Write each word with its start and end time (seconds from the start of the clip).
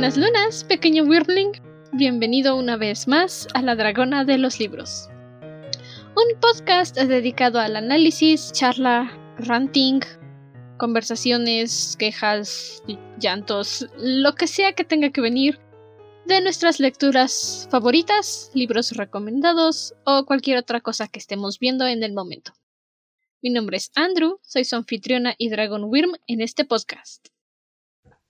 Buenas 0.00 0.16
lunas, 0.16 0.64
pequeño 0.64 1.04
Wyrmling. 1.04 1.60
Bienvenido 1.92 2.56
una 2.56 2.78
vez 2.78 3.06
más 3.06 3.46
a 3.52 3.60
La 3.60 3.76
Dragona 3.76 4.24
de 4.24 4.38
los 4.38 4.58
Libros. 4.58 5.10
Un 6.16 6.40
podcast 6.40 6.96
dedicado 6.96 7.60
al 7.60 7.76
análisis, 7.76 8.50
charla, 8.52 9.12
ranting, 9.36 10.00
conversaciones, 10.78 11.96
quejas, 11.98 12.82
llantos, 13.18 13.88
lo 13.98 14.34
que 14.36 14.46
sea 14.46 14.72
que 14.72 14.84
tenga 14.84 15.10
que 15.10 15.20
venir 15.20 15.60
de 16.24 16.40
nuestras 16.40 16.80
lecturas 16.80 17.68
favoritas, 17.70 18.50
libros 18.54 18.92
recomendados 18.92 19.92
o 20.06 20.24
cualquier 20.24 20.56
otra 20.56 20.80
cosa 20.80 21.08
que 21.08 21.18
estemos 21.18 21.58
viendo 21.58 21.86
en 21.86 22.02
el 22.02 22.14
momento. 22.14 22.54
Mi 23.42 23.50
nombre 23.50 23.76
es 23.76 23.90
Andrew, 23.94 24.38
soy 24.40 24.64
su 24.64 24.76
anfitriona 24.76 25.34
y 25.36 25.50
Dragon 25.50 25.84
Wyrm 25.84 26.12
en 26.26 26.40
este 26.40 26.64
podcast. 26.64 27.28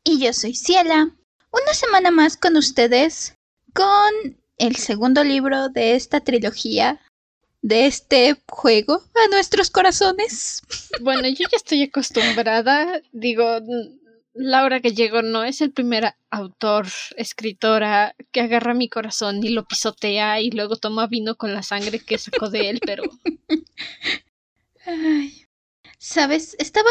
Y 0.03 0.19
yo 0.19 0.33
soy 0.33 0.57
Ciela. 0.57 1.15
Una 1.51 1.75
semana 1.75 2.11
más 2.11 2.37
con 2.37 2.57
ustedes 2.57 3.35
con 3.75 4.39
el 4.59 4.77
segundo 4.77 5.25
libro 5.25 5.69
de 5.69 5.95
esta 5.95 6.21
trilogía, 6.21 7.01
de 7.63 7.87
este 7.87 8.37
juego 8.49 9.03
a 9.15 9.29
nuestros 9.31 9.71
corazones. 9.71 10.63
Bueno, 11.01 11.29
yo 11.29 11.47
ya 11.51 11.57
estoy 11.57 11.83
acostumbrada. 11.83 13.01
Digo, 13.13 13.61
Laura 14.35 14.79
Gallego 14.79 15.23
no 15.23 15.45
es 15.45 15.61
el 15.61 15.73
primer 15.73 16.15
autor, 16.31 16.87
escritora 17.17 18.15
que 18.33 18.41
agarra 18.41 18.75
mi 18.75 18.89
corazón 18.89 19.43
y 19.45 19.51
lo 19.51 19.67
pisotea 19.67 20.41
y 20.41 20.51
luego 20.51 20.77
toma 20.77 21.07
vino 21.07 21.37
con 21.37 21.53
la 21.53 21.63
sangre 21.63 21.99
que 21.99 22.19
sacó 22.19 22.49
de 22.49 22.71
él, 22.71 22.81
pero... 22.85 23.03
Ay. 24.87 25.47
Sabes, 25.99 26.57
estaba 26.59 26.89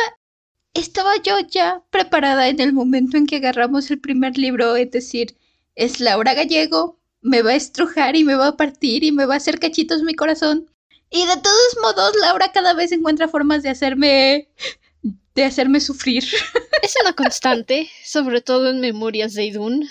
estaba 0.73 1.11
yo 1.23 1.39
ya 1.39 1.83
preparada 1.89 2.47
en 2.47 2.59
el 2.59 2.73
momento 2.73 3.17
en 3.17 3.25
que 3.25 3.37
agarramos 3.37 3.89
el 3.91 3.99
primer 3.99 4.37
libro, 4.37 4.75
es 4.75 4.91
decir, 4.91 5.37
es 5.75 5.99
Laura 5.99 6.33
Gallego, 6.33 6.99
me 7.21 7.41
va 7.41 7.51
a 7.51 7.55
estrujar 7.55 8.15
y 8.15 8.23
me 8.23 8.35
va 8.35 8.49
a 8.49 8.57
partir 8.57 9.03
y 9.03 9.11
me 9.11 9.25
va 9.25 9.35
a 9.35 9.37
hacer 9.37 9.59
cachitos 9.59 10.03
mi 10.03 10.13
corazón. 10.13 10.69
Y 11.09 11.25
de 11.25 11.37
todos 11.37 11.77
modos, 11.81 12.15
Laura 12.21 12.51
cada 12.51 12.73
vez 12.73 12.91
encuentra 12.91 13.27
formas 13.27 13.63
de 13.63 13.69
hacerme 13.69 14.49
de 15.35 15.43
hacerme 15.43 15.79
sufrir. 15.79 16.23
Es 16.81 16.95
una 17.01 17.13
constante, 17.13 17.89
sobre 18.05 18.41
todo 18.41 18.69
en 18.69 18.79
Memorias 18.79 19.33
de 19.33 19.45
Idun. 19.45 19.89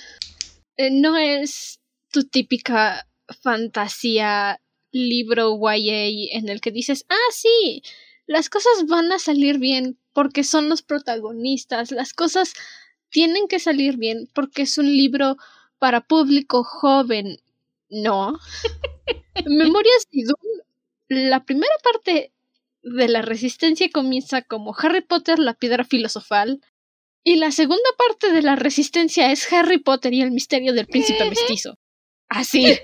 Eh, 0.76 0.90
no 0.90 1.16
es 1.18 1.80
tu 2.10 2.24
típica 2.24 3.06
fantasía 3.42 4.60
libro 4.90 5.58
YA 5.60 6.36
en 6.36 6.48
el 6.48 6.60
que 6.60 6.70
dices, 6.70 7.04
ah, 7.10 7.32
sí, 7.32 7.82
las 8.26 8.48
cosas 8.48 8.86
van 8.86 9.12
a 9.12 9.18
salir 9.18 9.58
bien 9.58 9.98
porque 10.19 10.42
son 10.42 10.69
los 10.69 10.83
protagonistas, 10.83 11.92
las 11.92 12.12
cosas 12.12 12.52
tienen 13.08 13.47
que 13.47 13.61
salir 13.61 13.98
bien 13.98 14.28
porque 14.34 14.62
es 14.62 14.77
un 14.77 14.86
libro 14.86 15.36
para 15.78 16.00
público 16.00 16.64
joven. 16.64 17.36
No. 17.88 18.36
Memorias 19.47 20.08
de 20.10 20.22
Idun, 20.22 20.64
la 21.06 21.44
primera 21.44 21.72
parte 21.84 22.33
de 22.83 23.08
la 23.08 23.22
resistencia 23.22 23.88
comienza 23.91 24.42
como 24.42 24.75
Harry 24.77 25.02
Potter, 25.02 25.38
la 25.38 25.55
piedra 25.55 25.84
filosofal, 25.84 26.62
y 27.22 27.36
la 27.36 27.53
segunda 27.53 27.91
parte 27.97 28.32
de 28.32 28.42
la 28.42 28.56
resistencia 28.56 29.30
es 29.30 29.53
Harry 29.53 29.78
Potter 29.78 30.12
y 30.14 30.22
el 30.22 30.32
misterio 30.32 30.72
del 30.72 30.88
príncipe 30.88 31.30
mestizo. 31.30 31.78
Así. 32.28 32.77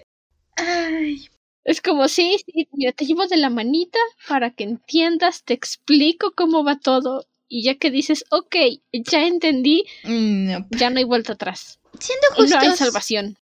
Ay, 0.55 1.29
es 1.65 1.81
como, 1.81 2.09
sí, 2.09 2.37
sí, 2.47 2.69
mira, 2.73 2.93
te 2.93 3.07
llevo 3.07 3.27
de 3.27 3.37
la 3.37 3.51
manita 3.51 3.99
para 4.29 4.51
que 4.51 4.65
entiendas, 4.65 5.43
te 5.45 5.55
explico 5.55 6.33
cómo 6.35 6.65
va 6.65 6.79
todo. 6.79 7.27
Y 7.49 7.63
ya 7.63 7.75
que 7.77 7.91
dices, 7.91 8.25
ok, 8.31 8.57
ya 8.93 9.27
entendí, 9.27 9.85
no. 10.03 10.67
ya 10.71 10.91
no 10.91 10.99
hay 10.99 11.05
vuelta 11.05 11.35
atrás. 11.35 11.79
Siendo 12.01 12.27
Y 12.39 12.49
no 12.51 12.59
hay 12.59 12.69
justos, 12.69 12.79
salvación. 12.79 13.37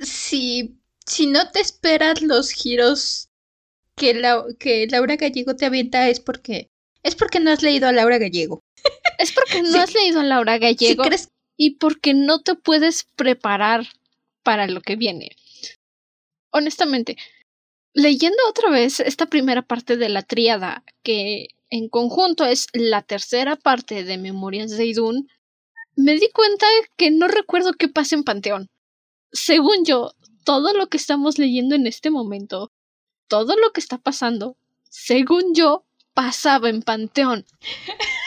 si, 0.00 0.78
si 1.04 1.26
no 1.26 1.50
te 1.50 1.60
esperas 1.60 2.22
los 2.22 2.50
giros 2.50 3.28
que, 3.96 4.14
la, 4.14 4.44
que 4.58 4.86
Laura 4.88 5.16
Gallego 5.16 5.56
te 5.56 5.66
avienta 5.66 6.08
es 6.08 6.20
porque 6.20 6.70
es 7.02 7.14
porque 7.14 7.38
no 7.40 7.50
has 7.52 7.62
leído 7.62 7.86
a 7.88 7.92
Laura 7.92 8.18
Gallego. 8.18 8.60
Es 9.18 9.32
porque 9.32 9.62
no 9.62 9.72
Sí. 9.72 9.78
has 9.78 9.94
leído 9.94 10.20
a 10.20 10.24
Laura 10.24 10.54
Si 10.54 10.60
Gallego 10.60 11.04
crees 11.04 11.28
y 11.56 11.76
porque 11.76 12.12
no 12.14 12.42
te 12.42 12.54
puedes 12.54 13.04
preparar 13.16 13.86
para 14.42 14.66
lo 14.66 14.80
que 14.82 14.96
viene. 14.96 15.30
Honestamente, 16.50 17.16
leyendo 17.96 18.36
otra 18.46 18.70
vez 18.70 19.00
esta 19.00 19.24
primera 19.24 19.62
parte 19.62 19.96
de 19.96 20.10
la 20.10 20.22
tríada, 20.22 20.84
que 21.02 21.48
en 21.70 21.88
conjunto 21.88 22.44
es 22.44 22.66
la 22.74 23.00
tercera 23.00 23.56
parte 23.56 24.04
de 24.04 24.18
Memorias 24.18 24.70
de 24.70 24.84
Idun, 24.84 25.28
me 25.96 26.12
di 26.12 26.30
cuenta 26.30 26.66
que 26.98 27.10
no 27.10 27.26
recuerdo 27.26 27.72
qué 27.72 27.88
pasa 27.88 28.14
en 28.14 28.22
Panteón. 28.22 28.68
Según 29.32 29.86
yo, 29.86 30.12
todo 30.44 30.74
lo 30.74 30.88
que 30.88 30.98
estamos 30.98 31.38
leyendo 31.38 31.74
en 31.74 31.86
este 31.86 32.10
momento, 32.10 32.70
todo 33.28 33.56
lo 33.56 33.72
que 33.72 33.80
está 33.80 33.96
pasando, 33.96 34.58
según 34.90 35.54
yo, 35.54 35.86
pasaba 36.12 36.68
en 36.68 36.82
Panteón. 36.82 37.46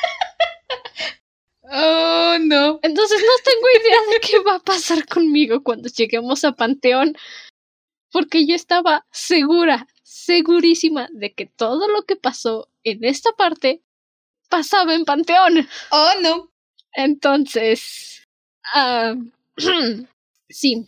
Oh, 1.72 2.36
no. 2.40 2.80
Entonces 2.81 3.22
no 3.22 3.44
tengo 3.44 3.68
idea 3.80 4.00
de 4.12 4.19
qué 4.22 4.40
va 4.40 4.56
a 4.56 4.59
pasar 4.59 5.06
conmigo 5.06 5.62
cuando 5.62 5.88
lleguemos 5.88 6.44
a 6.44 6.53
Panteón. 6.53 7.16
Porque 8.12 8.46
yo 8.47 8.56
estaba 8.56 9.06
segura, 9.12 9.88
segurísima 10.03 11.08
de 11.14 11.34
que 11.34 11.46
todo 11.46 11.88
lo 11.88 12.03
que 12.03 12.16
pasó 12.16 12.70
en 12.84 13.03
esta 13.03 13.31
parte 13.34 13.81
pasaba 14.50 14.96
en 14.96 15.06
Panteón. 15.06 15.68
Oh, 15.92 16.12
no. 16.22 16.52
Entonces... 16.94 18.24
ah, 18.74 19.16
sí. 20.50 20.86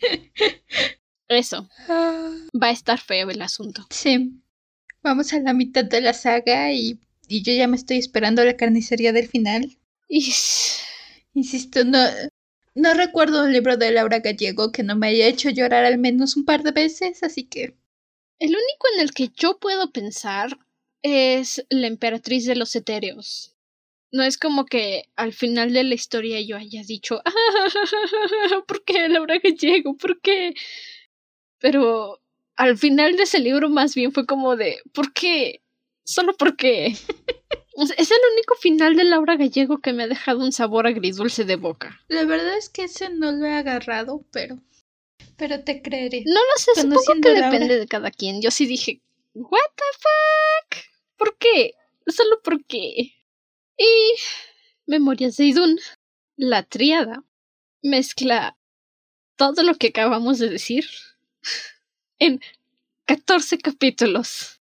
Eso. 1.28 1.68
Ah, 1.88 2.30
Va 2.60 2.68
a 2.68 2.72
estar 2.72 2.98
feo 2.98 3.30
el 3.30 3.42
asunto. 3.42 3.86
sí. 3.90 4.38
Vamos 5.04 5.32
a 5.32 5.40
la 5.40 5.52
mitad 5.52 5.84
de 5.84 6.00
la 6.00 6.12
saga 6.14 6.70
y, 6.72 7.00
y 7.26 7.42
yo 7.42 7.52
ya 7.52 7.66
me 7.66 7.76
estoy 7.76 7.98
esperando 7.98 8.44
la 8.44 8.56
carnicería 8.56 9.12
del 9.12 9.26
final. 9.28 9.76
Y... 10.08 10.32
Insisto, 11.34 11.84
no, 11.84 11.98
no 12.74 12.94
recuerdo 12.94 13.44
un 13.44 13.52
libro 13.52 13.76
de 13.76 13.90
Laura 13.92 14.20
Gallego 14.20 14.72
que 14.72 14.82
no 14.82 14.96
me 14.96 15.08
haya 15.08 15.26
hecho 15.26 15.50
llorar 15.50 15.84
al 15.84 15.98
menos 15.98 16.36
un 16.36 16.44
par 16.44 16.62
de 16.62 16.72
veces, 16.72 17.22
así 17.22 17.44
que 17.44 17.74
El 18.40 18.50
único 18.50 18.86
en 18.96 19.00
el 19.02 19.12
que 19.14 19.30
yo 19.36 19.58
puedo 19.58 19.92
pensar 19.92 20.58
es 21.02 21.64
la 21.70 21.88
emperatriz 21.88 22.46
de 22.46 22.56
los 22.56 22.76
etéreos. 22.76 23.56
No 24.12 24.22
es 24.24 24.38
como 24.38 24.66
que 24.66 25.04
al 25.16 25.32
final 25.34 25.72
de 25.74 25.84
la 25.84 25.94
historia 25.94 26.40
yo 26.42 26.56
haya 26.58 26.82
dicho, 26.84 27.22
"Ah, 27.24 27.32
¿por 28.68 28.84
qué 28.84 29.08
Laura 29.08 29.38
Gallego? 29.42 29.96
¿Por 29.96 30.20
qué? 30.20 30.54
Pero 31.60 32.20
al 32.56 32.76
final 32.76 33.16
de 33.16 33.22
ese 33.24 33.38
libro 33.38 33.68
más 33.70 33.94
bien 33.94 34.12
fue 34.12 34.26
como 34.26 34.56
de, 34.56 34.78
¿por 34.92 35.12
qué? 35.12 35.62
Solo 36.04 36.34
porque. 36.36 36.94
Es 37.74 38.10
el 38.10 38.18
único 38.34 38.54
final 38.56 38.96
de 38.96 39.04
Laura 39.04 39.36
Gallego 39.36 39.78
que 39.78 39.92
me 39.92 40.02
ha 40.02 40.06
dejado 40.06 40.40
un 40.40 40.52
sabor 40.52 40.86
agridulce 40.86 41.44
de 41.44 41.56
boca. 41.56 42.00
la 42.08 42.24
verdad 42.24 42.56
es 42.56 42.68
que 42.68 42.84
ese 42.84 43.08
no 43.10 43.32
lo 43.32 43.46
he 43.46 43.54
agarrado, 43.54 44.24
pero 44.30 44.58
pero 45.36 45.64
te 45.64 45.82
creeré. 45.82 46.22
No 46.26 46.40
lo 46.40 46.56
sé, 46.56 46.82
supongo 46.82 47.20
que 47.22 47.32
Laura. 47.32 47.50
depende 47.50 47.78
de 47.78 47.86
cada 47.88 48.10
quien. 48.10 48.42
Yo 48.42 48.50
sí 48.50 48.66
dije, 48.66 49.00
¿What 49.34 49.70
the 49.74 49.84
fuck? 49.98 50.84
¿Por 51.16 51.36
qué? 51.38 51.74
Solo 52.06 52.40
porque. 52.42 53.14
Y. 53.76 54.14
Memorias 54.86 55.36
de 55.36 55.44
Idun, 55.44 55.78
la 56.36 56.64
triada, 56.64 57.24
mezcla 57.82 58.58
todo 59.36 59.62
lo 59.62 59.76
que 59.76 59.88
acabamos 59.88 60.38
de 60.40 60.50
decir 60.50 60.86
en 62.18 62.40
14 63.06 63.58
capítulos. 63.58 64.60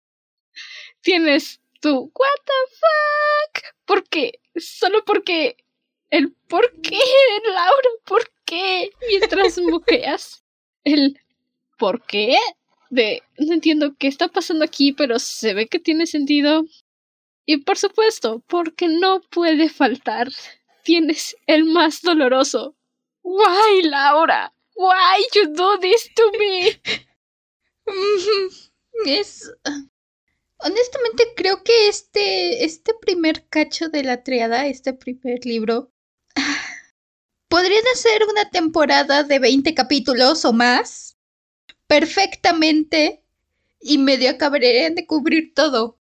Tienes 1.00 1.61
tu 1.82 2.10
What 2.14 2.38
the 2.46 2.60
fuck? 2.80 3.74
¿Por 3.84 4.08
qué? 4.08 4.40
Solo 4.56 5.04
porque. 5.04 5.56
El 6.10 6.32
por 6.48 6.80
qué, 6.82 6.98
Laura, 7.54 7.88
¿por 8.04 8.30
qué? 8.44 8.90
Mientras 9.08 9.58
moqueas. 9.58 10.44
El 10.84 11.18
¿por 11.78 12.02
qué? 12.06 12.36
De 12.90 13.22
no 13.38 13.54
entiendo 13.54 13.94
qué 13.98 14.08
está 14.08 14.28
pasando 14.28 14.64
aquí, 14.64 14.92
pero 14.92 15.18
se 15.18 15.54
ve 15.54 15.66
que 15.66 15.78
tiene 15.78 16.06
sentido. 16.06 16.64
Y 17.44 17.58
por 17.58 17.76
supuesto, 17.76 18.42
porque 18.46 18.88
no 18.88 19.20
puede 19.20 19.68
faltar, 19.68 20.28
tienes 20.84 21.36
el 21.46 21.64
más 21.64 22.02
doloroso. 22.02 22.76
Why, 23.22 23.82
Laura? 23.82 24.52
Why 24.76 25.24
you 25.34 25.52
do 25.54 25.78
this 25.78 26.10
to 26.14 26.30
me? 26.38 26.80
Es 29.06 29.50
honestamente 30.64 31.32
creo 31.36 31.62
que 31.62 31.88
este 31.88 32.64
este 32.64 32.94
primer 33.00 33.46
cacho 33.48 33.88
de 33.88 34.04
la 34.04 34.22
triada, 34.22 34.66
este 34.66 34.92
primer 34.94 35.44
libro 35.46 35.92
podrían 37.48 37.84
hacer 37.94 38.22
una 38.30 38.50
temporada 38.50 39.22
de 39.24 39.38
20 39.38 39.74
capítulos 39.74 40.44
o 40.44 40.52
más 40.52 41.16
perfectamente 41.86 43.22
y 43.80 43.98
medio 43.98 44.30
acabarían 44.30 44.94
de 44.94 45.06
cubrir 45.06 45.52
todo. 45.54 45.98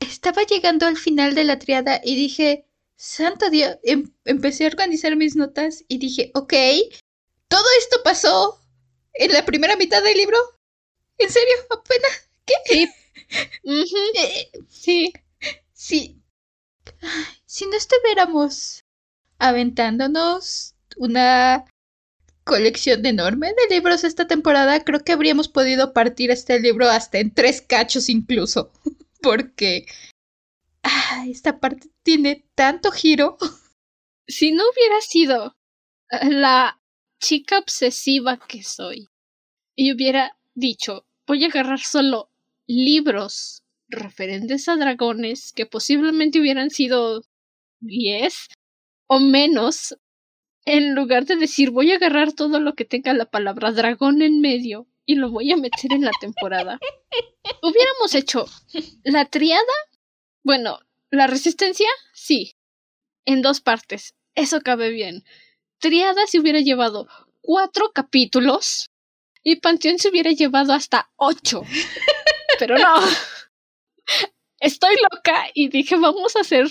Estaba 0.00 0.42
llegando 0.44 0.86
al 0.86 0.96
final 0.96 1.34
de 1.34 1.44
la 1.44 1.58
triada 1.58 2.00
y 2.02 2.16
dije, 2.16 2.66
santo 2.96 3.50
Dios, 3.50 3.76
em- 3.82 4.12
empecé 4.24 4.64
a 4.64 4.68
organizar 4.68 5.16
mis 5.16 5.36
notas 5.36 5.84
y 5.88 5.98
dije, 5.98 6.30
ok, 6.34 6.54
¿Todo 7.48 7.64
esto 7.80 8.00
pasó 8.04 8.60
en 9.14 9.32
la 9.32 9.44
primera 9.44 9.76
mitad 9.76 10.02
del 10.02 10.16
libro? 10.16 10.38
¿En 11.18 11.30
serio? 11.30 11.54
¿Apenas? 11.70 12.30
¿Qué? 12.44 12.88
Eh, 13.32 14.50
sí. 14.68 15.12
sí. 15.72 16.22
Ay, 17.00 17.24
Si 17.44 17.66
no 17.66 17.76
estuviéramos 17.76 18.84
aventándonos 19.38 20.74
una 20.96 21.64
colección 22.44 23.06
enorme 23.06 23.48
de 23.48 23.74
libros 23.74 24.04
esta 24.04 24.26
temporada, 24.26 24.84
creo 24.84 25.00
que 25.00 25.12
habríamos 25.12 25.48
podido 25.48 25.92
partir 25.92 26.30
este 26.30 26.58
libro 26.60 26.88
hasta 26.88 27.18
en 27.18 27.32
tres 27.32 27.62
cachos 27.62 28.08
incluso. 28.08 28.72
Porque 29.22 29.86
ah, 30.82 31.24
esta 31.28 31.60
parte 31.60 31.90
tiene 32.02 32.48
tanto 32.54 32.90
giro. 32.90 33.38
Si 34.26 34.52
no 34.52 34.62
hubiera 34.62 35.00
sido 35.00 35.56
la 36.22 36.80
chica 37.20 37.58
obsesiva 37.58 38.38
que 38.48 38.62
soy 38.62 39.08
y 39.76 39.92
hubiera 39.92 40.38
dicho, 40.54 41.06
voy 41.26 41.44
a 41.44 41.48
agarrar 41.48 41.80
solo 41.80 42.29
libros 42.70 43.64
referentes 43.88 44.68
a 44.68 44.76
dragones 44.76 45.52
que 45.52 45.66
posiblemente 45.66 46.38
hubieran 46.38 46.70
sido 46.70 47.22
10 47.80 48.46
o 49.08 49.18
menos, 49.18 49.96
en 50.64 50.94
lugar 50.94 51.24
de 51.24 51.34
decir 51.34 51.72
voy 51.72 51.90
a 51.90 51.96
agarrar 51.96 52.32
todo 52.32 52.60
lo 52.60 52.74
que 52.74 52.84
tenga 52.84 53.12
la 53.12 53.24
palabra 53.24 53.72
dragón 53.72 54.22
en 54.22 54.40
medio 54.40 54.86
y 55.04 55.16
lo 55.16 55.30
voy 55.30 55.50
a 55.50 55.56
meter 55.56 55.92
en 55.92 56.02
la 56.02 56.12
temporada. 56.20 56.78
Hubiéramos 57.62 58.14
hecho 58.14 58.46
la 59.02 59.24
triada, 59.24 59.64
bueno, 60.44 60.78
la 61.10 61.26
resistencia, 61.26 61.88
sí, 62.14 62.54
en 63.24 63.42
dos 63.42 63.60
partes. 63.60 64.14
Eso 64.36 64.60
cabe 64.60 64.90
bien. 64.90 65.24
Triada 65.80 66.24
se 66.28 66.38
hubiera 66.38 66.60
llevado 66.60 67.08
cuatro 67.40 67.90
capítulos 67.92 68.90
y 69.42 69.56
Panteón 69.56 69.98
se 69.98 70.10
hubiera 70.10 70.30
llevado 70.30 70.72
hasta 70.72 71.10
ocho. 71.16 71.62
Pero 72.60 72.78
no. 72.78 72.94
Estoy 74.60 74.94
loca 75.10 75.46
y 75.54 75.68
dije 75.70 75.96
vamos 75.96 76.36
a 76.36 76.40
hacer 76.40 76.68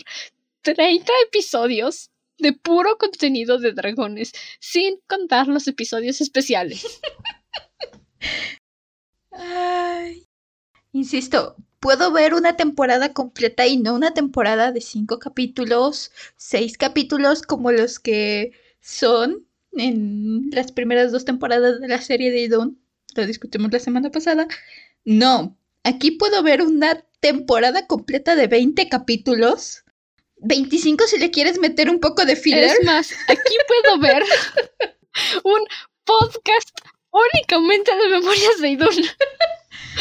30 0.61 1.11
episodios 1.25 2.11
de 2.37 2.53
puro 2.53 2.97
contenido 2.97 3.57
de 3.57 3.73
dragones, 3.73 4.31
sin 4.59 4.99
contar 5.07 5.47
los 5.47 5.67
episodios 5.67 6.21
especiales. 6.21 7.01
Ay. 9.31 10.27
Insisto, 10.91 11.55
puedo 11.79 12.11
ver 12.11 12.35
una 12.35 12.55
temporada 12.55 13.13
completa 13.13 13.65
y 13.65 13.77
no 13.77 13.95
una 13.95 14.13
temporada 14.13 14.71
de 14.71 14.81
cinco 14.81 15.17
capítulos, 15.17 16.11
seis 16.37 16.77
capítulos 16.77 17.41
como 17.41 17.71
los 17.71 17.99
que 17.99 18.51
son 18.79 19.47
en 19.73 20.49
las 20.51 20.71
primeras 20.71 21.11
dos 21.11 21.25
temporadas 21.25 21.81
de 21.81 21.87
la 21.87 21.99
serie 21.99 22.31
de 22.31 22.41
Idun. 22.41 22.79
Lo 23.15 23.25
discutimos 23.25 23.71
la 23.71 23.79
semana 23.79 24.11
pasada. 24.11 24.47
No, 25.03 25.58
aquí 25.83 26.11
puedo 26.11 26.43
ver 26.43 26.61
una 26.61 27.03
temporada 27.19 27.87
completa 27.87 28.35
de 28.35 28.47
20 28.47 28.89
capítulos. 28.89 29.83
25 30.41 31.05
si 31.07 31.17
le 31.17 31.31
quieres 31.31 31.59
meter 31.59 31.89
un 31.89 31.99
poco 31.99 32.25
de 32.25 32.35
filler. 32.35 32.63
Es 32.63 32.85
más, 32.85 33.11
aquí 33.27 33.55
puedo 33.67 33.99
ver 33.99 34.23
un 35.43 35.59
podcast 36.05 36.69
únicamente 37.11 37.95
de 37.95 38.09
memorias 38.09 38.61
de 38.61 38.69
Idun. 38.69 38.93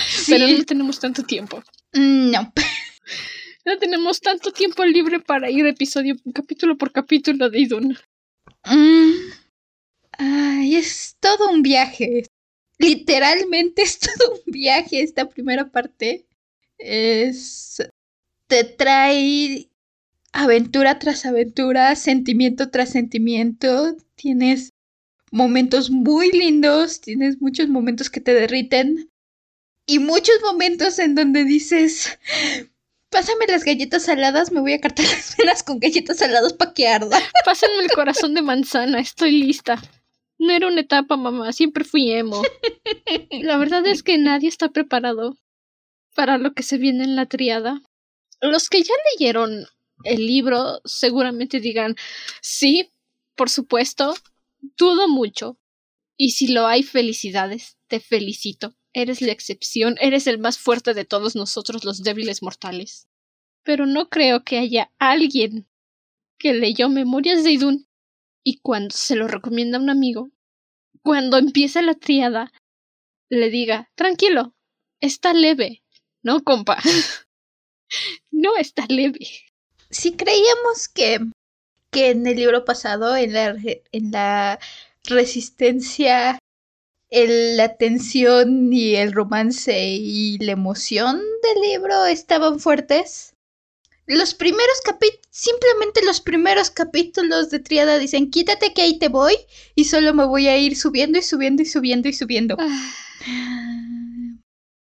Sí. 0.09 0.33
Pero 0.33 0.47
no 0.47 0.65
tenemos 0.65 1.01
tanto 1.01 1.23
tiempo. 1.25 1.63
No. 1.93 2.53
No 3.65 3.79
tenemos 3.79 4.21
tanto 4.21 4.53
tiempo 4.53 4.85
libre 4.85 5.21
para 5.21 5.51
ir 5.51 5.67
episodio, 5.67 6.15
capítulo 6.33 6.79
por 6.79 6.93
capítulo 6.93 7.51
de 7.51 7.61
Idun. 7.61 7.99
Mm. 8.65 9.13
Ay, 10.13 10.77
es 10.77 11.17
todo 11.21 11.51
un 11.51 11.63
viaje. 11.63 12.25
Literalmente 12.79 13.83
es 13.83 13.99
todo 13.99 14.35
un 14.35 14.53
viaje 14.53 15.03
esta 15.03 15.29
primera 15.29 15.71
parte. 15.71 16.27
Es... 16.79 17.83
Te 18.47 18.65
trae 18.65 19.69
aventura 20.33 20.99
tras 20.99 21.27
aventura, 21.27 21.95
sentimiento 21.97 22.71
tras 22.71 22.91
sentimiento. 22.91 23.97
Tienes 24.15 24.73
momentos 25.31 25.91
muy 25.91 26.31
lindos, 26.33 27.01
tienes 27.01 27.41
muchos 27.41 27.69
momentos 27.69 28.09
que 28.09 28.21
te 28.21 28.33
derriten 28.33 29.11
y 29.87 29.99
muchos 29.99 30.37
momentos 30.43 30.99
en 30.99 31.15
donde 31.15 31.45
dices, 31.45 32.19
pásame 33.11 33.47
las 33.49 33.65
galletas 33.65 34.05
saladas, 34.05 34.53
me 34.53 34.61
voy 34.61 34.75
a 34.75 34.81
cartar 34.81 35.07
las 35.07 35.37
venas 35.37 35.63
con 35.63 35.79
galletas 35.79 36.19
saladas 36.19 36.53
para 36.53 36.75
que 36.75 36.87
arda. 36.87 37.19
Pásenme 37.45 37.83
el 37.83 37.91
corazón 37.91 38.35
de 38.35 38.43
manzana, 38.43 39.01
estoy 39.01 39.33
lista. 39.33 39.81
No 40.38 40.52
era 40.52 40.69
una 40.69 40.81
etapa, 40.81 41.17
mamá, 41.17 41.52
siempre 41.52 41.85
fui 41.85 42.12
emo. 42.12 42.43
La 43.31 43.58
verdad 43.58 43.87
es 43.87 44.02
que 44.02 44.19
nadie 44.19 44.49
está 44.49 44.69
preparado 44.69 45.37
para 46.14 46.38
lo 46.38 46.55
que 46.55 46.62
se 46.62 46.79
viene 46.79 47.05
en 47.05 47.17
la 47.17 47.26
triada. 47.26 47.82
Los 48.40 48.69
que 48.69 48.82
ya 48.82 48.94
leyeron 49.12 49.67
el 50.05 50.26
libro 50.26 50.81
seguramente 50.85 51.61
digan, 51.61 51.96
sí, 52.40 52.90
por 53.35 53.50
supuesto, 53.50 54.14
dudo 54.61 55.08
mucho. 55.08 55.58
Y 56.17 56.31
si 56.31 56.49
lo 56.49 56.67
hay, 56.67 56.82
felicidades, 56.82 57.76
te 57.88 58.00
felicito. 58.00 58.75
Eres 58.93 59.20
la 59.23 59.32
excepción, 59.32 59.96
eres 60.00 60.26
el 60.26 60.38
más 60.38 60.58
fuerte 60.58 60.94
de 60.94 61.05
todos 61.05 61.37
nosotros 61.37 61.84
los 61.84 62.02
débiles 62.02 62.43
mortales. 62.43 63.08
Pero 63.64 63.87
no 63.87 64.08
creo 64.08 64.44
que 64.44 64.58
haya 64.58 64.93
alguien 64.99 65.69
que 66.38 66.55
leyó 66.55 66.88
Memorias 66.88 67.44
de 67.44 67.52
Idun 67.52 67.88
y 68.44 68.58
cuando 68.61 68.94
se 68.94 69.17
lo 69.17 69.29
recomienda 69.29 69.79
a 69.79 69.81
un 69.81 69.90
amigo, 69.90 70.31
cuando 71.02 71.38
empieza 71.38 71.82
la 71.82 71.94
triada, 71.94 72.52
le 73.31 73.50
diga, 73.50 73.90
tranquilo, 73.94 74.55
está 75.00 75.32
leve. 75.35 75.82
No, 76.23 76.43
compa. 76.44 76.79
no 78.31 78.56
está 78.56 78.87
leve. 78.88 79.26
Si 79.90 80.12
creíamos 80.17 80.88
que, 80.88 81.20
que 81.93 82.11
en 82.11 82.26
el 82.26 82.37
libro 82.37 82.64
pasado, 82.64 83.17
en 83.17 83.32
la, 83.32 83.56
en 83.93 84.11
la 84.11 84.58
resistencia, 85.05 86.38
el- 87.11 87.56
la 87.56 87.76
tensión 87.76 88.73
y 88.73 88.96
el 88.96 89.12
romance 89.12 89.88
y 89.91 90.38
la 90.38 90.52
emoción 90.52 91.19
del 91.43 91.62
libro 91.62 92.06
estaban 92.06 92.61
fuertes, 92.61 93.34
los 94.16 94.34
primeros 94.34 94.81
capítulos, 94.84 95.27
simplemente 95.31 96.05
los 96.05 96.20
primeros 96.20 96.70
capítulos 96.70 97.50
de 97.50 97.58
Triada 97.58 97.98
dicen, 97.98 98.31
quítate 98.31 98.72
que 98.72 98.82
ahí 98.82 98.98
te 98.98 99.08
voy 99.08 99.34
y 99.74 99.84
solo 99.84 100.15
me 100.15 100.24
voy 100.24 100.48
a 100.48 100.56
ir 100.56 100.77
subiendo 100.77 101.19
y 101.19 101.22
subiendo 101.22 101.62
y 101.62 101.67
subiendo 101.67 102.08
y 102.08 102.12
subiendo. 102.15 102.56
Ah, 102.58 102.93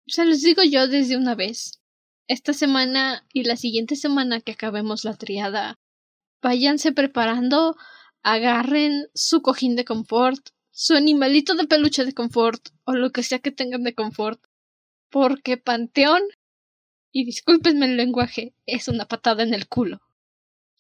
Se 0.08 0.26
los 0.26 0.42
digo 0.42 0.64
yo 0.64 0.88
desde 0.88 1.16
una 1.16 1.36
vez. 1.36 1.80
Esta 2.28 2.54
semana 2.54 3.26
y 3.34 3.44
la 3.44 3.58
siguiente 3.58 3.96
semana 3.96 4.42
que 4.42 4.54
acabemos 4.54 5.04
la 5.04 5.16
triada, 5.16 5.80
váyanse 6.42 6.92
preparando, 6.92 7.76
agarren 8.24 9.08
su 9.14 9.42
cojín 9.42 9.76
de 9.76 9.86
confort, 9.86 10.50
su 10.72 10.96
animalito 10.96 11.56
de 11.56 11.68
peluche 11.68 12.06
de 12.06 12.14
confort, 12.14 12.70
o 12.86 12.94
lo 12.94 13.12
que 13.12 13.24
sea 13.24 13.40
que 13.40 13.52
tengan 13.52 13.84
de 13.84 13.94
confort, 13.94 14.42
porque 15.10 15.58
Panteón, 15.58 16.22
y 17.14 17.24
discúlpenme 17.24 17.86
el 17.86 17.96
lenguaje, 17.96 18.54
es 18.66 18.90
una 18.90 19.06
patada 19.06 19.44
en 19.44 19.54
el 19.54 19.68
culo. 19.70 20.02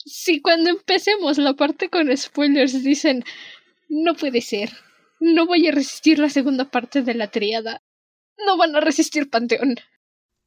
Si 0.06 0.42
cuando 0.42 0.70
empecemos 0.70 1.38
la 1.38 1.54
parte 1.54 1.90
con 1.90 2.16
spoilers 2.16 2.84
dicen, 2.84 3.24
no 3.88 4.16
puede 4.16 4.42
ser, 4.42 4.72
no 5.22 5.46
voy 5.46 5.68
a 5.68 5.72
resistir 5.72 6.20
la 6.20 6.30
segunda 6.30 6.70
parte 6.70 7.04
de 7.04 7.14
la 7.14 7.32
triada, 7.32 7.82
no 8.46 8.58
van 8.58 8.76
a 8.76 8.82
resistir 8.82 9.30
Panteón. 9.30 9.78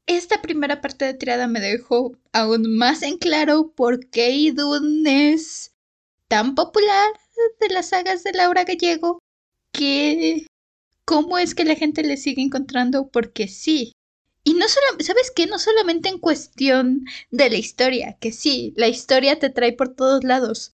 Esta 0.07 0.41
primera 0.41 0.79
parte 0.79 1.03
de 1.03 1.13
Triada 1.13 1.47
me 1.47 1.59
dejó 1.59 2.17
aún 2.31 2.77
más 2.77 3.03
en 3.03 3.17
claro 3.17 3.73
por 3.75 4.09
qué 4.09 4.31
Idun 4.31 5.05
es 5.05 5.73
tan 6.29 6.55
popular 6.55 7.09
de 7.59 7.73
las 7.73 7.89
sagas 7.89 8.23
de 8.23 8.31
Laura 8.31 8.63
Gallego 8.63 9.19
que 9.73 10.47
cómo 11.03 11.37
es 11.37 11.55
que 11.55 11.65
la 11.65 11.75
gente 11.75 12.03
le 12.03 12.15
sigue 12.15 12.41
encontrando 12.41 13.09
porque 13.09 13.49
sí. 13.49 13.91
Y 14.47 14.53
no 14.53 14.65
solo, 14.69 14.85
¿sabes 15.01 15.29
qué? 15.35 15.45
No 15.45 15.59
solamente 15.59 16.07
en 16.07 16.19
cuestión 16.19 17.03
de 17.31 17.49
la 17.49 17.57
historia, 17.57 18.17
que 18.17 18.31
sí, 18.31 18.73
la 18.77 18.87
historia 18.87 19.39
te 19.39 19.49
trae 19.49 19.73
por 19.73 19.93
todos 19.93 20.23
lados. 20.23 20.73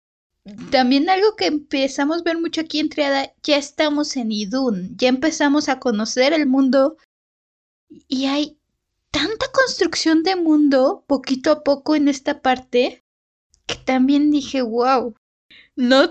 También 0.71 1.09
algo 1.09 1.35
que 1.35 1.47
empezamos 1.47 2.21
a 2.21 2.23
ver 2.23 2.39
mucho 2.39 2.61
aquí 2.61 2.79
en 2.79 2.87
Triada, 2.87 3.33
ya 3.43 3.57
estamos 3.57 4.15
en 4.15 4.31
Idun, 4.31 4.95
ya 4.95 5.09
empezamos 5.09 5.67
a 5.67 5.81
conocer 5.81 6.31
el 6.31 6.47
mundo 6.47 6.95
y 8.07 8.27
hay 8.27 8.57
tanta 9.11 9.51
construcción 9.51 10.23
de 10.23 10.37
mundo 10.37 11.03
poquito 11.05 11.51
a 11.51 11.63
poco 11.65 11.97
en 11.97 12.07
esta 12.07 12.41
parte 12.41 13.03
que 13.65 13.75
también 13.75 14.31
dije, 14.31 14.61
wow, 14.61 15.13
no 15.75 16.07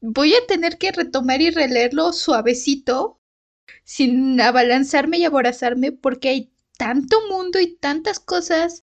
voy 0.00 0.34
a 0.34 0.44
tener 0.48 0.76
que 0.76 0.90
retomar 0.90 1.40
y 1.40 1.50
releerlo 1.50 2.12
suavecito 2.12 3.20
sin 3.84 4.40
abalanzarme 4.40 5.18
y 5.18 5.24
aborazarme 5.24 5.92
porque 5.92 6.30
hay 6.30 6.55
tanto 6.76 7.16
mundo 7.28 7.58
y 7.60 7.76
tantas 7.76 8.20
cosas. 8.20 8.84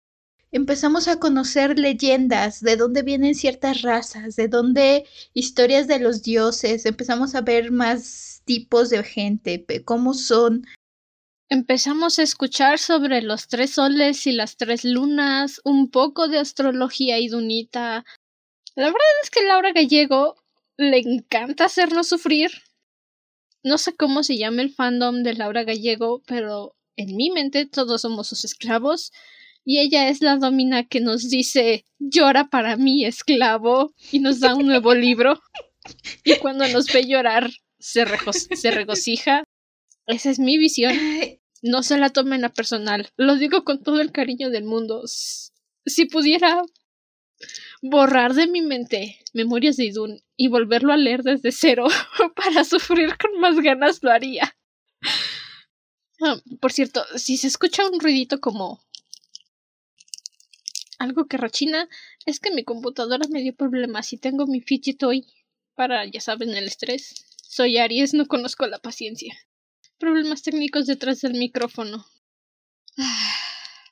Empezamos 0.53 1.07
a 1.07 1.21
conocer 1.21 1.79
leyendas, 1.79 2.61
de 2.61 2.77
dónde 2.77 3.03
vienen 3.03 3.35
ciertas 3.35 3.83
razas, 3.83 4.35
de 4.35 4.49
dónde 4.49 5.07
historias 5.33 5.87
de 5.87 6.01
los 6.01 6.23
dioses, 6.23 6.87
empezamos 6.87 7.35
a 7.35 7.41
ver 7.41 7.71
más 7.71 8.43
tipos 8.45 8.91
de 8.91 9.05
gente, 9.05 9.65
cómo 9.85 10.13
son. 10.13 10.67
Empezamos 11.49 12.19
a 12.19 12.23
escuchar 12.23 12.79
sobre 12.79 13.23
los 13.23 13.47
tres 13.47 13.73
soles 13.73 14.27
y 14.27 14.33
las 14.33 14.57
tres 14.57 14.85
lunas, 14.85 15.61
un 15.65 15.91
poco 15.91 16.29
de 16.29 16.39
astrología 16.39 17.19
y 17.19 17.29
dunita. 17.29 18.05
La 18.75 18.87
verdad 18.87 19.01
es 19.23 19.31
que 19.31 19.45
Laura 19.45 19.73
Gallego 19.73 20.37
le 20.77 20.99
encanta 20.99 21.67
hacernos 21.67 22.09
sufrir. 22.09 22.51
No 23.63 23.79
sé 23.79 23.95
cómo 23.95 24.23
se 24.23 24.37
llama 24.37 24.63
el 24.63 24.73
fandom 24.73 25.23
de 25.23 25.35
Laura 25.35 25.65
Gallego, 25.65 26.23
pero 26.27 26.77
en 26.97 27.17
mi 27.17 27.31
mente 27.31 27.67
todos 27.67 28.03
somos 28.03 28.29
sus 28.29 28.45
esclavos 28.45 29.13
y 29.65 29.79
ella 29.79 30.09
es 30.09 30.21
la 30.21 30.37
domina 30.37 30.85
que 30.85 31.01
nos 31.01 31.29
dice 31.29 31.85
llora 31.99 32.49
para 32.49 32.77
mí, 32.77 33.05
esclavo, 33.05 33.95
y 34.11 34.21
nos 34.21 34.41
da 34.41 34.55
un 34.55 34.67
nuevo 34.67 34.95
libro. 34.95 35.41
Y 36.25 36.37
cuando 36.37 36.67
nos 36.69 36.93
ve 36.93 37.07
llorar, 37.07 37.51
se, 37.79 38.05
regocija. 38.05 39.45
Esa 40.07 40.31
es 40.31 40.39
mi 40.39 40.59
visión. 40.59 40.95
No 41.63 41.83
se 41.83 41.99
la 41.99 42.11
tomen 42.11 42.45
a 42.45 42.53
personal. 42.53 43.09
Lo 43.17 43.37
digo 43.37 43.65
con 43.65 43.83
todo 43.83 44.01
el 44.01 44.13
cariño 44.13 44.51
del 44.51 44.65
mundo. 44.65 45.03
Si 45.07 46.07
pudiera 46.07 46.63
borrar 47.83 48.35
de 48.35 48.47
mi 48.47 48.61
mente 48.61 49.19
Memorias 49.33 49.77
de 49.77 49.85
Idun 49.87 50.21
y 50.37 50.49
volverlo 50.49 50.93
a 50.93 50.97
leer 50.97 51.23
desde 51.23 51.53
cero 51.53 51.87
para 52.37 52.65
sufrir 52.65 53.17
con 53.17 53.41
más 53.41 53.57
ganas, 53.57 54.03
lo 54.03 54.11
haría. 54.11 54.55
Ah, 56.21 56.39
por 56.61 56.73
cierto, 56.73 57.05
si 57.17 57.37
se 57.39 57.47
escucha 57.47 57.89
un 57.89 57.99
ruidito 57.99 58.41
como 58.41 58.81
algo 60.99 61.27
que 61.27 61.39
rachina, 61.39 61.89
es 62.27 62.41
que 62.41 62.51
mi 62.51 62.63
computadora 62.63 63.27
me 63.31 63.41
dio 63.41 63.55
problemas 63.55 64.13
y 64.13 64.19
tengo 64.19 64.47
mi 64.47 64.61
fidget 64.61 64.99
toy 64.99 65.27
para, 65.75 66.05
ya 66.05 66.21
saben, 66.21 66.51
el 66.51 66.65
estrés. 66.65 67.25
Soy 67.43 67.79
Aries, 67.79 68.13
no 68.13 68.27
conozco 68.27 68.67
la 68.67 68.79
paciencia. 68.79 69.35
Problemas 69.99 70.43
técnicos 70.43 70.87
detrás 70.87 71.23
del 71.23 71.35
micrófono. 71.35 72.05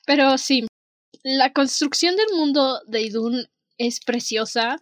Pero 0.06 0.36
sí, 0.36 0.66
la 1.22 1.52
construcción 1.54 2.14
del 2.16 2.36
mundo 2.36 2.82
de 2.86 3.02
Idun 3.02 3.48
es 3.78 4.00
preciosa. 4.00 4.76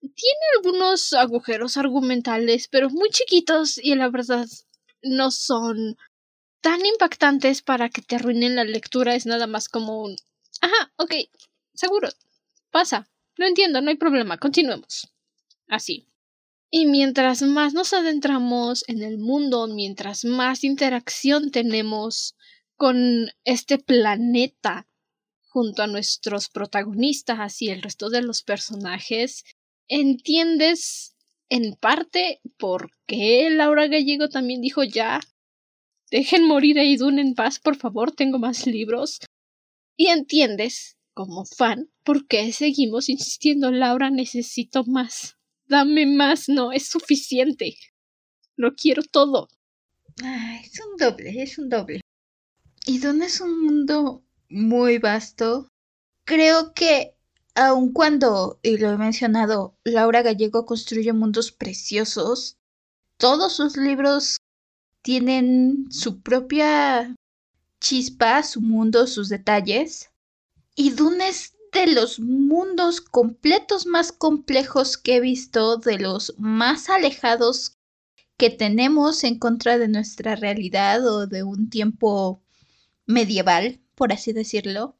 Tiene 0.00 0.44
algunos 0.56 1.12
agujeros 1.12 1.76
argumentales, 1.76 2.66
pero 2.68 2.90
muy 2.90 3.10
chiquitos 3.10 3.78
y 3.78 3.94
la 3.94 4.08
verdad 4.08 4.48
no 5.02 5.30
son 5.30 5.96
tan 6.62 6.86
impactantes 6.86 7.60
para 7.60 7.90
que 7.90 8.00
te 8.00 8.16
arruinen 8.16 8.56
la 8.56 8.64
lectura. 8.64 9.14
Es 9.14 9.26
nada 9.26 9.46
más 9.46 9.68
como 9.68 10.00
un... 10.00 10.16
Ajá, 10.62 10.92
ok, 10.96 11.14
seguro. 11.74 12.08
Pasa. 12.70 13.10
Lo 13.36 13.46
entiendo, 13.46 13.82
no 13.82 13.90
hay 13.90 13.96
problema. 13.96 14.38
Continuemos. 14.38 15.12
Así. 15.68 16.08
Y 16.70 16.86
mientras 16.86 17.42
más 17.42 17.74
nos 17.74 17.92
adentramos 17.92 18.84
en 18.88 19.02
el 19.02 19.18
mundo, 19.18 19.66
mientras 19.66 20.24
más 20.24 20.64
interacción 20.64 21.50
tenemos 21.50 22.34
con 22.76 23.28
este 23.44 23.78
planeta 23.78 24.88
junto 25.48 25.82
a 25.82 25.86
nuestros 25.86 26.48
protagonistas 26.48 27.60
y 27.60 27.68
el 27.68 27.82
resto 27.82 28.08
de 28.08 28.22
los 28.22 28.42
personajes, 28.42 29.44
entiendes 29.88 31.14
en 31.50 31.74
parte 31.74 32.40
por 32.56 32.90
qué 33.06 33.50
Laura 33.50 33.86
Gallego 33.86 34.30
también 34.30 34.62
dijo 34.62 34.82
ya, 34.82 35.20
dejen 36.12 36.46
morir 36.46 36.78
a 36.78 36.84
Idun 36.84 37.18
en 37.18 37.34
paz, 37.34 37.58
por 37.58 37.76
favor, 37.76 38.12
tengo 38.12 38.38
más 38.38 38.66
libros. 38.66 39.18
Y 39.96 40.08
entiendes, 40.08 40.98
como 41.14 41.46
fan, 41.46 41.90
por 42.04 42.26
qué 42.26 42.52
seguimos 42.52 43.08
insistiendo, 43.08 43.72
Laura, 43.72 44.10
necesito 44.10 44.84
más. 44.84 45.38
Dame 45.66 46.04
más, 46.06 46.50
no 46.50 46.70
es 46.70 46.86
suficiente. 46.86 47.76
Lo 48.56 48.74
quiero 48.74 49.02
todo. 49.02 49.48
es 50.62 50.80
un 50.86 50.96
doble, 50.98 51.42
es 51.42 51.58
un 51.58 51.70
doble. 51.70 52.02
Idun 52.86 53.22
es 53.22 53.40
un 53.40 53.62
mundo 53.62 54.22
muy 54.50 54.98
vasto. 54.98 55.68
Creo 56.24 56.74
que 56.74 57.14
aun 57.54 57.92
cuando, 57.92 58.60
y 58.62 58.76
lo 58.76 58.90
he 58.90 58.98
mencionado, 58.98 59.78
Laura 59.82 60.20
Gallego 60.20 60.66
construye 60.66 61.12
mundos 61.14 61.52
preciosos, 61.52 62.58
todos 63.16 63.54
sus 63.56 63.76
libros 63.76 64.41
tienen 65.02 65.86
su 65.90 66.20
propia 66.22 67.14
chispa, 67.80 68.42
su 68.42 68.60
mundo, 68.60 69.06
sus 69.06 69.28
detalles. 69.28 70.10
Y 70.74 70.90
Dune 70.90 71.28
es 71.28 71.54
de 71.72 71.86
los 71.88 72.20
mundos 72.20 73.00
completos 73.00 73.86
más 73.86 74.12
complejos 74.12 74.96
que 74.96 75.16
he 75.16 75.20
visto, 75.20 75.76
de 75.78 75.98
los 75.98 76.34
más 76.38 76.88
alejados 76.88 77.76
que 78.36 78.50
tenemos 78.50 79.24
en 79.24 79.38
contra 79.38 79.78
de 79.78 79.88
nuestra 79.88 80.36
realidad 80.36 81.06
o 81.06 81.26
de 81.26 81.42
un 81.42 81.70
tiempo 81.70 82.42
medieval 83.06 83.82
por 83.94 84.12
así 84.12 84.32
decirlo, 84.32 84.96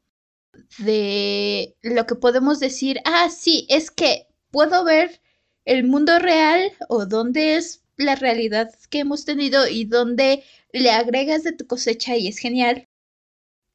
de 0.77 1.75
lo 1.81 2.05
que 2.07 2.15
podemos 2.15 2.61
decir, 2.61 3.01
ah, 3.03 3.29
sí, 3.29 3.65
es 3.69 3.91
que 3.91 4.27
puedo 4.49 4.85
ver 4.85 5.21
el 5.65 5.83
mundo 5.83 6.19
real 6.19 6.71
o 6.87 7.05
dónde 7.05 7.57
es 7.57 7.82
la 8.03 8.15
realidad 8.15 8.69
que 8.89 8.99
hemos 8.99 9.25
tenido 9.25 9.67
y 9.67 9.85
dónde 9.85 10.43
le 10.71 10.91
agregas 10.91 11.43
de 11.43 11.53
tu 11.53 11.65
cosecha 11.67 12.17
y 12.17 12.27
es 12.27 12.37
genial. 12.37 12.87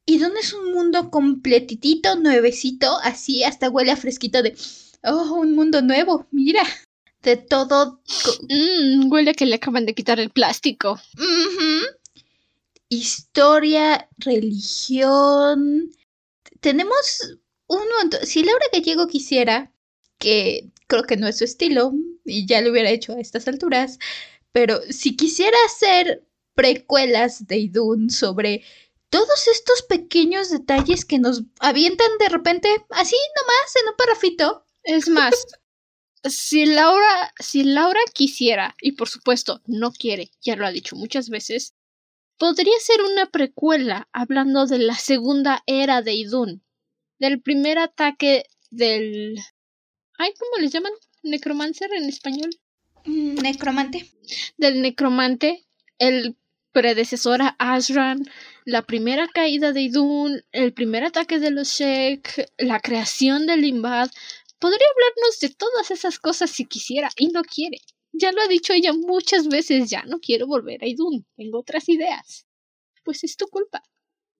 Y 0.05 0.17
dónde 0.17 0.39
es 0.39 0.53
un 0.53 0.73
mundo 0.73 1.11
completitito, 1.11 2.15
nuevecito, 2.15 2.97
así 3.03 3.43
hasta 3.43 3.69
huele 3.69 3.91
a 3.91 3.97
fresquito 3.97 4.41
de, 4.41 4.55
oh, 5.03 5.33
un 5.33 5.53
mundo 5.53 5.81
nuevo, 5.81 6.27
mira, 6.31 6.63
de 7.21 7.37
todo. 7.37 8.01
Mm, 8.49 9.11
huele 9.11 9.31
a 9.31 9.33
que 9.33 9.45
le 9.45 9.55
acaban 9.55 9.85
de 9.85 9.93
quitar 9.93 10.19
el 10.19 10.31
plástico 10.31 10.99
historia, 12.89 14.09
religión. 14.17 15.91
Tenemos 16.59 17.37
un 17.67 17.87
montón. 17.97 18.25
Si 18.25 18.43
Laura 18.43 18.65
Gallego 18.73 19.07
quisiera, 19.07 19.71
que 20.17 20.69
creo 20.89 21.03
que 21.03 21.15
no 21.15 21.27
es 21.27 21.37
su 21.37 21.45
estilo, 21.45 21.93
y 22.25 22.45
ya 22.45 22.61
lo 22.61 22.71
hubiera 22.71 22.89
hecho 22.89 23.13
a 23.13 23.21
estas 23.21 23.47
alturas, 23.47 23.99
pero 24.51 24.81
si 24.89 25.15
quisiera 25.15 25.57
hacer 25.65 26.25
precuelas 26.55 27.47
de 27.47 27.59
Idun 27.59 28.09
sobre 28.09 28.63
todos 29.09 29.47
estos 29.47 29.83
pequeños 29.83 30.49
detalles 30.49 31.05
que 31.05 31.19
nos 31.19 31.43
avientan 31.59 32.09
de 32.19 32.29
repente, 32.29 32.85
así 32.89 33.15
nomás, 33.37 33.75
en 33.81 33.89
un 33.89 33.95
parrafito. 33.95 34.65
Es 34.83 35.07
más, 35.09 35.33
si 36.23 36.65
Laura, 36.65 37.33
si 37.39 37.63
Laura 37.63 38.01
quisiera, 38.13 38.75
y 38.81 38.93
por 38.93 39.07
supuesto 39.07 39.61
no 39.67 39.91
quiere, 39.91 40.31
ya 40.41 40.55
lo 40.55 40.65
ha 40.65 40.71
dicho 40.71 40.95
muchas 40.95 41.29
veces, 41.29 41.75
podría 42.37 42.77
ser 42.79 43.01
una 43.01 43.27
precuela 43.27 44.09
hablando 44.11 44.65
de 44.65 44.79
la 44.79 44.95
segunda 44.95 45.63
era 45.65 46.01
de 46.01 46.13
Idun, 46.13 46.63
del 47.19 47.41
primer 47.41 47.77
ataque 47.77 48.45
del... 48.71 49.39
Ay, 50.21 50.33
¿cómo 50.37 50.61
les 50.61 50.73
llaman? 50.73 50.91
¿Necromancer 51.23 51.89
en 51.93 52.03
español? 52.03 52.49
Mm, 53.05 53.35
necromante. 53.35 54.11
Del 54.57 54.81
necromante, 54.81 55.65
el 55.97 56.35
predecesor 56.73 57.41
a 57.41 57.55
Asran, 57.57 58.25
la 58.65 58.81
primera 58.81 59.29
caída 59.29 59.71
de 59.71 59.81
Idun, 59.83 60.43
el 60.51 60.73
primer 60.73 61.05
ataque 61.05 61.39
de 61.39 61.51
los 61.51 61.69
Sheik, 61.69 62.51
la 62.57 62.81
creación 62.81 63.47
del 63.47 63.61
Limbad. 63.61 64.11
Podría 64.59 64.87
hablarnos 64.93 65.39
de 65.39 65.49
todas 65.51 65.89
esas 65.89 66.19
cosas 66.19 66.51
si 66.51 66.65
quisiera 66.65 67.09
y 67.15 67.29
no 67.29 67.41
quiere. 67.43 67.77
Ya 68.11 68.33
lo 68.33 68.41
ha 68.41 68.47
dicho 68.47 68.73
ella 68.73 68.91
muchas 68.91 69.47
veces, 69.47 69.89
ya 69.89 70.03
no 70.03 70.19
quiero 70.19 70.47
volver 70.47 70.83
a 70.83 70.87
Idun, 70.87 71.25
tengo 71.37 71.59
otras 71.59 71.87
ideas. 71.87 72.45
Pues 73.05 73.23
es 73.23 73.37
tu 73.37 73.47
culpa. 73.47 73.81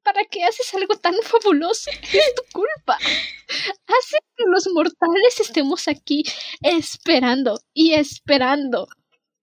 ¿Para 0.03 0.25
qué 0.25 0.43
haces 0.43 0.73
algo 0.73 0.95
tan 0.97 1.13
fabuloso? 1.23 1.91
Es 1.91 2.35
tu 2.35 2.43
culpa. 2.51 2.97
Hace 2.97 4.17
que 4.35 4.43
los 4.47 4.67
mortales 4.73 5.39
estemos 5.39 5.87
aquí 5.87 6.23
esperando 6.61 7.59
y 7.73 7.93
esperando 7.93 8.87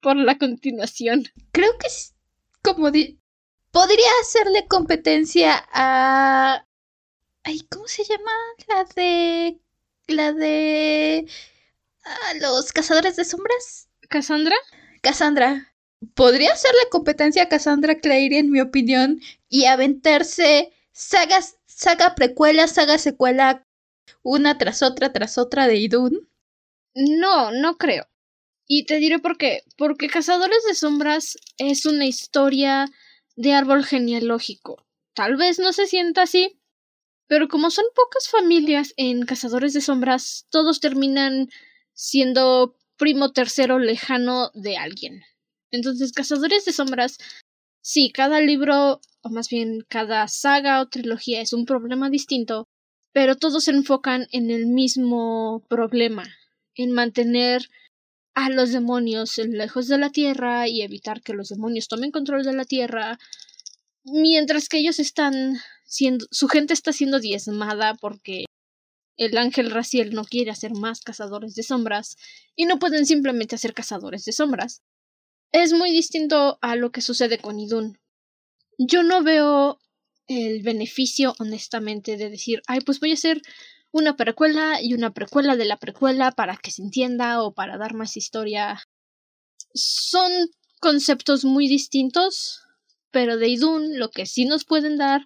por 0.00 0.16
la 0.16 0.38
continuación. 0.38 1.24
Creo 1.52 1.76
que 1.78 1.86
es 1.86 2.14
como 2.62 2.90
di 2.90 3.18
podría 3.70 4.10
hacerle 4.22 4.66
competencia 4.66 5.68
a 5.72 6.64
ay, 7.44 7.60
¿cómo 7.70 7.86
se 7.86 8.04
llama? 8.04 8.32
La 8.68 8.84
de 8.84 9.60
la 10.08 10.32
de 10.32 11.26
a 12.04 12.34
los 12.34 12.72
cazadores 12.72 13.16
de 13.16 13.24
sombras. 13.24 13.88
¿Cassandra? 14.08 14.56
Cassandra. 15.02 15.75
Podría 16.14 16.54
ser 16.56 16.72
la 16.82 16.90
competencia 16.90 17.44
a 17.44 17.48
Cassandra 17.48 17.96
Clary, 17.96 18.36
en 18.36 18.50
mi 18.50 18.60
opinión, 18.60 19.20
y 19.48 19.64
aventarse 19.64 20.72
sagas, 20.92 21.58
saga 21.66 22.14
precuela, 22.14 22.68
saga 22.68 22.98
secuela, 22.98 23.62
una 24.22 24.58
tras 24.58 24.82
otra, 24.82 25.12
tras 25.12 25.38
otra 25.38 25.66
de 25.66 25.76
Idun. 25.76 26.28
No, 26.94 27.52
no 27.52 27.76
creo. 27.76 28.06
Y 28.66 28.86
te 28.86 28.96
diré 28.96 29.18
por 29.18 29.36
qué. 29.38 29.62
Porque 29.76 30.08
Cazadores 30.08 30.64
de 30.66 30.74
Sombras 30.74 31.36
es 31.58 31.86
una 31.86 32.06
historia 32.06 32.90
de 33.36 33.52
árbol 33.52 33.84
genealógico. 33.84 34.84
Tal 35.14 35.36
vez 35.36 35.58
no 35.58 35.72
se 35.72 35.86
sienta 35.86 36.22
así, 36.22 36.58
pero 37.28 37.48
como 37.48 37.70
son 37.70 37.84
pocas 37.94 38.28
familias 38.28 38.94
en 38.96 39.24
Cazadores 39.24 39.72
de 39.72 39.80
Sombras, 39.80 40.46
todos 40.50 40.80
terminan 40.80 41.48
siendo 41.92 42.76
primo 42.96 43.32
tercero 43.32 43.78
lejano 43.78 44.50
de 44.54 44.76
alguien. 44.76 45.22
Entonces, 45.76 46.12
Cazadores 46.12 46.64
de 46.64 46.72
Sombras, 46.72 47.18
sí, 47.82 48.10
cada 48.12 48.40
libro, 48.40 49.00
o 49.22 49.30
más 49.30 49.48
bien 49.48 49.84
cada 49.88 50.26
saga 50.28 50.80
o 50.80 50.88
trilogía 50.88 51.40
es 51.40 51.52
un 51.52 51.64
problema 51.64 52.10
distinto, 52.10 52.66
pero 53.12 53.36
todos 53.36 53.64
se 53.64 53.70
enfocan 53.70 54.26
en 54.32 54.50
el 54.50 54.66
mismo 54.66 55.64
problema, 55.68 56.24
en 56.74 56.92
mantener 56.92 57.68
a 58.34 58.50
los 58.50 58.72
demonios 58.72 59.38
lejos 59.38 59.88
de 59.88 59.96
la 59.96 60.10
Tierra 60.10 60.68
y 60.68 60.82
evitar 60.82 61.22
que 61.22 61.32
los 61.32 61.48
demonios 61.48 61.88
tomen 61.88 62.10
control 62.10 62.44
de 62.44 62.52
la 62.52 62.66
Tierra, 62.66 63.18
mientras 64.04 64.68
que 64.68 64.78
ellos 64.78 64.98
están 64.98 65.56
siendo, 65.86 66.26
su 66.30 66.48
gente 66.48 66.74
está 66.74 66.92
siendo 66.92 67.18
diezmada 67.20 67.94
porque 67.94 68.44
el 69.16 69.38
ángel 69.38 69.70
Raciel 69.70 70.12
no 70.12 70.24
quiere 70.24 70.50
hacer 70.50 70.72
más 70.72 71.00
cazadores 71.00 71.54
de 71.54 71.62
sombras 71.62 72.16
y 72.54 72.66
no 72.66 72.78
pueden 72.78 73.06
simplemente 73.06 73.54
hacer 73.54 73.72
cazadores 73.72 74.24
de 74.24 74.32
sombras. 74.32 74.82
Es 75.52 75.72
muy 75.72 75.92
distinto 75.92 76.58
a 76.60 76.76
lo 76.76 76.90
que 76.90 77.00
sucede 77.00 77.38
con 77.38 77.58
Idun. 77.58 77.98
Yo 78.78 79.02
no 79.02 79.22
veo 79.22 79.78
el 80.26 80.62
beneficio, 80.62 81.34
honestamente, 81.38 82.16
de 82.16 82.30
decir, 82.30 82.62
ay, 82.66 82.80
pues 82.80 83.00
voy 83.00 83.12
a 83.12 83.14
hacer 83.14 83.40
una 83.92 84.16
precuela 84.16 84.82
y 84.82 84.94
una 84.94 85.12
precuela 85.14 85.56
de 85.56 85.64
la 85.64 85.78
precuela 85.78 86.32
para 86.32 86.56
que 86.56 86.70
se 86.70 86.82
entienda 86.82 87.42
o 87.42 87.54
para 87.54 87.78
dar 87.78 87.94
más 87.94 88.16
historia. 88.16 88.82
Son 89.72 90.30
conceptos 90.80 91.44
muy 91.44 91.68
distintos, 91.68 92.60
pero 93.10 93.38
de 93.38 93.48
Idun 93.48 93.98
lo 93.98 94.10
que 94.10 94.26
sí 94.26 94.44
nos 94.44 94.64
pueden 94.64 94.98
dar 94.98 95.24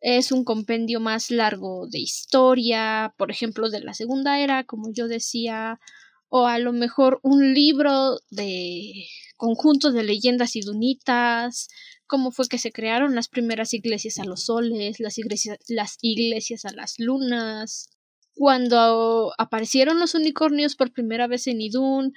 es 0.00 0.32
un 0.32 0.44
compendio 0.44 1.00
más 1.00 1.30
largo 1.30 1.86
de 1.88 1.98
historia, 1.98 3.14
por 3.16 3.30
ejemplo, 3.30 3.70
de 3.70 3.80
la 3.80 3.94
Segunda 3.94 4.38
Era, 4.40 4.64
como 4.64 4.92
yo 4.92 5.08
decía, 5.08 5.80
o 6.28 6.46
a 6.46 6.58
lo 6.58 6.72
mejor 6.72 7.20
un 7.22 7.54
libro 7.54 8.18
de 8.30 9.06
conjunto 9.36 9.92
de 9.92 10.02
leyendas 10.02 10.56
idunitas, 10.56 11.68
cómo 12.06 12.30
fue 12.30 12.48
que 12.48 12.58
se 12.58 12.72
crearon 12.72 13.14
las 13.14 13.28
primeras 13.28 13.74
iglesias 13.74 14.18
a 14.18 14.24
los 14.24 14.44
soles, 14.46 15.00
las 15.00 15.18
iglesias, 15.18 15.58
las 15.68 15.98
iglesias 16.00 16.64
a 16.64 16.72
las 16.72 16.98
lunas, 16.98 17.90
cuando 18.34 19.32
aparecieron 19.38 19.98
los 19.98 20.14
unicornios 20.14 20.76
por 20.76 20.92
primera 20.92 21.26
vez 21.26 21.46
en 21.46 21.60
Idun, 21.60 22.12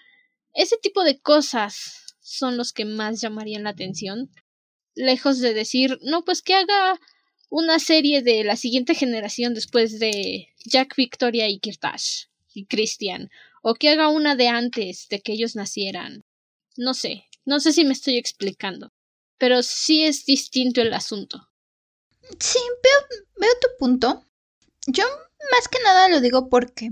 ese 0.54 0.78
tipo 0.78 1.04
de 1.04 1.20
cosas 1.20 2.16
son 2.20 2.58
los 2.58 2.74
que 2.74 2.84
más 2.86 3.22
llamarían 3.22 3.64
la 3.64 3.70
atención, 3.70 4.30
lejos 4.96 5.40
de 5.40 5.54
decir, 5.54 5.98
no, 6.02 6.26
pues 6.26 6.42
que 6.42 6.56
haga 6.56 7.00
una 7.50 7.80
serie 7.80 8.22
de 8.22 8.44
la 8.44 8.58
siguiente 8.58 8.96
generación 8.96 9.54
después 9.54 9.98
de 9.98 10.50
Jack 10.66 10.96
Victoria 10.98 11.48
y 11.48 11.60
Kirtash 11.60 12.26
y 12.54 12.66
Christian, 12.66 13.30
o 13.64 13.76
que 13.76 13.90
haga 13.90 14.10
una 14.10 14.36
de 14.36 14.50
antes 14.50 15.08
de 15.10 15.22
que 15.22 15.34
ellos 15.34 15.56
nacieran. 15.56 16.26
No 16.80 16.94
sé, 16.94 17.26
no 17.46 17.60
sé 17.60 17.74
si 17.74 17.86
me 17.86 17.94
estoy 17.94 18.18
explicando 18.18 18.92
pero 19.40 19.64
sí 19.64 20.06
es 20.06 20.26
distinto 20.26 20.82
el 20.82 20.94
asunto. 20.94 21.50
Sí, 22.40 22.60
veo, 22.84 23.50
tu 23.62 23.68
punto. 23.80 24.26
Yo 24.86 25.06
más 25.52 25.68
que 25.68 25.80
nada 25.84 26.10
lo 26.10 26.22
digo 26.22 26.50
porque 26.50 26.92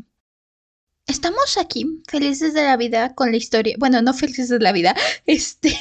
estamos 1.05 1.57
aquí 1.57 2.01
felices 2.07 2.53
de 2.55 2.63
la 2.63 2.77
vida 2.77 3.13
con 3.13 3.29
la 3.29 3.37
historia. 3.37 3.75
Bueno, 3.77 4.01
no 4.01 4.13
felices 4.13 4.49
de 4.49 4.59
la 4.59 4.71
vida. 4.71 4.95
Este. 5.27 5.77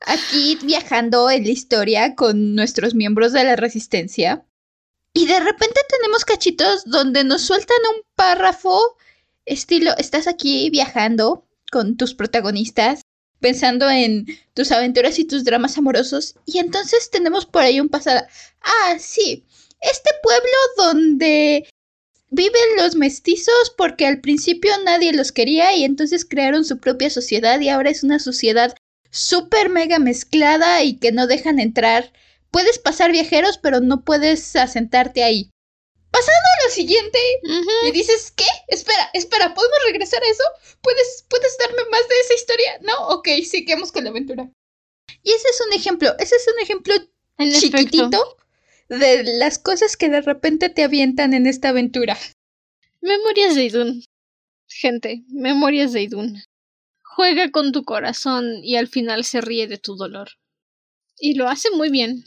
Aquí 0.00 0.56
viajando 0.62 1.28
en 1.28 1.44
la 1.44 1.50
historia 1.50 2.14
con 2.14 2.54
nuestros 2.54 2.94
miembros 2.94 3.32
de 3.32 3.44
la 3.44 3.56
resistencia. 3.56 4.44
Y 5.12 5.26
de 5.26 5.40
repente 5.40 5.80
tenemos 5.88 6.24
cachitos 6.24 6.84
donde 6.84 7.24
nos 7.24 7.42
sueltan 7.42 7.78
un 7.94 8.02
párrafo 8.14 8.96
estilo, 9.44 9.96
estás 9.96 10.28
aquí 10.28 10.70
viajando 10.70 11.48
con 11.72 11.96
tus 11.96 12.14
protagonistas 12.14 13.00
pensando 13.40 13.88
en 13.90 14.26
tus 14.54 14.72
aventuras 14.72 15.18
y 15.18 15.24
tus 15.24 15.44
dramas 15.44 15.78
amorosos. 15.78 16.34
Y 16.46 16.58
entonces 16.58 17.10
tenemos 17.10 17.46
por 17.46 17.62
ahí 17.62 17.80
un 17.80 17.88
pasado. 17.88 18.26
Ah, 18.62 18.96
sí. 18.98 19.44
Este 19.80 20.10
pueblo 20.22 20.48
donde 20.76 21.68
viven 22.30 22.76
los 22.76 22.94
mestizos 22.96 23.72
porque 23.76 24.06
al 24.06 24.20
principio 24.20 24.72
nadie 24.84 25.12
los 25.12 25.32
quería 25.32 25.74
y 25.74 25.84
entonces 25.84 26.24
crearon 26.24 26.64
su 26.64 26.78
propia 26.78 27.10
sociedad 27.10 27.60
y 27.60 27.68
ahora 27.68 27.90
es 27.90 28.02
una 28.02 28.18
sociedad 28.18 28.74
súper 29.10 29.70
mega 29.70 29.98
mezclada 29.98 30.82
y 30.82 30.96
que 30.96 31.12
no 31.12 31.26
dejan 31.26 31.58
entrar. 31.58 32.12
Puedes 32.50 32.78
pasar 32.78 33.12
viajeros, 33.12 33.58
pero 33.58 33.80
no 33.80 34.04
puedes 34.04 34.56
asentarte 34.56 35.22
ahí. 35.22 35.50
Pasando 36.18 36.48
a 36.58 36.64
lo 36.64 36.70
siguiente, 36.72 37.18
y 37.86 37.92
dices, 37.92 38.32
¿qué? 38.32 38.44
Espera, 38.66 39.08
espera, 39.12 39.54
¿podemos 39.54 39.78
regresar 39.86 40.20
a 40.20 40.28
eso? 40.28 40.42
¿Puedes, 40.82 41.24
¿Puedes 41.28 41.56
darme 41.58 41.82
más 41.92 42.08
de 42.08 42.14
esa 42.24 42.34
historia? 42.34 42.78
No, 42.82 43.08
ok, 43.10 43.28
sigamos 43.48 43.92
con 43.92 44.02
la 44.02 44.10
aventura. 44.10 44.50
Y 45.22 45.30
ese 45.30 45.48
es 45.48 45.60
un 45.64 45.72
ejemplo, 45.72 46.12
ese 46.18 46.34
es 46.34 46.48
un 46.52 46.60
ejemplo 46.60 46.94
chiquitito 47.60 48.36
de 48.88 49.22
las 49.38 49.60
cosas 49.60 49.96
que 49.96 50.08
de 50.08 50.20
repente 50.20 50.70
te 50.70 50.82
avientan 50.82 51.34
en 51.34 51.46
esta 51.46 51.68
aventura. 51.68 52.18
Memorias 53.00 53.54
de 53.54 53.64
Idun. 53.66 54.04
Gente, 54.66 55.22
memorias 55.28 55.92
de 55.92 56.02
Idun. 56.02 56.42
Juega 57.04 57.52
con 57.52 57.70
tu 57.70 57.84
corazón 57.84 58.64
y 58.64 58.74
al 58.74 58.88
final 58.88 59.24
se 59.24 59.40
ríe 59.40 59.68
de 59.68 59.78
tu 59.78 59.94
dolor. 59.94 60.30
Y 61.16 61.34
lo 61.34 61.46
hace 61.46 61.70
muy 61.70 61.90
bien. 61.90 62.24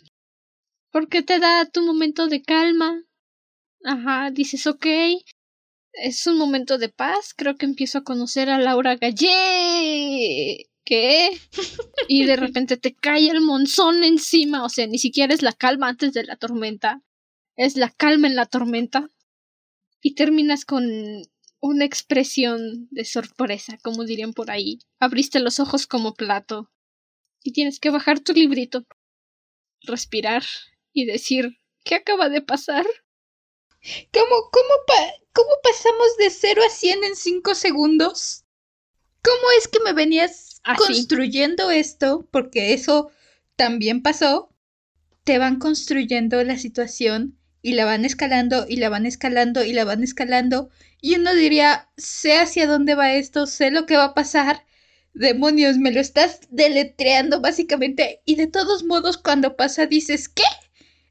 Porque 0.91 1.21
te 1.23 1.39
da 1.39 1.65
tu 1.65 1.82
momento 1.82 2.27
de 2.27 2.41
calma, 2.41 3.04
Ajá, 3.83 4.31
dices, 4.31 4.67
ok, 4.67 4.85
es 5.93 6.27
un 6.27 6.37
momento 6.37 6.77
de 6.77 6.89
paz, 6.89 7.33
creo 7.35 7.55
que 7.57 7.65
empiezo 7.65 7.99
a 7.99 8.03
conocer 8.03 8.49
a 8.49 8.59
Laura 8.59 8.95
Gallé. 8.95 10.67
¿Qué? 10.83 11.29
y 12.07 12.25
de 12.25 12.35
repente 12.35 12.77
te 12.77 12.93
cae 12.95 13.29
el 13.29 13.41
monzón 13.41 14.03
encima, 14.03 14.63
o 14.63 14.69
sea, 14.69 14.87
ni 14.87 14.97
siquiera 14.97 15.33
es 15.33 15.41
la 15.41 15.53
calma 15.53 15.89
antes 15.89 16.13
de 16.13 16.23
la 16.23 16.37
tormenta, 16.37 17.01
es 17.55 17.75
la 17.75 17.89
calma 17.89 18.27
en 18.27 18.35
la 18.35 18.45
tormenta. 18.45 19.09
Y 20.03 20.15
terminas 20.15 20.65
con 20.65 20.83
una 21.59 21.85
expresión 21.85 22.87
de 22.89 23.05
sorpresa, 23.05 23.77
como 23.83 24.03
dirían 24.03 24.33
por 24.33 24.49
ahí. 24.49 24.79
Abriste 24.99 25.39
los 25.39 25.59
ojos 25.59 25.85
como 25.85 26.15
plato. 26.15 26.71
Y 27.43 27.53
tienes 27.53 27.79
que 27.79 27.91
bajar 27.91 28.19
tu 28.19 28.33
librito, 28.33 28.85
respirar 29.81 30.43
y 30.91 31.05
decir, 31.05 31.59
¿qué 31.83 31.95
acaba 31.95 32.29
de 32.29 32.41
pasar? 32.41 32.85
¿Cómo, 34.13 34.49
cómo, 34.51 34.73
cómo 35.33 35.49
pasamos 35.63 36.17
de 36.17 36.29
0 36.29 36.61
a 36.65 36.69
100 36.69 37.03
en 37.03 37.15
5 37.15 37.55
segundos? 37.55 38.45
¿Cómo 39.23 39.51
es 39.57 39.67
que 39.67 39.79
me 39.79 39.93
venías 39.93 40.61
construyendo 40.77 41.71
esto? 41.71 42.27
Porque 42.31 42.73
eso 42.73 43.11
también 43.55 44.03
pasó. 44.03 44.53
Te 45.23 45.37
van 45.37 45.59
construyendo 45.59 46.43
la 46.43 46.57
situación 46.57 47.37
y 47.61 47.73
la 47.73 47.85
van 47.85 48.05
escalando 48.05 48.65
y 48.67 48.77
la 48.77 48.89
van 48.89 49.05
escalando 49.05 49.63
y 49.63 49.73
la 49.73 49.85
van 49.85 50.03
escalando. 50.03 50.69
Y 50.99 51.15
uno 51.15 51.33
diría, 51.33 51.89
sé 51.97 52.37
hacia 52.37 52.67
dónde 52.67 52.95
va 52.95 53.13
esto, 53.13 53.47
sé 53.47 53.71
lo 53.71 53.85
que 53.85 53.97
va 53.97 54.05
a 54.05 54.13
pasar. 54.13 54.65
Demonios, 55.13 55.77
me 55.77 55.91
lo 55.91 55.99
estás 55.99 56.41
deletreando 56.49 57.41
básicamente. 57.41 58.21
Y 58.25 58.35
de 58.35 58.47
todos 58.47 58.83
modos, 58.83 59.17
cuando 59.17 59.55
pasa, 59.55 59.87
dices, 59.87 60.29
¿qué? 60.29 60.43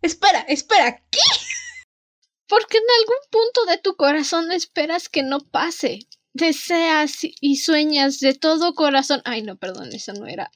Espera, 0.02 0.40
espera, 0.48 1.02
¿qué? 1.11 1.18
Porque 2.51 2.79
en 2.79 2.85
algún 2.99 3.23
punto 3.31 3.65
de 3.67 3.79
tu 3.79 3.95
corazón 3.95 4.51
esperas 4.51 5.09
que 5.09 5.23
no 5.23 5.39
pase. 5.39 6.01
Deseas 6.33 7.21
y 7.23 7.57
sueñas 7.57 8.19
de 8.19 8.35
todo 8.35 8.75
corazón. 8.75 9.23
Ay, 9.25 9.43
no, 9.43 9.57
perdón, 9.57 9.91
eso 9.93 10.13
no 10.15 10.27
era. 10.27 10.51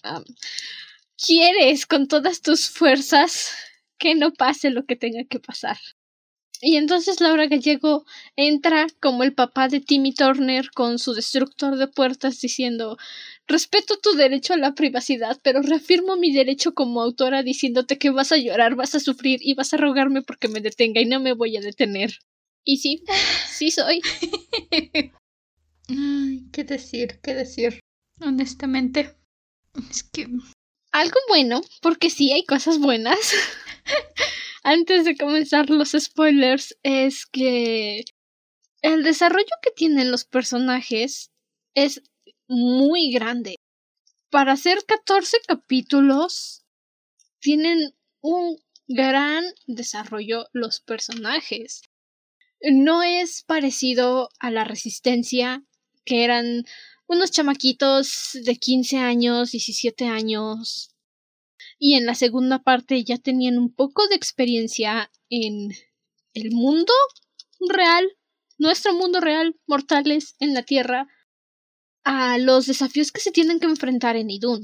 quieres 1.17 1.87
con 1.87 2.09
todas 2.09 2.43
tus 2.43 2.69
fuerzas 2.69 3.55
que 3.97 4.17
no 4.17 4.33
pase 4.33 4.71
lo 4.71 4.87
que 4.87 4.97
tenga 4.97 5.23
que 5.25 5.39
pasar. 5.39 5.79
Y 6.67 6.77
entonces 6.77 7.21
Laura 7.21 7.47
Gallego 7.47 8.07
entra 8.37 8.87
como 8.99 9.23
el 9.23 9.35
papá 9.35 9.69
de 9.69 9.81
Timmy 9.81 10.15
Turner 10.15 10.71
con 10.71 10.99
su 10.99 11.13
destructor 11.13 11.77
de 11.77 11.89
puertas 11.89 12.41
diciendo 12.41 12.97
Respeto 13.47 13.99
tu 13.99 14.13
derecho 14.15 14.55
a 14.55 14.57
la 14.57 14.75
privacidad, 14.75 15.39
pero 15.43 15.61
reafirmo 15.61 16.17
mi 16.17 16.33
derecho 16.33 16.73
como 16.73 17.03
autora 17.03 17.43
diciéndote 17.43 17.99
que 17.99 18.09
vas 18.09 18.33
a 18.33 18.39
llorar, 18.39 18.77
vas 18.77 18.95
a 18.95 19.01
sufrir 19.01 19.41
y 19.43 19.53
vas 19.53 19.75
a 19.75 19.77
rogarme 19.77 20.23
porque 20.23 20.49
me 20.49 20.61
detenga 20.61 21.03
y 21.03 21.05
no 21.05 21.21
me 21.21 21.35
voy 21.35 21.55
a 21.59 21.61
detener. 21.61 22.19
Y 22.65 22.79
sí, 22.79 23.05
sí 23.47 23.71
soy. 23.71 24.01
Ay, 25.89 26.47
qué 26.51 26.65
decir, 26.65 27.21
qué 27.23 27.35
decir. 27.35 27.81
Honestamente, 28.23 29.15
es 29.91 30.03
que... 30.05 30.29
Algo 30.93 31.19
bueno, 31.29 31.61
porque 31.83 32.09
sí 32.09 32.33
hay 32.33 32.47
cosas 32.47 32.79
buenas. 32.79 33.19
Antes 34.63 35.05
de 35.05 35.17
comenzar 35.17 35.71
los 35.71 35.93
spoilers, 35.93 36.77
es 36.83 37.27
que 37.27 38.05
el 38.83 39.03
desarrollo 39.03 39.45
que 39.63 39.71
tienen 39.71 40.11
los 40.11 40.25
personajes 40.25 41.31
es 41.75 42.03
muy 42.49 43.13
grande. 43.13 43.57
Para 44.31 44.53
hacer 44.53 44.85
14 44.87 45.39
capítulos, 45.47 46.65
tienen 47.41 47.95
un 48.21 48.59
gran 48.87 49.45
desarrollo 49.67 50.47
los 50.53 50.81
personajes. 50.81 51.83
No 52.61 53.03
es 53.03 53.43
parecido 53.43 54.31
a 54.39 54.51
la 54.51 54.65
resistencia, 54.65 55.63
que 56.05 56.25
eran 56.25 56.65
unos 57.07 57.31
chamaquitos 57.31 58.31
de 58.45 58.57
15 58.57 58.99
años, 58.99 59.53
17 59.53 60.07
años. 60.07 60.94
Y 61.79 61.95
en 61.95 62.07
la 62.07 62.15
segunda 62.15 62.63
parte 62.63 63.03
ya 63.05 63.19
tenían 63.19 63.59
un 63.59 63.73
poco 63.73 64.07
de 64.09 64.17
experiencia 64.17 65.11
en 65.29 65.71
el 66.35 66.51
mundo 66.53 66.93
real, 67.69 68.07
nuestro 68.59 68.95
mundo 68.95 69.21
real, 69.21 69.57
mortales 69.67 70.37
en 70.39 70.55
la 70.55 70.63
Tierra, 70.63 71.09
a 72.05 72.39
los 72.39 72.67
desafíos 72.67 73.13
que 73.13 73.21
se 73.21 73.33
tienen 73.33 73.61
que 73.61 73.67
enfrentar 73.67 74.17
en 74.17 74.31
Idun. 74.31 74.61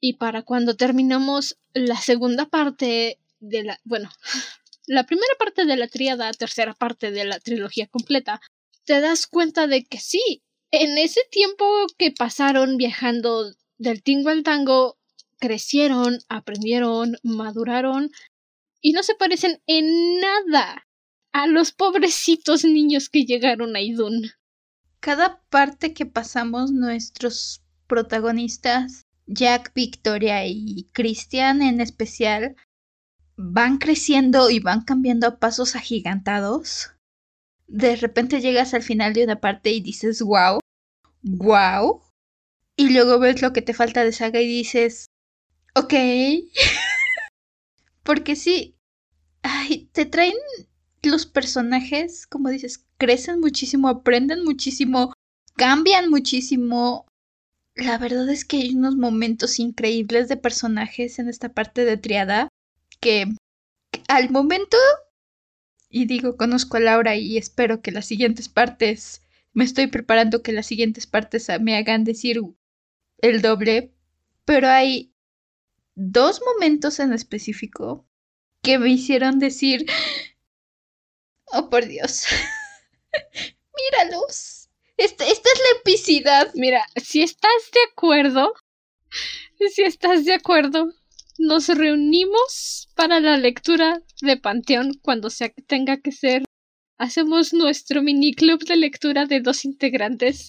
Y 0.00 0.14
para 0.14 0.42
cuando 0.42 0.76
terminamos 0.76 1.58
la 1.74 1.96
segunda 1.96 2.48
parte 2.48 3.20
de 3.38 3.64
la, 3.64 3.80
bueno, 3.84 4.10
la 4.86 5.04
primera 5.04 5.34
parte 5.38 5.66
de 5.66 5.76
la 5.76 5.88
tríada, 5.88 6.32
tercera 6.32 6.74
parte 6.74 7.10
de 7.10 7.24
la 7.24 7.38
trilogía 7.38 7.86
completa, 7.86 8.40
te 8.84 9.00
das 9.00 9.26
cuenta 9.26 9.66
de 9.66 9.84
que 9.84 9.98
sí, 9.98 10.42
en 10.70 10.98
ese 10.98 11.20
tiempo 11.30 11.64
que 11.98 12.12
pasaron 12.12 12.76
viajando 12.76 13.52
del 13.78 14.02
tingo 14.02 14.30
al 14.30 14.42
tango, 14.42 14.98
crecieron, 15.40 16.18
aprendieron, 16.28 17.16
maduraron 17.22 18.10
y 18.80 18.92
no 18.92 19.02
se 19.02 19.14
parecen 19.14 19.60
en 19.66 20.20
nada 20.20 20.86
a 21.32 21.46
los 21.46 21.72
pobrecitos 21.72 22.64
niños 22.64 23.08
que 23.08 23.24
llegaron 23.24 23.74
a 23.76 23.80
Idun. 23.80 24.30
Cada 25.00 25.42
parte 25.48 25.94
que 25.94 26.06
pasamos 26.06 26.72
nuestros 26.72 27.62
protagonistas, 27.86 29.06
Jack, 29.26 29.72
Victoria 29.74 30.46
y 30.46 30.88
Christian 30.92 31.62
en 31.62 31.80
especial, 31.80 32.56
van 33.36 33.78
creciendo 33.78 34.50
y 34.50 34.60
van 34.60 34.82
cambiando 34.82 35.26
a 35.26 35.38
pasos 35.38 35.74
agigantados. 35.76 36.92
De 37.66 37.96
repente 37.96 38.40
llegas 38.40 38.74
al 38.74 38.82
final 38.82 39.14
de 39.14 39.24
una 39.24 39.40
parte 39.40 39.70
y 39.70 39.80
dices, 39.80 40.20
wow, 40.20 40.60
wow. 41.22 42.02
Y 42.76 42.90
luego 42.90 43.18
ves 43.18 43.40
lo 43.40 43.52
que 43.52 43.62
te 43.62 43.74
falta 43.74 44.04
de 44.04 44.12
saga 44.12 44.40
y 44.40 44.46
dices, 44.46 45.06
ok. 45.74 45.94
Porque 48.02 48.36
sí, 48.36 48.76
ay, 49.42 49.88
te 49.92 50.06
traen 50.06 50.34
los 51.02 51.26
personajes, 51.26 52.26
como 52.26 52.48
dices, 52.48 52.84
crecen 52.98 53.40
muchísimo, 53.40 53.88
aprenden 53.88 54.44
muchísimo, 54.44 55.12
cambian 55.56 56.10
muchísimo. 56.10 57.06
La 57.74 57.98
verdad 57.98 58.28
es 58.28 58.44
que 58.44 58.58
hay 58.58 58.74
unos 58.74 58.96
momentos 58.96 59.58
increíbles 59.58 60.28
de 60.28 60.36
personajes 60.36 61.18
en 61.18 61.28
esta 61.28 61.50
parte 61.50 61.84
de 61.84 61.96
Triada 61.96 62.48
que 63.00 63.26
al 64.08 64.30
momento, 64.30 64.76
y 65.88 66.06
digo, 66.06 66.36
conozco 66.36 66.76
a 66.76 66.80
Laura 66.80 67.16
y 67.16 67.38
espero 67.38 67.80
que 67.80 67.92
las 67.92 68.06
siguientes 68.06 68.48
partes, 68.48 69.22
me 69.52 69.64
estoy 69.64 69.86
preparando 69.86 70.42
que 70.42 70.52
las 70.52 70.66
siguientes 70.66 71.06
partes 71.06 71.48
me 71.60 71.76
hagan 71.76 72.04
decir 72.04 72.40
el 73.18 73.42
doble, 73.42 73.92
pero 74.44 74.68
hay 74.68 75.09
dos 75.94 76.40
momentos 76.40 76.98
en 77.00 77.12
específico 77.12 78.06
que 78.62 78.78
me 78.78 78.90
hicieron 78.90 79.38
decir, 79.38 79.86
oh 81.52 81.70
por 81.70 81.86
Dios, 81.86 82.26
míralos. 83.92 84.68
Esta, 84.96 85.26
esta 85.26 85.48
es 85.50 85.58
la 85.58 85.80
epicidad. 85.80 86.50
Mira, 86.54 86.84
si 86.96 87.22
estás 87.22 87.70
de 87.72 87.80
acuerdo, 87.90 88.52
si 89.74 89.82
estás 89.82 90.24
de 90.26 90.34
acuerdo, 90.34 90.92
nos 91.38 91.68
reunimos 91.68 92.90
para 92.94 93.18
la 93.18 93.38
lectura 93.38 94.02
de 94.20 94.36
Panteón 94.36 94.92
cuando 95.00 95.30
sea 95.30 95.48
que 95.48 95.62
tenga 95.62 96.00
que 96.00 96.12
ser. 96.12 96.44
Hacemos 96.98 97.54
nuestro 97.54 98.02
mini 98.02 98.34
club 98.34 98.62
de 98.64 98.76
lectura 98.76 99.24
de 99.24 99.40
dos 99.40 99.64
integrantes. 99.64 100.48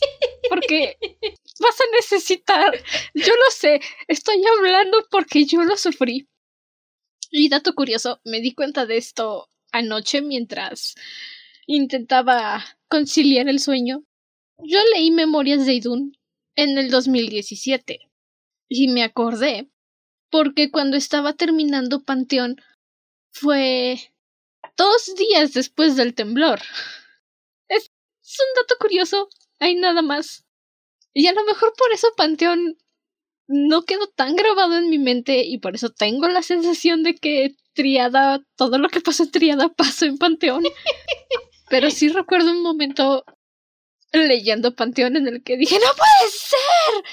Porque 0.50 0.98
vas 1.62 1.80
a 1.80 1.96
necesitar. 1.96 2.74
Yo 3.14 3.34
lo 3.34 3.52
sé, 3.52 3.80
estoy 4.08 4.44
hablando 4.58 5.06
porque 5.10 5.46
yo 5.46 5.64
lo 5.64 5.78
sufrí. 5.78 6.28
Y 7.30 7.48
dato 7.50 7.74
curioso, 7.74 8.20
me 8.26 8.42
di 8.42 8.54
cuenta 8.54 8.86
de 8.86 8.98
esto 8.98 9.48
anoche 9.72 10.22
mientras 10.22 10.96
intentaba 11.66 12.64
conciliar 12.90 13.48
el 13.48 13.60
sueño. 13.60 14.04
Yo 14.58 14.80
leí 14.94 15.12
Memorias 15.12 15.66
de 15.66 15.74
Idun 15.74 16.18
en 16.56 16.78
el 16.78 16.90
2017 16.90 18.12
y 18.68 18.88
me 18.90 19.04
acordé 19.04 19.70
porque 20.30 20.72
cuando 20.72 20.98
estaba 20.98 21.34
terminando 21.34 22.04
Panteón 22.04 22.62
fue 23.32 24.14
dos 24.78 25.14
días 25.18 25.54
después 25.54 25.96
del 25.96 26.14
temblor. 26.14 26.60
Es, 27.68 27.92
un 28.24 28.62
dato 28.62 28.76
curioso, 28.80 29.30
hay 29.60 29.76
nada 29.76 30.02
más. 30.02 30.46
Y 31.14 31.28
a 31.28 31.34
lo 31.34 31.44
mejor 31.46 31.74
por 31.78 31.92
eso 31.94 32.08
Panteón 32.16 32.78
no 33.48 33.84
quedó 33.84 34.08
tan 34.08 34.36
grabado 34.36 34.78
en 34.78 34.90
mi 34.90 34.98
mente 34.98 35.44
y 35.44 35.58
por 35.58 35.76
eso 35.76 35.90
tengo 35.90 36.28
la 36.30 36.42
sensación 36.42 37.04
de 37.04 37.16
que 37.16 37.56
Triada, 37.74 38.42
todo 38.56 38.78
lo 38.78 38.90
que 38.90 39.02
pasó 39.02 39.24
en 39.24 39.32
Triada 39.32 39.70
pasó 39.70 40.06
en 40.06 40.18
Panteón. 40.18 40.64
Pero 41.70 41.90
sí 41.90 42.10
recuerdo 42.10 42.52
un 42.52 42.62
momento 42.62 43.24
leyendo 44.12 44.76
Panteón 44.76 45.16
en 45.16 45.28
el 45.28 45.44
que 45.44 45.58
dije, 45.58 45.76
¡No 45.76 45.92
puede 45.96 46.32
ser! 46.32 47.04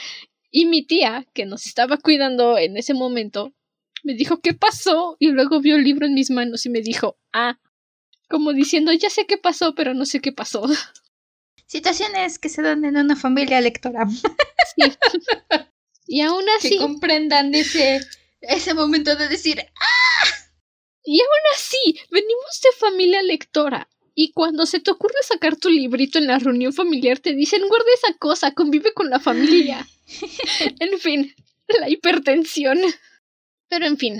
Y 0.51 0.67
mi 0.67 0.85
tía, 0.87 1.27
que 1.35 1.45
nos 1.45 1.67
estaba 1.67 1.99
cuidando 1.99 2.57
en 2.59 2.77
ese 2.77 2.95
momento, 2.95 3.53
me 4.03 4.15
dijo 4.15 4.41
¿qué 4.41 4.55
pasó? 4.55 5.17
Y 5.19 5.29
luego 5.29 5.61
vio 5.61 5.77
el 5.77 5.85
libro 5.85 6.07
en 6.07 6.15
mis 6.15 6.31
manos 6.31 6.65
y 6.67 6.71
me 6.71 6.81
dijo, 6.81 7.19
ah, 7.33 7.59
como 8.29 8.53
diciendo, 8.53 8.93
ya 8.93 9.11
sé 9.11 9.27
qué 9.27 9.39
pasó, 9.39 9.75
pero 9.75 9.95
no 9.95 10.05
sé 10.05 10.21
qué 10.21 10.33
pasó. 10.33 10.63
Situaciones 11.69 12.39
que 12.39 12.49
se 12.49 12.63
dan 12.63 12.87
en 12.87 12.97
una 12.97 13.15
familia 13.15 13.61
lectora. 13.61 14.07
Sí. 14.09 14.93
Y 16.07 16.23
aún 16.23 16.45
así. 16.59 16.71
Que 16.71 16.79
comprendan 16.79 17.55
ese, 17.55 18.01
ese 18.41 18.73
momento 18.73 19.15
de 19.17 19.29
decir, 19.29 19.61
¡ah! 19.61 20.29
Y 21.05 21.21
aún 21.21 21.55
así, 21.55 22.01
venimos 22.11 22.61
de 22.63 22.79
familia 22.79 23.23
lectora. 23.23 23.89
Y 24.15 24.33
cuando 24.33 24.65
se 24.67 24.81
te 24.81 24.91
ocurre 24.91 25.15
sacar 25.23 25.57
tu 25.57 25.69
librito 25.69 26.19
en 26.19 26.27
la 26.27 26.39
reunión 26.39 26.73
familiar, 26.73 27.19
te 27.19 27.35
dicen, 27.35 27.69
guarda 27.69 27.87
esa 27.95 28.19
cosa, 28.19 28.53
convive 28.53 28.95
con 28.95 29.11
la 29.11 29.21
familia. 29.21 29.87
en 30.81 30.99
fin, 30.99 31.35
la 31.69 31.89
hipertensión. 31.91 32.79
Pero 33.69 33.87
en 33.87 33.99
fin, 33.99 34.19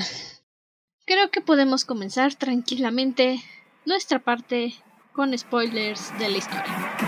creo 1.07 1.31
que 1.31 1.41
podemos 1.41 1.87
comenzar 1.87 2.35
tranquilamente 2.35 3.43
nuestra 3.87 4.23
parte 4.23 4.75
con 5.15 5.37
spoilers 5.37 6.17
de 6.19 6.29
la 6.29 6.37
historia. 6.37 7.08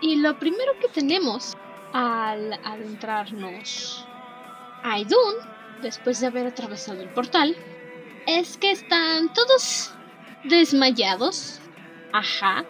Y 0.00 0.16
lo 0.16 0.38
primero 0.38 0.72
que 0.80 0.88
tenemos 0.88 1.56
al 1.92 2.52
adentrarnos 2.64 4.06
a 4.82 4.98
Idun, 4.98 5.34
después 5.82 6.20
de 6.20 6.26
haber 6.26 6.46
atravesado 6.46 7.00
el 7.00 7.08
portal, 7.08 7.56
es 8.26 8.56
que 8.58 8.70
están 8.70 9.32
todos 9.32 9.94
desmayados, 10.44 11.60
ajá, 12.12 12.60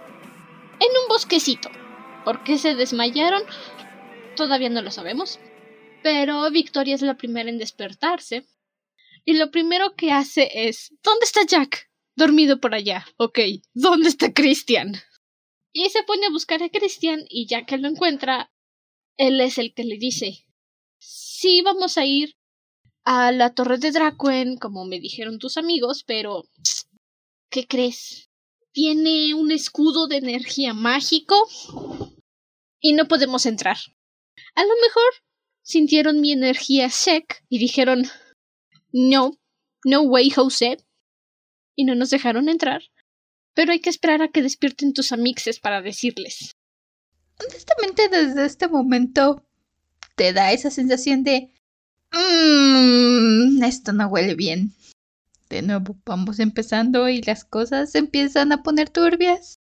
en 0.80 0.88
un 1.02 1.08
bosquecito. 1.08 1.70
¿Por 2.24 2.42
qué 2.44 2.58
se 2.58 2.74
desmayaron? 2.74 3.42
Todavía 4.36 4.70
no 4.70 4.82
lo 4.82 4.90
sabemos. 4.90 5.38
Pero 6.02 6.50
Victoria 6.50 6.94
es 6.94 7.02
la 7.02 7.16
primera 7.16 7.48
en 7.48 7.58
despertarse. 7.58 8.46
Y 9.24 9.34
lo 9.34 9.50
primero 9.50 9.94
que 9.94 10.12
hace 10.12 10.50
es 10.52 10.94
¿Dónde 11.02 11.24
está 11.24 11.44
Jack? 11.46 11.90
Dormido 12.16 12.60
por 12.60 12.74
allá. 12.74 13.06
Ok. 13.16 13.38
¿Dónde 13.72 14.08
está 14.08 14.32
Christian? 14.32 14.94
Y 15.72 15.88
se 15.90 16.02
pone 16.04 16.26
a 16.26 16.30
buscar 16.30 16.62
a 16.62 16.68
Christian 16.68 17.24
y 17.28 17.46
ya 17.46 17.66
que 17.66 17.78
lo 17.78 17.88
encuentra, 17.88 18.52
él 19.16 19.40
es 19.40 19.58
el 19.58 19.74
que 19.74 19.84
le 19.84 19.98
dice 19.98 20.46
Sí, 20.98 21.62
vamos 21.62 21.98
a 21.98 22.06
ir 22.06 22.36
a 23.04 23.32
la 23.32 23.54
torre 23.54 23.78
de 23.78 23.90
Dracuen, 23.90 24.56
como 24.56 24.84
me 24.84 25.00
dijeron 25.00 25.38
tus 25.38 25.56
amigos, 25.56 26.04
pero 26.06 26.44
¿qué 27.54 27.68
crees? 27.68 28.28
Tiene 28.72 29.32
un 29.34 29.52
escudo 29.52 30.08
de 30.08 30.16
energía 30.16 30.74
mágico 30.74 31.36
y 32.80 32.94
no 32.94 33.06
podemos 33.06 33.46
entrar. 33.46 33.76
A 34.56 34.64
lo 34.64 34.74
mejor 34.82 35.12
sintieron 35.62 36.20
mi 36.20 36.32
energía 36.32 36.90
sec 36.90 37.44
y 37.48 37.60
dijeron 37.60 38.06
no, 38.92 39.38
no 39.84 40.02
way, 40.02 40.30
Jose. 40.30 40.78
Y 41.76 41.84
no 41.84 41.94
nos 41.94 42.10
dejaron 42.10 42.48
entrar. 42.48 42.82
Pero 43.54 43.70
hay 43.70 43.78
que 43.78 43.90
esperar 43.90 44.20
a 44.22 44.28
que 44.32 44.42
despierten 44.42 44.92
tus 44.92 45.12
amixes 45.12 45.60
para 45.60 45.80
decirles. 45.80 46.56
Honestamente, 47.38 48.08
desde 48.08 48.46
este 48.46 48.66
momento 48.66 49.46
te 50.16 50.32
da 50.32 50.52
esa 50.52 50.72
sensación 50.72 51.22
de 51.22 51.52
Mmm, 52.12 53.62
esto 53.62 53.92
no 53.92 54.08
huele 54.08 54.34
bien. 54.34 54.74
De 55.54 55.62
nuevo, 55.62 55.96
vamos 56.04 56.40
empezando 56.40 57.08
y 57.08 57.22
las 57.22 57.44
cosas 57.44 57.94
empiezan 57.94 58.50
a 58.50 58.64
poner 58.64 58.90
turbias. 58.90 59.60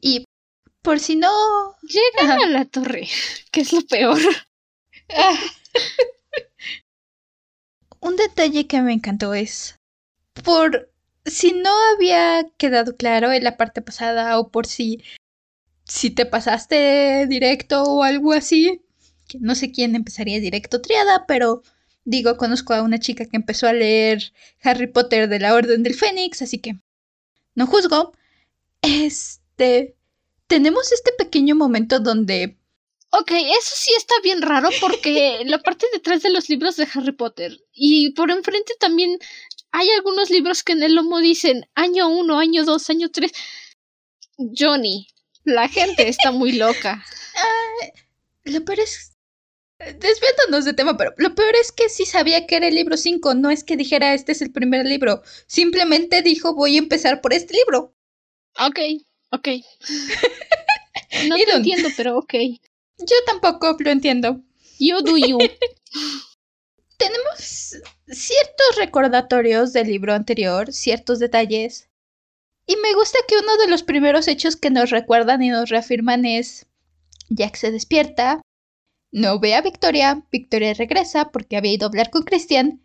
Y 0.00 0.24
por 0.80 1.00
si 1.00 1.16
no... 1.16 1.28
Llegan 1.82 2.40
a 2.40 2.46
la 2.46 2.64
torre, 2.64 3.06
que 3.52 3.60
es 3.60 3.74
lo 3.74 3.82
peor. 3.82 4.18
Ah. 5.14 5.38
Un 8.00 8.16
detalle 8.16 8.66
que 8.66 8.80
me 8.80 8.94
encantó 8.94 9.34
es, 9.34 9.76
por 10.42 10.90
si 11.26 11.52
no 11.52 11.70
había 11.92 12.46
quedado 12.56 12.96
claro 12.96 13.32
en 13.32 13.44
la 13.44 13.58
parte 13.58 13.82
pasada 13.82 14.38
o 14.38 14.50
por 14.50 14.66
si, 14.66 15.04
si 15.84 16.08
te 16.08 16.24
pasaste 16.24 17.26
directo 17.26 17.82
o 17.82 18.02
algo 18.02 18.32
así, 18.32 18.80
que 19.28 19.36
no 19.40 19.54
sé 19.54 19.72
quién 19.72 19.94
empezaría 19.94 20.40
directo 20.40 20.80
triada, 20.80 21.26
pero 21.26 21.62
digo, 22.06 22.38
conozco 22.38 22.72
a 22.72 22.82
una 22.82 22.98
chica 22.98 23.26
que 23.26 23.36
empezó 23.36 23.66
a 23.66 23.74
leer 23.74 24.32
Harry 24.62 24.86
Potter 24.86 25.28
de 25.28 25.38
la 25.38 25.52
Orden 25.54 25.82
del 25.82 25.94
Fénix, 25.94 26.40
así 26.40 26.58
que 26.58 26.76
no 27.54 27.66
juzgo. 27.66 28.12
Este, 28.80 29.96
tenemos 30.46 30.92
este 30.92 31.12
pequeño 31.12 31.54
momento 31.54 32.00
donde 32.00 32.56
Ok, 33.10 33.30
eso 33.30 33.74
sí 33.74 33.92
está 33.96 34.14
bien 34.22 34.42
raro 34.42 34.68
porque 34.80 35.42
la 35.46 35.58
parte 35.58 35.86
detrás 35.92 36.22
de 36.22 36.30
los 36.30 36.48
libros 36.48 36.76
de 36.76 36.88
Harry 36.92 37.12
Potter 37.12 37.58
y 37.72 38.12
por 38.12 38.30
enfrente 38.30 38.74
también 38.78 39.18
hay 39.70 39.90
algunos 39.90 40.30
libros 40.30 40.62
que 40.62 40.72
en 40.72 40.82
el 40.82 40.94
lomo 40.94 41.20
dicen 41.20 41.68
año 41.74 42.08
1, 42.08 42.38
año 42.38 42.64
2, 42.64 42.90
año 42.90 43.10
3. 43.10 43.32
Johnny, 44.58 45.08
la 45.44 45.68
gente 45.68 46.08
está 46.08 46.30
muy 46.30 46.52
loca. 46.52 47.04
Ah, 47.38 47.86
lo 48.44 48.64
peor 48.64 48.80
es... 48.80 49.12
Desviándonos 49.78 50.64
de 50.64 50.72
tema, 50.72 50.96
pero 50.96 51.12
lo 51.18 51.34
peor 51.34 51.54
es 51.60 51.70
que 51.70 51.88
sí 51.90 52.06
sabía 52.06 52.46
que 52.46 52.56
era 52.56 52.68
el 52.68 52.74
libro 52.74 52.96
5, 52.96 53.34
no 53.34 53.50
es 53.50 53.62
que 53.62 53.76
dijera 53.76 54.14
este 54.14 54.32
es 54.32 54.40
el 54.40 54.50
primer 54.50 54.86
libro, 54.86 55.22
simplemente 55.46 56.22
dijo 56.22 56.54
voy 56.54 56.76
a 56.76 56.78
empezar 56.78 57.20
por 57.20 57.34
este 57.34 57.54
libro. 57.54 57.94
Ok, 58.58 58.78
ok. 59.30 59.48
No 61.28 61.36
te 61.36 61.50
entiendo, 61.50 61.88
pero 61.96 62.18
ok. 62.18 62.34
Yo 62.98 63.16
tampoco 63.26 63.76
lo 63.78 63.90
entiendo. 63.90 64.42
You 64.78 65.00
do 65.00 65.16
you. 65.16 65.38
Tenemos 66.98 67.76
ciertos 68.06 68.76
recordatorios 68.76 69.72
del 69.72 69.86
libro 69.86 70.12
anterior, 70.12 70.72
ciertos 70.72 71.18
detalles. 71.18 71.88
Y 72.66 72.76
me 72.76 72.92
gusta 72.94 73.18
que 73.28 73.36
uno 73.36 73.56
de 73.56 73.68
los 73.68 73.82
primeros 73.82 74.28
hechos 74.28 74.56
que 74.56 74.70
nos 74.70 74.90
recuerdan 74.90 75.42
y 75.42 75.50
nos 75.50 75.68
reafirman 75.68 76.24
es 76.24 76.66
Jack 77.28 77.56
se 77.56 77.70
despierta, 77.70 78.42
no 79.16 79.40
ve 79.40 79.54
a 79.54 79.62
Victoria, 79.62 80.22
Victoria 80.30 80.74
regresa 80.74 81.30
porque 81.30 81.56
había 81.56 81.72
ido 81.72 81.86
a 81.86 81.88
hablar 81.88 82.10
con 82.10 82.22
Christian 82.22 82.82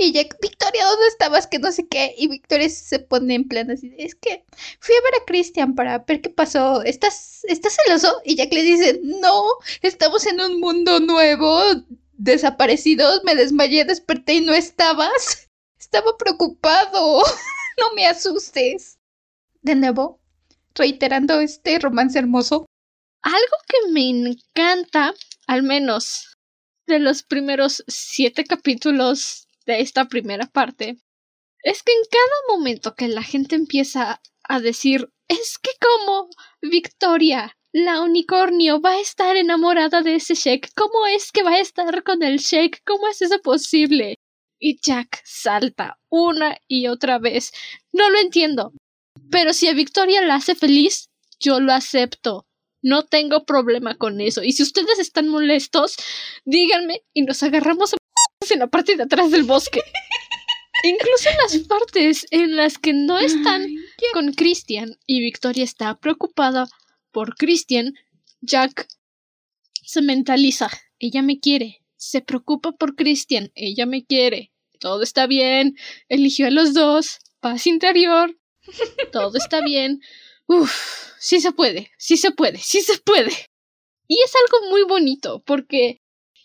y 0.00 0.12
Jack, 0.12 0.38
Victoria, 0.40 0.84
¿dónde 0.84 1.08
estabas? 1.08 1.48
Que 1.48 1.58
no 1.58 1.72
sé 1.72 1.88
qué. 1.88 2.14
Y 2.16 2.28
Victoria 2.28 2.68
se 2.68 3.00
pone 3.00 3.34
en 3.34 3.48
plan 3.48 3.68
así. 3.68 3.92
Es 3.98 4.14
que 4.14 4.44
fui 4.78 4.94
a 4.94 5.02
ver 5.02 5.20
a 5.20 5.24
Christian 5.24 5.74
para 5.74 5.98
ver 5.98 6.20
qué 6.20 6.30
pasó. 6.30 6.82
¿Estás, 6.82 7.44
¿Estás 7.48 7.76
celoso? 7.84 8.20
Y 8.24 8.36
Jack 8.36 8.52
le 8.52 8.62
dice, 8.62 9.00
no, 9.02 9.42
estamos 9.82 10.24
en 10.26 10.40
un 10.40 10.60
mundo 10.60 11.00
nuevo. 11.00 11.60
Desaparecidos, 12.12 13.22
me 13.24 13.34
desmayé, 13.34 13.84
desperté 13.84 14.34
y 14.34 14.40
no 14.40 14.54
estabas. 14.54 15.48
Estaba 15.80 16.16
preocupado. 16.16 17.22
no 17.78 17.94
me 17.96 18.06
asustes. 18.06 18.98
De 19.62 19.74
nuevo, 19.74 20.20
reiterando 20.76 21.40
este 21.40 21.76
romance 21.80 22.16
hermoso. 22.20 22.66
Algo 23.22 23.56
que 23.66 23.92
me 23.92 24.10
encanta, 24.10 25.12
al 25.48 25.62
menos 25.64 26.36
de 26.86 27.00
los 27.00 27.24
primeros 27.24 27.82
siete 27.88 28.44
capítulos 28.44 29.48
de 29.66 29.80
esta 29.80 30.04
primera 30.04 30.46
parte 30.46 30.98
es 31.64 31.82
que 31.82 31.92
en 31.92 32.02
cada 32.10 32.56
momento 32.56 32.94
que 32.94 33.08
la 33.08 33.22
gente 33.22 33.56
empieza 33.56 34.20
a 34.44 34.60
decir 34.60 35.10
es 35.26 35.58
que 35.58 35.70
como 35.80 36.28
Victoria, 36.62 37.56
la 37.72 38.00
unicornio, 38.00 38.80
va 38.80 38.92
a 38.92 39.00
estar 39.00 39.36
enamorada 39.36 40.02
de 40.02 40.16
ese 40.16 40.34
Shake, 40.34 40.70
¿cómo 40.74 41.06
es 41.06 41.32
que 41.32 41.42
va 41.42 41.52
a 41.52 41.60
estar 41.60 42.02
con 42.02 42.22
el 42.22 42.38
Shake? 42.38 42.82
¿Cómo 42.84 43.08
es 43.08 43.20
eso 43.20 43.38
posible? 43.40 44.14
Y 44.58 44.80
Jack 44.80 45.20
salta 45.24 45.98
una 46.08 46.56
y 46.66 46.88
otra 46.88 47.18
vez. 47.18 47.52
No 47.92 48.08
lo 48.10 48.18
entiendo. 48.18 48.72
Pero 49.30 49.52
si 49.52 49.68
a 49.68 49.74
Victoria 49.74 50.22
la 50.22 50.36
hace 50.36 50.54
feliz, 50.54 51.10
yo 51.38 51.60
lo 51.60 51.72
acepto. 51.72 52.47
No 52.88 53.04
tengo 53.04 53.44
problema 53.44 53.98
con 53.98 54.18
eso. 54.22 54.42
Y 54.42 54.52
si 54.52 54.62
ustedes 54.62 54.98
están 54.98 55.28
molestos, 55.28 55.96
díganme 56.46 57.02
y 57.12 57.20
nos 57.20 57.42
agarramos 57.42 57.92
a 57.92 57.98
en 58.50 58.60
la 58.60 58.68
parte 58.68 58.96
de 58.96 59.02
atrás 59.02 59.30
del 59.30 59.42
bosque. 59.42 59.82
Incluso 60.84 61.28
en 61.28 61.36
las 61.36 61.58
partes 61.68 62.26
en 62.30 62.56
las 62.56 62.78
que 62.78 62.94
no 62.94 63.18
están 63.18 63.66
con 64.14 64.32
Christian 64.32 64.96
y 65.06 65.20
Victoria 65.20 65.64
está 65.64 65.98
preocupada 65.98 66.66
por 67.12 67.34
Christian, 67.36 67.92
Jack 68.40 68.88
se 69.82 70.00
mentaliza. 70.00 70.70
Ella 70.98 71.20
me 71.20 71.40
quiere. 71.40 71.82
Se 71.96 72.22
preocupa 72.22 72.72
por 72.72 72.96
Christian. 72.96 73.52
Ella 73.54 73.84
me 73.84 74.06
quiere. 74.06 74.50
Todo 74.80 75.02
está 75.02 75.26
bien. 75.26 75.76
Eligió 76.08 76.46
a 76.46 76.50
los 76.50 76.72
dos. 76.72 77.18
Paz 77.40 77.66
interior. 77.66 78.34
Todo 79.12 79.36
está 79.36 79.60
bien. 79.60 80.00
Uf, 80.48 81.12
sí 81.18 81.40
se 81.40 81.52
puede. 81.52 81.90
Sí 81.98 82.16
se 82.16 82.32
puede. 82.32 82.58
Sí 82.58 82.80
se 82.80 82.98
puede. 82.98 83.32
Y 84.08 84.18
es 84.24 84.32
algo 84.34 84.70
muy 84.70 84.82
bonito 84.84 85.42
porque 85.46 86.00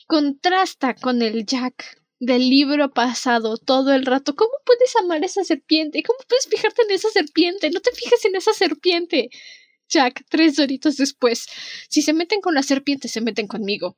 contrasta 0.07 0.93
con 0.93 1.21
el 1.21 1.45
Jack 1.45 2.01
del 2.19 2.49
libro 2.49 2.93
pasado 2.93 3.57
todo 3.57 3.93
el 3.93 4.05
rato. 4.05 4.35
¿Cómo 4.35 4.51
puedes 4.65 4.95
amar 4.97 5.23
a 5.23 5.25
esa 5.25 5.43
serpiente? 5.43 6.03
¿Cómo 6.03 6.19
puedes 6.27 6.47
fijarte 6.47 6.83
en 6.83 6.91
esa 6.91 7.09
serpiente? 7.09 7.69
No 7.69 7.79
te 7.79 7.91
fijes 7.91 8.25
en 8.25 8.35
esa 8.35 8.53
serpiente. 8.53 9.29
Jack, 9.87 10.25
tres 10.29 10.57
doritos 10.57 10.97
después. 10.97 11.47
Si 11.89 12.01
se 12.01 12.13
meten 12.13 12.41
con 12.41 12.55
la 12.55 12.63
serpiente, 12.63 13.07
se 13.07 13.21
meten 13.21 13.47
conmigo. 13.47 13.97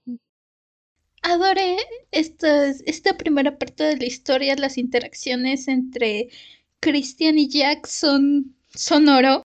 Adoré 1.24 1.78
esta, 2.12 2.68
esta 2.68 3.18
primera 3.18 3.58
parte 3.58 3.84
de 3.84 3.98
la 3.98 4.06
historia, 4.06 4.56
las 4.56 4.78
interacciones 4.78 5.68
entre 5.68 6.30
Christian 6.80 7.40
y 7.40 7.50
Jack 7.50 7.88
son, 7.88 8.56
son 8.76 9.10
oro. 9.10 9.42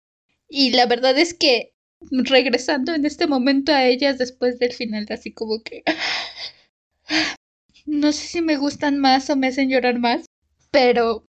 Y 0.48 0.70
la 0.72 0.86
verdad 0.86 1.18
es 1.18 1.34
que 1.34 1.72
regresando 2.10 2.94
en 2.94 3.04
este 3.04 3.26
momento 3.26 3.72
a 3.72 3.84
ellas 3.84 4.18
después 4.18 4.58
del 4.58 4.72
final, 4.72 5.06
así 5.10 5.32
como 5.32 5.62
que 5.62 5.82
no 7.86 8.12
sé 8.12 8.26
si 8.26 8.42
me 8.42 8.56
gustan 8.56 8.98
más 8.98 9.28
o 9.30 9.36
me 9.36 9.48
hacen 9.48 9.68
llorar 9.68 9.98
más, 9.98 10.26
pero, 10.70 11.24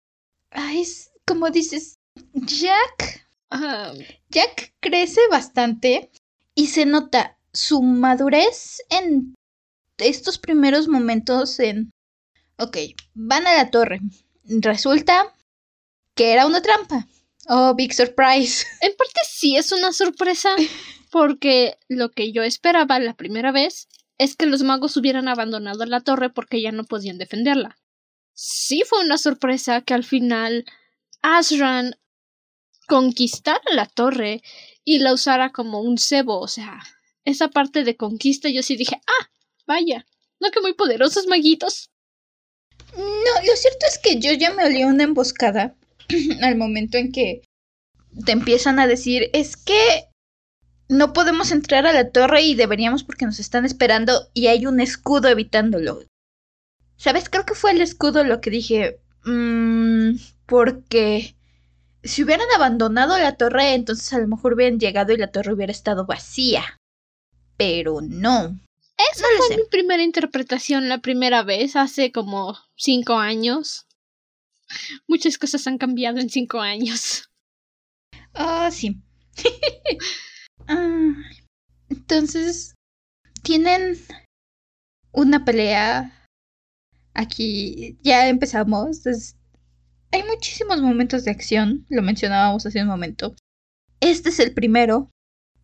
ay, 0.51 0.85
como 1.27 1.51
dices, 1.51 1.97
Jack, 2.35 3.29
Jack 4.31 4.75
crece 4.81 5.21
bastante 5.31 6.11
y 6.55 6.69
se 6.69 6.87
nota 6.87 7.39
su 7.53 7.83
madurez 7.83 8.79
en 8.91 9.35
estos 9.99 10.39
primeros 10.39 10.89
momentos 10.89 11.59
en, 11.61 11.91
ok, 12.59 12.77
van 13.15 13.47
a 13.47 13.55
la 13.55 13.71
torre, 13.71 14.01
resulta 14.45 15.35
que 16.15 16.33
era 16.33 16.47
una 16.47 16.63
trampa. 16.63 17.07
Oh, 17.49 17.75
big 17.75 17.93
surprise. 17.93 18.67
En 18.81 18.95
parte 18.97 19.21
sí 19.29 19.57
es 19.57 19.73
una 19.73 19.93
sorpresa, 19.93 20.51
porque 21.11 21.79
lo 21.89 22.11
que 22.11 22.33
yo 22.33 22.43
esperaba 22.43 22.99
la 22.99 23.15
primera 23.15 23.53
vez 23.53 23.89
es 24.19 24.37
que 24.37 24.47
los 24.47 24.63
magos 24.63 24.97
hubieran 24.97 25.29
abandonado 25.29 25.85
la 25.87 26.01
torre 26.01 26.31
porque 26.31 26.61
ya 26.61 26.73
no 26.73 26.85
podían 26.85 27.19
defenderla. 27.19 27.79
Sí 28.35 28.83
fue 28.87 29.05
una 29.05 29.19
sorpresa 29.19 29.81
que 29.83 29.95
al 29.95 30.05
final 30.05 30.65
Asran 31.23 31.97
conquistara 32.87 33.63
la 33.73 33.87
torre 33.87 34.43
y 34.85 34.99
la 34.99 35.13
usara 35.13 35.51
como 35.51 35.81
un 35.81 35.99
cebo, 35.99 36.39
o 36.41 36.49
sea, 36.49 36.81
esa 37.25 37.49
parte 37.49 37.83
de 37.85 37.97
conquista 37.97 38.49
yo 38.49 38.63
sí 38.63 38.77
dije, 38.77 39.01
ah, 39.07 39.31
vaya, 39.67 40.07
no 40.41 40.51
que 40.51 40.61
muy 40.61 40.75
poderosos 40.75 41.27
maguitos. 41.27 41.91
No, 42.97 43.03
lo 43.03 43.57
cierto 43.57 43.87
es 43.89 43.99
que 43.99 44.21
yo 44.21 44.33
ya 44.33 44.53
me 44.53 44.65
olí 44.65 44.85
una 44.85 45.05
emboscada 45.05 45.75
al 46.43 46.57
momento 46.57 46.99
en 46.99 47.13
que 47.13 47.43
te 48.25 48.33
empiezan 48.33 48.79
a 48.79 48.87
decir, 48.87 49.31
es 49.33 49.57
que 49.57 50.09
no 50.89 51.13
podemos 51.13 51.51
entrar 51.51 51.87
a 51.87 51.93
la 51.93 52.11
torre 52.11 52.43
y 52.43 52.55
deberíamos 52.55 53.05
porque 53.05 53.27
nos 53.27 53.41
están 53.41 53.65
esperando 53.65 54.29
y 54.35 54.47
hay 54.47 54.67
un 54.67 54.81
escudo 54.81 55.29
evitándolo. 55.29 56.05
¿Sabes? 56.97 57.29
Creo 57.29 57.45
que 57.45 57.55
fue 57.55 57.73
el 57.73 57.81
escudo 57.81 58.25
lo 58.25 58.41
que 58.41 58.51
dije. 58.51 58.99
Mmm, 59.25 60.17
porque 60.47 61.35
si 62.03 62.23
hubieran 62.23 62.47
abandonado 62.55 63.19
la 63.19 63.37
torre, 63.37 63.75
entonces 63.75 64.13
a 64.13 64.19
lo 64.19 64.29
mejor 64.29 64.55
hubieran 64.55 64.79
llegado 64.79 65.13
y 65.13 65.19
la 65.19 65.33
torre 65.33 65.53
hubiera 65.53 65.73
estado 65.73 66.07
vacía. 66.07 66.79
Pero 67.57 68.01
no. 68.01 68.59
Esa 69.13 69.27
fue 69.37 69.57
mi 69.57 69.65
primera 69.71 70.03
interpretación 70.03 70.89
la 70.89 70.99
primera 70.99 71.43
vez, 71.43 71.77
hace 71.77 72.13
como 72.13 72.57
cinco 72.77 73.15
años. 73.15 73.86
Muchas 75.09 75.39
cosas 75.39 75.67
han 75.67 75.79
cambiado 75.79 76.19
en 76.19 76.31
cinco 76.31 76.61
años. 76.61 77.31
Ah, 78.35 78.71
sí. 78.71 79.01
Ah, 80.69 81.15
entonces, 81.91 82.75
tienen 83.45 83.97
una 85.13 85.45
pelea 85.45 86.17
aquí 87.17 87.99
ya 88.03 88.29
empezamos. 88.29 89.03
Hay 90.13 90.23
muchísimos 90.25 90.81
momentos 90.81 91.25
de 91.25 91.31
acción, 91.31 91.85
lo 91.89 92.03
mencionábamos 92.03 92.67
hace 92.67 92.83
un 92.83 92.89
momento. 92.89 93.35
Este 94.01 94.29
es 94.29 94.39
el 94.39 94.55
primero 94.55 95.11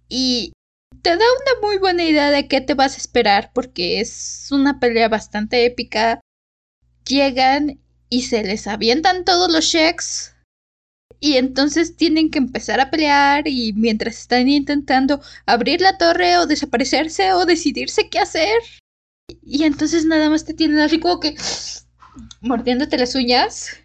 y 0.09 0.53
te 1.03 1.11
da 1.11 1.17
una 1.17 1.67
muy 1.67 1.79
buena 1.79 2.05
idea 2.05 2.31
de 2.31 2.49
qué 2.49 2.61
te 2.61 2.75
vas 2.75 2.95
a 2.95 2.99
esperar 2.99 3.51
porque 3.55 4.01
es 4.01 4.49
una 4.51 4.81
pelea 4.81 5.09
bastante 5.09 5.65
épica. 5.65 6.21
Llegan 7.07 7.81
y 8.13 8.21
se 8.21 8.45
les 8.45 8.67
avientan 8.67 9.25
todos 9.25 9.51
los 9.51 9.67
checks 9.67 10.37
y 11.19 11.39
entonces 11.39 11.97
tienen 11.97 12.31
que 12.31 12.37
empezar 12.37 12.79
a 12.79 12.91
pelear 12.91 13.49
y 13.49 13.73
mientras 13.73 14.19
están 14.19 14.51
intentando 14.51 15.23
abrir 15.47 15.81
la 15.81 15.97
torre 15.97 16.37
o 16.37 16.47
desaparecerse 16.47 17.33
o 17.33 17.47
decidirse 17.47 18.11
qué 18.11 18.19
hacer. 18.19 18.59
Y 19.43 19.65
entonces 19.65 20.05
nada 20.05 20.29
más 20.29 20.45
te 20.45 20.53
tienen 20.53 20.81
así 20.81 21.01
como 21.01 21.21
que 21.21 21.37
mordiéndote 22.43 22.99
las 22.99 23.15
uñas. 23.15 23.81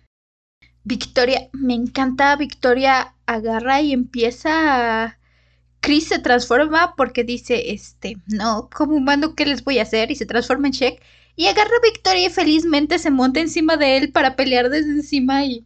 Victoria, 0.84 1.48
me 1.54 1.76
encanta, 1.76 2.36
Victoria 2.36 3.16
agarra 3.28 3.80
y 3.80 3.94
empieza 3.94 5.04
a... 5.06 5.20
Chris 5.80 6.10
se 6.10 6.20
transforma 6.20 6.96
porque 6.98 7.24
dice, 7.24 7.72
este, 7.72 8.18
no, 8.26 8.70
como 8.76 8.96
humano, 8.96 9.36
¿qué 9.36 9.46
les 9.46 9.64
voy 9.64 9.80
a 9.80 9.84
hacer? 9.84 10.12
Y 10.12 10.16
se 10.16 10.26
transforma 10.26 10.68
en 10.68 10.74
Shek. 10.74 11.02
Y 11.38 11.46
agarra 11.46 11.78
a 11.78 11.90
Victoria 11.90 12.28
y 12.28 12.30
felizmente 12.30 13.00
se 13.00 13.12
monta 13.12 13.40
encima 13.40 13.78
de 13.78 13.96
él 13.96 14.12
para 14.12 14.36
pelear 14.36 14.70
desde 14.70 14.90
encima 14.90 15.46
y... 15.46 15.66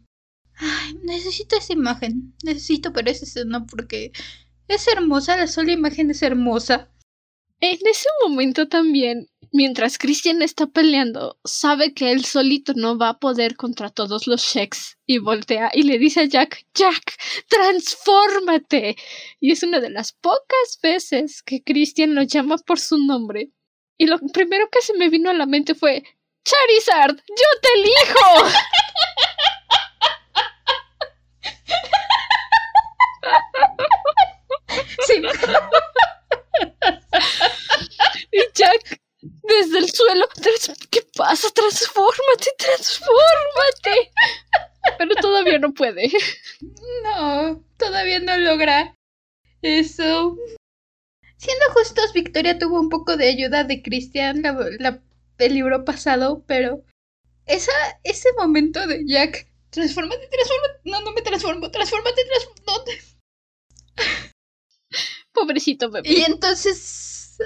Ay, 0.54 0.94
necesito 1.02 1.56
esa 1.56 1.72
imagen. 1.72 2.34
Necesito 2.44 2.92
ver 2.92 3.08
esa 3.08 3.24
escena 3.24 3.64
porque 3.64 4.12
es 4.68 4.86
hermosa, 4.86 5.36
la 5.36 5.46
sola 5.46 5.72
imagen 5.72 6.10
es 6.10 6.22
hermosa. 6.22 6.92
En 7.60 7.78
ese 7.88 8.08
momento 8.22 8.68
también, 8.68 9.28
mientras 9.50 9.96
Christian 9.96 10.42
está 10.42 10.66
peleando, 10.66 11.38
sabe 11.44 11.94
que 11.94 12.12
él 12.12 12.24
solito 12.24 12.74
no 12.74 12.98
va 12.98 13.10
a 13.10 13.18
poder 13.18 13.56
contra 13.56 13.88
todos 13.88 14.26
los 14.26 14.42
Sheks 14.42 14.98
y 15.06 15.18
voltea 15.18 15.70
y 15.72 15.84
le 15.84 15.98
dice 15.98 16.20
a 16.20 16.24
Jack, 16.24 16.66
Jack, 16.74 17.16
transfórmate. 17.48 18.96
Y 19.40 19.52
es 19.52 19.62
una 19.62 19.80
de 19.80 19.90
las 19.90 20.12
pocas 20.12 20.80
veces 20.82 21.42
que 21.42 21.62
Christian 21.62 22.14
lo 22.14 22.24
llama 22.24 22.58
por 22.58 22.78
su 22.78 22.98
nombre. 22.98 23.52
Y 23.98 24.06
lo 24.06 24.18
primero 24.32 24.68
que 24.70 24.80
se 24.82 24.94
me 24.94 25.08
vino 25.08 25.30
a 25.30 25.34
la 25.34 25.46
mente 25.46 25.74
fue, 25.74 26.02
Charizard, 26.44 27.16
yo 27.16 27.60
te 27.60 27.68
elijo. 27.74 28.52
Sí. 35.06 35.22
Y 38.30 38.40
Jack, 38.54 39.00
desde 39.20 39.78
el 39.78 39.90
suelo, 39.90 40.26
"Trans- 40.28 40.72
¿qué 40.90 41.02
pasa? 41.16 41.48
Transfórmate, 41.50 42.50
transfórmate. 42.58 44.10
Pero 44.98 45.14
todavía 45.16 45.58
no 45.58 45.72
puede. 45.74 46.10
No, 47.04 47.62
todavía 47.78 48.20
no 48.20 48.36
logra 48.38 48.94
eso. 49.62 50.36
Siendo 51.42 51.64
justos, 51.74 52.12
Victoria 52.12 52.56
tuvo 52.56 52.78
un 52.80 52.88
poco 52.88 53.16
de 53.16 53.28
ayuda 53.28 53.64
de 53.64 53.82
Christian 53.82 54.42
la, 54.42 54.52
la- 54.78 55.02
el 55.38 55.54
libro 55.54 55.84
pasado, 55.84 56.44
pero 56.46 56.84
esa, 57.46 57.72
ese 58.04 58.28
momento 58.38 58.86
de 58.86 59.02
Jack, 59.04 59.48
transfórmate, 59.70 60.28
transfórmate, 60.28 60.80
no, 60.84 61.00
no 61.00 61.10
me 61.10 61.22
transformo, 61.22 61.68
transfórmate, 61.72 62.22
transfórmate. 62.24 63.00
Pobrecito 65.32 65.90
bebé. 65.90 66.08
Y 66.08 66.22
entonces 66.22 67.38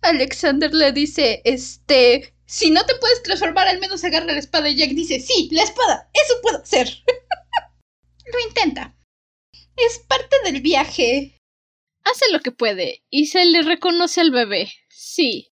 Alexander 0.00 0.74
le 0.74 0.90
dice, 0.90 1.42
este, 1.44 2.34
si 2.46 2.70
no 2.70 2.84
te 2.86 2.96
puedes 2.96 3.22
transformar, 3.22 3.68
al 3.68 3.78
menos 3.78 4.02
agarra 4.02 4.32
la 4.32 4.38
espada. 4.40 4.68
Y 4.68 4.76
Jack 4.76 4.90
dice, 4.90 5.20
sí, 5.20 5.48
la 5.52 5.62
espada, 5.62 6.10
eso 6.12 6.34
puedo 6.42 6.58
hacer. 6.58 6.88
Lo 8.32 8.40
intenta. 8.48 8.96
Es 9.76 10.00
parte 10.00 10.34
del 10.44 10.60
viaje. 10.60 11.36
Hace 12.04 12.30
lo 12.32 12.40
que 12.40 12.52
puede 12.52 13.02
y 13.10 13.26
se 13.26 13.44
le 13.46 13.62
reconoce 13.62 14.20
al 14.20 14.30
bebé. 14.30 14.72
Sí. 14.88 15.52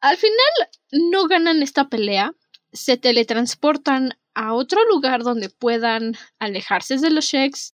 Al 0.00 0.16
final 0.16 0.70
no 0.92 1.26
ganan 1.26 1.62
esta 1.62 1.88
pelea. 1.88 2.34
Se 2.72 2.96
teletransportan 2.96 4.18
a 4.34 4.54
otro 4.54 4.84
lugar 4.86 5.22
donde 5.22 5.50
puedan 5.50 6.16
alejarse 6.38 6.98
de 6.98 7.10
los 7.10 7.26
Sheks. 7.26 7.74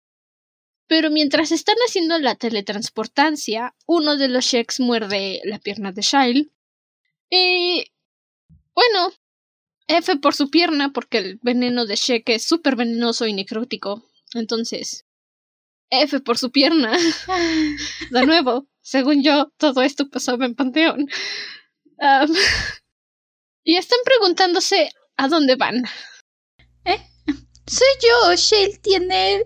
Pero 0.87 1.11
mientras 1.11 1.51
están 1.51 1.77
haciendo 1.87 2.19
la 2.19 2.35
teletransportancia, 2.35 3.75
uno 3.87 4.17
de 4.17 4.29
los 4.29 4.45
Sheks 4.45 4.81
muerde 4.81 5.41
la 5.45 5.59
pierna 5.59 5.93
de 5.93 6.03
Shail. 6.03 6.53
Y. 7.31 7.87
Bueno. 8.75 9.13
F 9.87 10.17
por 10.17 10.35
su 10.35 10.51
pierna, 10.51 10.93
porque 10.93 11.19
el 11.19 11.39
veneno 11.43 11.85
de 11.85 11.97
Shek 11.97 12.27
es 12.31 12.45
súper 12.45 12.77
venenoso 12.77 13.27
y 13.27 13.33
necrótico. 13.33 14.03
Entonces. 14.35 15.07
F 15.91 16.21
por 16.21 16.39
su 16.39 16.51
pierna. 16.51 16.97
De 18.11 18.27
nuevo, 18.27 18.67
según 18.81 19.23
yo, 19.23 19.53
todo 19.57 19.83
esto 19.83 20.09
pasaba 20.09 20.45
en 20.47 20.55
Panteón. 20.55 21.09
Y 23.67 23.77
están 23.79 23.99
preguntándose 24.05 24.91
a 25.17 25.29
dónde 25.29 25.57
van. 25.57 25.85
Soy 27.67 27.89
yo, 28.03 28.35
Shale 28.37 28.77
tiene 28.83 29.43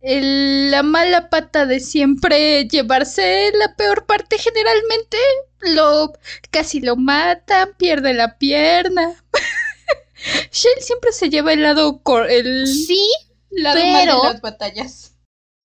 el- 0.00 0.70
la 0.70 0.82
mala 0.82 1.28
pata 1.28 1.66
de 1.66 1.80
siempre 1.80 2.66
llevarse 2.66 3.52
la 3.54 3.76
peor 3.76 4.06
parte 4.06 4.38
generalmente. 4.38 5.18
Lo 5.60 6.14
casi 6.50 6.80
lo 6.80 6.96
matan, 6.96 7.74
pierde 7.76 8.14
la 8.14 8.38
pierna. 8.38 9.22
Shale 10.50 10.80
siempre 10.80 11.12
se 11.12 11.28
lleva 11.28 11.52
el 11.52 11.62
lado 11.62 12.00
cor- 12.02 12.30
el 12.30 12.66
Sí, 12.66 13.06
lado 13.50 13.84
mal 13.84 14.02
pero- 14.06 14.22
de 14.22 14.28
las 14.32 14.40
batallas. 14.40 15.09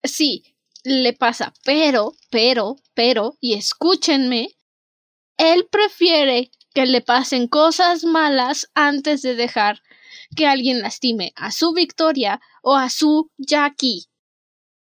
Sí, 0.08 0.44
le 0.84 1.14
pasa, 1.14 1.54
pero, 1.64 2.14
pero, 2.30 2.76
pero, 2.94 3.38
y 3.40 3.54
escúchenme, 3.56 4.50
él 5.38 5.68
prefiere 5.72 6.52
que 6.74 6.86
le 6.86 7.02
pasen 7.02 7.48
cosas 7.48 8.04
malas 8.04 8.70
antes 8.74 9.22
de 9.22 9.36
dejar 9.36 9.82
que 10.36 10.48
alguien 10.48 10.82
lastime 10.82 11.32
a 11.36 11.52
su 11.52 11.74
Victoria 11.74 12.42
o 12.62 12.76
a 12.76 12.90
su 12.90 13.32
Jackie. 13.38 14.06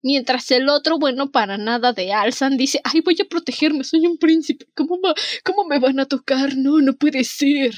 Mientras 0.04 0.50
el 0.52 0.70
otro, 0.70 1.00
bueno, 1.00 1.32
para 1.32 1.58
nada 1.58 1.91
de 1.91 2.13
Alsan, 2.13 2.56
dice, 2.58 2.80
ay, 2.84 3.02
voy 3.02 3.17
a 3.22 3.26
protegerme, 3.28 3.84
soy 3.84 4.06
un 4.06 4.17
príncipe, 4.17 4.67
¿cómo, 4.76 5.00
va- 5.02 5.15
cómo 5.43 5.65
me 5.65 5.80
van 5.80 6.00
a 6.00 6.06
tocar? 6.06 6.56
No, 6.56 6.80
no 6.82 6.93
puede 6.93 7.24
ser. 7.24 7.74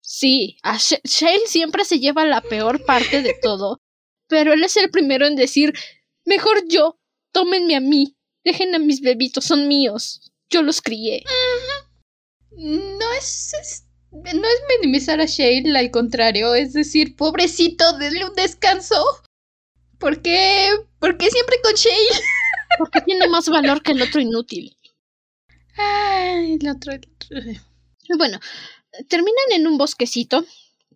Sí, 0.00 0.56
a 0.62 0.76
Sh- 0.76 1.00
Shale 1.04 1.46
siempre 1.46 1.84
se 1.84 1.98
lleva 1.98 2.24
la 2.26 2.40
peor 2.40 2.84
parte 2.84 3.22
de 3.22 3.34
todo, 3.42 3.80
pero 4.28 4.52
él 4.52 4.62
es 4.64 4.76
el 4.76 4.90
primero 4.90 5.26
en 5.26 5.34
decir, 5.36 5.72
mejor 6.24 6.64
yo, 6.68 6.98
tómenme 7.32 7.76
a 7.76 7.80
mí, 7.80 8.16
dejen 8.44 8.74
a 8.74 8.78
mis 8.78 9.00
bebitos, 9.00 9.44
son 9.44 9.68
míos, 9.68 10.20
yo 10.50 10.62
los 10.62 10.80
crié. 10.80 11.22
No 12.56 13.12
es, 13.18 13.52
es- 13.60 13.84
no 14.12 14.46
es 14.46 14.60
minimizar 14.80 15.20
a 15.20 15.26
Shale, 15.26 15.76
al 15.76 15.90
contrario, 15.90 16.54
es 16.54 16.72
decir, 16.72 17.16
pobrecito, 17.16 17.98
denle 17.98 18.24
un 18.26 18.34
descanso. 18.34 18.94
¿Por 19.98 20.22
qué? 20.22 20.68
¿Por 21.00 21.16
qué 21.18 21.30
siempre 21.30 21.56
con 21.62 21.74
Shale? 21.74 22.20
Porque 22.78 23.00
tiene 23.00 23.26
más 23.28 23.48
valor 23.48 23.82
que 23.82 23.92
el 23.92 24.02
otro 24.02 24.20
inútil. 24.20 24.76
Ay, 25.76 26.58
el 26.60 26.68
otro, 26.68 26.92
el 26.92 27.00
otro. 27.00 27.40
Bueno, 28.18 28.38
terminan 29.08 29.50
en 29.52 29.66
un 29.66 29.78
bosquecito, 29.78 30.44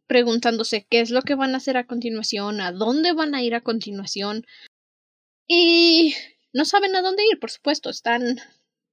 preguntándose 0.06 0.86
qué 0.88 1.00
es 1.00 1.10
lo 1.10 1.22
que 1.22 1.34
van 1.34 1.54
a 1.54 1.58
hacer 1.58 1.76
a 1.76 1.86
continuación, 1.86 2.60
a 2.60 2.70
dónde 2.72 3.12
van 3.12 3.34
a 3.34 3.42
ir 3.42 3.54
a 3.54 3.62
continuación. 3.62 4.44
Y 5.48 6.14
no 6.52 6.64
saben 6.64 6.94
a 6.94 7.02
dónde 7.02 7.24
ir, 7.30 7.40
por 7.40 7.50
supuesto, 7.50 7.90
están 7.90 8.38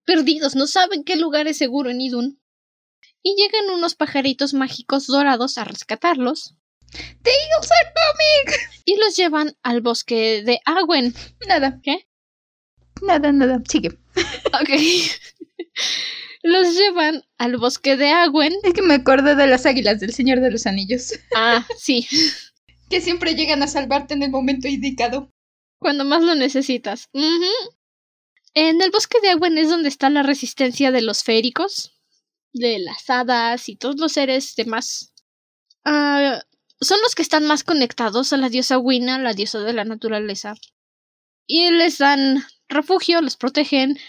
perdidos, 0.06 0.56
no 0.56 0.68
saben 0.68 1.04
qué 1.04 1.18
lugar 1.18 1.48
es 1.48 1.58
seguro 1.58 1.90
en 1.90 2.02
Idun. 2.02 2.42
Y 3.22 3.36
llegan 3.36 3.70
unos 3.76 3.96
pajaritos 3.96 4.54
mágicos 4.54 5.08
dorados 5.08 5.58
a 5.58 5.64
rescatarlos 5.64 6.56
The 6.96 7.32
Eagles 7.32 7.72
are 7.72 7.94
coming. 7.94 8.58
y 8.86 8.98
los 8.98 9.16
llevan 9.16 9.58
al 9.64 9.82
bosque 9.82 10.44
de 10.44 10.60
Aguen. 10.66 11.14
Nada. 11.48 11.80
¿Qué? 11.84 12.08
Nada, 13.02 13.32
nada. 13.32 13.62
Sigue. 13.68 13.90
Ok. 14.54 14.70
los 16.44 16.76
llevan 16.76 17.24
al 17.38 17.58
bosque 17.58 17.98
de 17.98 18.10
Aguen. 18.12 18.54
Es 18.64 18.74
que 18.74 18.82
me 18.82 18.96
acuerdo 18.96 19.36
de 19.36 19.48
las 19.48 19.66
águilas 19.66 20.00
del 20.00 20.14
Señor 20.14 20.40
de 20.40 20.52
los 20.52 20.66
Anillos. 20.66 21.14
Ah, 21.36 21.66
sí, 21.78 22.08
Que 22.90 23.02
siempre 23.02 23.34
llegan 23.34 23.64
a 23.64 23.68
salvarte 23.68 24.14
en 24.14 24.22
el 24.22 24.30
momento 24.30 24.68
indicado. 24.68 25.34
Cuando 25.86 26.04
más 26.04 26.24
lo 26.24 26.34
necesitas. 26.34 27.12
En 28.56 28.82
el 28.82 28.90
bosque 28.90 29.20
de 29.22 29.30
Aguen 29.30 29.60
es 29.60 29.70
donde 29.70 29.88
está 29.88 30.10
la 30.10 30.24
resistencia 30.24 30.92
de 30.92 31.04
los 31.04 31.22
féricos, 31.22 31.92
de 32.54 32.80
las 32.80 33.08
hadas 33.08 33.70
y 33.70 33.76
todos 33.76 34.00
los 34.00 34.14
seres 34.14 34.56
demás. 34.56 35.14
Ah, 35.84 36.42
son 36.82 37.00
los 37.04 37.14
que 37.14 37.22
están 37.22 37.46
más 37.46 37.64
conectados 37.64 38.34
a 38.34 38.38
la 38.38 38.50
diosa 38.50 38.80
Wina, 38.80 39.20
la 39.20 39.34
diosa 39.34 39.60
de 39.60 39.74
la 39.74 39.86
naturaleza. 39.86 40.56
Y 41.46 41.70
les 41.70 42.00
dan 42.00 42.44
refugio, 42.68 43.22
los 43.22 43.38
protegen. 43.38 44.00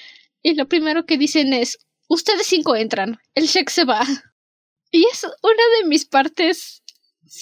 Y 0.41 0.55
lo 0.55 0.69
primero 0.69 1.05
que 1.05 1.19
dicen 1.19 1.53
es: 1.53 1.77
Ustedes 2.09 2.47
cinco 2.47 2.75
entran, 2.75 3.21
el 3.35 3.49
Shek 3.49 3.69
se 3.69 3.85
va. 3.85 4.01
Y 4.91 5.05
es 5.13 5.25
una 5.25 5.65
de 5.79 5.89
mis 5.89 6.07
partes 6.07 6.83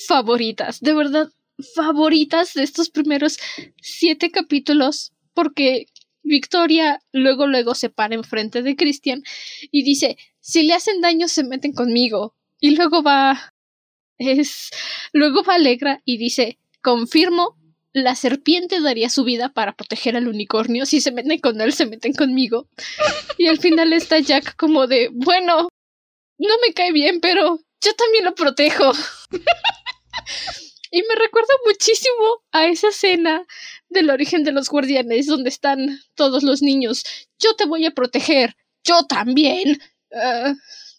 favoritas, 0.09 0.80
de 0.80 0.95
verdad, 0.95 1.30
favoritas 1.75 2.55
de 2.55 2.63
estos 2.63 2.91
primeros 2.91 3.39
siete 3.81 4.31
capítulos, 4.31 5.13
porque 5.33 5.87
Victoria 6.23 7.01
luego 7.13 7.47
luego 7.47 7.75
se 7.75 7.91
para 7.91 8.15
enfrente 8.15 8.63
de 8.63 8.77
Christian 8.77 9.23
y 9.71 9.83
dice 9.85 10.17
si 10.41 10.63
le 10.63 10.75
hacen 10.75 11.01
daño 11.01 11.29
se 11.29 11.45
meten 11.45 11.73
conmigo. 11.73 12.35
Y 12.61 12.77
luego 12.77 13.03
va 13.03 13.53
es 14.19 14.71
luego 15.13 15.43
va 15.43 15.55
Alegra 15.55 16.01
y 16.05 16.19
dice 16.19 16.59
confirmo 16.83 17.57
la 17.95 18.17
serpiente 18.17 18.81
daría 18.81 19.09
su 19.09 19.25
vida 19.25 19.53
para 19.53 19.75
proteger 19.77 20.17
al 20.17 20.29
unicornio. 20.29 20.85
Si 20.85 21.01
se 21.01 21.13
meten 21.13 21.39
con 21.39 21.61
él, 21.61 21.73
se 21.73 21.87
meten 21.87 22.13
conmigo. 22.13 22.69
Y 23.39 23.47
al 23.47 23.59
final 23.59 23.93
está 23.93 24.19
Jack 24.19 24.57
como 24.57 24.89
de, 24.89 25.11
bueno, 25.13 25.69
no 26.39 26.55
me 26.67 26.75
cae 26.75 26.91
bien, 26.91 27.21
pero 27.21 27.61
yo 27.81 27.95
también 27.95 28.25
lo 28.25 28.35
protejo. 28.35 28.93
y 30.95 31.03
me 31.09 31.17
recuerda 31.17 31.53
muchísimo 31.67 32.45
a 32.53 32.69
esa 32.69 32.89
escena 32.89 33.45
del 33.89 34.11
origen 34.11 34.45
de 34.45 34.53
los 34.53 34.69
guardianes, 34.71 35.27
donde 35.27 35.49
están 35.49 35.99
todos 36.15 36.45
los 36.45 36.63
niños. 36.63 37.03
Yo 37.37 37.57
te 37.57 37.67
voy 37.67 37.85
a 37.85 37.91
proteger. 37.91 38.55
Yo 38.85 39.05
también. 39.05 39.83
Ah, 40.15 40.55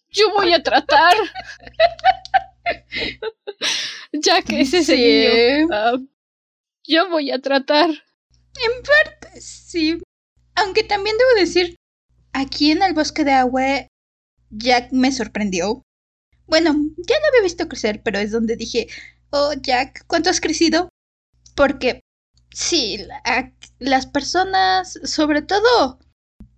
yo 0.09 0.33
voy 0.33 0.51
a 0.51 0.61
tratar. 0.61 1.15
Jack 4.11 4.49
es 4.49 4.73
ese 4.73 4.97
niño. 4.97 5.69
Ah, 5.71 5.97
yo 6.83 7.09
voy 7.09 7.31
a 7.31 7.39
tratar. 7.39 7.89
En 7.89 8.83
parte, 8.83 9.39
sí. 9.39 10.01
Aunque 10.55 10.83
también 10.83 11.15
debo 11.17 11.39
decir, 11.39 11.77
aquí 12.33 12.71
en 12.71 12.83
el 12.83 12.93
bosque 12.93 13.23
de 13.23 13.31
agua, 13.31 13.87
Jack 14.49 14.91
me 14.91 15.13
sorprendió. 15.13 15.83
Bueno, 16.47 16.75
ya 16.97 17.15
lo 17.17 17.27
había 17.29 17.43
visto 17.43 17.69
crecer, 17.69 18.01
pero 18.03 18.19
es 18.19 18.31
donde 18.31 18.57
dije, 18.57 18.87
oh 19.31 19.53
Jack, 19.53 20.05
¿cuánto 20.07 20.29
has 20.29 20.41
crecido? 20.41 20.89
Porque, 21.55 22.01
sí, 22.51 22.99
las 23.79 24.05
personas, 24.07 24.99
sobre 25.03 25.41
todo, 25.41 25.99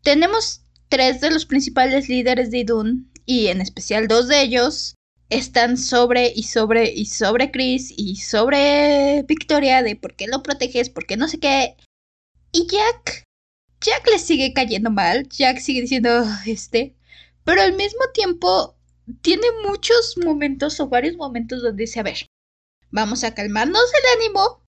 tenemos 0.02 0.62
tres 0.90 1.22
de 1.22 1.32
los 1.32 1.46
principales 1.46 2.10
líderes 2.10 2.52
de 2.52 2.60
Idun, 2.60 3.12
y 3.26 3.48
en 3.48 3.62
especial 3.62 4.08
dos 4.08 4.28
de 4.28 4.42
ellos, 4.42 4.96
están 5.30 5.78
sobre 5.78 6.32
y 6.34 6.44
sobre 6.44 6.94
y 6.94 7.06
sobre 7.06 7.52
Chris 7.52 7.94
y 7.96 8.16
sobre 8.16 9.24
Victoria 9.24 9.84
de 9.84 9.96
por 9.96 10.16
qué 10.16 10.28
lo 10.28 10.42
proteges, 10.42 10.90
por 10.90 11.06
qué 11.06 11.18
no 11.18 11.28
sé 11.28 11.40
qué. 11.40 11.76
Y 12.54 12.68
Jack, 12.68 13.26
Jack 13.82 14.08
le 14.10 14.20
sigue 14.20 14.54
cayendo 14.54 14.90
mal, 14.90 15.28
Jack 15.28 15.60
sigue 15.60 15.82
diciendo 15.82 16.24
este, 16.46 16.96
pero 17.44 17.62
al 17.62 17.74
mismo 17.74 18.00
tiempo 18.14 18.78
tiene 19.22 19.48
muchos 19.68 20.18
momentos 20.18 20.80
o 20.80 20.88
varios 20.88 21.18
momentos 21.18 21.62
donde 21.62 21.84
dice, 21.84 22.00
a 22.00 22.04
ver, 22.04 22.26
vamos 22.92 23.24
a 23.24 23.34
calmarnos 23.34 23.84
el 23.84 24.22
ánimo 24.22 24.68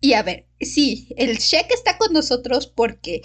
y 0.00 0.12
a 0.12 0.22
ver, 0.22 0.46
sí, 0.60 1.08
el 1.16 1.38
Shek 1.38 1.70
está 1.70 1.98
con 1.98 2.12
nosotros 2.12 2.66
porque 2.66 3.22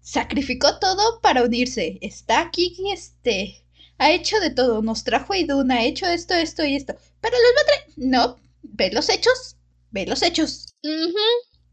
sacrificó 0.00 0.78
todo 0.78 1.20
para 1.20 1.42
unirse, 1.42 1.98
está 2.00 2.40
aquí, 2.40 2.76
este, 2.92 3.64
ha 3.98 4.10
hecho 4.12 4.40
de 4.40 4.50
todo, 4.50 4.82
nos 4.82 5.04
trajo 5.04 5.32
a 5.32 5.38
Idun, 5.38 5.70
ha 5.70 5.84
hecho 5.84 6.06
esto, 6.06 6.34
esto 6.34 6.64
y 6.64 6.76
esto. 6.76 6.94
Pero 7.20 7.36
los 7.36 7.52
va 7.56 7.60
a 7.60 7.64
traer. 7.64 7.84
No, 7.96 8.40
ve 8.62 8.90
los 8.92 9.08
hechos, 9.08 9.56
ve 9.90 10.06
los 10.06 10.22
hechos. 10.22 10.74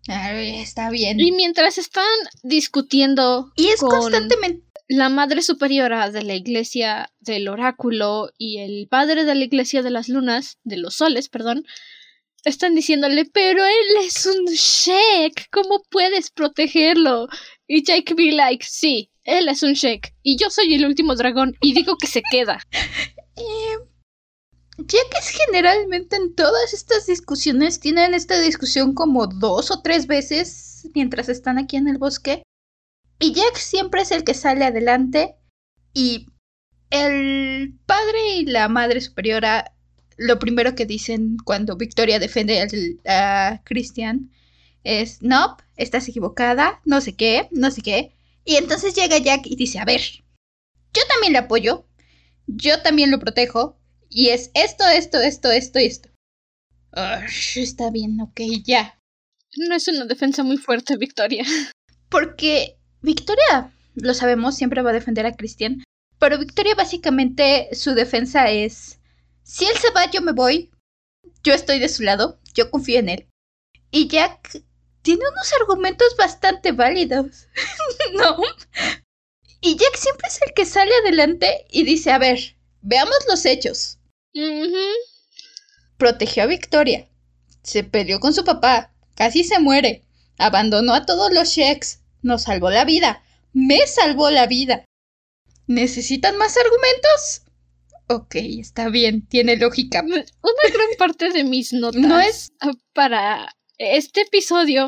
está 0.07 0.89
bien. 0.89 1.19
Y 1.19 1.31
mientras 1.31 1.77
están 1.77 2.05
discutiendo. 2.43 3.51
Y 3.55 3.69
es 3.69 3.79
constantemente. 3.79 4.65
La 4.87 5.09
madre 5.09 5.43
superiora 5.43 6.09
de 6.09 6.23
la 6.23 6.33
iglesia 6.33 7.11
del 7.19 7.47
oráculo 7.47 8.31
y 8.39 8.57
el 8.57 8.87
padre 8.89 9.23
de 9.23 9.35
la 9.35 9.45
iglesia 9.45 9.83
de 9.83 9.91
las 9.91 10.09
lunas, 10.09 10.57
de 10.63 10.77
los 10.77 10.95
soles, 10.95 11.29
perdón, 11.29 11.63
están 12.45 12.75
diciéndole, 12.75 13.25
pero 13.25 13.63
él 13.63 14.05
es 14.05 14.25
un 14.25 14.45
Sheik, 14.45 15.49
¿cómo 15.51 15.81
puedes 15.89 16.31
protegerlo? 16.31 17.27
Y 17.67 17.83
Jake 17.83 18.13
be 18.13 18.31
like, 18.31 18.65
sí, 18.67 19.11
él 19.23 19.47
es 19.47 19.63
un 19.63 19.73
Sheik 19.73 20.13
y 20.23 20.37
yo 20.37 20.49
soy 20.49 20.73
el 20.73 20.85
último 20.85 21.15
dragón 21.15 21.55
y 21.61 21.73
digo 21.73 21.97
que 21.97 22.07
se 22.07 22.21
queda. 22.31 22.59
Eh, 23.41 23.77
ya 24.79 24.99
que 25.09 25.17
es 25.17 25.29
generalmente 25.29 26.17
en 26.17 26.35
todas 26.35 26.73
estas 26.73 27.05
discusiones 27.05 27.79
tienen 27.79 28.13
esta 28.13 28.37
discusión 28.39 28.93
como 28.93 29.27
dos 29.27 29.71
o 29.71 29.81
tres 29.81 30.07
veces 30.07 30.89
mientras 30.93 31.29
están 31.29 31.57
aquí 31.57 31.77
en 31.77 31.87
el 31.87 31.97
bosque. 31.97 32.43
Y 33.17 33.33
Jack 33.33 33.55
siempre 33.55 34.01
es 34.01 34.11
el 34.11 34.25
que 34.25 34.33
sale 34.33 34.65
adelante 34.65 35.35
y 35.93 36.25
el 36.89 37.77
padre 37.85 38.35
y 38.35 38.45
la 38.45 38.67
madre 38.67 39.01
superiora 39.01 39.73
lo 40.19 40.37
primero 40.37 40.75
que 40.75 40.85
dicen 40.85 41.37
cuando 41.45 41.77
Victoria 41.77 42.19
defiende 42.19 42.99
a 43.07 43.61
Christian 43.63 44.29
es, 44.83 45.21
no, 45.21 45.55
estás 45.77 46.09
equivocada, 46.09 46.81
no 46.83 46.99
sé 46.99 47.15
qué, 47.15 47.47
no 47.51 47.71
sé 47.71 47.81
qué. 47.81 48.11
Y 48.43 48.57
entonces 48.57 48.93
llega 48.95 49.17
Jack 49.17 49.45
y 49.45 49.55
dice, 49.55 49.79
a 49.79 49.85
ver, 49.85 50.01
yo 50.93 51.01
también 51.07 51.33
le 51.33 51.39
apoyo, 51.39 51.85
yo 52.47 52.81
también 52.81 53.11
lo 53.11 53.19
protejo, 53.19 53.79
y 54.09 54.29
es 54.29 54.51
esto, 54.55 54.83
esto, 54.87 55.19
esto, 55.21 55.51
esto 55.51 55.79
y 55.79 55.85
esto. 55.85 56.09
está 57.55 57.89
bien, 57.89 58.19
ok, 58.19 58.41
ya. 58.65 58.99
No 59.55 59.75
es 59.75 59.87
una 59.87 60.05
defensa 60.05 60.43
muy 60.43 60.57
fuerte, 60.57 60.97
Victoria. 60.97 61.45
Porque 62.09 62.77
Victoria, 63.01 63.73
lo 63.95 64.13
sabemos, 64.13 64.57
siempre 64.57 64.81
va 64.81 64.89
a 64.89 64.93
defender 64.93 65.25
a 65.25 65.35
Christian, 65.35 65.81
pero 66.19 66.37
Victoria 66.39 66.75
básicamente 66.75 67.69
su 67.71 67.93
defensa 67.93 68.49
es, 68.49 68.98
si 69.49 69.65
él 69.65 69.75
se 69.77 69.89
va, 69.89 70.09
yo 70.11 70.21
me 70.21 70.31
voy, 70.31 70.69
yo 71.43 71.55
estoy 71.55 71.79
de 71.79 71.89
su 71.89 72.03
lado, 72.03 72.39
yo 72.53 72.69
confío 72.69 72.99
en 72.99 73.09
él. 73.09 73.29
Y 73.89 74.07
Jack 74.07 74.61
tiene 75.01 75.23
unos 75.27 75.51
argumentos 75.59 76.15
bastante 76.19 76.71
válidos, 76.71 77.47
¿no? 78.13 78.37
Y 79.59 79.75
Jack 79.75 79.95
siempre 79.97 80.27
es 80.27 80.39
el 80.45 80.53
que 80.53 80.65
sale 80.65 80.91
adelante 81.01 81.65
y 81.71 81.83
dice, 81.83 82.11
a 82.11 82.19
ver, 82.19 82.57
veamos 82.81 83.17
los 83.27 83.43
hechos. 83.45 83.97
Protegió 85.97 86.43
a 86.43 86.45
Victoria, 86.45 87.09
se 87.63 87.83
peleó 87.83 88.19
con 88.19 88.35
su 88.35 88.45
papá, 88.45 88.93
casi 89.15 89.43
se 89.43 89.57
muere, 89.57 90.05
abandonó 90.37 90.93
a 90.93 91.07
todos 91.07 91.33
los 91.33 91.49
Sheks, 91.49 92.01
nos 92.21 92.43
salvó 92.43 92.69
la 92.69 92.85
vida, 92.85 93.23
me 93.51 93.79
salvó 93.87 94.29
la 94.29 94.45
vida. 94.45 94.85
¿Necesitan 95.65 96.37
más 96.37 96.55
argumentos? 96.55 97.48
Ok, 98.11 98.35
está 98.35 98.89
bien, 98.89 99.27
tiene 99.27 99.55
lógica. 99.55 100.01
Una 100.01 100.23
gran 100.73 100.87
parte 100.97 101.29
de 101.29 101.43
mis 101.43 101.73
notas 101.73 102.01
no 102.01 102.19
es 102.19 102.51
para 102.93 103.55
este 103.77 104.21
episodio, 104.21 104.87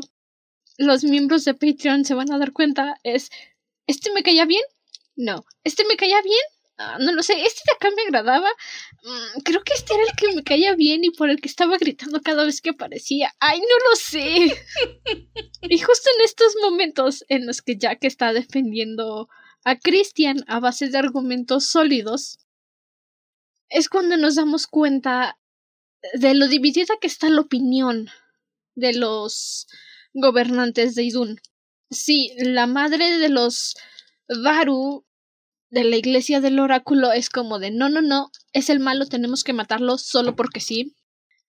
los 0.80 1.04
miembros 1.04 1.46
de 1.46 1.54
Patreon 1.54 2.04
se 2.04 2.16
van 2.16 2.32
a 2.32 2.40
dar 2.40 2.52
cuenta, 2.52 2.96
es, 3.04 3.30
¿este 3.86 4.12
me 4.12 4.24
caía 4.24 4.46
bien? 4.46 4.64
No. 5.16 5.46
¿Este 5.64 5.86
me 5.86 5.98
caía 5.98 6.20
bien? 6.24 6.42
Ah, 6.80 6.98
no 7.00 7.12
lo 7.12 7.22
sé, 7.22 7.34
este 7.34 7.62
de 7.68 7.74
acá 7.74 7.96
me 7.96 8.02
agradaba. 8.02 8.50
Mm, 9.04 9.42
creo 9.42 9.64
que 9.64 9.74
este 9.76 9.94
era 9.94 10.04
el 10.04 10.16
que 10.16 10.36
me 10.36 10.44
caía 10.44 10.74
bien 10.74 11.04
y 11.04 11.12
por 11.12 11.30
el 11.30 11.40
que 11.40 11.48
estaba 11.48 11.78
gritando 11.78 12.22
cada 12.24 12.44
vez 12.44 12.60
que 12.60 12.72
aparecía. 12.72 13.32
¡Ay, 13.40 13.60
no 13.60 13.90
lo 13.90 13.96
sé! 13.98 14.56
y 15.62 15.78
justo 15.78 16.10
en 16.18 16.26
estos 16.26 16.56
momentos 16.60 17.24
en 17.28 17.46
los 17.46 17.62
que 17.62 17.78
Jack 17.78 18.04
está 18.04 18.34
defendiendo 18.34 19.30
a 19.64 19.78
Christian 19.78 20.44
a 20.48 20.60
base 20.60 20.90
de 20.90 20.98
argumentos 20.98 21.66
sólidos, 21.66 22.40
es 23.72 23.90
cuando 23.90 24.18
nos 24.18 24.36
damos 24.36 24.68
cuenta 24.68 25.40
de 26.14 26.36
lo 26.36 26.48
dividida 26.48 26.96
que 27.00 27.08
está 27.08 27.30
la 27.30 27.42
opinión 27.42 28.10
de 28.76 28.94
los 28.94 29.68
gobernantes 30.14 30.94
de 30.94 31.04
Idun. 31.04 31.40
Sí, 31.90 32.32
la 32.38 32.68
madre 32.68 33.18
de 33.18 33.30
los 33.30 33.76
Varu 34.44 35.06
de 35.70 35.86
la 35.86 35.96
iglesia 35.96 36.42
del 36.42 36.60
oráculo 36.60 37.14
es 37.14 37.30
como 37.30 37.60
de 37.60 37.72
no, 37.72 37.88
no, 37.88 38.02
no, 38.02 38.30
es 38.52 38.70
el 38.70 38.82
malo, 38.82 39.06
tenemos 39.06 39.44
que 39.44 39.54
matarlo 39.54 39.98
solo 39.98 40.36
porque 40.36 40.60
sí. 40.60 40.96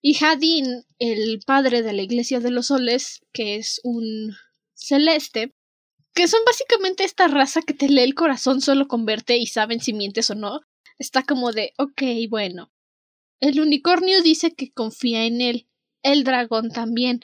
Y 0.01 0.17
Hadin, 0.25 0.85
el 0.99 1.41
padre 1.45 1.83
de 1.83 1.93
la 1.93 2.03
iglesia 2.03 2.41
de 2.41 2.51
los 2.51 2.67
soles, 2.67 3.21
que 3.33 3.57
es 3.57 3.81
un 3.83 4.37
celeste, 4.75 5.55
que 6.15 6.29
son 6.29 6.41
básicamente 6.45 7.05
esta 7.05 7.27
raza 7.27 7.63
que 7.63 7.75
te 7.75 7.89
lee 7.89 8.03
el 8.03 8.15
corazón 8.15 8.61
solo 8.61 8.87
con 8.87 9.07
verte 9.07 9.39
y 9.39 9.47
saben 9.47 9.81
si 9.81 9.93
mientes 9.93 10.31
o 10.31 10.35
no, 10.35 10.61
está 11.03 11.23
como 11.25 11.53
de 11.53 11.75
ok, 11.77 12.03
bueno. 12.31 12.73
El 13.41 13.61
unicornio 13.61 14.23
dice 14.23 14.55
que 14.55 14.73
confía 14.73 15.25
en 15.25 15.41
él, 15.41 15.69
el 16.03 16.25
dragón 16.25 16.71
también. 16.71 17.21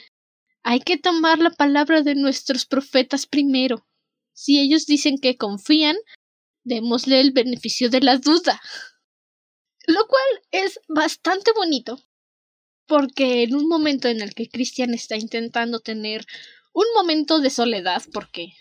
Hay 0.62 0.80
que 0.80 0.98
tomar 0.98 1.38
la 1.38 1.50
palabra 1.50 2.02
de 2.02 2.16
nuestros 2.16 2.66
profetas 2.66 3.26
primero. 3.26 3.86
Si 4.32 4.58
ellos 4.58 4.86
dicen 4.86 5.18
que 5.18 5.36
confían, 5.36 5.96
démosle 6.64 7.20
el 7.20 7.30
beneficio 7.30 7.88
de 7.88 8.00
la 8.00 8.18
duda. 8.18 8.60
Lo 9.86 10.06
cual 10.06 10.42
es 10.50 10.80
bastante 10.88 11.52
bonito, 11.54 12.04
porque 12.86 13.44
en 13.44 13.54
un 13.54 13.68
momento 13.68 14.08
en 14.08 14.20
el 14.20 14.34
que 14.34 14.48
Christian 14.48 14.94
está 14.94 15.16
intentando 15.16 15.80
tener 15.80 16.26
un 16.72 16.86
momento 16.94 17.40
de 17.40 17.50
soledad, 17.50 18.02
porque 18.12 18.54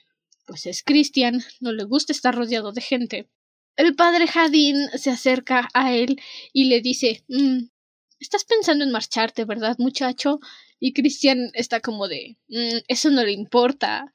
pues 0.46 0.66
es 0.68 0.84
Christian, 0.84 1.44
no 1.60 1.74
le 1.74 1.84
gusta 1.84 2.14
estar 2.14 2.34
rodeado 2.34 2.72
de 2.72 2.82
gente, 2.82 3.30
el 3.78 3.96
padre 3.96 4.28
Jadin 4.28 4.90
se 4.98 5.12
acerca 5.12 5.70
a 5.74 5.94
él 5.94 6.20
y 6.54 6.66
le 6.66 6.82
dice 6.82 7.24
"Mm, 7.30 7.70
Estás 8.20 8.46
pensando 8.46 8.84
en 8.84 8.92
marcharte, 8.92 9.46
¿verdad, 9.46 9.76
muchacho? 9.80 10.40
Y 10.80 10.94
Cristian 10.94 11.52
está 11.54 11.80
como 11.82 12.08
de 12.08 12.38
"Mm, 12.50 12.80
Eso 12.88 13.10
no 13.12 13.24
le 13.24 13.32
importa. 13.34 14.14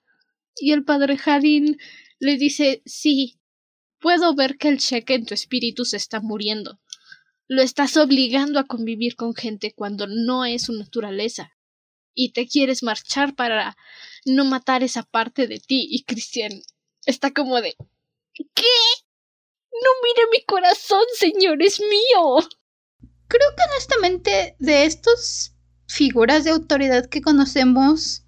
Y 0.56 0.72
el 0.72 0.84
padre 0.84 1.16
Jadin 1.18 1.78
le 2.20 2.36
dice 2.38 2.82
Sí, 2.86 3.38
puedo 4.00 4.34
ver 4.34 4.58
que 4.58 4.68
el 4.68 4.78
cheque 4.78 5.14
en 5.14 5.26
tu 5.26 5.34
espíritu 5.34 5.84
se 5.84 5.96
está 5.98 6.20
muriendo. 6.20 6.80
Lo 7.48 7.62
estás 7.62 7.96
obligando 7.98 8.58
a 8.60 8.66
convivir 8.66 9.16
con 9.16 9.34
gente 9.34 9.72
cuando 9.74 10.06
no 10.08 10.44
es 10.46 10.64
su 10.64 10.72
naturaleza. 10.74 11.52
Y 12.14 12.32
te 12.32 12.46
quieres 12.48 12.82
marchar 12.82 13.34
para 13.36 13.76
no 14.26 14.44
matar 14.44 14.82
esa 14.82 15.02
parte 15.04 15.46
de 15.48 15.58
ti. 15.60 15.86
Y 15.90 16.04
Cristian 16.04 16.52
está 17.06 17.32
como 17.32 17.60
de 17.60 17.76
¿Qué? 18.54 18.64
No 19.72 19.90
mire 20.02 20.28
mi 20.30 20.44
corazón, 20.44 21.04
señor, 21.14 21.62
es 21.62 21.80
mío. 21.80 22.38
Creo 23.28 23.48
que 23.56 23.62
honestamente 23.70 24.56
de 24.58 24.84
estas 24.84 25.54
figuras 25.86 26.44
de 26.44 26.50
autoridad 26.50 27.06
que 27.06 27.22
conocemos, 27.22 28.24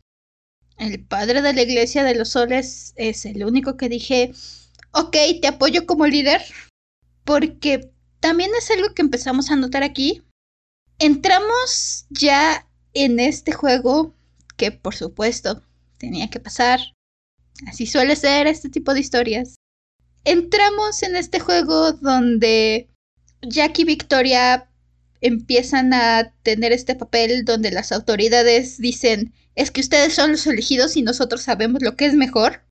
el 0.79 1.05
padre 1.05 1.43
de 1.43 1.53
la 1.53 1.63
iglesia 1.63 2.03
de 2.03 2.15
los 2.15 2.31
soles 2.31 2.95
es 2.97 3.27
el 3.27 3.45
único 3.45 3.77
que 3.77 3.89
dije, 3.89 4.33
ok, 4.93 5.17
te 5.41 5.49
apoyo 5.49 5.87
como 5.87 6.07
líder, 6.07 6.43
porque 7.25 7.93
también 8.21 8.51
es 8.57 8.71
algo 8.71 8.95
que 8.95 9.03
empezamos 9.03 9.51
a 9.51 9.57
notar 9.57 9.83
aquí. 9.83 10.23
Entramos 10.99 12.07
ya 12.11 12.67
en 12.95 13.21
este 13.21 13.53
juego 13.53 14.15
que 14.57 14.73
por 14.73 14.95
supuesto 14.95 15.63
tenía 15.99 16.31
que 16.31 16.41
pasar. 16.41 16.81
Así 17.67 17.87
suele 17.87 18.17
ser 18.17 18.47
este 18.47 18.69
tipo 18.69 18.95
de 18.95 19.01
historias. 19.01 19.57
Entramos 20.25 21.03
en 21.03 21.17
este 21.17 21.39
juego 21.39 21.93
donde 21.93 22.89
Jack 23.43 23.79
y 23.79 23.85
Victoria 23.85 24.69
empiezan 25.21 25.93
a 25.93 26.35
tener 26.43 26.73
este 26.73 26.95
papel 26.95 27.45
donde 27.45 27.71
las 27.71 27.93
autoridades 27.93 28.79
dicen 28.79 29.33
es 29.55 29.71
que 29.71 29.81
ustedes 29.81 30.15
son 30.15 30.33
los 30.33 30.47
elegidos 30.47 30.97
y 30.97 31.03
nosotros 31.03 31.43
sabemos 31.43 31.83
lo 31.83 31.97
que 31.97 32.07
es 32.07 32.15
mejor. 32.15 32.63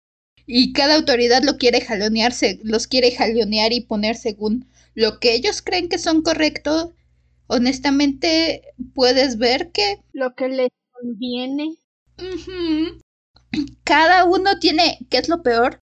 Y 0.46 0.74
cada 0.74 0.96
autoridad 0.96 1.44
lo 1.44 1.58
quiere 1.58 1.80
jalonearse, 1.80 2.60
los 2.64 2.88
quiere 2.88 3.12
jalonear 3.12 3.72
y 3.72 3.82
poner 3.82 4.16
según 4.16 4.68
lo 4.94 5.20
que 5.20 5.34
ellos 5.34 5.62
creen 5.62 5.88
que 5.88 5.98
son 5.98 6.22
correctos. 6.22 6.90
Honestamente, 7.48 8.64
puedes 8.94 9.38
ver 9.38 9.72
que 9.72 10.00
Lo 10.12 10.36
que 10.36 10.50
les 10.50 10.70
conviene. 10.92 11.78
Cada 13.84 14.26
uno 14.26 14.60
tiene, 14.60 15.00
¿qué 15.10 15.18
es 15.18 15.30
lo 15.30 15.44
peor? 15.44 15.83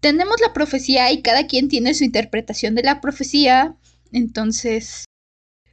Tenemos 0.00 0.36
la 0.40 0.52
profecía 0.52 1.10
y 1.12 1.22
cada 1.22 1.46
quien 1.46 1.68
tiene 1.68 1.94
su 1.94 2.04
interpretación 2.04 2.74
de 2.74 2.82
la 2.82 3.00
profecía. 3.00 3.76
Entonces, 4.12 5.04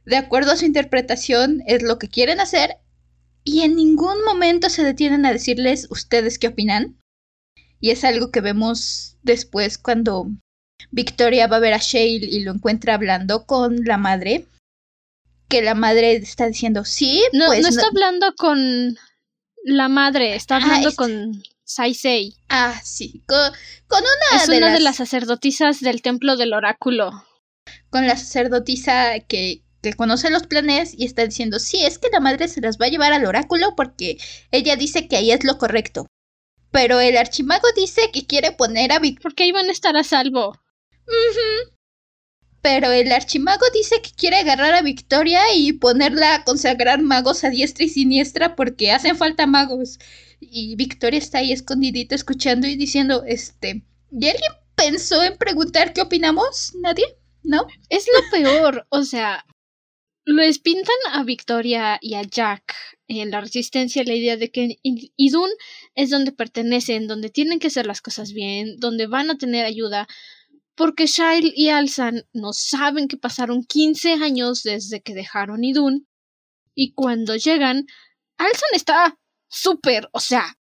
de 0.04 0.16
acuerdo 0.16 0.52
a 0.52 0.56
su 0.56 0.64
interpretación, 0.64 1.62
es 1.66 1.82
lo 1.82 1.98
que 1.98 2.08
quieren 2.08 2.40
hacer. 2.40 2.76
Y 3.44 3.62
en 3.62 3.76
ningún 3.76 4.22
momento 4.24 4.68
se 4.68 4.84
detienen 4.84 5.24
a 5.24 5.32
decirles 5.32 5.86
ustedes 5.90 6.38
qué 6.38 6.48
opinan. 6.48 6.98
Y 7.80 7.90
es 7.90 8.04
algo 8.04 8.30
que 8.30 8.40
vemos 8.40 9.16
después 9.22 9.78
cuando 9.78 10.26
Victoria 10.90 11.46
va 11.46 11.56
a 11.56 11.60
ver 11.60 11.72
a 11.74 11.78
Shale 11.78 12.26
y 12.26 12.40
lo 12.40 12.52
encuentra 12.52 12.94
hablando 12.94 13.46
con 13.46 13.84
la 13.84 13.96
madre. 13.96 14.46
Que 15.48 15.62
la 15.62 15.74
madre 15.74 16.12
está 16.16 16.46
diciendo, 16.46 16.84
sí, 16.84 17.22
No, 17.32 17.46
pues 17.46 17.62
no 17.62 17.68
está 17.68 17.86
hablando 17.86 18.34
con 18.36 18.98
la 19.64 19.88
madre, 19.88 20.34
está 20.34 20.56
Ah, 20.56 20.62
hablando 20.62 20.90
es- 20.90 20.96
con 20.96 21.42
Saisei. 21.68 22.34
Ah, 22.48 22.80
sí, 22.82 23.22
con, 23.26 23.52
con 23.86 24.00
una, 24.00 24.42
Es 24.42 24.46
de, 24.46 24.56
una 24.56 24.68
las, 24.68 24.78
de 24.78 24.80
las 24.80 24.96
sacerdotisas 24.96 25.80
del 25.80 26.00
templo 26.02 26.36
del 26.36 26.54
oráculo. 26.54 27.10
con 27.90 28.06
la 28.06 28.16
sacerdotisa 28.16 29.20
que, 29.20 29.62
que 29.82 29.92
conoce 29.94 30.30
los 30.30 30.46
planes 30.46 30.94
y 30.96 31.04
está 31.04 31.24
diciendo, 31.26 31.58
sí, 31.58 31.84
es 31.84 31.98
que 31.98 32.08
la 32.10 32.20
madre 32.20 32.48
se 32.48 32.60
las 32.60 32.78
va 32.78 32.86
a 32.86 32.88
llevar 32.88 33.12
al 33.12 33.26
oráculo 33.26 33.74
porque 33.76 34.18
ella 34.50 34.76
dice 34.76 35.08
que 35.08 35.16
ahí 35.16 35.30
es 35.30 35.44
lo 35.44 35.58
correcto. 35.58 36.06
Pero 36.70 37.00
el 37.00 37.16
archimago 37.16 37.68
dice 37.76 38.10
que 38.12 38.26
quiere 38.26 38.52
poner 38.52 38.92
a 38.92 38.98
Vic... 38.98 39.20
Porque 39.22 39.46
iban 39.46 39.68
a 39.68 39.72
estar 39.72 39.96
a 39.96 40.04
salvo. 40.04 40.58
Pero 42.60 42.90
el 42.90 43.12
archimago 43.12 43.64
dice 43.72 44.02
que 44.02 44.10
quiere 44.12 44.36
agarrar 44.38 44.74
a 44.74 44.82
Victoria 44.82 45.40
y 45.54 45.72
ponerla 45.72 46.34
a 46.34 46.44
consagrar 46.44 47.00
magos 47.02 47.44
a 47.44 47.50
diestra 47.50 47.84
y 47.84 47.88
siniestra 47.88 48.56
porque 48.56 48.90
hacen 48.92 49.16
falta 49.16 49.46
magos. 49.46 49.98
Y 50.40 50.76
Victoria 50.76 51.18
está 51.18 51.38
ahí 51.38 51.52
escondidita 51.52 52.14
escuchando 52.14 52.66
y 52.66 52.76
diciendo, 52.76 53.24
este, 53.26 53.84
¿y 54.10 54.28
alguien 54.28 54.52
pensó 54.74 55.22
en 55.22 55.36
preguntar 55.36 55.92
qué 55.92 56.02
opinamos? 56.02 56.74
¿Nadie? 56.80 57.04
¿No? 57.42 57.66
Es 57.88 58.06
lo 58.12 58.30
peor, 58.30 58.86
o 58.90 59.02
sea, 59.02 59.44
les 60.24 60.58
pintan 60.58 60.96
a 61.12 61.24
Victoria 61.24 61.98
y 62.02 62.14
a 62.14 62.22
Jack 62.22 62.74
en 63.08 63.30
la 63.30 63.40
resistencia 63.40 64.04
la 64.04 64.14
idea 64.14 64.36
de 64.36 64.50
que 64.50 64.76
Idun 64.82 65.48
es 65.94 66.10
donde 66.10 66.32
pertenecen, 66.32 67.06
donde 67.06 67.30
tienen 67.30 67.58
que 67.58 67.68
hacer 67.68 67.86
las 67.86 68.02
cosas 68.02 68.32
bien, 68.32 68.76
donde 68.78 69.06
van 69.06 69.30
a 69.30 69.38
tener 69.38 69.64
ayuda, 69.64 70.06
porque 70.74 71.06
Shail 71.06 71.52
y 71.56 71.70
Alsan 71.70 72.26
no 72.34 72.52
saben 72.52 73.08
que 73.08 73.16
pasaron 73.16 73.64
15 73.64 74.12
años 74.14 74.62
desde 74.62 75.00
que 75.00 75.14
dejaron 75.14 75.64
Idun, 75.64 76.06
y 76.74 76.92
cuando 76.92 77.34
llegan, 77.34 77.86
Alsan 78.36 78.70
está 78.74 79.18
súper, 79.48 80.08
o 80.12 80.20
sea, 80.20 80.58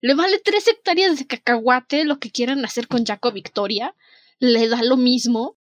le 0.00 0.14
vale 0.14 0.38
tres 0.38 0.68
hectáreas 0.68 1.18
de 1.18 1.26
cacahuate 1.26 2.04
lo 2.04 2.18
que 2.18 2.30
quieran 2.30 2.64
hacer 2.64 2.86
con 2.86 3.04
Jack 3.04 3.24
o 3.26 3.32
Victoria, 3.32 3.94
le 4.38 4.68
da 4.68 4.82
lo 4.82 4.96
mismo, 4.96 5.58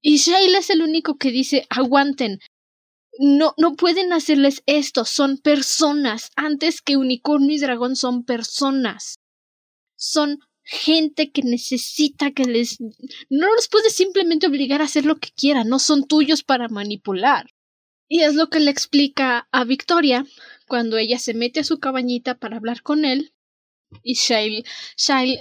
y 0.00 0.16
Shaila 0.16 0.58
es 0.58 0.70
el 0.70 0.82
único 0.82 1.16
que 1.16 1.30
dice 1.30 1.66
aguanten. 1.70 2.38
No, 3.18 3.54
no 3.56 3.74
pueden 3.74 4.12
hacerles 4.12 4.62
esto, 4.66 5.04
son 5.04 5.38
personas. 5.38 6.30
Antes 6.36 6.80
que 6.80 6.96
unicornio 6.96 7.56
y 7.56 7.58
dragón 7.58 7.96
son 7.96 8.24
personas. 8.24 9.18
Son 9.96 10.38
gente 10.62 11.32
que 11.32 11.42
necesita 11.42 12.30
que 12.30 12.44
les... 12.44 12.78
No 13.28 13.52
los 13.54 13.68
puedes 13.68 13.94
simplemente 13.94 14.46
obligar 14.46 14.82
a 14.82 14.84
hacer 14.84 15.04
lo 15.04 15.16
que 15.16 15.30
quieran, 15.30 15.68
no 15.68 15.78
son 15.78 16.06
tuyos 16.06 16.44
para 16.44 16.68
manipular. 16.68 17.50
Y 18.08 18.22
es 18.22 18.34
lo 18.34 18.48
que 18.48 18.60
le 18.60 18.70
explica 18.70 19.48
a 19.50 19.64
Victoria 19.64 20.24
cuando 20.68 20.98
ella 20.98 21.18
se 21.18 21.34
mete 21.34 21.60
a 21.60 21.64
su 21.64 21.80
cabañita 21.80 22.36
para 22.36 22.58
hablar 22.58 22.82
con 22.82 23.04
él. 23.04 23.32
Y 24.02 24.14
Shail, 24.14 24.64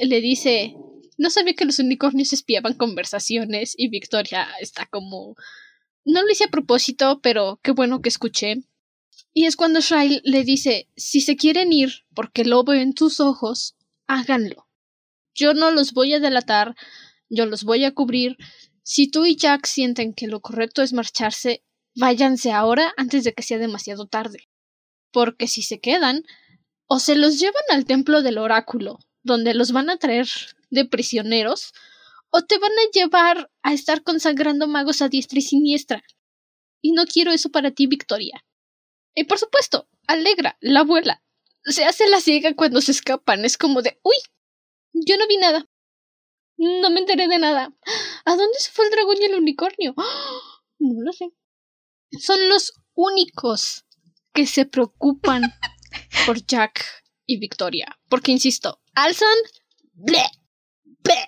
le 0.01 0.21
dice 0.21 0.73
no 1.17 1.31
sabía 1.31 1.55
que 1.55 1.65
los 1.65 1.79
unicornios 1.79 2.31
espiaban 2.31 2.75
conversaciones 2.75 3.73
y 3.75 3.89
Victoria 3.89 4.47
está 4.61 4.85
como... 4.85 5.35
No 6.05 6.21
lo 6.21 6.31
hice 6.31 6.45
a 6.45 6.49
propósito, 6.49 7.19
pero 7.21 7.59
qué 7.63 7.71
bueno 7.71 8.01
que 8.01 8.09
escuché. 8.09 8.63
Y 9.33 9.45
es 9.45 9.55
cuando 9.55 9.81
Shail 9.81 10.21
le 10.23 10.43
dice, 10.43 10.87
si 10.95 11.21
se 11.21 11.35
quieren 11.35 11.73
ir, 11.73 12.05
porque 12.13 12.45
lo 12.45 12.63
veo 12.63 12.79
en 12.79 12.93
tus 12.93 13.19
ojos, 13.19 13.75
háganlo. 14.05 14.67
Yo 15.33 15.53
no 15.53 15.71
los 15.71 15.93
voy 15.93 16.13
a 16.13 16.19
delatar, 16.19 16.75
yo 17.29 17.45
los 17.45 17.63
voy 17.63 17.83
a 17.83 17.93
cubrir. 17.93 18.37
Si 18.83 19.09
tú 19.09 19.25
y 19.25 19.35
Jack 19.35 19.65
sienten 19.65 20.13
que 20.13 20.27
lo 20.27 20.39
correcto 20.39 20.81
es 20.81 20.93
marcharse, 20.93 21.63
váyanse 21.95 22.51
ahora 22.51 22.93
antes 22.95 23.23
de 23.23 23.33
que 23.33 23.43
sea 23.43 23.57
demasiado 23.57 24.07
tarde. 24.07 24.47
Porque 25.11 25.47
si 25.47 25.61
se 25.61 25.79
quedan, 25.79 26.23
o 26.87 26.99
se 26.99 27.15
los 27.15 27.39
llevan 27.39 27.63
al 27.69 27.85
templo 27.85 28.21
del 28.21 28.37
oráculo, 28.37 28.99
donde 29.23 29.53
los 29.53 29.71
van 29.71 29.89
a 29.89 29.97
traer 29.97 30.27
de 30.69 30.85
prisioneros, 30.85 31.73
o 32.29 32.43
te 32.43 32.57
van 32.57 32.71
a 32.71 32.91
llevar 32.93 33.51
a 33.63 33.73
estar 33.73 34.03
consagrando 34.03 34.67
magos 34.67 35.01
a 35.01 35.09
diestra 35.09 35.39
y 35.39 35.41
siniestra. 35.41 36.03
Y 36.81 36.91
no 36.91 37.05
quiero 37.05 37.31
eso 37.31 37.49
para 37.49 37.71
ti, 37.71 37.87
Victoria. 37.87 38.45
Y 39.15 39.23
por 39.23 39.39
supuesto, 39.39 39.89
Alegra, 40.07 40.57
la 40.61 40.81
abuela, 40.81 41.23
se 41.63 41.85
hace 41.85 42.07
la 42.07 42.21
ciega 42.21 42.55
cuando 42.55 42.81
se 42.81 42.91
escapan. 42.91 43.45
Es 43.45 43.57
como 43.57 43.81
de, 43.81 43.99
uy, 44.03 44.15
yo 44.93 45.17
no 45.17 45.27
vi 45.27 45.37
nada. 45.37 45.67
No 46.57 46.89
me 46.89 46.99
enteré 46.99 47.27
de 47.27 47.37
nada. 47.37 47.73
¿A 48.25 48.35
dónde 48.35 48.59
se 48.59 48.71
fue 48.71 48.85
el 48.85 48.91
dragón 48.91 49.17
y 49.21 49.25
el 49.25 49.35
unicornio? 49.35 49.95
No 50.79 51.01
lo 51.01 51.11
sé. 51.11 51.31
Son 52.19 52.49
los 52.49 52.71
únicos 52.93 53.86
que 54.37 54.45
se 54.45 54.65
preocupan 54.65 55.41
por 56.27 56.45
Jack 56.45 56.85
y 57.25 57.39
Victoria. 57.39 57.97
Porque, 58.07 58.31
insisto, 58.31 58.79
Alsan, 58.93 59.35
ble, 59.93 60.25
ble. 60.99 61.27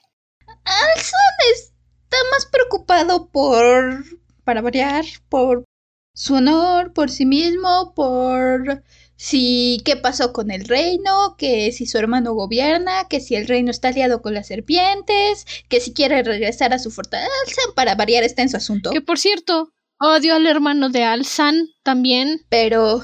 Alson 0.64 1.20
está 1.56 2.18
más 2.32 2.46
preocupado 2.46 3.32
por, 3.32 4.06
para 4.44 4.62
variar, 4.62 5.06
por 5.28 5.66
su 6.14 6.36
honor, 6.36 6.94
por 6.94 7.10
sí 7.10 7.26
mismo, 7.26 7.96
por 7.96 8.84
si 9.16 9.82
qué 9.86 9.96
pasó 9.96 10.32
con 10.32 10.52
el 10.52 10.66
reino, 10.66 11.36
que 11.36 11.72
si 11.72 11.88
su 11.88 11.98
hermano 11.98 12.36
gobierna, 12.36 13.08
que 13.10 13.22
si 13.22 13.34
el 13.34 13.48
reino 13.48 13.72
está 13.72 13.88
aliado 13.88 14.22
con 14.22 14.36
las 14.36 14.46
serpientes, 14.46 15.48
que 15.68 15.82
si 15.82 15.94
quiere 15.94 16.22
regresar 16.22 16.74
a 16.76 16.80
su 16.80 16.92
fortaleza, 16.92 17.62
para 17.76 17.96
variar 17.96 18.24
está 18.24 18.44
en 18.44 18.50
su 18.50 18.58
asunto. 18.58 18.92
Que 18.92 19.02
por 19.02 19.18
cierto, 19.18 19.74
odio 20.00 20.36
al 20.36 20.48
hermano 20.48 20.90
de 20.90 21.04
Alsan 21.04 21.70
también. 21.84 22.46
Pero, 22.50 23.04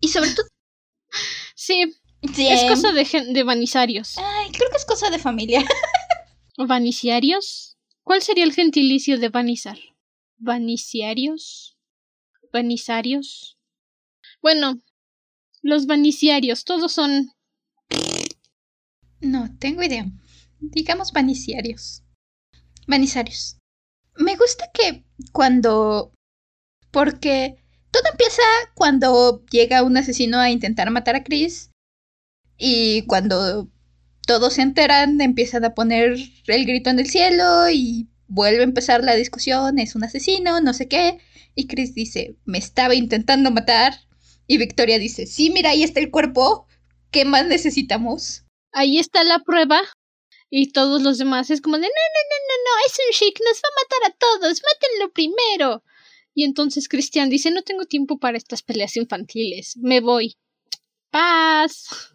y 0.00 0.08
sobre 0.08 0.30
todo, 0.30 0.46
Sí, 1.54 1.94
sí, 2.34 2.48
es 2.48 2.64
cosa 2.64 2.92
de, 2.92 3.04
de 3.32 3.42
vanisarios. 3.42 4.16
Ay, 4.16 4.50
creo 4.50 4.70
que 4.70 4.78
es 4.78 4.86
cosa 4.86 5.10
de 5.10 5.18
familia. 5.18 5.62
¿Vaniciarios? 6.56 7.76
¿Cuál 8.02 8.22
sería 8.22 8.44
el 8.44 8.54
gentilicio 8.54 9.18
de 9.18 9.28
vanizar? 9.28 9.78
¿Vaniciarios? 10.38 11.76
¿Vanizarios? 12.52 13.58
Bueno, 14.40 14.80
los 15.60 15.86
vaniciarios, 15.86 16.64
todos 16.64 16.92
son... 16.92 17.30
No, 19.20 19.54
tengo 19.58 19.82
idea. 19.82 20.06
Digamos 20.60 21.12
vaniciarios. 21.12 22.02
Vaniciarios. 22.86 23.58
Me 24.16 24.34
gusta 24.36 24.70
que 24.72 25.04
cuando... 25.32 26.14
Porque 26.90 27.56
todo 27.90 28.02
empieza 28.10 28.42
cuando 28.74 29.44
llega 29.50 29.82
un 29.82 29.96
asesino 29.96 30.38
a 30.38 30.50
intentar 30.50 30.90
matar 30.90 31.16
a 31.16 31.24
Chris. 31.24 31.70
Y 32.56 33.02
cuando 33.06 33.70
todos 34.26 34.54
se 34.54 34.62
enteran, 34.62 35.20
empiezan 35.20 35.64
a 35.64 35.74
poner 35.74 36.16
el 36.46 36.66
grito 36.66 36.90
en 36.90 36.98
el 36.98 37.08
cielo 37.08 37.70
y 37.70 38.08
vuelve 38.28 38.60
a 38.60 38.64
empezar 38.64 39.02
la 39.02 39.16
discusión, 39.16 39.78
es 39.78 39.94
un 39.94 40.04
asesino, 40.04 40.60
no 40.60 40.72
sé 40.72 40.88
qué. 40.88 41.18
Y 41.54 41.66
Chris 41.66 41.94
dice, 41.94 42.36
me 42.44 42.58
estaba 42.58 42.94
intentando 42.94 43.50
matar. 43.50 43.94
Y 44.46 44.58
Victoria 44.58 44.98
dice, 44.98 45.26
sí, 45.26 45.50
mira, 45.50 45.70
ahí 45.70 45.82
está 45.82 46.00
el 46.00 46.10
cuerpo. 46.10 46.66
¿Qué 47.10 47.24
más 47.24 47.46
necesitamos? 47.46 48.44
Ahí 48.72 48.98
está 48.98 49.24
la 49.24 49.40
prueba. 49.40 49.80
Y 50.48 50.72
todos 50.72 51.02
los 51.02 51.18
demás 51.18 51.50
es 51.50 51.60
como 51.60 51.76
de, 51.76 51.82
no, 51.82 51.88
no, 51.88 51.90
no, 51.90 52.36
no, 52.48 52.54
no, 52.64 52.86
es 52.86 52.98
un 52.98 53.12
chic, 53.12 53.40
nos 53.40 53.58
va 53.58 53.68
a 53.68 53.78
matar 53.82 54.10
a 54.10 54.16
todos, 54.16 54.60
mátenlo 54.62 55.12
primero. 55.12 55.84
Y 56.34 56.44
entonces 56.44 56.88
Christian 56.88 57.28
dice, 57.28 57.50
no 57.50 57.62
tengo 57.62 57.84
tiempo 57.84 58.18
para 58.18 58.36
estas 58.38 58.62
peleas 58.62 58.96
infantiles, 58.96 59.76
me 59.76 60.00
voy. 60.00 60.36
Paz. 61.10 62.14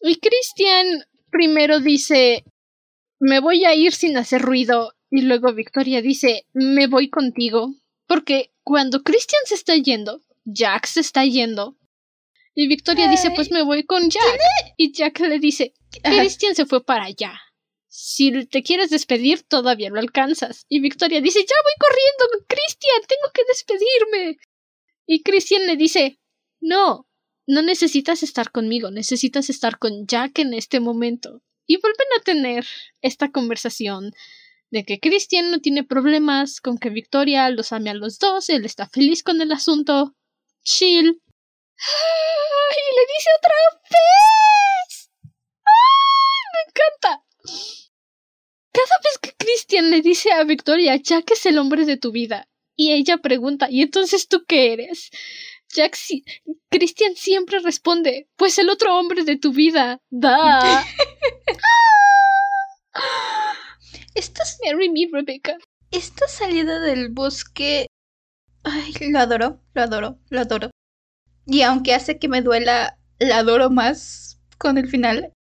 Y 0.00 0.16
Christian 0.16 1.04
primero 1.30 1.80
dice, 1.80 2.44
me 3.20 3.40
voy 3.40 3.64
a 3.64 3.74
ir 3.74 3.92
sin 3.92 4.16
hacer 4.16 4.42
ruido. 4.42 4.94
Y 5.10 5.22
luego 5.22 5.52
Victoria 5.52 6.02
dice, 6.02 6.46
me 6.52 6.86
voy 6.86 7.10
contigo. 7.10 7.74
Porque 8.06 8.52
cuando 8.62 9.02
Christian 9.02 9.42
se 9.44 9.54
está 9.54 9.76
yendo, 9.76 10.22
Jack 10.44 10.86
se 10.86 11.00
está 11.00 11.24
yendo. 11.24 11.76
Y 12.54 12.66
Victoria 12.66 13.08
dice, 13.08 13.30
pues 13.30 13.50
me 13.50 13.62
voy 13.62 13.84
con 13.84 14.10
Jack. 14.10 14.40
Y 14.76 14.92
Jack 14.92 15.20
le 15.20 15.38
dice, 15.38 15.74
Christian 16.02 16.54
se 16.54 16.66
fue 16.66 16.84
para 16.84 17.04
allá. 17.04 17.40
Si 17.88 18.46
te 18.46 18.62
quieres 18.62 18.90
despedir, 18.90 19.42
todavía 19.42 19.88
lo 19.88 19.98
alcanzas. 19.98 20.66
Y 20.68 20.80
Victoria 20.80 21.20
dice, 21.20 21.40
ya 21.40 21.56
voy 21.64 21.72
corriendo, 21.80 22.46
Christian, 22.46 23.00
tengo 23.08 23.32
que 23.32 23.42
despedirme. 23.48 24.38
Y 25.06 25.22
Christian 25.22 25.66
le 25.66 25.76
dice, 25.76 26.20
no, 26.60 27.08
no 27.46 27.62
necesitas 27.62 28.22
estar 28.22 28.52
conmigo, 28.52 28.90
necesitas 28.90 29.48
estar 29.48 29.78
con 29.78 30.06
Jack 30.06 30.38
en 30.40 30.52
este 30.52 30.80
momento. 30.80 31.42
Y 31.66 31.78
vuelven 31.80 32.06
a 32.18 32.22
tener 32.22 32.66
esta 33.00 33.30
conversación 33.30 34.12
de 34.70 34.84
que 34.84 35.00
Christian 35.00 35.50
no 35.50 35.60
tiene 35.60 35.82
problemas 35.82 36.60
con 36.60 36.76
que 36.76 36.90
Victoria 36.90 37.48
los 37.48 37.72
ame 37.72 37.88
a 37.90 37.94
los 37.94 38.18
dos, 38.18 38.50
él 38.50 38.66
está 38.66 38.86
feliz 38.86 39.22
con 39.22 39.40
el 39.40 39.50
asunto. 39.52 40.14
Chill. 40.62 41.06
Y 41.06 42.80
le 42.96 43.02
dice 43.14 43.30
otra 43.38 43.54
vez. 43.88 45.10
¡Ay! 45.64 46.42
Me 46.52 46.60
encanta. 46.68 47.27
Cada 48.72 48.98
vez 49.02 49.18
que 49.20 49.32
Christian 49.36 49.90
le 49.90 50.02
dice 50.02 50.30
a 50.32 50.44
Victoria, 50.44 50.96
Jack 50.96 51.32
es 51.32 51.46
el 51.46 51.58
hombre 51.58 51.84
de 51.84 51.96
tu 51.96 52.12
vida. 52.12 52.48
Y 52.76 52.92
ella 52.92 53.18
pregunta, 53.18 53.68
¿y 53.70 53.82
entonces 53.82 54.28
tú 54.28 54.44
qué 54.46 54.72
eres? 54.72 55.10
Jack, 55.74 55.96
si 55.96 56.24
Christian 56.70 57.14
siempre 57.16 57.58
responde, 57.58 58.28
pues 58.36 58.58
el 58.58 58.70
otro 58.70 58.96
hombre 58.98 59.24
de 59.24 59.36
tu 59.36 59.52
vida. 59.52 60.00
Da. 60.10 60.84
Esta, 64.14 64.42
Marry 64.64 64.90
me, 64.90 65.08
Rebecca. 65.12 65.56
esta 65.92 66.26
salida 66.26 66.80
del 66.80 67.10
bosque. 67.10 67.86
Ay, 68.64 68.92
lo 69.10 69.18
adoro, 69.20 69.60
lo 69.74 69.82
adoro, 69.82 70.18
lo 70.30 70.40
adoro. 70.40 70.70
Y 71.46 71.62
aunque 71.62 71.94
hace 71.94 72.18
que 72.18 72.28
me 72.28 72.42
duela, 72.42 72.98
la 73.20 73.38
adoro 73.38 73.70
más 73.70 74.40
con 74.58 74.76
el 74.76 74.88
final. 74.88 75.32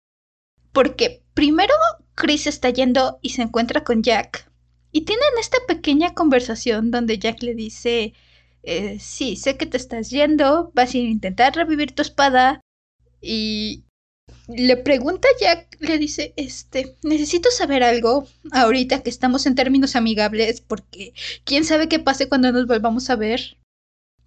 Porque 0.73 1.25
primero 1.37 1.74
Chris 2.14 2.47
está 2.47 2.70
yendo 2.70 3.20
y 3.22 3.28
se 3.30 3.43
encuentra 3.43 3.84
con 3.84 4.03
Jack. 4.03 4.51
Y 4.91 5.03
tienen 5.03 5.28
esta 5.39 5.59
pequeña 5.68 6.14
conversación 6.14 6.91
donde 6.91 7.18
Jack 7.18 7.43
le 7.43 7.55
dice, 7.55 8.14
eh, 8.62 8.99
sí, 8.99 9.37
sé 9.37 9.59
que 9.59 9.66
te 9.66 9.76
estás 9.76 10.09
yendo, 10.09 10.72
vas 10.74 10.95
a 10.95 10.99
intentar 10.99 11.55
revivir 11.55 11.95
tu 11.95 12.01
espada. 12.01 12.62
Y 13.20 13.84
le 14.49 14.78
pregunta 14.78 15.28
a 15.28 15.39
Jack, 15.39 15.76
le 15.80 15.99
dice, 15.99 16.32
este, 16.37 16.97
necesito 17.03 17.51
saber 17.51 17.82
algo 17.82 18.26
ahorita 18.53 19.03
que 19.03 19.11
estamos 19.11 19.45
en 19.45 19.55
términos 19.55 19.95
amigables 19.95 20.62
porque 20.62 21.12
quién 21.45 21.64
sabe 21.64 21.89
qué 21.89 21.99
pase 21.99 22.30
cuando 22.30 22.51
nos 22.51 22.66
volvamos 22.66 23.11
a 23.11 23.16
ver. 23.16 23.59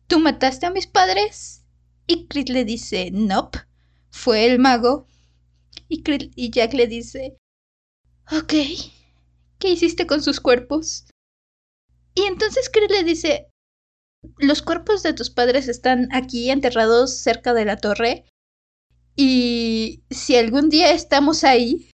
¿Tú 0.06 0.20
mataste 0.20 0.68
a 0.68 0.72
mis 0.72 0.86
padres? 0.86 1.64
Y 2.06 2.28
Chris 2.28 2.50
le 2.50 2.66
dice, 2.66 3.10
nope, 3.12 3.60
fue 4.12 4.46
el 4.46 4.60
mago. 4.60 5.08
Y, 5.88 6.04
y 6.36 6.52
Jack 6.52 6.74
le 6.74 6.88
dice, 6.88 7.38
ok, 8.32 8.54
¿qué 9.60 9.70
hiciste 9.70 10.08
con 10.08 10.22
sus 10.24 10.40
cuerpos? 10.40 11.06
Y 12.16 12.24
entonces 12.24 12.70
Chris 12.70 12.90
le 12.92 13.04
dice, 13.04 13.48
los 14.40 14.62
cuerpos 14.62 15.04
de 15.04 15.14
tus 15.14 15.30
padres 15.30 15.68
están 15.68 16.10
aquí 16.14 16.50
enterrados 16.52 17.18
cerca 17.20 17.54
de 17.54 17.66
la 17.66 17.78
torre. 17.78 18.26
Y 19.16 20.04
si 20.10 20.36
algún 20.38 20.70
día 20.70 20.92
estamos 20.92 21.44
ahí, 21.44 21.92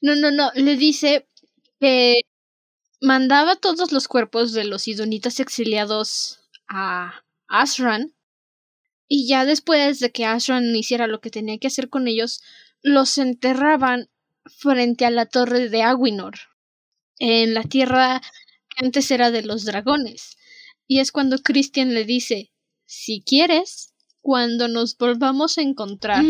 No, 0.00 0.16
no, 0.16 0.30
no. 0.30 0.50
Le 0.54 0.76
dice 0.76 1.26
que 1.80 2.22
mandaba 3.00 3.56
todos 3.56 3.92
los 3.92 4.08
cuerpos 4.08 4.52
de 4.52 4.64
los 4.64 4.88
idonitas 4.88 5.40
exiliados 5.40 6.40
a 6.68 7.24
Ashran. 7.48 8.14
Y 9.08 9.26
ya 9.28 9.44
después 9.44 10.00
de 10.00 10.10
que 10.12 10.24
Ashran 10.26 10.74
hiciera 10.76 11.06
lo 11.06 11.20
que 11.20 11.30
tenía 11.30 11.58
que 11.58 11.66
hacer 11.68 11.88
con 11.90 12.08
ellos, 12.08 12.42
los 12.82 13.18
enterraban 13.18 14.10
frente 14.44 15.04
a 15.04 15.10
la 15.10 15.26
torre 15.26 15.68
de 15.68 15.82
Aguinor, 15.82 16.34
en 17.18 17.54
la 17.54 17.62
tierra 17.62 18.20
que 18.68 18.84
antes 18.84 19.10
era 19.10 19.30
de 19.30 19.42
los 19.42 19.64
dragones. 19.64 20.36
Y 20.86 21.00
es 21.00 21.12
cuando 21.12 21.38
Christian 21.38 21.94
le 21.94 22.04
dice, 22.04 22.52
si 22.86 23.22
quieres, 23.22 23.94
cuando 24.20 24.68
nos 24.68 24.96
volvamos 24.96 25.58
a 25.58 25.62
encontrar, 25.62 26.24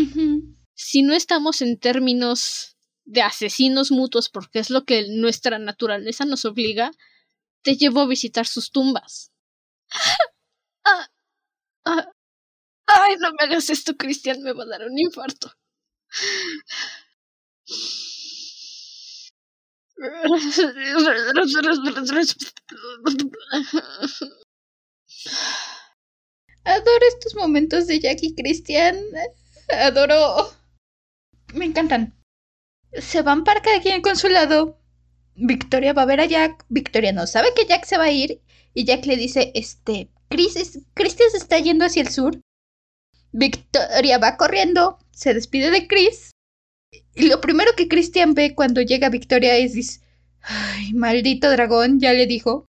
si 0.73 1.01
no 1.01 1.13
estamos 1.13 1.61
en 1.61 1.79
términos 1.79 2.77
de 3.05 3.21
asesinos 3.21 3.91
mutuos, 3.91 4.29
porque 4.29 4.59
es 4.59 4.69
lo 4.69 4.85
que 4.85 5.07
nuestra 5.09 5.57
naturaleza 5.59 6.25
nos 6.25 6.45
obliga, 6.45 6.91
te 7.61 7.75
llevo 7.75 8.01
a 8.01 8.07
visitar 8.07 8.45
sus 8.45 8.71
tumbas. 8.71 9.31
Ah, 10.85 11.07
ah. 11.85 12.07
Ay, 12.87 13.15
no 13.19 13.29
me 13.31 13.43
hagas 13.43 13.69
esto, 13.69 13.95
Cristian, 13.95 14.41
me 14.41 14.53
va 14.53 14.63
a 14.63 14.67
dar 14.67 14.87
un 14.87 14.97
infarto. 14.97 15.51
Adoro 26.63 27.05
estos 27.07 27.35
momentos 27.35 27.87
de 27.87 27.99
Jack 27.99 28.19
y 28.21 28.35
Christian. 28.35 28.97
Adoro. 29.69 30.51
Me 31.53 31.65
encantan. 31.65 32.15
Se 32.93 33.21
van 33.21 33.43
para 33.43 33.61
cada 33.61 33.81
quien 33.81 34.01
con 34.01 34.15
su. 34.15 34.27
Victoria 35.35 35.93
va 35.93 36.03
a 36.03 36.05
ver 36.05 36.21
a 36.21 36.25
Jack. 36.25 36.65
Victoria 36.69 37.11
no 37.13 37.27
sabe 37.27 37.53
que 37.55 37.65
Jack 37.65 37.85
se 37.85 37.97
va 37.97 38.05
a 38.05 38.11
ir. 38.11 38.41
Y 38.73 38.85
Jack 38.85 39.05
le 39.05 39.17
dice, 39.17 39.51
este, 39.55 40.11
Chris 40.29 40.55
es- 40.55 40.79
Christian 40.93 41.31
se 41.31 41.37
está 41.37 41.59
yendo 41.59 41.85
hacia 41.85 42.03
el 42.03 42.09
sur. 42.09 42.39
Victoria 43.31 44.17
va 44.17 44.37
corriendo, 44.37 44.97
se 45.11 45.33
despide 45.33 45.71
de 45.71 45.87
Chris. 45.87 46.31
Y 47.15 47.27
lo 47.27 47.41
primero 47.41 47.73
que 47.75 47.87
Christian 47.87 48.33
ve 48.33 48.55
cuando 48.55 48.81
llega 48.81 49.09
Victoria 49.09 49.57
es, 49.57 49.73
dice, 49.73 50.01
ay, 50.41 50.93
maldito 50.93 51.49
dragón, 51.49 51.99
ya 51.99 52.13
le 52.13 52.25
dijo. 52.25 52.65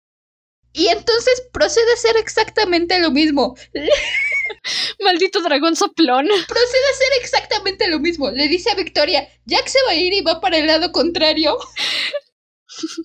Y 0.72 0.88
entonces 0.88 1.42
procede 1.52 1.88
a 1.92 1.94
hacer 1.94 2.16
exactamente 2.16 2.98
lo 2.98 3.12
mismo. 3.12 3.56
Maldito 5.04 5.40
dragón 5.40 5.76
soplón. 5.76 6.26
Procede 6.26 6.86
a 6.88 6.94
hacer 6.94 7.08
exactamente 7.20 7.88
lo 7.88 8.00
mismo. 8.00 8.30
Le 8.30 8.48
dice 8.48 8.70
a 8.70 8.74
Victoria, 8.74 9.28
Jack 9.46 9.68
se 9.68 9.78
va 9.86 9.92
a 9.92 9.94
ir 9.94 10.12
y 10.12 10.22
va 10.22 10.40
para 10.40 10.58
el 10.58 10.66
lado 10.66 10.92
contrario. 10.92 11.56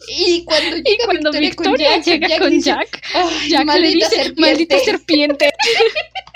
Y 0.08 0.46
cuando 0.46 0.78
llega 0.78 0.90
Y 0.90 0.98
cuando 1.06 1.32
Victoria, 1.32 1.56
con 1.56 1.78
Jack, 1.78 2.06
llega 2.06 2.28
Jack 2.28 2.40
con 2.40 2.50
dice, 2.50 2.70
Jack, 2.72 3.04
"Ay, 3.14 3.50
Jack 3.50 3.76
le 3.76 3.90
dice, 3.90 4.10
serpiente". 4.10 4.42
maldita 4.42 4.80
serpiente. 4.80 5.52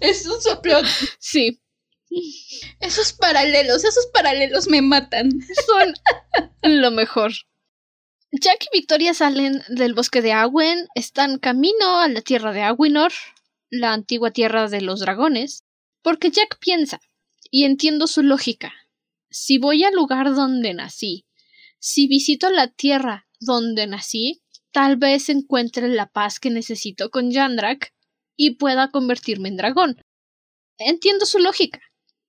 Es 0.00 0.26
un 0.26 0.40
soplón. 0.40 0.84
Sí, 1.18 1.60
Esos 2.80 3.12
paralelos, 3.12 3.84
esos 3.84 4.06
paralelos 4.12 4.68
me 4.68 4.82
matan. 4.82 5.30
son 5.66 5.94
lo 6.62 6.90
mejor. 6.90 7.32
Jack 8.32 8.66
y 8.72 8.78
Victoria 8.78 9.14
salen 9.14 9.62
del 9.68 9.94
bosque 9.94 10.22
de 10.22 10.32
Aguen, 10.32 10.86
están 10.94 11.38
camino 11.38 12.00
a 12.00 12.08
la 12.08 12.22
tierra 12.22 12.52
de 12.52 12.62
Aguinor, 12.62 13.12
la 13.70 13.92
antigua 13.92 14.30
tierra 14.30 14.68
de 14.68 14.80
los 14.80 15.00
dragones, 15.00 15.64
porque 16.02 16.30
Jack 16.30 16.58
piensa, 16.58 17.00
y 17.50 17.64
entiendo 17.64 18.06
su 18.06 18.22
lógica, 18.22 18.72
si 19.30 19.58
voy 19.58 19.84
al 19.84 19.94
lugar 19.94 20.34
donde 20.34 20.74
nací, 20.74 21.26
Si 21.78 22.06
visito 22.06 22.48
la 22.48 22.68
tierra 22.68 23.26
donde 23.40 23.86
nací, 23.86 24.42
tal 24.70 24.96
vez 24.96 25.28
encuentre 25.28 25.88
la 25.88 26.06
paz 26.06 26.38
que 26.38 26.48
necesito 26.48 27.10
con 27.10 27.30
Yandrak 27.30 27.92
y 28.36 28.56
pueda 28.56 28.90
convertirme 28.90 29.48
en 29.48 29.56
dragón. 29.56 30.02
Entiendo 30.78 31.26
su 31.26 31.38
lógica. 31.38 31.80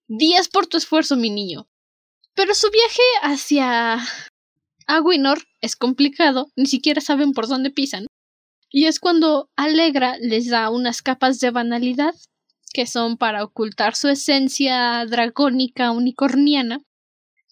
Días 0.08 0.50
por 0.50 0.68
tu 0.68 0.78
esfuerzo, 0.78 1.16
mi 1.16 1.30
niño. 1.30 1.68
Pero 2.36 2.54
su 2.56 2.70
viaje 2.72 3.02
hacia 3.22 4.00
Aguinor 4.88 5.44
es 5.62 5.76
complicado, 5.76 6.52
ni 6.56 6.66
siquiera 6.66 7.02
saben 7.02 7.34
por 7.34 7.48
dónde 7.48 7.72
pisan. 7.72 8.08
Y 8.70 8.86
es 8.88 9.00
cuando 9.00 9.50
Alegra 9.56 10.18
les 10.20 10.50
da 10.50 10.70
unas 10.70 11.02
capas 11.02 11.40
de 11.40 11.52
banalidad, 11.52 12.16
que 12.74 12.88
son 12.88 13.18
para 13.18 13.44
ocultar 13.44 13.96
su 13.96 14.10
esencia 14.10 15.06
dragónica 15.06 15.92
unicorniana, 15.92 16.82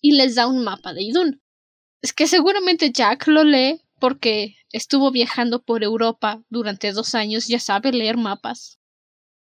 y 0.02 0.14
les 0.14 0.36
da 0.36 0.48
un 0.48 0.64
mapa 0.64 0.94
de 0.94 1.04
Idun. 1.04 1.42
Es 2.02 2.14
que 2.14 2.26
seguramente 2.26 2.92
Jack 2.92 3.28
lo 3.28 3.44
lee 3.44 3.82
porque 4.02 4.58
estuvo 4.74 5.12
viajando 5.12 5.64
por 5.64 5.82
Europa 5.82 6.44
durante 6.50 6.92
dos 6.92 7.16
años, 7.16 7.48
ya 7.48 7.62
sabe 7.62 7.94
leer 7.94 8.18
mapas. 8.18 8.82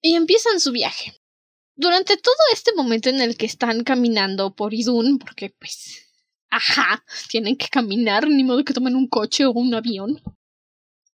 Y 0.01 0.15
empiezan 0.15 0.59
su 0.59 0.71
viaje. 0.71 1.13
Durante 1.75 2.17
todo 2.17 2.33
este 2.51 2.71
momento 2.73 3.09
en 3.09 3.21
el 3.21 3.37
que 3.37 3.45
están 3.45 3.83
caminando 3.83 4.55
por 4.55 4.73
Idun, 4.73 5.19
porque 5.19 5.51
pues 5.59 6.07
Ajá, 6.49 7.03
tienen 7.29 7.57
que 7.57 7.67
caminar, 7.67 8.27
ni 8.27 8.43
modo 8.43 8.63
que 8.63 8.73
tomen 8.73 8.95
un 8.95 9.07
coche 9.07 9.45
o 9.45 9.51
un 9.51 9.73
avión. 9.73 10.21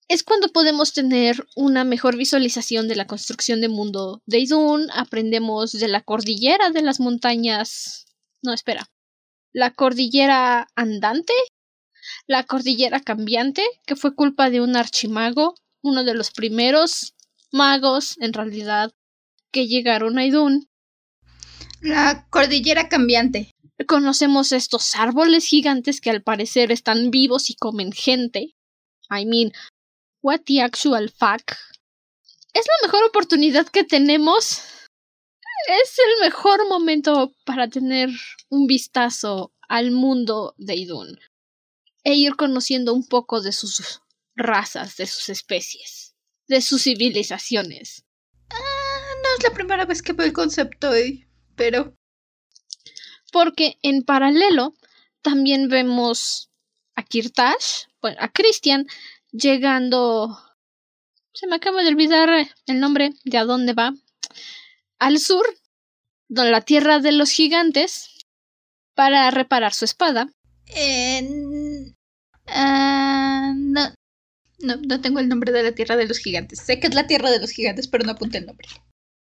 Es 0.08 0.24
cuando 0.24 0.50
podemos 0.50 0.92
tener 0.94 1.48
una 1.56 1.84
mejor 1.84 2.18
visualización 2.18 2.88
de 2.88 2.96
la 2.96 3.06
construcción 3.06 3.62
de 3.62 3.70
mundo 3.70 4.24
de 4.26 4.40
Idun, 4.40 4.90
aprendemos 4.92 5.72
de 5.74 5.88
la 5.88 6.02
cordillera 6.02 6.72
de 6.72 6.82
las 6.82 7.00
montañas. 7.00 8.08
No, 8.42 8.54
espera. 8.54 8.90
La 9.54 9.72
cordillera 9.72 10.68
andante, 10.76 11.34
la 12.30 12.44
cordillera 12.44 13.00
cambiante, 13.00 13.64
que 13.88 13.96
fue 13.96 14.14
culpa 14.14 14.52
de 14.52 14.62
un 14.62 14.76
archimago, 14.76 15.56
uno 15.82 16.04
de 16.04 16.14
los 16.14 16.30
primeros 16.30 17.16
magos, 17.52 18.18
en 18.20 18.34
realidad, 18.34 18.92
que 19.52 19.66
llegaron 19.66 20.20
a 20.20 20.26
Idun. 20.26 20.70
La 21.82 22.28
cordillera 22.30 22.88
cambiante. 22.88 23.50
Conocemos 23.88 24.52
estos 24.52 24.96
árboles 24.96 25.48
gigantes 25.48 26.02
que 26.02 26.12
al 26.12 26.22
parecer 26.22 26.72
están 26.72 27.10
vivos 27.10 27.50
y 27.50 27.56
comen 27.56 27.92
gente. 27.92 28.54
I 29.10 29.26
mean, 29.26 29.52
what 30.22 30.42
the 30.46 30.62
actual 30.62 31.10
fuck? 31.10 31.58
Es 32.54 32.64
la 32.68 32.88
mejor 32.88 33.06
oportunidad 33.06 33.66
que 33.70 33.84
tenemos. 33.84 34.62
Es 35.82 35.98
el 35.98 36.28
mejor 36.28 36.68
momento 36.68 37.34
para 37.44 37.68
tener 37.70 38.10
un 38.50 38.68
vistazo 38.68 39.52
al 39.68 39.90
mundo 39.90 40.54
de 40.60 40.76
Idun 40.76 41.18
e 42.04 42.16
ir 42.16 42.36
conociendo 42.36 42.94
un 42.94 43.06
poco 43.06 43.42
de 43.42 43.52
sus 43.52 44.02
razas, 44.36 44.98
de 44.98 45.06
sus 45.06 45.30
especies, 45.30 46.16
de 46.48 46.62
sus 46.62 46.84
civilizaciones. 46.84 48.06
Ah, 48.50 49.14
no 49.24 49.38
es 49.38 49.44
la 49.44 49.54
primera 49.54 49.86
vez 49.86 50.02
que 50.02 50.14
veo 50.14 50.26
el 50.26 50.34
concepto, 50.34 50.92
pero 51.56 51.94
porque 53.32 53.78
en 53.82 54.04
paralelo 54.04 54.74
también 55.22 55.68
vemos 55.68 56.50
a 56.96 57.04
Kirtash, 57.04 57.86
bueno, 58.02 58.18
a 58.20 58.30
Christian, 58.30 58.88
llegando. 59.32 60.38
Se 61.34 61.48
me 61.48 61.56
acaba 61.56 61.82
de 61.82 61.90
olvidar 61.90 62.30
el 62.66 62.80
nombre 62.80 63.12
de 63.24 63.38
a 63.38 63.46
dónde 63.46 63.74
va. 63.74 63.94
Al 64.98 65.20
sur, 65.20 65.46
donde 66.28 66.52
la 66.52 66.62
tierra 66.62 67.00
de 67.00 67.12
los 67.12 67.32
gigantes, 67.32 68.10
para 68.96 69.32
reparar 69.32 69.74
su 69.74 69.86
espada. 69.86 70.30
Ah, 72.48 73.54
no, 73.56 73.94
no, 74.60 74.76
no 74.76 75.02
tengo 75.02 75.20
el 75.20 75.30
nombre 75.30 75.52
de 75.52 75.64
la 75.64 75.74
tierra 75.74 75.96
de 75.96 76.08
los 76.08 76.20
gigantes. 76.20 76.60
Sé 76.60 76.80
que 76.80 76.88
es 76.88 76.96
la 76.96 77.08
tierra 77.08 77.32
de 77.32 77.40
los 77.40 77.52
gigantes, 77.52 77.88
pero 77.88 78.06
no 78.06 78.12
apunté 78.12 78.40
el 78.40 78.46
nombre 78.46 78.68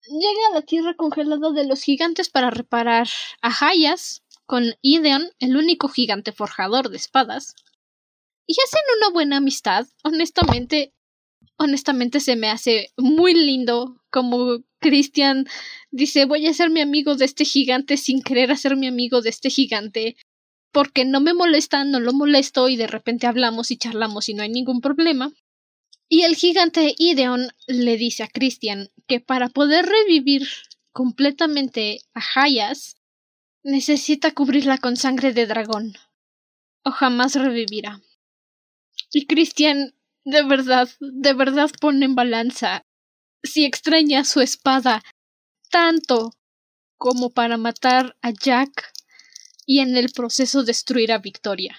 llega 0.07 0.49
a 0.51 0.55
la 0.55 0.63
tierra 0.63 0.95
congelada 0.95 1.51
de 1.53 1.67
los 1.67 1.83
gigantes 1.83 2.29
para 2.29 2.51
reparar 2.51 3.09
a 3.43 3.67
Hayas 3.67 4.23
con 4.47 4.75
Ideon, 4.83 5.31
el 5.39 5.57
único 5.57 5.89
gigante 5.89 6.33
forjador 6.33 6.91
de 6.91 6.97
espadas. 6.97 7.55
Y 8.47 8.57
hacen 8.63 8.83
una 8.99 9.11
buena 9.11 9.37
amistad. 9.39 9.87
Honestamente, 10.03 10.93
honestamente 11.57 12.21
se 12.21 12.37
me 12.37 12.51
hace 12.51 12.93
muy 12.97 13.33
lindo 13.35 14.03
como 14.11 14.63
Christian 14.81 15.47
dice 15.91 16.27
voy 16.27 16.47
a 16.47 16.53
ser 16.53 16.69
mi 16.69 16.81
amigo 16.81 17.15
de 17.15 17.25
este 17.25 17.45
gigante 17.45 17.97
sin 17.97 18.23
querer 18.23 18.51
hacer 18.51 18.77
mi 18.77 18.87
amigo 18.87 19.23
de 19.23 19.31
este 19.31 19.51
gigante 19.51 20.17
porque 20.75 21.05
no 21.05 21.21
me 21.21 21.33
molesta, 21.33 21.85
no 21.85 22.01
lo 22.01 22.13
molesto 22.13 22.69
y 22.69 22.77
de 22.77 22.89
repente 22.89 23.29
hablamos 23.29 23.71
y 23.71 23.79
charlamos 23.79 24.29
y 24.29 24.35
no 24.35 24.43
hay 24.43 24.51
ningún 24.51 24.81
problema. 24.81 25.33
Y 26.09 26.23
el 26.23 26.35
gigante 26.35 26.95
Ideon 26.99 27.53
le 27.69 27.97
dice 27.97 28.25
a 28.25 28.29
Christian 28.29 28.91
que 29.07 29.21
para 29.21 29.49
poder 29.49 29.87
revivir 29.87 30.49
completamente 30.93 32.01
a 32.13 32.21
Hayas, 32.35 32.97
necesita 33.63 34.33
cubrirla 34.33 34.79
con 34.79 34.97
sangre 34.97 35.33
de 35.33 35.47
dragón, 35.47 35.95
o 36.85 36.91
jamás 36.91 37.37
revivirá. 37.37 38.03
Y 39.13 39.27
Christian 39.27 39.95
de 40.25 40.43
verdad, 40.43 40.89
de 41.01 41.35
verdad 41.35 41.71
pone 41.81 42.05
en 42.05 42.17
balanza 42.17 42.85
si 43.45 43.65
extraña 43.65 44.25
su 44.25 44.41
espada 44.41 45.03
tanto 45.71 46.33
como 46.97 47.31
para 47.31 47.59
matar 47.59 48.17
a 48.23 48.31
Jack 48.33 48.93
y 49.67 49.81
en 49.81 49.97
el 49.97 50.11
proceso 50.13 50.63
destruir 50.63 51.13
a 51.13 51.19
Victoria. 51.19 51.79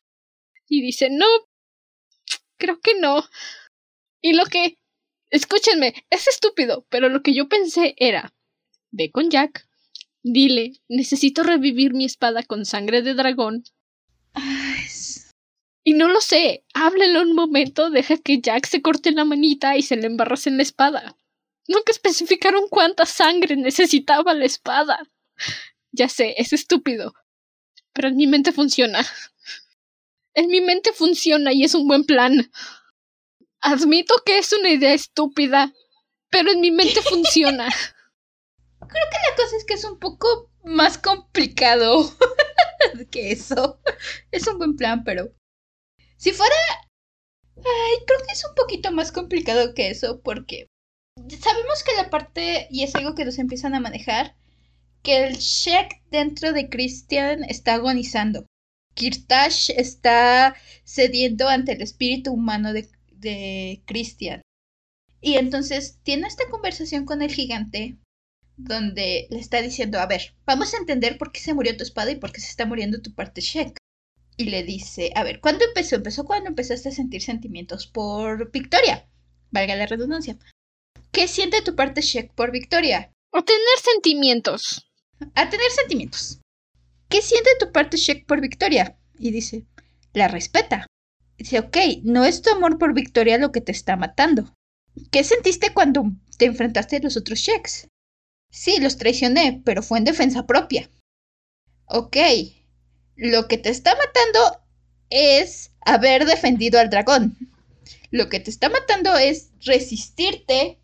Y 0.68 0.82
dice, 0.82 1.10
no, 1.10 1.28
creo 2.58 2.80
que 2.80 3.00
no. 3.00 3.24
Y 4.22 4.34
lo 4.34 4.46
que... 4.46 4.78
Escúchenme, 5.30 6.06
es 6.10 6.28
estúpido, 6.28 6.86
pero 6.90 7.10
lo 7.10 7.22
que 7.22 7.34
yo 7.34 7.50
pensé 7.50 7.96
era... 7.98 8.34
Ve 8.92 9.12
con 9.12 9.30
Jack, 9.30 9.68
dile, 10.24 10.74
necesito 10.88 11.44
revivir 11.44 11.94
mi 11.94 12.06
espada 12.06 12.44
con 12.44 12.66
sangre 12.66 13.02
de 13.02 13.14
dragón. 13.14 13.64
Y 15.84 15.94
no 15.94 16.08
lo 16.08 16.22
sé, 16.22 16.66
háblelo 16.74 17.22
un 17.22 17.36
momento, 17.36 17.90
deja 17.90 18.18
que 18.18 18.40
Jack 18.42 18.66
se 18.66 18.82
corte 18.82 19.12
la 19.12 19.26
manita 19.26 19.78
y 19.78 19.84
se 19.84 19.98
le 19.98 20.08
embarrase 20.08 20.50
en 20.50 20.58
la 20.58 20.64
espada. 20.64 21.16
Nunca 21.68 21.92
especificaron 21.92 22.68
cuánta 22.70 23.06
sangre 23.06 23.56
necesitaba 23.56 24.34
la 24.34 24.46
espada. 24.46 25.08
Ya 25.92 26.10
sé, 26.10 26.36
es 26.38 26.54
estúpido. 26.54 27.14
Pero 27.96 28.10
en 28.10 28.18
mi 28.18 28.28
mente 28.28 28.52
funciona. 28.52 29.04
En 30.34 30.48
mi 30.48 30.60
mente 30.60 30.92
funciona 30.92 31.54
y 31.54 31.64
es 31.64 31.74
un 31.74 31.88
buen 31.88 32.04
plan. 32.04 32.52
Admito 33.62 34.16
que 34.26 34.38
es 34.38 34.52
una 34.52 34.70
idea 34.70 34.94
estúpida, 34.94 35.74
pero 36.30 36.52
en 36.52 36.60
mi 36.60 36.72
mente 36.72 37.02
funciona. 37.14 37.70
Creo 38.80 38.90
que 38.90 39.30
la 39.30 39.36
cosa 39.38 39.56
es 39.56 39.66
que 39.66 39.76
es 39.76 39.86
un 39.86 39.98
poco 39.98 40.52
más 40.66 40.98
complicado 40.98 42.14
que 43.12 43.32
eso. 43.32 43.80
Es 44.30 44.46
un 44.48 44.58
buen 44.58 44.76
plan, 44.76 45.04
pero 45.06 45.34
si 46.18 46.34
fuera... 46.34 46.56
Ay, 47.58 48.04
creo 48.06 48.20
que 48.28 48.34
es 48.34 48.44
un 48.46 48.56
poquito 48.56 48.92
más 48.92 49.14
complicado 49.14 49.74
que 49.74 49.90
eso 49.90 50.22
porque 50.22 50.68
sabemos 51.42 51.84
que 51.86 51.96
la 51.96 52.10
parte, 52.10 52.68
y 52.70 52.84
es 52.84 52.94
algo 52.94 53.16
que 53.16 53.24
nos 53.24 53.40
empiezan 53.40 53.74
a 53.74 53.80
manejar, 53.80 54.36
que 55.06 55.24
el 55.24 55.38
Shek 55.38 56.02
dentro 56.10 56.52
de 56.52 56.68
Christian 56.68 57.44
está 57.44 57.76
agonizando. 57.76 58.48
Kirtash 58.96 59.70
está 59.78 60.56
cediendo 60.84 61.48
ante 61.48 61.74
el 61.74 61.82
espíritu 61.84 62.34
humano 62.34 62.74
de, 62.74 63.84
Christian. 63.86 64.42
Y 65.22 65.36
entonces 65.36 66.00
tiene 66.04 66.28
esta 66.28 66.50
conversación 66.50 67.06
con 67.06 67.22
el 67.22 67.32
gigante 67.32 67.98
donde 68.58 69.28
le 69.30 69.40
está 69.40 69.62
diciendo, 69.62 70.00
a 70.00 70.06
ver, 70.06 70.36
vamos 70.46 70.74
a 70.74 70.78
entender 70.78 71.18
por 71.18 71.32
qué 71.32 71.40
se 71.40 71.54
murió 71.54 71.76
tu 71.76 71.84
espada 71.84 72.12
y 72.12 72.16
por 72.16 72.32
qué 72.32 72.42
se 72.42 72.50
está 72.50 72.66
muriendo 72.66 73.02
tu 73.02 73.14
parte 73.14 73.42
Shek. 73.42 73.78
Y 74.38 74.46
le 74.46 74.64
dice, 74.64 75.12
a 75.16 75.24
ver, 75.24 75.40
¿cuándo 75.40 75.66
empezó? 75.66 75.96
Empezó 75.96 76.26
cuando 76.26 76.50
empezaste 76.50 76.90
a 76.90 76.92
sentir 76.92 77.22
sentimientos 77.22 77.88
por 77.88 78.52
Victoria. 78.52 79.08
Valga 79.52 79.76
la 79.76 79.88
redundancia. 79.88 80.38
¿Qué 81.12 81.28
siente 81.28 81.62
tu 81.62 81.76
parte 81.76 82.02
Shek 82.02 82.34
por 82.34 82.52
Victoria? 82.52 83.12
A 83.34 83.42
tener 83.44 83.78
sentimientos. 83.84 84.85
A 85.34 85.50
tener 85.50 85.72
sentimientos. 85.72 86.40
¿Qué 87.10 87.22
siente 87.22 87.50
tu 87.60 87.72
parte 87.72 87.98
Shek 87.98 88.26
por 88.26 88.42
Victoria? 88.42 88.98
Y 89.18 89.32
dice, 89.32 89.66
la 90.14 90.28
respeta. 90.28 90.88
Dice, 91.38 91.60
ok, 91.60 91.78
no 92.04 92.26
es 92.26 92.42
tu 92.42 92.52
amor 92.52 92.78
por 92.78 92.94
Victoria 92.94 93.38
lo 93.38 93.52
que 93.52 93.62
te 93.62 93.72
está 93.72 93.96
matando. 93.96 94.54
¿Qué 95.12 95.24
sentiste 95.24 95.74
cuando 95.74 96.06
te 96.38 96.46
enfrentaste 96.46 96.98
a 96.98 97.00
los 97.00 97.18
otros 97.18 97.40
Sheks? 97.40 97.88
Sí, 98.50 98.80
los 98.80 98.98
traicioné, 98.98 99.62
pero 99.66 99.84
fue 99.84 99.98
en 99.98 100.06
defensa 100.06 100.46
propia. 100.46 100.90
Ok, 101.86 102.18
lo 103.16 103.48
que 103.48 103.58
te 103.58 103.70
está 103.70 103.96
matando 103.96 104.62
es 105.10 105.72
haber 105.82 106.26
defendido 106.26 106.80
al 106.80 106.90
dragón. 106.90 107.38
Lo 108.12 108.30
que 108.30 108.40
te 108.40 108.50
está 108.50 108.70
matando 108.70 109.18
es 109.18 109.52
resistirte 109.60 110.80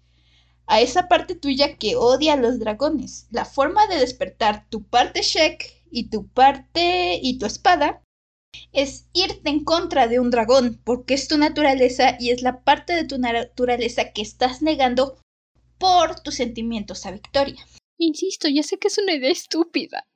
a 0.72 0.80
esa 0.80 1.10
parte 1.10 1.36
tuya 1.36 1.76
que 1.76 1.98
odia 1.98 2.34
a 2.34 2.38
los 2.38 2.58
dragones. 2.58 3.28
La 3.30 3.44
forma 3.44 3.88
de 3.88 3.98
despertar 3.98 4.70
tu 4.70 4.88
parte 4.88 5.22
Shek 5.22 5.84
y 5.92 6.10
tu 6.10 6.30
parte 6.30 7.20
y 7.22 7.38
tu 7.38 7.46
espada 7.46 8.02
es 8.72 9.10
irte 9.12 9.50
en 9.50 9.66
contra 9.66 10.08
de 10.08 10.22
un 10.22 10.32
dragón, 10.32 10.82
porque 10.86 11.14
es 11.14 11.28
tu 11.28 11.38
naturaleza 11.38 12.16
y 12.22 12.30
es 12.30 12.42
la 12.42 12.64
parte 12.64 12.94
de 12.94 13.04
tu 13.04 13.18
naturaleza 13.18 14.14
que 14.14 14.22
estás 14.22 14.62
negando 14.62 15.20
por 15.78 16.22
tus 16.22 16.36
sentimientos 16.36 17.06
a 17.06 17.12
Victoria. 17.12 17.68
Insisto, 17.98 18.48
ya 18.48 18.64
sé 18.64 18.78
que 18.78 18.88
es 18.88 18.98
una 18.98 19.14
idea 19.14 19.32
estúpida. 19.32 20.08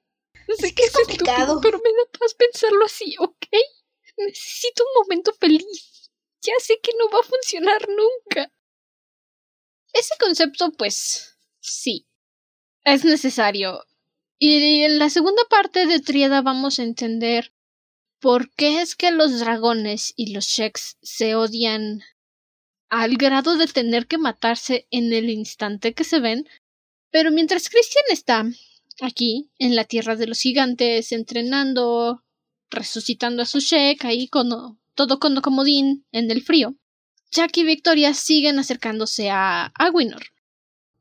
Sé 0.57 0.73
que 0.73 0.83
es 0.83 0.93
complicado. 0.93 1.59
pero 1.61 1.79
me 1.79 1.89
da 1.89 2.17
paz 2.17 2.33
pensarlo 2.33 2.85
así, 2.85 3.13
¿ok? 3.19 3.47
Necesito 4.19 4.85
un 4.85 5.03
momento 5.03 5.33
feliz. 5.33 6.09
Ya 6.41 6.53
sé 6.59 6.79
que 6.81 6.93
no 6.97 7.09
va 7.09 7.19
a 7.19 7.23
funcionar 7.23 7.85
nunca. 7.89 8.54
Ese 9.95 10.13
concepto, 10.19 10.73
pues, 10.73 11.37
sí, 11.61 12.05
es 12.83 13.05
necesario. 13.05 13.79
Y 14.37 14.81
en 14.81 14.99
la 14.99 15.09
segunda 15.09 15.41
parte 15.49 15.87
de 15.87 16.01
Triada 16.01 16.41
vamos 16.41 16.79
a 16.79 16.83
entender 16.83 17.53
por 18.19 18.51
qué 18.55 18.81
es 18.81 18.97
que 18.97 19.11
los 19.11 19.39
dragones 19.39 20.13
y 20.17 20.33
los 20.33 20.47
Sheks 20.47 20.97
se 21.01 21.35
odian 21.35 22.01
al 22.89 23.15
grado 23.15 23.55
de 23.55 23.67
tener 23.67 24.05
que 24.05 24.17
matarse 24.17 24.85
en 24.91 25.13
el 25.13 25.29
instante 25.29 25.93
que 25.93 26.03
se 26.03 26.19
ven. 26.19 26.45
Pero 27.09 27.31
mientras 27.31 27.69
Christian 27.69 28.03
está 28.11 28.45
aquí, 28.99 29.49
en 29.59 29.77
la 29.77 29.85
tierra 29.85 30.17
de 30.17 30.27
los 30.27 30.41
gigantes, 30.41 31.13
entrenando, 31.13 32.21
resucitando 32.69 33.43
a 33.43 33.45
su 33.45 33.61
Shek, 33.61 34.03
ahí 34.03 34.27
con 34.27 34.77
todo 34.93 35.19
con 35.19 35.39
comodín 35.39 36.05
en 36.11 36.31
el 36.31 36.43
frío, 36.43 36.75
Jack 37.31 37.57
y 37.57 37.63
Victoria 37.63 38.13
siguen 38.13 38.59
acercándose 38.59 39.29
a 39.29 39.71
Aguinor. 39.75 40.23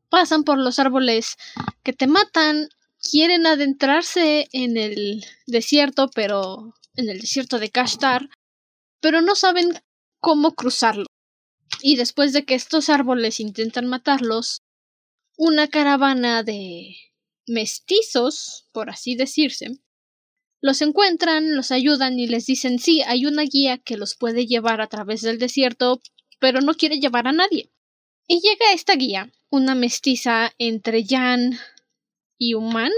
Pasan 0.09 0.45
por 0.45 0.59
los 0.59 0.79
árboles 0.79 1.37
que 1.83 1.93
te 1.93 2.07
matan, 2.07 2.69
quieren 2.99 3.47
adentrarse 3.47 4.49
en 4.53 4.77
el 4.77 5.25
desierto, 5.47 6.09
pero 6.15 6.75
en 6.97 7.09
el 7.09 7.21
desierto 7.21 7.59
de 7.59 7.71
Kashtar, 7.71 8.29
pero 9.01 9.21
no 9.21 9.35
saben 9.35 9.81
cómo 10.21 10.55
cruzarlo. 10.55 11.07
Y 11.81 11.97
después 11.97 12.33
de 12.33 12.45
que 12.45 12.55
estos 12.55 12.89
árboles 12.89 13.41
intentan 13.41 13.87
matarlos, 13.87 14.63
una 15.37 15.69
caravana 15.69 16.43
de 16.43 16.97
mestizos, 17.47 18.69
por 18.73 18.91
así 18.91 19.17
decirse, 19.17 19.79
los 20.65 20.81
encuentran, 20.81 21.55
los 21.55 21.73
ayudan 21.73 22.19
y 22.19 22.27
les 22.27 22.47
dicen 22.47 22.79
sí, 22.79 23.03
hay 23.03 23.27
una 23.27 23.43
guía 23.43 23.77
que 23.77 23.99
los 23.99 24.15
puede 24.15 24.47
llevar 24.47 24.81
a 24.81 24.87
través 24.87 25.21
del 25.21 25.39
desierto, 25.39 26.01
pero 26.39 26.63
no 26.63 26.73
quiere 26.73 26.99
llevar 27.01 27.29
a 27.29 27.33
nadie. 27.33 27.71
Y 28.27 28.41
llega 28.41 28.73
esta 28.73 28.95
guía, 28.95 29.31
una 29.51 29.75
mestiza 29.75 30.55
entre 30.57 31.05
Jan 31.07 31.59
y 32.39 32.55
humano, 32.55 32.95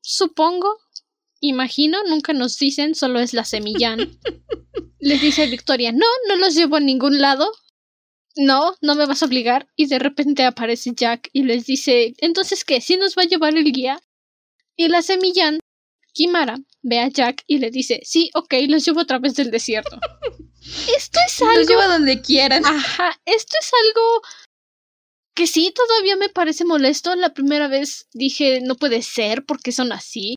supongo. 0.00 0.76
Imagino, 1.38 2.02
nunca 2.02 2.32
nos 2.32 2.58
dicen, 2.58 2.96
solo 2.96 3.20
es 3.20 3.32
la 3.32 3.44
semillán. 3.44 4.18
Les 4.98 5.20
dice 5.20 5.46
Victoria, 5.46 5.92
no, 5.92 6.06
no 6.28 6.34
los 6.34 6.56
llevo 6.56 6.74
a 6.76 6.80
ningún 6.80 7.20
lado. 7.20 7.48
No, 8.34 8.74
no 8.80 8.96
me 8.96 9.06
vas 9.06 9.22
a 9.22 9.26
obligar. 9.26 9.68
Y 9.76 9.86
de 9.86 10.00
repente 10.00 10.42
aparece 10.42 10.90
Jack 10.96 11.30
y 11.32 11.44
les 11.44 11.66
dice, 11.66 12.14
entonces 12.18 12.64
qué, 12.64 12.80
¿sí 12.80 12.96
nos 12.96 13.16
va 13.16 13.22
a 13.22 13.26
llevar 13.26 13.56
el 13.56 13.70
guía? 13.70 14.00
Y 14.74 14.88
la 14.88 15.02
semillán, 15.02 15.60
Kimara, 16.12 16.56
ve 16.84 17.00
a 17.00 17.08
Jack 17.08 17.42
y 17.46 17.58
le 17.58 17.70
dice, 17.70 18.00
sí, 18.04 18.30
ok, 18.34 18.54
los 18.68 18.84
llevo 18.84 19.00
a 19.00 19.06
través 19.06 19.34
del 19.34 19.50
desierto. 19.50 19.98
Esto 20.96 21.18
es 21.26 21.42
algo. 21.42 21.54
Los 21.54 21.68
lleva 21.68 21.88
donde 21.88 22.20
quieran. 22.22 22.64
Ajá, 22.64 23.20
esto 23.26 23.56
es 23.60 23.70
algo 23.84 24.22
que 25.34 25.46
sí 25.46 25.74
todavía 25.74 26.16
me 26.16 26.30
parece 26.30 26.64
molesto. 26.64 27.14
La 27.16 27.34
primera 27.34 27.68
vez 27.68 28.08
dije 28.14 28.60
no 28.62 28.74
puede 28.74 29.02
ser 29.02 29.44
porque 29.44 29.72
son 29.72 29.92
así. 29.92 30.36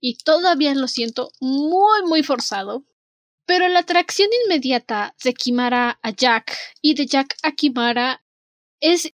Y 0.00 0.16
todavía 0.16 0.74
lo 0.74 0.88
siento 0.88 1.30
muy 1.40 2.04
muy 2.04 2.22
forzado. 2.22 2.86
Pero 3.46 3.68
la 3.68 3.80
atracción 3.80 4.28
inmediata 4.46 5.14
de 5.22 5.34
Kimara 5.34 5.98
a 6.02 6.10
Jack 6.10 6.56
y 6.80 6.94
de 6.94 7.06
Jack 7.06 7.36
a 7.42 7.52
Kimara 7.52 8.24
es 8.80 9.12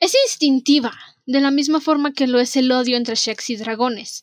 es 0.00 0.16
instintiva, 0.26 0.98
de 1.26 1.40
la 1.40 1.50
misma 1.50 1.80
forma 1.80 2.12
que 2.12 2.26
lo 2.26 2.38
es 2.40 2.56
el 2.56 2.70
odio 2.72 2.96
entre 2.96 3.16
Sheks 3.16 3.50
y 3.50 3.56
dragones, 3.56 4.22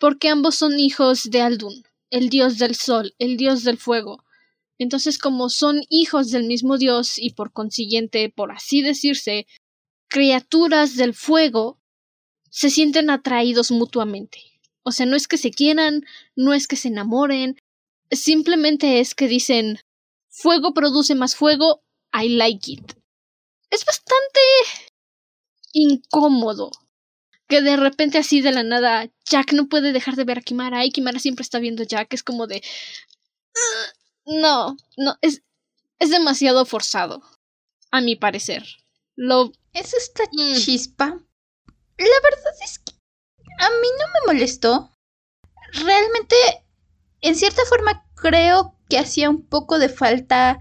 porque 0.00 0.28
ambos 0.28 0.56
son 0.56 0.80
hijos 0.80 1.30
de 1.30 1.42
Aldun, 1.42 1.84
el 2.10 2.28
dios 2.30 2.58
del 2.58 2.74
sol, 2.74 3.14
el 3.18 3.36
dios 3.36 3.62
del 3.62 3.78
fuego, 3.78 4.24
entonces, 4.80 5.18
como 5.18 5.50
son 5.50 5.82
hijos 5.90 6.30
del 6.30 6.44
mismo 6.44 6.78
Dios 6.78 7.18
y 7.18 7.34
por 7.34 7.52
consiguiente, 7.52 8.32
por 8.34 8.50
así 8.50 8.80
decirse, 8.80 9.46
criaturas 10.08 10.96
del 10.96 11.12
fuego, 11.12 11.78
se 12.48 12.70
sienten 12.70 13.10
atraídos 13.10 13.72
mutuamente. 13.72 14.40
O 14.82 14.90
sea, 14.90 15.04
no 15.04 15.16
es 15.16 15.28
que 15.28 15.36
se 15.36 15.50
quieran, 15.50 16.06
no 16.34 16.54
es 16.54 16.66
que 16.66 16.76
se 16.76 16.88
enamoren, 16.88 17.58
simplemente 18.10 19.00
es 19.00 19.14
que 19.14 19.28
dicen 19.28 19.78
fuego 20.30 20.72
produce 20.72 21.14
más 21.14 21.36
fuego, 21.36 21.82
I 22.14 22.30
like 22.30 22.72
it. 22.72 22.94
Es 23.68 23.84
bastante 23.84 24.40
incómodo 25.74 26.70
que 27.50 27.60
de 27.60 27.76
repente 27.76 28.16
así 28.16 28.40
de 28.40 28.52
la 28.52 28.62
nada 28.62 29.10
Jack 29.26 29.52
no 29.52 29.68
puede 29.68 29.92
dejar 29.92 30.16
de 30.16 30.24
ver 30.24 30.38
a 30.38 30.40
Kimara 30.40 30.86
y 30.86 30.90
Kimara 30.90 31.18
siempre 31.18 31.42
está 31.42 31.58
viendo 31.58 31.82
a 31.82 31.86
Jack, 31.86 32.14
es 32.14 32.22
como 32.22 32.46
de 32.46 32.62
no, 34.26 34.76
no, 34.96 35.16
es, 35.20 35.42
es 35.98 36.10
demasiado 36.10 36.64
forzado, 36.64 37.22
a 37.90 38.00
mi 38.00 38.16
parecer. 38.16 38.64
Lo... 39.16 39.52
Es 39.72 39.94
esta 39.94 40.24
mm. 40.32 40.56
chispa. 40.56 41.06
La 41.06 42.20
verdad 42.22 42.54
es 42.64 42.78
que 42.78 42.92
a 43.60 43.70
mí 43.70 43.88
no 43.98 44.06
me 44.06 44.32
molestó. 44.32 44.90
Realmente, 45.72 46.36
en 47.20 47.36
cierta 47.36 47.62
forma, 47.68 48.04
creo 48.14 48.76
que 48.88 48.98
hacía 48.98 49.30
un 49.30 49.46
poco 49.46 49.78
de 49.78 49.88
falta 49.88 50.58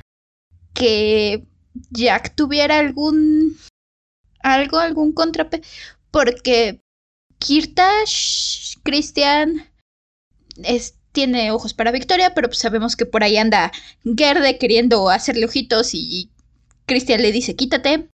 que 0.74 1.48
Jack 1.92 2.36
tuviera 2.36 2.78
algún... 2.80 3.58
algo, 4.42 4.78
algún 4.78 5.14
contrape. 5.14 5.62
Porque 6.12 6.82
Kirtash, 7.40 8.76
Christian, 8.84 9.70
tiene 11.12 11.52
ojos 11.52 11.74
para 11.74 11.92
Victoria, 11.92 12.34
pero 12.34 12.48
pues 12.50 12.60
sabemos 12.60 12.96
que 12.96 13.06
por 13.06 13.24
ahí 13.24 13.38
anda 13.38 13.72
Gerde 14.04 14.58
queriendo 14.58 15.10
hacerle 15.10 15.46
ojitos 15.46 15.94
y 15.94 16.30
Christian 16.86 17.22
le 17.22 17.32
dice 17.32 17.56
quítate. 17.56 18.10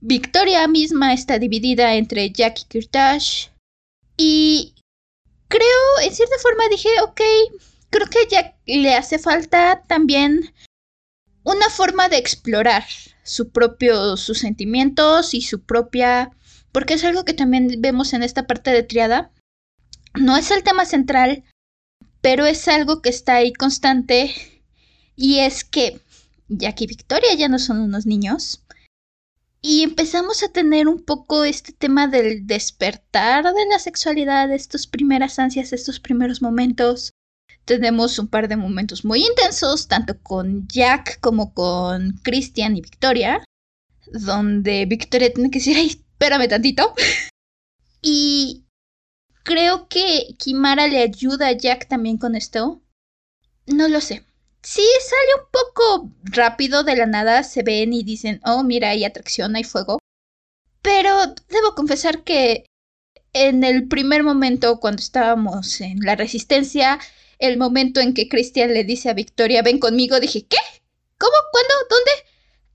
Victoria 0.00 0.66
misma 0.68 1.12
está 1.12 1.38
dividida 1.38 1.94
entre 1.94 2.30
Jack 2.30 2.60
y 2.60 2.64
Kirtash. 2.68 3.48
Y 4.16 4.74
creo, 5.48 6.00
en 6.02 6.14
cierta 6.14 6.36
forma 6.40 6.68
dije, 6.70 6.88
ok, 7.02 7.20
creo 7.90 8.06
que 8.06 8.18
a 8.18 8.28
Jack 8.28 8.56
le 8.66 8.94
hace 8.94 9.18
falta 9.18 9.82
también 9.86 10.54
una 11.42 11.68
forma 11.70 12.08
de 12.08 12.18
explorar 12.18 12.84
su 13.24 13.50
propio, 13.50 14.16
sus 14.16 14.38
sentimientos 14.38 15.34
y 15.34 15.42
su 15.42 15.62
propia... 15.62 16.30
Porque 16.72 16.94
es 16.94 17.04
algo 17.04 17.24
que 17.24 17.34
también 17.34 17.80
vemos 17.80 18.12
en 18.12 18.22
esta 18.22 18.46
parte 18.46 18.70
de 18.70 18.82
triada. 18.82 19.32
No 20.14 20.36
es 20.36 20.50
el 20.50 20.62
tema 20.62 20.84
central, 20.84 21.44
pero 22.20 22.46
es 22.46 22.66
algo 22.68 23.02
que 23.02 23.08
está 23.08 23.36
ahí 23.36 23.52
constante 23.52 24.34
y 25.16 25.40
es 25.40 25.64
que 25.64 26.00
Jack 26.48 26.80
y 26.82 26.86
Victoria 26.86 27.34
ya 27.34 27.48
no 27.48 27.58
son 27.58 27.80
unos 27.80 28.06
niños 28.06 28.62
y 29.60 29.82
empezamos 29.82 30.42
a 30.42 30.48
tener 30.48 30.86
un 30.88 31.02
poco 31.02 31.44
este 31.44 31.72
tema 31.72 32.06
del 32.06 32.46
despertar 32.46 33.44
de 33.44 33.66
la 33.70 33.78
sexualidad, 33.78 34.52
estos 34.52 34.86
primeras 34.86 35.38
ansias, 35.38 35.72
estos 35.72 35.98
primeros 35.98 36.42
momentos. 36.42 37.12
Tenemos 37.64 38.18
un 38.18 38.28
par 38.28 38.48
de 38.48 38.56
momentos 38.56 39.04
muy 39.04 39.24
intensos, 39.24 39.88
tanto 39.88 40.18
con 40.22 40.66
Jack 40.68 41.20
como 41.20 41.52
con 41.52 42.20
Christian 42.22 42.76
y 42.76 42.80
Victoria, 42.80 43.44
donde 44.12 44.86
Victoria 44.86 45.32
tiene 45.32 45.50
que 45.50 45.58
decir, 45.58 45.76
ay, 45.76 46.04
espérame 46.18 46.48
tantito. 46.48 46.94
y 48.02 48.64
Creo 49.48 49.88
que 49.88 50.34
Kimara 50.36 50.88
le 50.88 51.00
ayuda 51.00 51.48
a 51.48 51.52
Jack 51.52 51.88
también 51.88 52.18
con 52.18 52.34
esto. 52.34 52.82
No 53.64 53.88
lo 53.88 54.02
sé. 54.02 54.22
Sí, 54.62 54.82
sale 55.00 55.42
un 55.42 55.50
poco 55.50 56.12
rápido 56.22 56.84
de 56.84 56.96
la 56.96 57.06
nada, 57.06 57.42
se 57.44 57.62
ven 57.62 57.94
y 57.94 58.02
dicen, 58.02 58.42
oh, 58.44 58.62
mira, 58.62 58.90
hay 58.90 59.06
atracción, 59.06 59.56
hay 59.56 59.64
fuego. 59.64 60.00
Pero 60.82 61.28
debo 61.48 61.74
confesar 61.74 62.24
que 62.24 62.66
en 63.32 63.64
el 63.64 63.88
primer 63.88 64.22
momento, 64.22 64.80
cuando 64.80 65.00
estábamos 65.00 65.80
en 65.80 66.00
la 66.00 66.14
resistencia, 66.14 66.98
el 67.38 67.56
momento 67.56 68.00
en 68.00 68.12
que 68.12 68.28
Christian 68.28 68.74
le 68.74 68.84
dice 68.84 69.08
a 69.08 69.14
Victoria, 69.14 69.62
ven 69.62 69.78
conmigo, 69.78 70.20
dije, 70.20 70.46
¿qué? 70.46 70.58
¿Cómo? 71.16 71.32
¿Cuándo? 71.52 71.74
¿Dónde? 71.88 72.10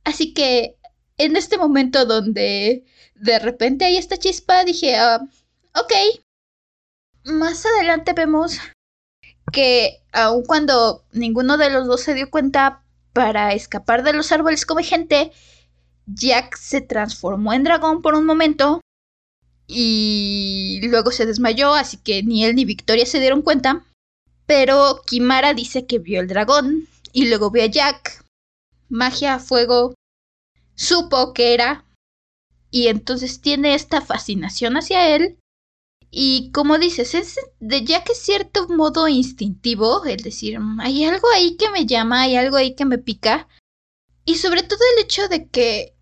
Así 0.06 0.34
que 0.34 0.80
en 1.20 1.36
este 1.36 1.60
momento 1.60 2.08
donde 2.08 2.84
de 3.16 3.40
repente 3.40 3.86
hay 3.86 3.98
esta 3.98 4.18
chispa, 4.18 4.64
dije, 4.64 4.96
ah, 4.96 5.20
ok, 5.76 5.94
más 7.26 7.66
adelante 7.66 8.14
vemos 8.14 8.60
que 9.52 10.02
aun 10.12 10.44
cuando 10.44 11.06
ninguno 11.12 11.58
de 11.58 11.70
los 11.70 11.88
dos 11.88 12.02
se 12.02 12.14
dio 12.14 12.30
cuenta 12.30 12.84
para 13.14 13.54
escapar 13.54 14.04
de 14.04 14.14
los 14.14 14.32
árboles 14.32 14.66
como 14.66 14.82
gente, 14.82 15.32
Jack 16.06 16.58
se 16.58 16.82
transformó 16.82 17.54
en 17.54 17.64
dragón 17.64 18.02
por 18.02 18.16
un 18.16 18.26
momento 18.26 18.82
y 19.68 20.82
luego 20.84 21.12
se 21.12 21.26
desmayó, 21.26 21.74
así 21.74 21.98
que 21.98 22.24
ni 22.24 22.44
él 22.46 22.56
ni 22.56 22.66
Victoria 22.66 23.06
se 23.06 23.20
dieron 23.20 23.42
cuenta. 23.42 23.86
Pero 24.46 25.02
Kimara 25.06 25.54
dice 25.54 25.86
que 25.86 26.00
vio 26.00 26.20
el 26.20 26.28
dragón 26.28 26.88
y 27.14 27.30
luego 27.30 27.50
vio 27.50 27.64
a 27.64 27.68
Jack. 27.68 28.26
Magia, 28.90 29.40
fuego. 29.40 29.94
Supo 30.76 31.34
que 31.34 31.54
era. 31.54 31.86
Y 32.74 32.88
entonces 32.88 33.40
tiene 33.40 33.76
esta 33.76 34.02
fascinación 34.02 34.78
hacia 34.78 35.16
él. 35.16 35.38
Y 36.10 36.52
como 36.52 36.80
dices, 36.80 37.14
es 37.14 37.40
de 37.60 37.86
Jack 37.86 38.10
es 38.10 38.18
cierto 38.18 38.68
modo 38.68 39.08
instintivo, 39.08 40.04
es 40.06 40.24
decir, 40.24 40.58
hay 40.80 41.06
algo 41.06 41.28
ahí 41.36 41.56
que 41.56 41.70
me 41.70 41.86
llama, 41.86 42.22
hay 42.22 42.36
algo 42.36 42.58
ahí 42.58 42.74
que 42.74 42.86
me 42.86 42.98
pica. 42.98 43.48
Y 44.26 44.38
sobre 44.38 44.64
todo 44.64 44.80
el 44.96 45.04
hecho 45.04 45.28
de 45.28 45.50
que 45.50 45.96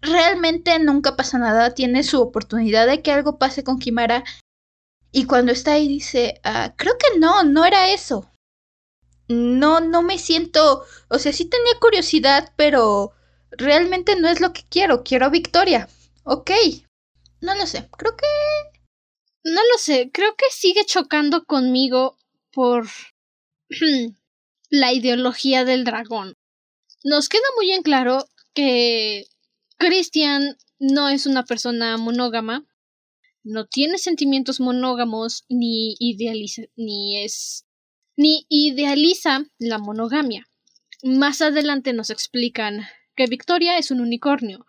realmente 0.00 0.76
nunca 0.80 1.14
pasa 1.14 1.38
nada, 1.38 1.72
tiene 1.72 2.02
su 2.02 2.20
oportunidad 2.20 2.88
de 2.88 3.00
que 3.00 3.12
algo 3.12 3.38
pase 3.38 3.62
con 3.62 3.78
Kimara 3.78 4.24
y 5.12 5.26
cuando 5.26 5.52
está 5.52 5.74
ahí 5.74 5.86
dice, 5.86 6.40
ah, 6.42 6.74
creo 6.76 6.98
que 6.98 7.16
no, 7.20 7.44
no 7.44 7.64
era 7.64 7.92
eso. 7.92 8.28
No, 9.28 9.78
no 9.78 10.02
me 10.02 10.18
siento, 10.18 10.84
o 11.08 11.18
sea, 11.20 11.32
sí 11.32 11.44
tenía 11.44 11.78
curiosidad, 11.80 12.52
pero 12.56 13.15
realmente 13.56 14.16
no 14.16 14.28
es 14.28 14.40
lo 14.40 14.52
que 14.52 14.62
quiero, 14.68 15.02
quiero 15.02 15.30
victoria. 15.30 15.88
Ok, 16.24 16.50
no 17.40 17.54
lo 17.54 17.66
sé, 17.66 17.88
creo 17.96 18.16
que... 18.16 18.26
No 19.44 19.60
lo 19.72 19.78
sé, 19.78 20.10
creo 20.12 20.34
que 20.36 20.46
sigue 20.50 20.84
chocando 20.84 21.44
conmigo 21.44 22.18
por 22.52 22.88
la 24.70 24.92
ideología 24.92 25.64
del 25.64 25.84
dragón. 25.84 26.34
Nos 27.04 27.28
queda 27.28 27.44
muy 27.56 27.70
en 27.70 27.82
claro 27.82 28.26
que 28.54 29.26
Christian 29.78 30.56
no 30.78 31.08
es 31.08 31.26
una 31.26 31.44
persona 31.44 31.96
monógama, 31.96 32.66
no 33.44 33.66
tiene 33.66 33.98
sentimientos 33.98 34.58
monógamos 34.58 35.44
ni 35.48 35.94
idealiza 36.00 36.62
ni 36.74 37.22
es 37.22 37.64
ni 38.16 38.46
idealiza 38.48 39.44
la 39.58 39.78
monogamia. 39.78 40.48
Más 41.04 41.42
adelante 41.42 41.92
nos 41.92 42.10
explican 42.10 42.80
que 43.16 43.26
Victoria 43.26 43.78
es 43.78 43.90
un 43.90 44.00
unicornio. 44.00 44.66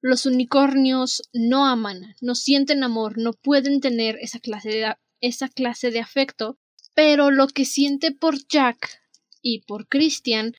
Los 0.00 0.26
unicornios 0.26 1.22
no 1.32 1.66
aman, 1.66 2.16
no 2.20 2.34
sienten 2.34 2.82
amor, 2.82 3.18
no 3.18 3.32
pueden 3.34 3.80
tener 3.80 4.16
esa 4.20 4.40
clase 4.40 4.70
de, 4.70 4.94
esa 5.20 5.48
clase 5.48 5.90
de 5.90 6.00
afecto, 6.00 6.58
pero 6.94 7.30
lo 7.30 7.46
que 7.48 7.64
siente 7.64 8.10
por 8.10 8.36
Jack 8.48 9.02
y 9.42 9.62
por 9.66 9.88
Christian 9.88 10.54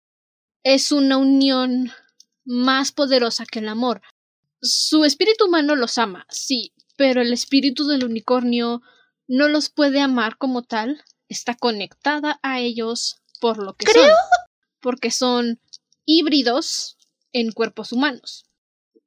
es 0.64 0.92
una 0.92 1.18
unión 1.18 1.92
más 2.46 2.92
poderosa 2.92 3.46
que 3.46 3.60
el 3.60 3.70
amor. 3.70 4.02
Su 4.62 5.06
espíritu 5.06 5.46
humano 5.48 5.76
los 5.76 5.98
ama, 5.98 6.28
sí, 6.30 6.74
pero 6.96 7.22
el 7.22 7.34
espíritu 7.34 7.88
del 7.88 8.06
unicornio 8.06 8.82
no 9.28 9.48
los 9.48 9.70
puede 9.70 10.02
amar 10.02 10.38
como 10.38 10.62
tal, 10.62 11.04
está 11.30 11.56
conectada 11.56 12.40
a 12.44 12.60
ellos 12.60 13.22
por 13.40 13.58
lo 13.58 13.74
que 13.74 13.92
son, 13.92 14.10
porque 14.80 15.10
son 15.10 15.60
híbridos 16.06 16.98
en 17.34 17.52
cuerpos 17.52 17.92
humanos. 17.92 18.46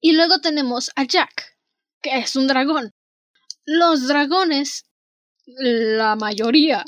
Y 0.01 0.13
luego 0.13 0.41
tenemos 0.41 0.91
a 0.97 1.05
Jack, 1.05 1.57
que 2.03 2.19
es 2.19 2.37
un 2.37 2.47
dragón. 2.47 2.93
Los 3.65 4.07
dragones, 4.07 4.85
la 5.47 6.17
mayoría, 6.17 6.85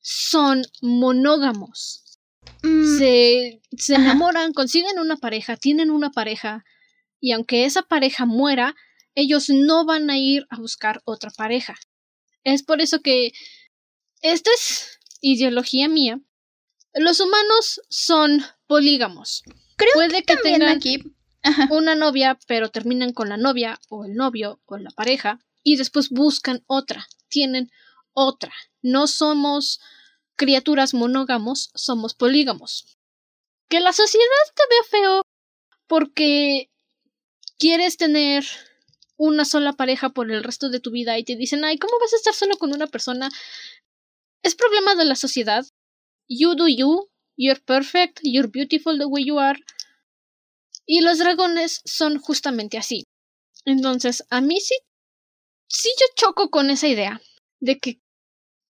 son 0.00 0.62
monógamos. 0.80 2.18
Mm. 2.62 2.98
Se, 2.98 3.62
se 3.76 3.94
enamoran, 3.94 4.52
consiguen 4.52 4.98
una 4.98 5.16
pareja, 5.16 5.56
tienen 5.56 5.90
una 5.90 6.10
pareja, 6.10 6.64
y 7.20 7.32
aunque 7.32 7.64
esa 7.64 7.82
pareja 7.82 8.26
muera, 8.26 8.76
ellos 9.14 9.48
no 9.48 9.84
van 9.84 10.10
a 10.10 10.18
ir 10.18 10.46
a 10.50 10.58
buscar 10.58 11.02
otra 11.04 11.30
pareja. 11.30 11.74
Es 12.44 12.62
por 12.62 12.80
eso 12.80 13.00
que 13.00 13.32
esta 14.20 14.50
es 14.52 14.98
ideología 15.20 15.88
mía. 15.88 16.20
Los 16.92 17.20
humanos 17.20 17.80
son 17.88 18.44
polígamos. 18.66 19.42
Creo 19.76 19.92
Puede 19.94 20.22
que, 20.22 20.36
tengan 20.36 20.68
aquí 20.68 21.02
una 21.70 21.94
novia, 21.94 22.38
pero 22.46 22.70
terminan 22.70 23.12
con 23.12 23.28
la 23.28 23.36
novia 23.36 23.78
o 23.88 24.04
el 24.04 24.14
novio 24.14 24.60
o 24.66 24.76
la 24.76 24.90
pareja 24.90 25.40
y 25.62 25.76
después 25.76 26.10
buscan 26.10 26.62
otra. 26.66 27.06
Tienen 27.28 27.70
otra. 28.12 28.52
No 28.82 29.06
somos 29.06 29.80
criaturas 30.36 30.94
monógamos, 30.94 31.70
somos 31.74 32.14
polígamos. 32.14 32.98
Que 33.68 33.80
la 33.80 33.92
sociedad 33.92 34.26
te 34.54 34.62
vea 34.70 35.02
feo 35.02 35.22
porque 35.86 36.70
quieres 37.58 37.96
tener 37.96 38.44
una 39.16 39.44
sola 39.44 39.72
pareja 39.74 40.10
por 40.10 40.30
el 40.30 40.42
resto 40.42 40.70
de 40.70 40.80
tu 40.80 40.90
vida 40.90 41.18
y 41.18 41.24
te 41.24 41.36
dicen, 41.36 41.64
ay, 41.64 41.78
¿cómo 41.78 41.98
vas 42.00 42.12
a 42.12 42.16
estar 42.16 42.34
solo 42.34 42.56
con 42.56 42.72
una 42.72 42.86
persona? 42.86 43.30
Es 44.42 44.54
problema 44.54 44.94
de 44.94 45.04
la 45.04 45.16
sociedad. 45.16 45.64
You 46.28 46.54
do 46.54 46.68
you, 46.68 47.08
you're 47.36 47.60
perfect, 47.60 48.20
you're 48.22 48.48
beautiful 48.48 48.98
the 48.98 49.06
way 49.06 49.24
you 49.24 49.38
are. 49.38 49.58
Y 50.86 51.00
los 51.00 51.18
dragones 51.18 51.80
son 51.84 52.18
justamente 52.18 52.78
así. 52.78 53.06
Entonces, 53.64 54.24
a 54.30 54.40
mí 54.40 54.60
sí, 54.60 54.74
sí 55.68 55.88
yo 55.98 56.06
choco 56.16 56.50
con 56.50 56.70
esa 56.70 56.88
idea 56.88 57.20
de 57.60 57.78
que 57.78 58.00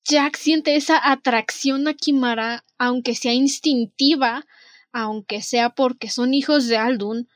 Jack 0.04 0.36
siente 0.36 0.76
esa 0.76 1.00
atracción 1.10 1.88
a 1.88 1.94
Kimara, 1.94 2.64
aunque 2.78 3.14
sea 3.14 3.32
instintiva, 3.32 4.46
aunque 4.92 5.42
sea 5.42 5.70
porque 5.70 6.10
son 6.10 6.34
hijos 6.34 6.68
de 6.68 6.76
Aldun, 6.76 7.28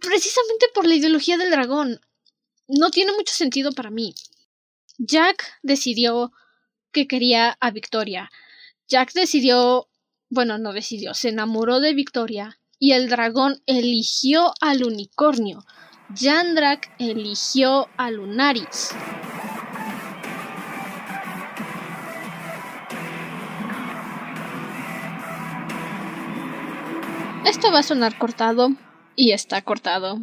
precisamente 0.00 0.66
por 0.74 0.86
la 0.86 0.94
ideología 0.94 1.36
del 1.36 1.50
dragón. 1.50 2.00
No 2.66 2.90
tiene 2.90 3.12
mucho 3.12 3.34
sentido 3.34 3.72
para 3.72 3.90
mí. 3.90 4.14
Jack 4.98 5.58
decidió 5.62 6.32
que 6.92 7.06
quería 7.06 7.56
a 7.60 7.70
Victoria. 7.70 8.30
Jack 8.88 9.12
decidió, 9.12 9.88
bueno, 10.34 10.58
no 10.58 10.72
decidió, 10.72 11.14
se 11.14 11.28
enamoró 11.28 11.78
de 11.78 11.94
Victoria 11.94 12.58
y 12.80 12.92
el 12.92 13.08
dragón 13.08 13.62
eligió 13.66 14.52
al 14.60 14.84
unicornio. 14.84 15.64
Jandrak 16.14 16.90
eligió 16.98 17.88
a 17.96 18.10
Lunaris. 18.10 18.90
Esto 27.46 27.70
va 27.72 27.78
a 27.78 27.82
sonar 27.84 28.18
cortado 28.18 28.70
y 29.14 29.32
está 29.32 29.62
cortado. 29.62 30.18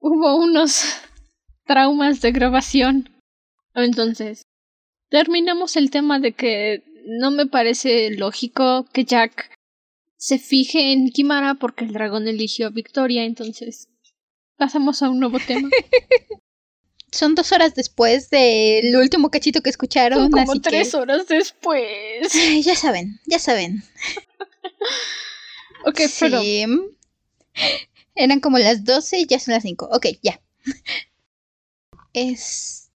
Hubo 0.00 0.36
unos 0.36 0.84
traumas 1.66 2.22
de 2.22 2.32
grabación. 2.32 3.10
Entonces, 3.74 4.42
terminamos 5.10 5.76
el 5.76 5.90
tema 5.90 6.18
de 6.20 6.32
que 6.32 6.84
no 7.04 7.30
me 7.30 7.46
parece 7.46 8.10
lógico 8.10 8.86
que 8.92 9.04
Jack 9.04 9.50
se 10.16 10.38
fije 10.38 10.92
en 10.92 11.10
Kimara 11.10 11.54
porque 11.54 11.84
el 11.84 11.92
dragón 11.92 12.28
eligió 12.28 12.68
a 12.68 12.70
Victoria, 12.70 13.24
entonces 13.24 13.88
pasamos 14.56 15.02
a 15.02 15.10
un 15.10 15.20
nuevo 15.20 15.38
tema. 15.44 15.68
Son 17.10 17.34
dos 17.34 17.52
horas 17.52 17.74
después 17.74 18.30
del 18.30 18.96
último 18.96 19.30
cachito 19.30 19.60
que 19.60 19.68
escucharon. 19.68 20.18
Son 20.18 20.30
como 20.30 20.60
tres 20.60 20.94
horas 20.94 21.26
después. 21.28 22.32
Ya 22.64 22.74
saben, 22.74 23.20
ya 23.26 23.38
saben. 23.38 23.82
Ok, 25.84 26.00
pero... 26.18 26.40
Eran 28.14 28.40
como 28.40 28.58
las 28.58 28.84
12 28.84 29.18
y 29.18 29.26
ya 29.26 29.38
son 29.38 29.54
las 29.54 29.62
5. 29.62 29.88
Ok, 29.92 30.06
ya. 30.22 30.40
Es... 32.12 32.90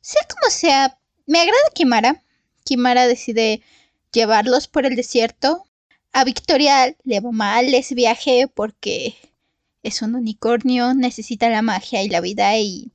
Sea 0.00 0.22
como 0.28 0.50
sea, 0.50 0.98
me 1.26 1.40
agrada 1.40 1.58
Kimara. 1.74 2.22
Kimara 2.68 3.06
decide 3.06 3.62
llevarlos 4.12 4.68
por 4.68 4.84
el 4.84 4.94
desierto. 4.94 5.64
A 6.12 6.24
Victoria 6.24 6.94
le 7.02 7.20
va 7.20 7.32
mal 7.32 7.72
ese 7.72 7.94
viaje 7.94 8.46
porque 8.46 9.16
es 9.82 10.02
un 10.02 10.14
unicornio, 10.14 10.92
necesita 10.92 11.48
la 11.48 11.62
magia 11.62 12.02
y 12.02 12.10
la 12.10 12.20
vida 12.20 12.58
y 12.58 12.92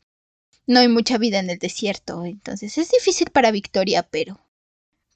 no 0.67 0.79
hay 0.79 0.89
mucha 0.89 1.17
vida 1.17 1.39
en 1.39 1.49
el 1.49 1.57
desierto. 1.57 2.23
Entonces 2.23 2.77
es 2.77 2.91
difícil 2.91 3.31
para 3.31 3.49
Victoria, 3.49 4.03
pero... 4.03 4.39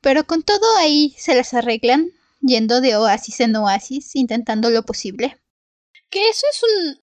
Pero 0.01 0.25
con 0.25 0.41
todo 0.41 0.77
ahí 0.77 1.13
se 1.19 1.35
las 1.35 1.53
arreglan 1.53 2.11
yendo 2.41 2.81
de 2.81 2.95
oasis 2.95 3.39
en 3.39 3.55
oasis, 3.55 4.15
intentando 4.15 4.71
lo 4.71 4.83
posible. 4.83 5.37
Que 6.09 6.29
eso 6.29 6.45
es 6.51 6.63
un. 6.63 6.99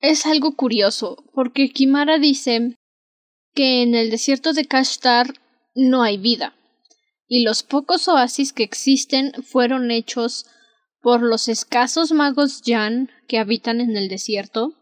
es 0.00 0.26
algo 0.26 0.56
curioso, 0.56 1.24
porque 1.32 1.70
Kimara 1.70 2.18
dice 2.18 2.76
que 3.54 3.82
en 3.82 3.94
el 3.94 4.10
desierto 4.10 4.52
de 4.52 4.66
Kashtar 4.66 5.34
no 5.74 6.02
hay 6.02 6.16
vida, 6.16 6.54
y 7.32 7.44
los 7.44 7.62
pocos 7.62 8.08
oasis 8.08 8.52
que 8.52 8.62
existen 8.62 9.32
fueron 9.42 9.90
hechos 9.90 10.44
por 11.00 11.22
los 11.22 11.48
escasos 11.48 12.12
magos 12.12 12.60
Jan 12.62 13.10
que 13.26 13.38
habitan 13.38 13.80
en 13.80 13.96
el 13.96 14.10
desierto, 14.10 14.74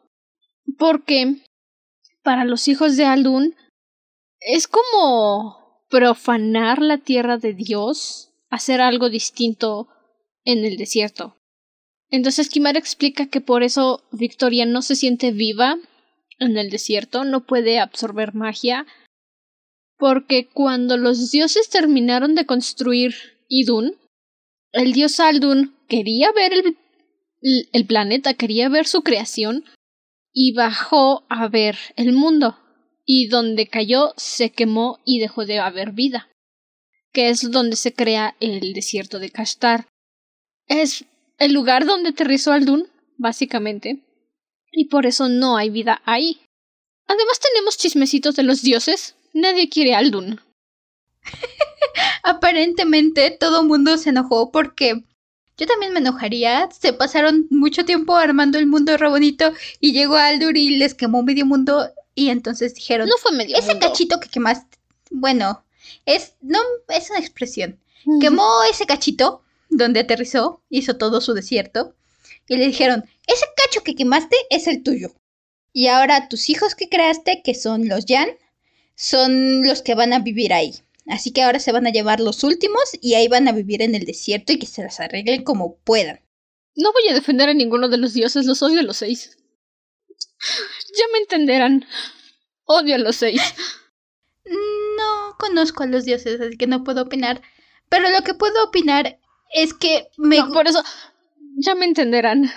porque 0.76 1.44
para 2.24 2.44
los 2.44 2.66
hijos 2.66 2.96
de 2.96 3.04
Aldun 3.04 3.54
es 4.40 4.66
como 4.66 5.84
profanar 5.88 6.82
la 6.82 6.98
tierra 6.98 7.38
de 7.38 7.54
Dios 7.54 8.32
hacer 8.48 8.80
algo 8.80 9.10
distinto 9.10 9.86
en 10.42 10.64
el 10.64 10.76
desierto. 10.76 11.36
Entonces 12.08 12.48
Kimara 12.48 12.80
explica 12.80 13.26
que 13.26 13.40
por 13.40 13.62
eso 13.62 14.02
Victoria 14.10 14.66
no 14.66 14.82
se 14.82 14.96
siente 14.96 15.30
viva 15.30 15.76
en 16.40 16.56
el 16.56 16.70
desierto, 16.70 17.22
no 17.22 17.46
puede 17.46 17.78
absorber 17.78 18.34
magia, 18.34 18.86
Porque 20.00 20.48
cuando 20.48 20.96
los 20.96 21.30
dioses 21.30 21.68
terminaron 21.68 22.34
de 22.34 22.46
construir 22.46 23.14
Idun, 23.48 23.96
el 24.72 24.92
dios 24.92 25.20
Aldun 25.20 25.76
quería 25.88 26.32
ver 26.32 26.54
el, 26.54 26.76
el 27.72 27.86
planeta, 27.86 28.34
quería 28.34 28.68
ver 28.68 28.86
su 28.86 29.02
creación 29.02 29.64
y 30.32 30.54
bajó 30.54 31.26
a 31.28 31.48
ver 31.48 31.76
el 31.96 32.12
mundo. 32.12 32.58
Y 33.04 33.26
donde 33.26 33.66
cayó 33.66 34.14
se 34.16 34.50
quemó 34.50 35.00
y 35.04 35.18
dejó 35.18 35.44
de 35.44 35.58
haber 35.58 35.92
vida. 35.92 36.30
Que 37.12 37.28
es 37.28 37.50
donde 37.50 37.76
se 37.76 37.92
crea 37.92 38.36
el 38.40 38.72
desierto 38.72 39.18
de 39.18 39.30
Kashtar. 39.30 39.86
Es 40.66 41.04
el 41.38 41.52
lugar 41.52 41.84
donde 41.84 42.10
aterrizó 42.10 42.52
Aldun, 42.52 42.88
básicamente. 43.18 44.02
Y 44.72 44.86
por 44.86 45.04
eso 45.04 45.28
no 45.28 45.56
hay 45.56 45.68
vida 45.68 46.00
ahí. 46.06 46.40
Además 47.06 47.40
tenemos 47.40 47.76
chismecitos 47.76 48.36
de 48.36 48.44
los 48.44 48.62
dioses. 48.62 49.16
Nadie 49.32 49.68
quiere 49.68 49.94
a 49.94 49.98
Aldun. 49.98 50.40
Aparentemente 52.22 53.30
todo 53.38 53.62
el 53.62 53.68
mundo 53.68 53.96
se 53.96 54.10
enojó 54.10 54.50
porque 54.50 55.04
yo 55.56 55.66
también 55.66 55.92
me 55.92 56.00
enojaría. 56.00 56.68
Se 56.70 56.92
pasaron 56.92 57.46
mucho 57.50 57.84
tiempo 57.84 58.16
armando 58.16 58.58
el 58.58 58.66
mundo 58.66 58.96
re 58.96 59.08
bonito 59.08 59.52
y 59.78 59.92
llegó 59.92 60.16
Aldur 60.16 60.56
y 60.56 60.76
les 60.76 60.94
quemó 60.94 61.22
medio 61.22 61.46
mundo 61.46 61.90
y 62.14 62.30
entonces 62.30 62.74
dijeron, 62.74 63.08
no 63.08 63.16
fue 63.18 63.32
medio 63.32 63.56
ese 63.56 63.78
cachito 63.78 64.20
que 64.20 64.28
quemaste, 64.28 64.78
bueno, 65.10 65.64
es 66.06 66.34
no 66.40 66.58
es 66.88 67.10
una 67.10 67.20
expresión. 67.20 67.78
Quemó 68.20 68.46
ese 68.70 68.86
cachito 68.86 69.42
donde 69.68 70.00
aterrizó, 70.00 70.62
hizo 70.70 70.96
todo 70.96 71.20
su 71.20 71.34
desierto 71.34 71.94
y 72.48 72.56
le 72.56 72.66
dijeron, 72.66 73.04
ese 73.26 73.46
cacho 73.56 73.82
que 73.84 73.94
quemaste 73.94 74.36
es 74.50 74.66
el 74.66 74.82
tuyo. 74.82 75.12
Y 75.72 75.86
ahora 75.86 76.28
tus 76.28 76.48
hijos 76.50 76.74
que 76.74 76.88
creaste, 76.88 77.42
que 77.44 77.54
son 77.54 77.88
los 77.88 78.04
Jan, 78.08 78.28
son 79.00 79.66
los 79.66 79.80
que 79.80 79.94
van 79.94 80.12
a 80.12 80.18
vivir 80.18 80.52
ahí. 80.52 80.74
Así 81.06 81.32
que 81.32 81.42
ahora 81.42 81.58
se 81.58 81.72
van 81.72 81.86
a 81.86 81.90
llevar 81.90 82.20
los 82.20 82.44
últimos 82.44 82.82
y 83.00 83.14
ahí 83.14 83.28
van 83.28 83.48
a 83.48 83.52
vivir 83.52 83.80
en 83.80 83.94
el 83.94 84.04
desierto 84.04 84.52
y 84.52 84.58
que 84.58 84.66
se 84.66 84.82
las 84.82 85.00
arreglen 85.00 85.42
como 85.42 85.78
puedan. 85.78 86.20
No 86.76 86.92
voy 86.92 87.08
a 87.08 87.14
defender 87.14 87.48
a 87.48 87.54
ninguno 87.54 87.88
de 87.88 87.96
los 87.96 88.12
dioses, 88.12 88.44
los 88.44 88.62
odio 88.62 88.80
a 88.80 88.82
los 88.82 88.98
seis. 88.98 89.38
Ya 90.98 91.04
me 91.14 91.18
entenderán. 91.20 91.86
Odio 92.64 92.96
a 92.96 92.98
los 92.98 93.16
seis. 93.16 93.40
No 94.44 95.36
conozco 95.38 95.82
a 95.82 95.86
los 95.86 96.04
dioses, 96.04 96.40
así 96.40 96.56
que 96.58 96.66
no 96.66 96.84
puedo 96.84 97.02
opinar. 97.02 97.40
Pero 97.88 98.10
lo 98.10 98.22
que 98.22 98.34
puedo 98.34 98.64
opinar 98.64 99.18
es 99.54 99.72
que 99.72 100.08
me... 100.18 100.44
por 100.52 100.68
eso, 100.68 100.82
ya 101.56 101.74
me 101.74 101.86
entenderán. 101.86 102.50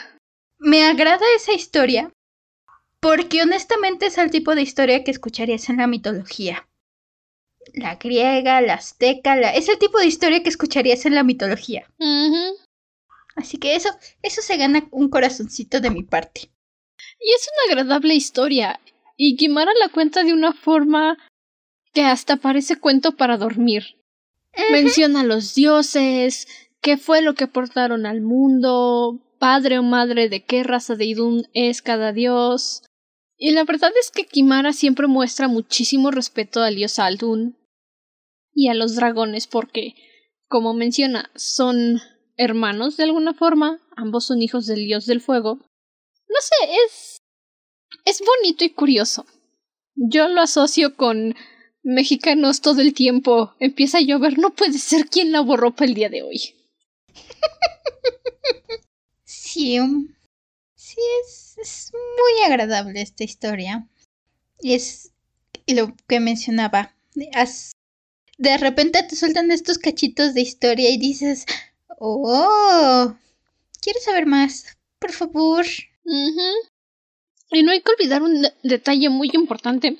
Me 0.58 0.84
agrada 0.84 1.26
esa 1.36 1.54
historia 1.54 2.13
porque 3.04 3.42
honestamente 3.42 4.06
es 4.06 4.18
el 4.18 4.32
tipo 4.32 4.56
de 4.56 4.62
historia 4.62 5.04
que 5.04 5.12
escucharías 5.12 5.68
en 5.70 5.76
la 5.76 5.88
mitología. 5.88 6.70
La 7.74 7.96
griega, 7.96 8.62
la 8.62 8.76
azteca, 8.76 9.36
la... 9.36 9.54
es 9.54 9.68
el 9.68 9.78
tipo 9.78 10.00
de 10.00 10.08
historia 10.08 10.42
que 10.42 10.48
escucharías 10.48 11.06
en 11.06 11.14
la 11.14 11.24
mitología. 11.24 11.92
Así 13.36 13.58
que 13.58 13.76
eso, 13.76 13.90
eso 14.22 14.42
se 14.42 14.56
gana 14.56 14.88
un 14.92 15.10
corazoncito 15.10 15.82
de 15.82 15.90
mi 15.90 16.04
parte. 16.04 16.50
Y 17.20 17.32
es 17.32 17.50
una 17.52 17.74
agradable 17.74 18.16
historia. 18.16 18.80
Y 19.18 19.36
Kimara 19.36 19.74
la 19.82 19.90
cuenta 19.90 20.24
de 20.24 20.32
una 20.32 20.54
forma 20.54 21.18
que 21.94 22.04
hasta 22.04 22.38
parece 22.38 22.80
cuento 22.80 23.18
para 23.18 23.38
dormir. 23.38 23.98
Menciona 24.72 25.22
a 25.22 25.26
los 25.26 25.56
dioses, 25.56 26.48
qué 26.80 26.96
fue 26.96 27.22
lo 27.22 27.34
que 27.36 27.46
aportaron 27.46 28.06
al 28.06 28.22
mundo, 28.22 29.20
padre 29.40 29.78
o 29.80 29.84
madre 29.84 30.30
de 30.30 30.46
qué 30.46 30.64
raza 30.64 30.96
de 30.96 31.04
Idun 31.04 31.48
es 31.54 31.82
cada 31.82 32.14
dios, 32.14 32.84
y 33.46 33.52
la 33.52 33.66
verdad 33.66 33.92
es 34.00 34.10
que 34.10 34.26
Kimara 34.26 34.72
siempre 34.72 35.06
muestra 35.08 35.50
muchísimo 35.50 36.12
respeto 36.12 36.62
al 36.62 36.78
dios 36.78 36.98
Aldun 36.98 37.58
y 38.54 38.70
a 38.70 38.74
los 38.74 38.96
dragones 38.96 39.48
porque, 39.48 39.96
como 40.48 40.74
menciona, 40.74 41.30
son 41.36 42.00
hermanos 42.38 42.96
de 42.96 43.04
alguna 43.04 43.34
forma, 43.34 43.82
ambos 43.98 44.28
son 44.28 44.42
hijos 44.42 44.66
del 44.66 44.86
dios 44.86 45.08
del 45.08 45.20
fuego. 45.20 45.56
No 45.56 46.40
sé, 46.40 46.74
es. 46.86 47.18
es 48.06 48.24
bonito 48.26 48.64
y 48.64 48.70
curioso. 48.70 49.26
Yo 49.94 50.30
lo 50.30 50.40
asocio 50.40 50.96
con 50.96 51.36
mexicanos 51.84 52.62
todo 52.62 52.80
el 52.80 52.94
tiempo. 52.94 53.56
Empieza 53.60 53.98
a 53.98 54.02
llover, 54.04 54.40
no 54.40 54.52
puede 54.52 54.78
ser 54.78 55.08
quien 55.08 55.34
lavó 55.34 55.58
ropa 55.58 55.84
el 55.84 55.96
día 55.96 56.08
de 56.08 56.24
hoy. 56.24 56.40
Sí, 59.26 59.78
sí 60.94 61.58
es, 61.58 61.92
muy 61.94 62.52
agradable 62.52 63.02
esta 63.02 63.24
historia. 63.24 63.88
Y 64.62 64.74
es 64.74 65.12
lo 65.68 65.96
que 66.08 66.20
mencionaba. 66.20 66.96
de 68.38 68.58
repente 68.58 69.04
te 69.04 69.16
sueltan 69.16 69.52
estos 69.52 69.78
cachitos 69.78 70.34
de 70.34 70.42
historia 70.42 70.90
y 70.90 70.98
dices, 70.98 71.46
oh, 72.00 73.14
quiero 73.82 74.00
saber 74.00 74.26
más, 74.26 74.78
por 75.00 75.12
favor. 75.12 75.66
Y 77.52 77.64
no 77.64 77.72
hay 77.72 77.82
que 77.82 77.92
olvidar 77.92 78.24
un 78.24 78.48
detalle 78.64 79.10
muy 79.10 79.30
importante, 79.34 79.98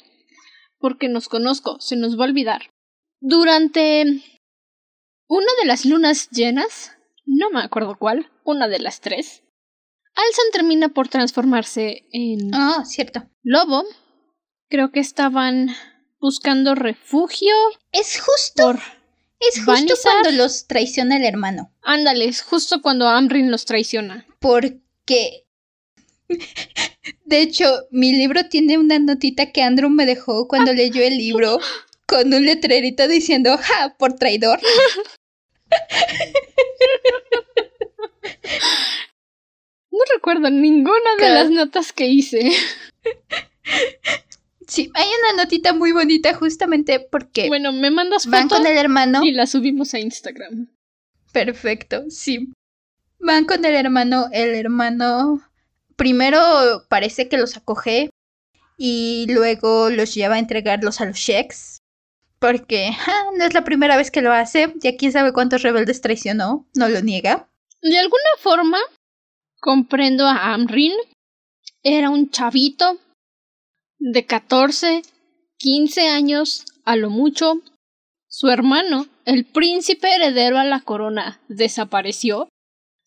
porque 0.80 1.08
nos 1.08 1.30
conozco, 1.30 1.80
se 1.80 1.96
nos 1.96 2.18
va 2.20 2.26
a 2.26 2.28
olvidar. 2.28 2.70
Durante 3.22 4.02
una 5.28 5.52
de 5.62 5.66
las 5.66 5.86
lunas 5.86 6.30
llenas, 6.32 6.98
no 7.26 7.50
me 7.52 7.62
acuerdo 7.62 7.98
cuál, 7.98 8.30
una 8.44 8.68
de 8.68 8.80
las 8.80 9.00
tres, 9.00 9.43
Alzan 10.16 10.52
termina 10.52 10.90
por 10.90 11.08
transformarse 11.08 12.06
en. 12.12 12.54
Ah, 12.54 12.84
cierto. 12.86 13.28
Lobo. 13.44 13.84
Creo 14.70 14.92
que 14.92 15.00
estaban 15.00 15.76
buscando 16.20 16.76
refugio. 16.76 17.54
Es 17.92 18.20
justo. 18.20 18.76
es 19.40 19.64
justo 19.66 19.94
cuando 20.04 20.32
los 20.32 20.68
traiciona 20.68 21.18
el 21.18 21.26
hermano. 21.26 21.72
Ándale, 21.82 22.26
es 22.26 22.42
justo 22.42 22.82
cuando 22.82 23.08
Amrin 23.08 23.52
los 23.52 23.66
traiciona. 23.66 24.26
Porque. 24.40 25.46
De 27.26 27.42
hecho, 27.42 27.66
mi 27.92 28.14
libro 28.14 28.48
tiene 28.48 28.78
una 28.78 29.00
notita 29.00 29.52
que 29.52 29.62
Andrew 29.62 29.90
me 29.90 30.06
dejó 30.06 30.48
cuando 30.48 30.74
leyó 30.74 31.04
el 31.04 31.18
libro 31.18 31.60
con 32.06 32.34
un 32.34 32.46
letrerito 32.46 33.08
diciendo 33.08 33.58
¡Ja! 33.58 33.96
por 33.98 34.14
traidor. 34.14 34.60
No 39.94 40.00
recuerdo 40.16 40.50
ninguna 40.50 41.16
de 41.20 41.30
las 41.30 41.52
notas 41.52 41.94
que 41.94 42.08
hice. 42.08 42.52
Sí, 44.66 44.90
hay 44.94 45.08
una 45.20 45.44
notita 45.44 45.74
muy 45.74 45.92
bonita 45.92 46.34
justamente 46.34 47.00
porque. 47.00 47.48
Bueno, 47.48 47.74
me 47.74 47.92
mandas 47.92 48.26
Van 48.26 48.48
con 48.48 48.66
el 48.66 48.78
hermano. 48.78 49.24
Y 49.24 49.32
la 49.32 49.46
subimos 49.46 49.94
a 49.94 50.00
Instagram. 50.00 50.68
Perfecto, 51.32 52.06
sí. 52.10 52.50
Van 53.20 53.46
con 53.46 53.66
el 53.66 53.76
hermano. 53.76 54.30
El 54.32 54.56
hermano. 54.56 55.42
Primero 55.96 56.40
parece 56.88 57.28
que 57.28 57.38
los 57.38 57.58
acoge. 57.58 58.10
Y 58.78 59.28
luego 59.30 59.90
los 59.90 60.16
lleva 60.16 60.36
a 60.36 60.40
entregarlos 60.40 61.02
a 61.02 61.06
los 61.06 61.18
Sheks. 61.18 61.78
Porque 62.40 62.92
no 63.38 63.44
es 63.44 63.54
la 63.54 63.64
primera 63.64 63.98
vez 63.98 64.12
que 64.12 64.22
lo 64.22 64.32
hace. 64.32 64.74
Ya 64.78 64.96
quién 64.96 65.12
sabe 65.12 65.34
cuántos 65.34 65.62
rebeldes 65.62 66.02
traicionó. 66.02 66.68
No 66.74 66.90
lo 66.90 67.02
niega. 67.02 67.50
De 67.82 68.00
alguna 68.00 68.30
forma, 68.40 68.80
comprendo 69.64 70.28
a 70.28 70.54
Amrin. 70.54 70.92
Era 71.84 72.10
un 72.10 72.30
chavito 72.30 73.00
de 73.98 74.26
14, 74.26 75.02
15 75.58 76.10
años 76.10 76.66
a 76.84 76.98
lo 76.98 77.10
mucho. 77.10 77.62
Su 78.28 78.50
hermano, 78.50 79.08
el 79.24 79.46
príncipe 79.46 80.14
heredero 80.14 80.58
a 80.60 80.66
la 80.66 80.82
corona, 80.82 81.40
desapareció. 81.48 82.50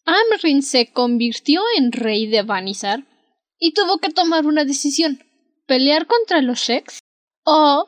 Amrin 0.07 0.63
se 0.63 0.91
convirtió 0.93 1.61
en 1.77 1.93
rey 1.93 2.27
de 2.27 2.43
Vanizar 2.43 3.05
y 3.59 3.75
tuvo 3.75 3.99
que 3.99 4.09
tomar 4.09 4.47
una 4.47 4.65
decisión: 4.65 5.23
pelear 5.67 6.07
contra 6.07 6.41
los 6.41 6.61
Sheks 6.61 7.01
o 7.45 7.87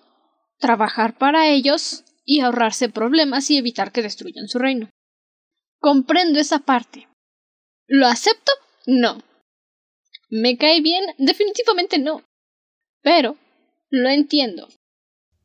trabajar 0.58 1.16
para 1.16 1.48
ellos 1.48 2.04
y 2.22 2.40
ahorrarse 2.40 2.90
problemas 2.90 3.50
y 3.50 3.56
evitar 3.56 3.92
que 3.92 4.02
destruyan 4.02 4.46
su 4.46 4.58
reino. 4.58 4.90
Comprendo 5.80 6.38
esa 6.38 6.58
parte. 6.58 7.08
¿Lo 7.88 8.06
acepto? 8.06 8.52
No. 8.86 9.22
¿Me 10.28 10.58
cae 10.58 10.82
bien? 10.82 11.04
Definitivamente 11.16 11.98
no. 11.98 12.22
Pero 13.02 13.36
lo 13.88 14.10
entiendo. 14.10 14.68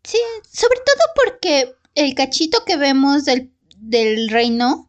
Sí, 0.04 0.18
sobre 0.52 0.80
todo 0.80 1.02
porque 1.16 1.74
el 1.96 2.14
cachito 2.16 2.66
que 2.66 2.76
vemos 2.76 3.24
del, 3.24 3.54
del 3.78 4.30
reino 4.30 4.88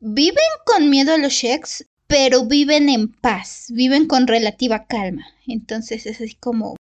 viven 0.00 0.38
con 0.64 0.88
miedo 0.88 1.12
a 1.12 1.18
los 1.18 1.34
Sheks, 1.34 1.86
pero 2.06 2.46
viven 2.46 2.88
en 2.88 3.12
paz, 3.12 3.66
viven 3.68 4.06
con 4.06 4.26
relativa 4.26 4.86
calma. 4.86 5.26
Entonces 5.46 6.06
es 6.06 6.20
así 6.22 6.34
como... 6.36 6.76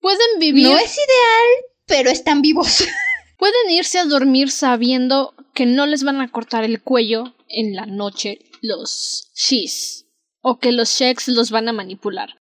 Pueden 0.00 0.38
vivir... 0.38 0.68
No 0.68 0.78
es 0.78 0.94
ideal, 0.94 1.64
pero 1.84 2.08
están 2.08 2.40
vivos. 2.40 2.84
Pueden 3.36 3.70
irse 3.70 3.98
a 3.98 4.06
dormir 4.06 4.50
sabiendo 4.50 5.34
que 5.52 5.66
no 5.66 5.86
les 5.86 6.02
van 6.02 6.22
a 6.22 6.32
cortar 6.32 6.64
el 6.64 6.82
cuello 6.82 7.34
en 7.48 7.76
la 7.76 7.84
noche 7.84 8.38
los 8.62 9.30
Shis 9.34 10.06
o 10.42 10.58
que 10.58 10.72
los 10.72 10.90
Sheks 10.90 11.28
los 11.28 11.50
van 11.50 11.68
a 11.68 11.72
manipular. 11.72 12.40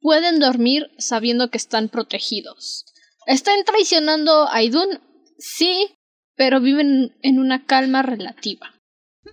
Pueden 0.00 0.38
dormir 0.40 0.90
sabiendo 0.98 1.50
que 1.50 1.58
están 1.58 1.88
protegidos. 1.88 2.86
¿Están 3.26 3.64
traicionando 3.64 4.48
a 4.48 4.62
Idun? 4.62 5.00
Sí, 5.38 5.94
pero 6.36 6.60
viven 6.60 7.16
en 7.22 7.38
una 7.38 7.66
calma 7.66 8.02
relativa. 8.02 8.74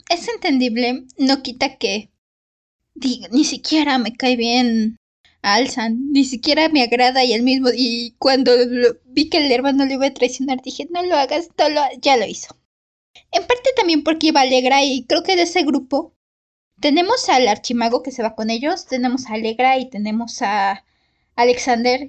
Es 0.10 0.28
entendible, 0.28 1.06
no 1.18 1.42
quita 1.42 1.78
que... 1.78 2.12
Diga, 2.96 3.28
ni 3.30 3.44
siquiera 3.44 3.98
me 3.98 4.16
cae 4.16 4.36
bien 4.36 4.98
Alzan, 5.42 6.12
ni 6.12 6.26
siquiera 6.26 6.68
me 6.70 6.82
agrada 6.82 7.24
y 7.24 7.34
el 7.34 7.44
mismo... 7.44 7.70
Y 7.74 8.16
cuando 8.18 8.52
vi 9.06 9.30
que 9.30 9.38
el 9.38 9.52
hermano 9.52 9.86
le 9.86 9.94
iba 9.94 10.08
a 10.08 10.14
traicionar, 10.14 10.62
dije, 10.62 10.88
no 10.92 11.04
lo 11.04 11.16
hagas, 11.16 11.50
no 11.58 11.70
lo... 11.70 11.82
ya 12.02 12.18
lo 12.18 12.26
hizo. 12.26 12.58
En 13.32 13.46
parte 13.46 13.70
también 13.76 14.04
porque 14.04 14.28
iba 14.28 14.42
Alegra 14.42 14.84
y 14.84 15.06
creo 15.06 15.24
que 15.24 15.36
de 15.36 15.44
ese 15.44 15.64
grupo 15.64 16.17
tenemos 16.80 17.30
al 17.30 17.48
archimago 17.48 18.04
que 18.04 18.12
se 18.12 18.24
va 18.24 18.36
con 18.36 18.50
ellos, 18.50 18.86
tenemos 18.86 19.28
a 19.28 19.34
Alegra 19.34 19.78
y 19.78 19.90
tenemos 19.90 20.42
a 20.42 20.84
Alexander. 21.36 22.08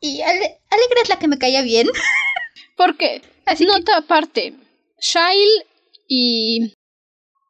Y 0.00 0.20
Alegra 0.22 1.02
es 1.02 1.08
la 1.08 1.18
que 1.18 1.28
me 1.28 1.38
caía 1.38 1.62
bien. 1.62 1.88
¿Por 2.76 2.96
qué? 2.96 3.22
Así 3.46 3.64
Nota 3.64 3.96
aparte, 3.96 4.54
Shail 5.00 5.48
y... 6.08 6.72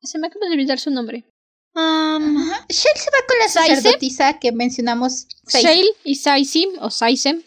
Se 0.02 0.18
me 0.18 0.26
acaba 0.26 0.46
de 0.46 0.52
olvidar 0.52 0.78
su 0.78 0.90
nombre. 0.90 1.24
Um, 1.74 2.36
Shale 2.68 2.98
se 2.98 3.10
va 3.10 3.26
con 3.26 3.38
la 3.40 3.48
sacerdotisa 3.48 4.38
que 4.38 4.52
mencionamos. 4.52 5.26
Shale 5.48 5.88
y 6.04 6.16
Saisi, 6.16 6.68
o 6.80 6.90
Saise, 6.90 7.40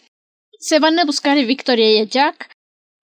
se 0.58 0.78
van 0.80 0.98
a 0.98 1.04
buscar 1.04 1.38
a 1.38 1.42
Victoria 1.42 1.90
y 1.90 1.98
a 2.00 2.04
Jack 2.04 2.50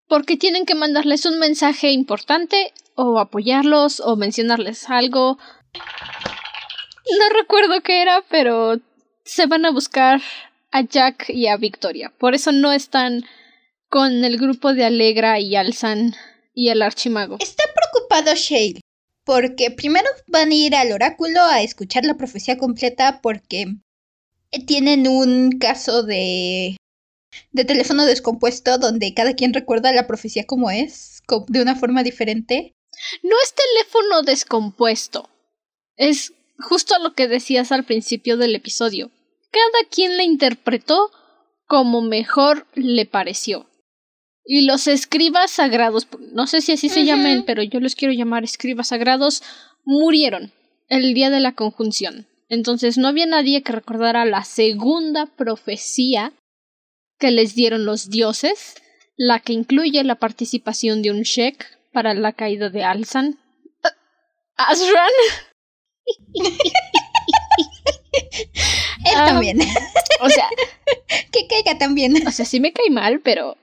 porque 0.09 0.37
tienen 0.37 0.67
que 0.67 0.75
mandarles 0.75 1.25
un 1.25 1.39
mensaje 1.39 1.93
importante 1.93 2.73
o 2.95 3.19
apoyarlos 3.19 4.01
o 4.01 4.17
mencionarles 4.17 4.91
algo. 4.91 5.39
No 5.75 7.29
recuerdo 7.41 7.83
qué 7.83 8.03
era, 8.03 8.23
pero 8.29 8.81
se 9.25 9.47
van 9.47 9.67
a 9.67 9.71
buscar 9.71 10.21
a 10.73 10.83
Jack 10.83 11.29
y 11.29 11.47
a 11.47 11.57
Victoria. 11.57 12.13
Por 12.19 12.35
eso 12.35 12.53
no 12.53 12.73
están 12.73 13.25
con 13.89 14.25
el 14.25 14.39
grupo 14.39 14.75
de 14.75 14.85
Alegra 14.85 15.39
y 15.39 15.57
Alzan 15.57 16.15
y 16.55 16.71
el 16.71 16.83
archimago. 16.83 17.37
Está 17.41 17.65
preocupado 17.75 18.35
Shale 18.35 18.81
porque 19.25 19.71
primero 19.71 20.07
van 20.29 20.51
a 20.51 20.55
ir 20.55 20.75
al 20.75 20.93
oráculo 20.93 21.43
a 21.43 21.63
escuchar 21.63 22.05
la 22.05 22.17
profecía 22.17 22.59
completa 22.59 23.21
porque 23.23 23.67
tienen 24.67 25.09
un 25.09 25.53
caso 25.59 26.03
de 26.03 26.77
de 27.53 27.65
teléfono 27.65 28.05
descompuesto 28.05 28.79
donde 28.79 29.15
cada 29.15 29.35
quien 29.35 29.55
recuerda 29.55 29.93
la 29.93 30.07
profecía 30.07 30.45
como 30.45 30.71
es, 30.71 31.23
de 31.49 31.63
una 31.63 31.75
forma 31.75 32.03
diferente. 32.03 32.73
No 33.23 33.35
es 33.43 33.55
teléfono 33.55 34.23
descompuesto. 34.23 35.29
Es 35.97 36.33
justo 36.59 36.95
lo 37.03 37.15
que 37.15 37.29
decías 37.29 37.73
al 37.73 37.85
principio 37.85 38.37
del 38.37 38.55
episodio. 38.55 39.11
Cada 39.51 39.89
quien 39.91 40.17
la 40.17 40.25
interpretó 40.25 41.11
como 41.67 42.03
mejor 42.03 42.67
le 42.75 43.07
pareció. 43.07 43.67
Y 44.45 44.67
los 44.67 44.87
escribas 44.89 45.51
sagrados, 45.51 46.07
no 46.33 46.47
sé 46.47 46.61
si 46.61 46.73
así 46.73 46.89
se 46.89 47.05
llaman, 47.05 47.45
pero 47.47 47.63
yo 47.63 47.81
los 47.81 47.95
quiero 47.95 48.13
llamar 48.13 48.45
escribas 48.45 48.89
sagrados, 48.89 49.43
murieron 49.85 50.53
el 50.89 51.15
día 51.15 51.31
de 51.31 51.41
la 51.41 51.55
conjunción. 51.55 52.27
Entonces 52.49 52.99
no 52.99 53.09
había 53.09 53.27
nadie 53.27 53.63
que 53.63 53.73
recordara 53.73 54.27
la 54.27 54.45
segunda 54.45 55.27
profecía 55.27 56.33
que 57.19 57.31
les 57.31 57.55
dieron 57.55 57.87
los 57.87 58.11
dioses, 58.11 58.75
la 59.17 59.41
que 59.41 59.55
incluye 59.55 60.03
la 60.05 60.17
participación 60.17 61.01
de 61.01 61.11
un 61.11 61.23
Shek 61.23 61.79
para 61.93 62.13
la 62.13 62.33
caída 62.33 62.69
de 62.69 62.85
Alzan. 62.85 63.39
¿Asran? 64.57 65.11
Él 69.05 69.15
también. 69.27 69.61
O 70.21 70.29
sea, 70.29 70.49
que 71.33 71.47
caiga 71.47 71.79
también. 71.79 72.27
O 72.27 72.31
sea, 72.31 72.45
sí 72.45 72.61
me 72.61 72.73
cae 72.73 72.91
mal, 72.91 73.21
pero 73.21 73.57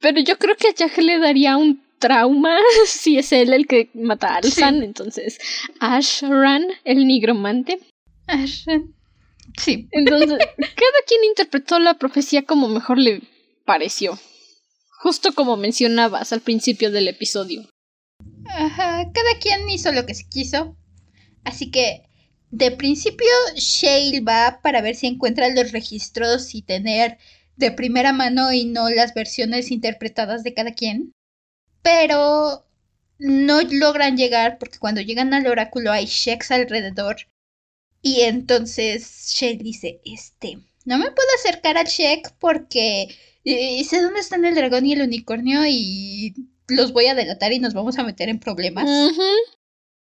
pero 0.00 0.20
yo 0.20 0.38
creo 0.38 0.56
que 0.56 0.68
a 0.68 0.74
Jack 0.74 0.98
le 0.98 1.18
daría 1.18 1.56
un 1.56 1.82
trauma 1.98 2.56
si 2.86 3.18
es 3.18 3.32
él 3.32 3.52
el 3.52 3.66
que 3.66 3.90
mata 3.94 4.28
a 4.28 4.36
Alzan. 4.36 4.82
Entonces, 4.82 5.38
Ashran, 5.80 6.66
el 6.84 7.06
nigromante. 7.06 7.78
Ashran. 8.26 8.94
Sí. 9.56 9.88
Entonces, 9.92 10.38
cada 10.38 10.98
quien 11.06 11.24
interpretó 11.24 11.78
la 11.78 11.94
profecía 11.94 12.42
como 12.42 12.68
mejor 12.68 12.98
le 12.98 13.22
pareció. 13.64 14.18
Justo 15.00 15.32
como 15.32 15.56
mencionabas 15.56 16.32
al 16.32 16.40
principio 16.40 16.90
del 16.90 17.08
episodio. 17.08 17.68
Ajá, 18.48 19.10
cada 19.12 19.38
quien 19.40 19.68
hizo 19.70 19.92
lo 19.92 20.06
que 20.06 20.14
se 20.14 20.28
quiso. 20.28 20.76
Así 21.44 21.70
que, 21.70 22.02
de 22.50 22.70
principio, 22.70 23.28
Shale 23.54 24.20
va 24.20 24.60
para 24.62 24.80
ver 24.80 24.96
si 24.96 25.06
encuentra 25.06 25.48
los 25.50 25.72
registros 25.72 26.54
y 26.54 26.62
tener 26.62 27.18
de 27.56 27.72
primera 27.72 28.12
mano 28.12 28.52
y 28.52 28.64
no 28.64 28.88
las 28.90 29.14
versiones 29.14 29.70
interpretadas 29.70 30.42
de 30.44 30.54
cada 30.54 30.72
quien. 30.72 31.12
Pero 31.82 32.66
no 33.18 33.60
logran 33.62 34.16
llegar 34.16 34.58
porque 34.58 34.78
cuando 34.78 35.00
llegan 35.00 35.34
al 35.34 35.46
oráculo 35.46 35.92
hay 35.92 36.06
Sheks 36.06 36.50
alrededor. 36.50 37.16
Y 38.02 38.22
entonces 38.22 39.30
Shek 39.34 39.60
dice, 39.62 40.00
este, 40.04 40.58
no 40.84 40.98
me 40.98 41.10
puedo 41.10 41.28
acercar 41.38 41.76
al 41.76 41.86
Shek 41.86 42.34
porque 42.38 43.08
eh, 43.44 43.84
sé 43.84 44.00
dónde 44.02 44.20
están 44.20 44.44
el 44.44 44.54
dragón 44.54 44.86
y 44.86 44.92
el 44.92 45.02
unicornio 45.02 45.66
y 45.66 46.34
los 46.68 46.92
voy 46.92 47.06
a 47.06 47.14
delatar 47.14 47.52
y 47.52 47.58
nos 47.58 47.74
vamos 47.74 47.98
a 47.98 48.04
meter 48.04 48.28
en 48.28 48.38
problemas. 48.38 48.88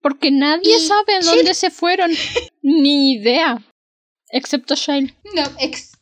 Porque 0.01 0.31
nadie 0.31 0.79
sabe 0.79 1.15
a 1.15 1.19
dónde 1.19 1.53
se 1.53 1.71
fueron. 1.71 2.11
Ni 2.61 3.13
idea. 3.13 3.63
Excepto 4.29 4.75
Shale. 4.75 5.15
No, 5.35 5.43
ex 5.59 5.95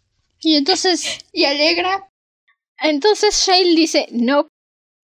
y 0.43 0.55
entonces. 0.57 1.19
Y 1.31 1.45
alegra. 1.45 2.09
Entonces 2.79 3.45
Shale 3.45 3.75
dice: 3.75 4.07
No, 4.11 4.47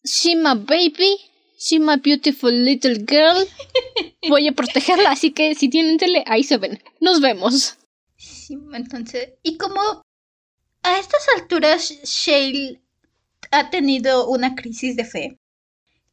she 0.04 0.36
my 0.36 0.56
baby, 0.56 1.18
she 1.58 1.80
my 1.80 1.96
beautiful 1.96 2.52
little 2.52 2.96
girl. 3.08 3.48
Voy 4.28 4.48
a 4.48 4.52
protegerla, 4.52 5.12
así 5.12 5.32
que 5.32 5.56
si 5.56 5.70
tienen 5.70 5.98
tele, 5.98 6.24
ahí 6.28 6.44
se 6.44 6.58
ven. 6.58 6.82
Nos 7.00 7.22
vemos. 7.22 7.78
Sí, 8.18 8.58
entonces. 8.74 9.30
Y 9.44 9.58
como 9.58 10.04
a 10.84 11.00
estas 11.00 11.26
alturas 11.38 11.90
Shale 12.04 12.82
ha 13.52 13.70
tenido 13.70 14.28
una 14.28 14.56
crisis 14.56 14.96
de 14.96 15.06
fe, 15.06 15.40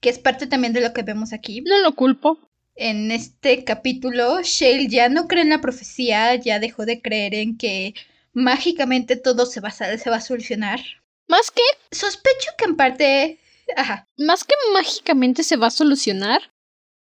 que 0.00 0.08
es 0.08 0.18
parte 0.18 0.46
también 0.46 0.72
de 0.72 0.80
lo 0.80 0.92
que 0.92 1.02
vemos 1.02 1.32
aquí. 1.32 1.62
No 1.62 1.78
lo 1.80 1.94
culpo. 1.94 2.38
En 2.74 3.10
este 3.10 3.64
capítulo, 3.64 4.42
Shale 4.42 4.88
ya 4.88 5.08
no 5.08 5.28
cree 5.28 5.42
en 5.42 5.50
la 5.50 5.60
profecía, 5.60 6.34
ya 6.34 6.58
dejó 6.58 6.84
de 6.84 7.00
creer 7.00 7.34
en 7.34 7.56
que 7.56 7.94
mágicamente 8.34 9.16
todo 9.16 9.46
se 9.46 9.60
va, 9.60 9.68
a, 9.68 9.98
se 9.98 10.10
va 10.10 10.16
a 10.16 10.20
solucionar. 10.20 10.80
Más 11.26 11.50
que... 11.50 11.62
Sospecho 11.90 12.50
que 12.58 12.66
en 12.66 12.76
parte... 12.76 13.38
Ajá. 13.76 14.06
Más 14.18 14.44
que 14.44 14.54
mágicamente 14.74 15.42
se 15.42 15.56
va 15.56 15.68
a 15.68 15.70
solucionar, 15.70 16.40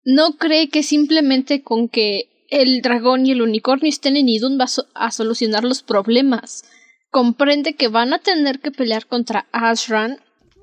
no 0.05 0.37
cree 0.37 0.69
que 0.69 0.83
simplemente 0.83 1.63
con 1.63 1.89
que 1.89 2.29
el 2.49 2.81
dragón 2.81 3.25
y 3.25 3.31
el 3.31 3.41
unicornio 3.41 3.89
estén 3.89 4.15
en 4.15 4.29
Idun 4.29 4.57
va 4.57 4.67
a 4.93 5.11
solucionar 5.11 5.63
los 5.63 5.83
problemas. 5.83 6.63
Comprende 7.11 7.75
que 7.75 7.87
van 7.87 8.13
a 8.13 8.19
tener 8.19 8.59
que 8.59 8.71
pelear 8.71 9.07
contra 9.07 9.47
Ashran 9.51 10.19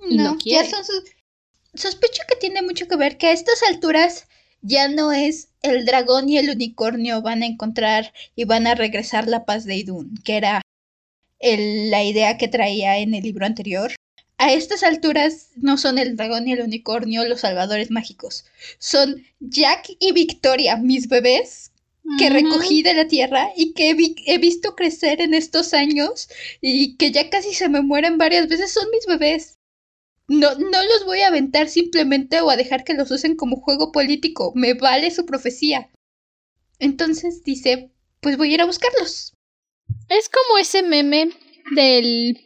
y 0.09 0.19
no, 0.19 0.37
quiere. 0.37 0.71
Sospecho 1.75 2.23
que 2.29 2.37
tiene 2.37 2.63
mucho 2.63 2.87
que 2.87 2.97
ver 2.97 3.19
que 3.19 3.29
a 3.29 3.33
estas 3.33 3.63
alturas 3.65 4.29
ya 4.63 4.89
no 4.89 5.13
es 5.13 5.49
el 5.63 5.85
dragón 5.85 6.29
y 6.29 6.39
el 6.39 6.51
unicornio 6.51 7.21
van 7.21 7.43
a 7.43 7.47
encontrar 7.47 8.13
y 8.35 8.45
van 8.45 8.67
a 8.67 8.75
regresar 8.75 9.29
la 9.29 9.45
paz 9.45 9.65
de 9.65 9.77
Idun, 9.77 10.15
que 10.25 10.37
era 10.37 10.63
la 11.41 12.03
idea 12.03 12.39
que 12.39 12.49
traía 12.49 12.99
en 12.99 13.15
el 13.15 13.23
libro 13.23 13.45
anterior. 13.45 13.93
A 14.39 14.53
estas 14.53 14.83
alturas 14.83 15.51
no 15.57 15.77
son 15.77 15.99
el 15.99 16.17
dragón 16.17 16.49
y 16.49 16.53
el 16.53 16.63
unicornio 16.63 17.27
los 17.27 17.41
salvadores 17.41 17.91
mágicos, 17.91 18.45
son 18.79 19.23
Jack 19.39 19.91
y 20.01 20.13
Victoria, 20.13 20.77
mis 20.77 21.09
bebés, 21.09 21.71
que 22.19 22.31
recogí 22.31 22.83
de 22.83 22.95
la 22.95 23.09
tierra 23.09 23.51
y 23.57 23.73
que 23.73 23.91
he, 24.27 24.39
visto 24.39 24.75
crecer 24.77 25.21
en 25.21 25.35
estos 25.35 25.73
años 25.73 26.29
y 26.61 26.97
que 26.97 27.11
ya 27.11 27.31
casi 27.31 27.55
se 27.55 27.69
me 27.69 27.81
mueren 27.81 28.19
varias 28.19 28.49
veces, 28.49 28.73
son 28.73 28.91
mis 28.91 29.07
bebés. 29.07 29.59
No, 30.29 30.55
no 30.55 30.83
los 30.85 31.05
voy 31.05 31.21
a 31.21 31.29
aventar 31.29 31.69
simplemente 31.69 32.41
o 32.41 32.51
a 32.51 32.57
dejar 32.57 32.85
que 32.85 32.95
los 32.95 33.11
usen 33.11 33.37
como 33.37 33.57
juego 33.57 33.93
político. 33.93 34.53
Me 34.55 34.75
vale 34.75 35.11
su 35.11 35.27
profecía. 35.27 35.91
Entonces 36.79 37.43
dice, 37.43 37.91
pues 38.21 38.37
voy 38.37 38.51
a 38.51 38.55
ir 38.55 38.61
a 38.61 38.67
buscarlos. 38.67 39.35
Es 40.09 40.29
como 40.29 40.59
ese 40.59 40.83
meme 40.83 41.31
del 41.75 42.39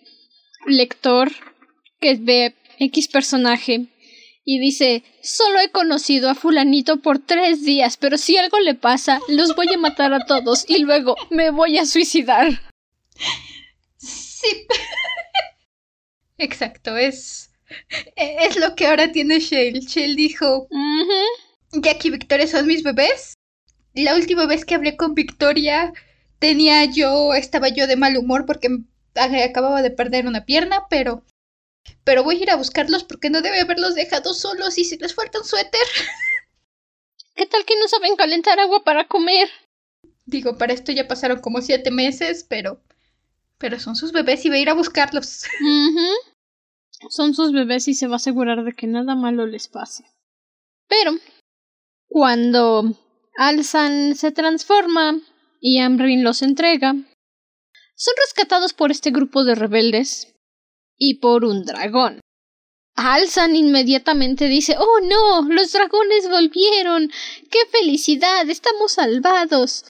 lector 0.67 1.31
que 2.01 2.15
ve 2.17 2.55
X 2.79 3.09
personaje 3.09 3.89
y 4.51 4.59
dice, 4.61 5.05
solo 5.23 5.61
he 5.61 5.71
conocido 5.71 6.31
a 6.31 6.35
fulanito 6.35 7.03
por 7.03 7.19
tres 7.19 7.67
días, 7.67 7.99
pero 7.99 8.17
si 8.17 8.39
algo 8.39 8.59
le 8.61 8.75
pasa, 8.75 9.21
los 9.29 9.55
voy 9.55 9.67
a 9.75 9.77
matar 9.77 10.15
a 10.15 10.25
todos 10.25 10.65
y 10.67 10.79
luego 10.79 11.17
me 11.29 11.51
voy 11.51 11.77
a 11.77 11.85
suicidar. 11.85 12.59
Sí. 13.99 14.67
Exacto, 16.39 16.97
es 16.97 17.51
es 18.17 18.57
lo 18.57 18.75
que 18.75 18.87
ahora 18.87 19.13
tiene 19.13 19.39
Shale. 19.39 19.81
Shale 19.81 20.15
dijo, 20.15 20.67
Jack 21.73 22.07
y 22.07 22.11
Victoria 22.11 22.47
son 22.47 22.67
mis 22.67 22.83
bebés. 22.83 23.35
La 23.93 24.15
última 24.15 24.47
vez 24.47 24.65
que 24.65 24.77
hablé 24.77 24.97
con 24.97 25.15
Victoria 25.15 25.93
tenía 26.39 26.87
yo, 26.87 27.35
estaba 27.35 27.69
yo 27.69 27.87
de 27.87 27.97
mal 27.97 28.17
humor 28.17 28.47
porque 28.47 28.69
acababa 29.15 29.83
de 29.83 29.91
perder 29.91 30.27
una 30.27 30.47
pierna, 30.47 30.87
pero 30.89 31.23
Pero 32.05 32.25
voy 32.25 32.37
a 32.37 32.43
ir 32.43 32.51
a 32.51 32.57
buscarlos 32.57 33.05
porque 33.05 33.31
no 33.31 33.43
debe 33.43 33.61
haberlos 33.61 33.95
dejado 33.95 34.35
solos 34.35 34.79
y 34.79 34.85
si 34.85 34.97
les 34.97 35.15
falta 35.15 35.39
un 35.39 35.45
suéter. 35.45 35.87
¿Qué 37.35 37.47
tal 37.47 37.65
que 37.65 37.79
no 37.79 37.87
saben 37.89 38.17
calentar 38.17 38.59
agua 38.59 38.83
para 38.85 39.07
comer? 39.07 39.49
Digo, 40.27 40.59
para 40.59 40.73
esto 40.73 40.93
ya 40.93 41.07
pasaron 41.07 41.41
como 41.41 41.61
siete 41.63 41.91
meses, 41.91 42.45
pero. 42.49 42.83
Pero 43.59 43.79
son 43.79 43.97
sus 43.97 44.13
bebés 44.13 44.45
y 44.45 44.49
voy 44.49 44.59
a 44.59 44.63
ir 44.63 44.71
a 44.71 44.75
buscarlos. 44.75 45.45
Son 47.11 47.35
sus 47.35 47.53
bebés 47.53 47.87
y 47.89 47.95
se 47.95 48.09
va 48.09 48.15
a 48.15 48.17
asegurar 48.17 48.65
de 48.65 48.73
que 48.73 48.87
nada 48.87 49.15
malo 49.15 49.47
les 49.47 49.69
pase. 49.69 50.05
Pero, 50.89 51.13
cuando 52.09 52.99
Alzan 53.37 54.17
se 54.17 54.33
transforma 54.33 55.21
y 55.61 55.79
Amrin 55.79 56.25
los 56.25 56.43
entrega, 56.43 56.95
son 57.95 58.15
rescatados 58.27 58.73
por 58.73 58.91
este 58.91 59.11
grupo 59.11 59.45
de 59.45 59.55
rebeldes 59.55 60.35
y 60.99 61.15
por 61.15 61.45
un 61.45 61.65
dragón. 61.65 62.21
Alzan 62.95 63.55
inmediatamente 63.55 64.47
dice 64.49 64.75
Oh 64.77 65.01
no, 65.01 65.43
los 65.49 65.73
dragones 65.73 66.29
volvieron. 66.29 67.11
¡Qué 67.49 67.61
felicidad! 67.71 68.51
Estamos 68.51 68.93
salvados. 68.93 69.85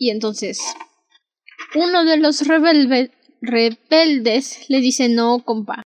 Y 0.00 0.10
entonces 0.10 0.60
uno 1.76 2.04
de 2.04 2.16
los 2.16 2.42
rebeldes 3.40 4.68
le 4.68 4.80
dice 4.80 5.08
No, 5.08 5.44
compa. 5.44 5.84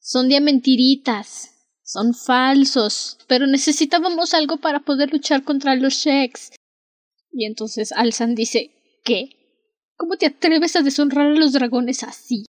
Son 0.00 0.28
de 0.28 0.40
mentiritas. 0.40 1.50
Son 1.84 2.12
falsos. 2.12 3.18
Pero 3.28 3.46
necesitábamos 3.46 4.34
algo 4.34 4.56
para 4.56 4.80
poder 4.80 5.12
luchar 5.12 5.44
contra 5.44 5.76
los 5.76 5.94
Sheks. 5.94 6.50
Y 7.30 7.46
entonces 7.46 7.92
Alzan 7.92 8.34
dice 8.34 8.72
¿Qué? 9.04 9.30
¿Cómo 9.96 10.16
te 10.16 10.26
atreves 10.26 10.74
a 10.74 10.82
deshonrar 10.82 11.28
a 11.28 11.34
los 11.34 11.52
dragones 11.52 12.02
así? 12.02 12.46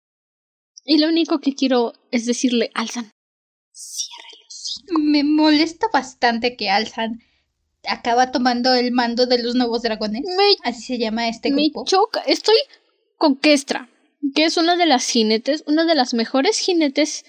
Y 0.91 0.99
lo 0.99 1.07
único 1.07 1.39
que 1.39 1.55
quiero 1.55 1.93
es 2.11 2.27
decirle, 2.27 2.73
Alzan, 2.75 3.13
ciérrelos. 3.73 4.83
Me 4.89 5.23
molesta 5.23 5.87
bastante 5.93 6.57
que 6.57 6.69
Alzan 6.69 7.21
acaba 7.87 8.33
tomando 8.33 8.75
el 8.75 8.91
mando 8.91 9.27
de 9.27 9.41
los 9.41 9.55
nuevos 9.55 9.83
dragones. 9.83 10.23
Me, 10.25 10.57
Así 10.69 10.83
se 10.83 10.99
llama 10.99 11.29
este 11.29 11.53
me 11.53 11.69
grupo. 11.69 11.85
choca. 11.85 12.23
Estoy 12.23 12.57
con 13.19 13.37
Kestra, 13.37 13.89
que 14.35 14.45
es 14.45 14.57
una 14.57 14.75
de 14.75 14.87
las 14.87 15.07
jinetes, 15.07 15.63
una 15.69 15.85
de 15.85 15.95
las 15.95 16.13
mejores 16.13 16.59
jinetes 16.59 17.25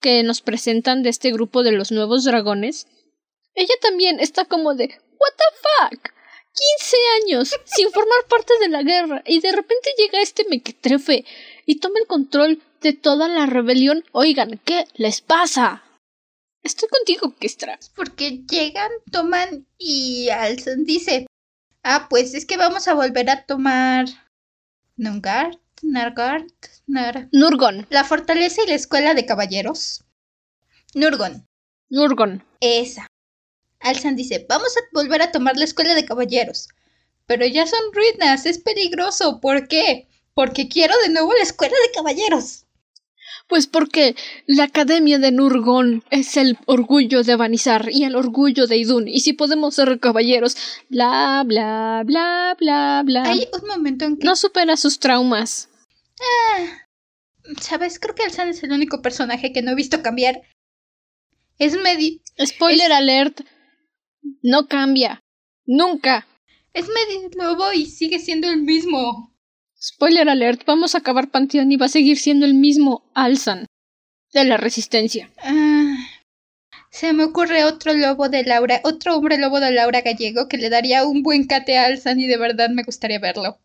que 0.00 0.22
nos 0.22 0.40
presentan 0.40 1.02
de 1.02 1.08
este 1.08 1.32
grupo 1.32 1.64
de 1.64 1.72
los 1.72 1.90
nuevos 1.90 2.22
dragones. 2.22 2.86
Ella 3.56 3.74
también 3.82 4.20
está 4.20 4.44
como 4.44 4.76
de, 4.76 4.84
¿What 4.84 5.34
the 5.36 5.96
fuck? 5.96 6.12
15 6.78 6.96
años 7.24 7.50
sin 7.64 7.90
formar 7.90 8.26
parte 8.28 8.52
de 8.60 8.68
la 8.68 8.84
guerra 8.84 9.22
y 9.26 9.40
de 9.40 9.50
repente 9.50 9.90
llega 9.98 10.22
este 10.22 10.46
mequetrefe 10.48 11.24
y 11.66 11.80
toma 11.80 11.98
el 12.00 12.06
control 12.06 12.62
de 12.80 12.92
toda 12.92 13.28
la 13.28 13.46
rebelión. 13.46 14.04
Oigan, 14.12 14.60
¿qué 14.64 14.86
les 14.94 15.20
pasa? 15.20 15.82
Estoy 16.62 16.88
contigo, 16.88 17.34
Kestra. 17.38 17.78
Porque 17.94 18.44
llegan, 18.50 18.90
toman 19.10 19.66
y 19.78 20.28
Alzan 20.30 20.84
dice: 20.84 21.26
Ah, 21.82 22.06
pues 22.08 22.34
es 22.34 22.46
que 22.46 22.56
vamos 22.56 22.88
a 22.88 22.94
volver 22.94 23.28
a 23.28 23.44
tomar. 23.44 24.06
Nungard, 24.96 25.58
Nargard, 25.82 26.46
Nar. 26.86 27.28
Nurgon, 27.32 27.86
La 27.90 28.04
fortaleza 28.04 28.62
y 28.64 28.68
la 28.68 28.74
escuela 28.74 29.14
de 29.14 29.26
caballeros. 29.26 30.04
Nurgon, 30.94 31.46
Nurgon. 31.90 32.44
esa. 32.60 33.06
Alzan 33.80 34.16
dice: 34.16 34.46
Vamos 34.48 34.76
a 34.76 34.80
volver 34.92 35.22
a 35.22 35.32
tomar 35.32 35.56
la 35.56 35.64
escuela 35.64 35.94
de 35.94 36.04
caballeros. 36.04 36.68
Pero 37.26 37.44
ya 37.44 37.66
son 37.66 37.92
ruinas, 37.92 38.46
es 38.46 38.58
peligroso. 38.58 39.40
¿Por 39.40 39.68
qué? 39.68 40.08
Porque 40.36 40.68
quiero 40.68 40.94
de 41.02 41.08
nuevo 41.08 41.32
la 41.32 41.42
escuela 41.42 41.74
de 41.86 41.92
caballeros. 41.94 42.66
Pues 43.48 43.66
porque 43.66 44.14
la 44.46 44.64
Academia 44.64 45.18
de 45.18 45.32
Nurgon 45.32 46.04
es 46.10 46.36
el 46.36 46.58
orgullo 46.66 47.22
de 47.22 47.36
Vanizar 47.36 47.88
y 47.90 48.04
el 48.04 48.14
orgullo 48.14 48.66
de 48.66 48.76
Idun. 48.76 49.08
Y 49.08 49.20
si 49.20 49.32
podemos 49.32 49.76
ser 49.76 49.98
caballeros, 49.98 50.58
bla, 50.90 51.42
bla, 51.46 52.02
bla, 52.04 52.54
bla, 52.60 53.02
bla. 53.02 53.22
Hay 53.22 53.48
un 53.50 53.66
momento 53.66 54.04
en 54.04 54.18
que. 54.18 54.26
No 54.26 54.36
supera 54.36 54.76
sus 54.76 54.98
traumas. 54.98 55.70
¿Sabes? 57.58 57.98
Creo 57.98 58.14
que 58.14 58.24
Alzan 58.24 58.48
es 58.48 58.62
el 58.62 58.72
único 58.72 59.00
personaje 59.00 59.54
que 59.54 59.62
no 59.62 59.70
he 59.70 59.74
visto 59.74 60.02
cambiar. 60.02 60.42
Es 61.58 61.80
medio. 61.80 62.20
Spoiler 62.44 62.92
alert. 62.92 63.40
No 64.42 64.68
cambia. 64.68 65.22
Nunca. 65.64 66.26
Es 66.74 66.88
medio 66.88 67.30
lobo 67.32 67.72
y 67.72 67.86
sigue 67.86 68.18
siendo 68.18 68.50
el 68.50 68.58
mismo. 68.58 69.32
Spoiler 69.86 70.28
alert. 70.28 70.64
Vamos 70.66 70.94
a 70.94 70.98
acabar 70.98 71.30
Panteón 71.30 71.70
y 71.70 71.76
va 71.76 71.86
a 71.86 71.88
seguir 71.88 72.18
siendo 72.18 72.44
el 72.44 72.54
mismo 72.54 73.04
Alzan. 73.14 73.66
De 74.32 74.44
la 74.44 74.56
Resistencia. 74.56 75.30
Ah, 75.42 75.96
se 76.90 77.12
me 77.12 77.22
ocurre 77.24 77.64
otro 77.64 77.94
lobo 77.94 78.28
de 78.28 78.42
Laura, 78.42 78.80
otro 78.82 79.16
hombre 79.16 79.38
lobo 79.38 79.60
de 79.60 79.70
Laura 79.70 80.00
Gallego 80.00 80.48
que 80.48 80.56
le 80.56 80.70
daría 80.70 81.04
un 81.04 81.22
buen 81.22 81.46
cate 81.46 81.78
a 81.78 81.84
Alzan 81.84 82.18
y 82.18 82.26
de 82.26 82.36
verdad 82.36 82.68
me 82.70 82.82
gustaría 82.82 83.20
verlo. 83.20 83.58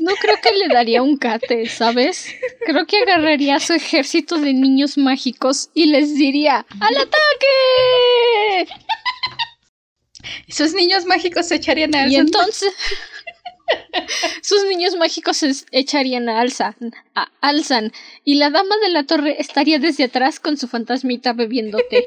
No 0.00 0.14
creo 0.16 0.36
que 0.42 0.52
le 0.52 0.68
daría 0.68 1.02
un 1.02 1.16
cate, 1.16 1.66
¿sabes? 1.68 2.26
Creo 2.66 2.86
que 2.86 2.98
agarraría 2.98 3.56
a 3.56 3.60
su 3.60 3.72
ejército 3.72 4.36
de 4.38 4.52
niños 4.52 4.98
mágicos 4.98 5.70
y 5.74 5.86
les 5.86 6.14
diría 6.14 6.66
¡Al 6.80 6.96
ataque! 6.96 8.68
Esos 10.48 10.74
niños 10.74 11.06
mágicos 11.06 11.46
se 11.48 11.56
echarían 11.56 11.94
a 11.94 12.02
Alzan. 12.02 12.12
Y 12.12 12.16
entonces 12.16 12.72
sus 14.42 14.64
niños 14.64 14.96
mágicos 14.96 15.38
se 15.38 15.52
echarían 15.72 16.28
a 16.28 16.40
Alzan, 16.40 16.76
a 17.14 17.30
Alzan 17.40 17.92
y 18.24 18.34
la 18.36 18.50
dama 18.50 18.76
de 18.78 18.90
la 18.90 19.04
torre 19.04 19.36
estaría 19.40 19.78
desde 19.78 20.04
atrás 20.04 20.40
con 20.40 20.56
su 20.56 20.68
fantasmita 20.68 21.32
bebiendo 21.32 21.78
té. 21.90 22.06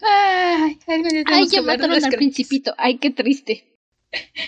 Ay, 0.00 0.78
ay, 0.86 1.02
Ay, 1.26 1.48
ya 1.48 1.62
mataron 1.62 2.04
al 2.04 2.12
principito. 2.12 2.74
Ay, 2.78 2.98
qué 2.98 3.10
triste. 3.10 3.64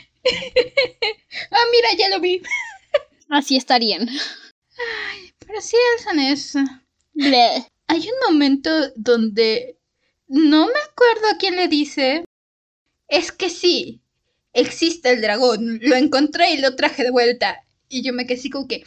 Ah, 1.53 1.65
mira, 1.71 1.89
ya 1.97 2.09
lo 2.09 2.21
vi. 2.21 2.43
Así 3.29 3.57
estarían. 3.57 4.09
Pero 5.39 5.61
sí, 5.61 5.77
Alzan 5.97 6.19
es. 6.19 6.55
Bleh. 7.15 7.65
Hay 7.87 8.01
un 8.01 8.33
momento 8.33 8.71
donde 8.97 9.79
no 10.27 10.67
me 10.67 10.81
acuerdo 10.81 11.29
a 11.31 11.39
quién 11.39 11.55
le 11.55 11.69
dice. 11.69 12.25
Es 13.09 13.33
que 13.33 13.51
sí, 13.51 14.01
existe 14.53 15.11
el 15.11 15.21
dragón. 15.21 15.79
Lo 15.83 15.97
encontré 15.97 16.53
y 16.53 16.59
lo 16.59 16.75
traje 16.77 17.05
de 17.05 17.11
vuelta. 17.11 17.65
Y 17.89 18.03
yo 18.03 18.13
me 18.13 18.27
quedé 18.27 18.39
así 18.39 18.51
como 18.51 18.67
que. 18.67 18.85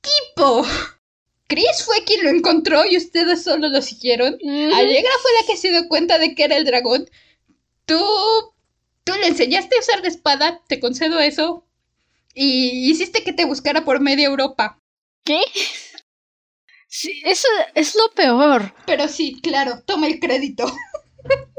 ¡Tipo! 0.00 0.66
Chris 1.46 1.84
fue 1.84 2.02
quien 2.04 2.24
lo 2.24 2.30
encontró 2.30 2.84
y 2.86 2.96
ustedes 2.96 3.44
solo 3.44 3.68
lo 3.68 3.82
siguieron. 3.82 4.34
Ujú. 4.34 4.74
Alegra 4.74 5.12
fue 5.20 5.30
la 5.40 5.46
que 5.46 5.56
se 5.56 5.70
dio 5.70 5.86
cuenta 5.88 6.18
de 6.18 6.34
que 6.34 6.44
era 6.44 6.56
el 6.56 6.64
dragón. 6.64 7.08
Tú. 7.84 8.00
Tú 9.04 9.12
le 9.14 9.26
enseñaste 9.26 9.76
a 9.76 9.80
usar 9.80 10.00
la 10.00 10.08
espada, 10.08 10.62
te 10.68 10.78
concedo 10.78 11.18
eso. 11.18 11.66
Y 12.34 12.90
hiciste 12.90 13.24
que 13.24 13.32
te 13.32 13.44
buscara 13.44 13.84
por 13.84 14.00
media 14.00 14.26
Europa. 14.26 14.78
¿Qué? 15.24 15.40
Sí, 16.88 17.20
eso 17.24 17.48
es 17.74 17.94
lo 17.94 18.10
peor. 18.14 18.74
Pero 18.86 19.08
sí, 19.08 19.40
claro, 19.42 19.82
toma 19.84 20.06
el 20.06 20.20
crédito. 20.20 20.66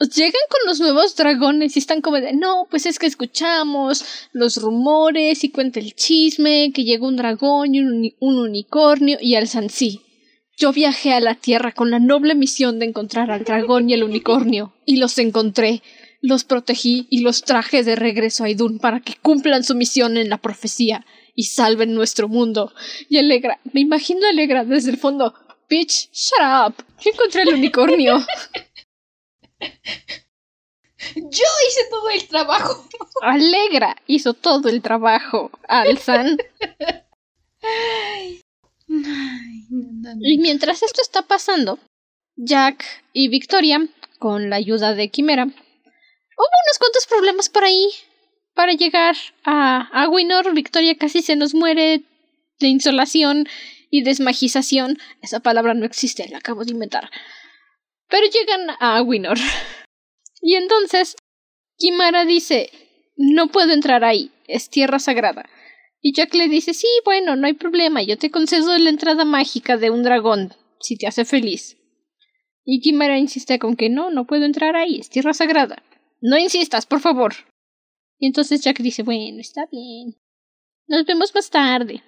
Llegan 0.00 0.42
con 0.48 0.60
los 0.66 0.78
nuevos 0.78 1.16
dragones 1.16 1.74
y 1.74 1.80
están 1.80 2.00
como 2.00 2.20
de, 2.20 2.32
no, 2.32 2.68
pues 2.70 2.86
es 2.86 2.98
que 3.00 3.06
escuchamos 3.06 4.04
los 4.32 4.56
rumores 4.62 5.42
y 5.42 5.48
cuenta 5.50 5.80
el 5.80 5.94
chisme 5.94 6.70
que 6.72 6.84
llegó 6.84 7.08
un 7.08 7.16
dragón 7.16 7.74
y 7.74 7.80
un, 7.80 7.92
uni- 7.92 8.16
un 8.20 8.38
unicornio 8.38 9.18
y 9.20 9.34
alzan 9.34 9.70
sí. 9.70 10.02
Yo 10.56 10.72
viajé 10.72 11.12
a 11.14 11.20
la 11.20 11.34
Tierra 11.34 11.72
con 11.72 11.90
la 11.90 11.98
noble 11.98 12.34
misión 12.36 12.78
de 12.78 12.86
encontrar 12.86 13.30
al 13.30 13.44
dragón 13.44 13.90
y 13.90 13.94
el 13.94 14.04
unicornio 14.04 14.72
y 14.86 14.96
los 14.96 15.18
encontré. 15.18 15.82
Los 16.20 16.42
protegí 16.44 17.06
y 17.10 17.20
los 17.20 17.42
traje 17.42 17.84
de 17.84 17.94
regreso 17.94 18.42
a 18.44 18.50
Idun 18.50 18.78
para 18.80 19.00
que 19.00 19.14
cumplan 19.22 19.62
su 19.62 19.76
misión 19.76 20.16
en 20.16 20.28
la 20.28 20.38
profecía 20.38 21.06
y 21.36 21.44
salven 21.44 21.94
nuestro 21.94 22.28
mundo. 22.28 22.72
Y 23.08 23.18
Alegra, 23.18 23.60
me 23.72 23.80
imagino 23.80 24.26
Alegra 24.28 24.64
desde 24.64 24.90
el 24.90 24.96
fondo. 24.96 25.34
Bitch, 25.70 26.08
shut 26.12 26.40
up. 26.40 26.74
Yo 27.04 27.10
encontré 27.12 27.42
el 27.42 27.54
unicornio. 27.54 28.24
Yo 31.14 31.44
hice 31.68 31.80
todo 31.90 32.10
el 32.10 32.26
trabajo. 32.28 32.88
Alegra 33.22 33.96
hizo 34.06 34.34
todo 34.34 34.68
el 34.68 34.82
trabajo. 34.82 35.50
Alzan. 35.68 36.38
Ay, 37.62 38.40
Ay, 38.90 39.66
no, 39.68 39.88
no, 39.92 40.14
no. 40.14 40.20
Y 40.20 40.38
mientras 40.38 40.82
esto 40.82 41.02
está 41.02 41.22
pasando, 41.22 41.78
Jack 42.36 42.84
y 43.12 43.28
Victoria, 43.28 43.86
con 44.18 44.50
la 44.50 44.56
ayuda 44.56 44.94
de 44.94 45.10
Quimera, 45.10 45.44
hubo 45.44 45.52
unos 45.52 46.78
cuantos 46.78 47.06
problemas 47.06 47.48
por 47.48 47.64
ahí. 47.64 47.88
Para 48.54 48.72
llegar 48.72 49.14
a, 49.44 49.88
a 49.92 50.08
Winor, 50.08 50.52
Victoria 50.52 50.96
casi 50.96 51.22
se 51.22 51.36
nos 51.36 51.54
muere 51.54 52.02
de 52.58 52.66
insolación 52.66 53.46
y 53.88 54.02
desmagización. 54.02 54.98
Esa 55.22 55.38
palabra 55.40 55.74
no 55.74 55.84
existe, 55.84 56.28
la 56.28 56.38
acabo 56.38 56.64
de 56.64 56.72
inventar. 56.72 57.08
Pero 58.08 58.26
llegan 58.26 58.76
a 58.80 59.02
Winor. 59.02 59.38
Y 60.40 60.54
entonces, 60.54 61.16
Kimara 61.78 62.24
dice, 62.24 62.70
no 63.16 63.48
puedo 63.48 63.72
entrar 63.72 64.04
ahí, 64.04 64.30
es 64.46 64.70
tierra 64.70 65.00
sagrada. 65.00 65.48
Y 66.00 66.14
Jack 66.14 66.32
le 66.34 66.48
dice, 66.48 66.74
sí, 66.74 66.86
bueno, 67.04 67.34
no 67.34 67.48
hay 67.48 67.54
problema, 67.54 68.02
yo 68.02 68.16
te 68.18 68.30
concedo 68.30 68.78
la 68.78 68.88
entrada 68.88 69.24
mágica 69.24 69.76
de 69.76 69.90
un 69.90 70.04
dragón, 70.04 70.54
si 70.78 70.96
te 70.96 71.08
hace 71.08 71.24
feliz. 71.24 71.76
Y 72.64 72.80
Kimera 72.80 73.18
insiste 73.18 73.58
con 73.58 73.74
que 73.74 73.90
no, 73.90 74.10
no 74.10 74.26
puedo 74.26 74.44
entrar 74.44 74.76
ahí, 74.76 75.00
es 75.00 75.10
tierra 75.10 75.34
sagrada. 75.34 75.82
No 76.20 76.38
insistas, 76.38 76.86
por 76.86 77.00
favor. 77.00 77.34
Y 78.18 78.26
entonces 78.26 78.60
Jack 78.60 78.78
dice, 78.78 79.02
bueno, 79.02 79.40
está 79.40 79.66
bien. 79.70 80.16
Nos 80.86 81.04
vemos 81.04 81.34
más 81.34 81.50
tarde. 81.50 82.02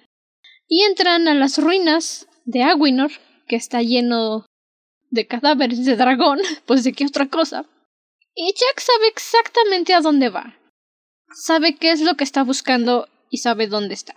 Y 0.67 0.83
entran 0.83 1.27
a 1.27 1.33
las 1.33 1.57
ruinas 1.57 2.27
de 2.45 2.63
Aguinor, 2.63 3.11
que 3.47 3.55
está 3.55 3.81
lleno 3.81 4.45
de 5.11 5.27
cadáveres 5.27 5.85
de 5.85 5.95
dragón, 5.95 6.39
pues 6.65 6.83
de 6.83 6.93
qué 6.93 7.05
otra 7.05 7.27
cosa. 7.27 7.65
Y 8.33 8.53
Jack 8.53 8.79
sabe 8.79 9.07
exactamente 9.09 9.93
a 9.93 10.01
dónde 10.01 10.29
va. 10.29 10.57
Sabe 11.33 11.75
qué 11.75 11.91
es 11.91 12.01
lo 12.01 12.15
que 12.15 12.23
está 12.23 12.43
buscando 12.43 13.07
y 13.29 13.37
sabe 13.37 13.67
dónde 13.67 13.93
está. 13.93 14.15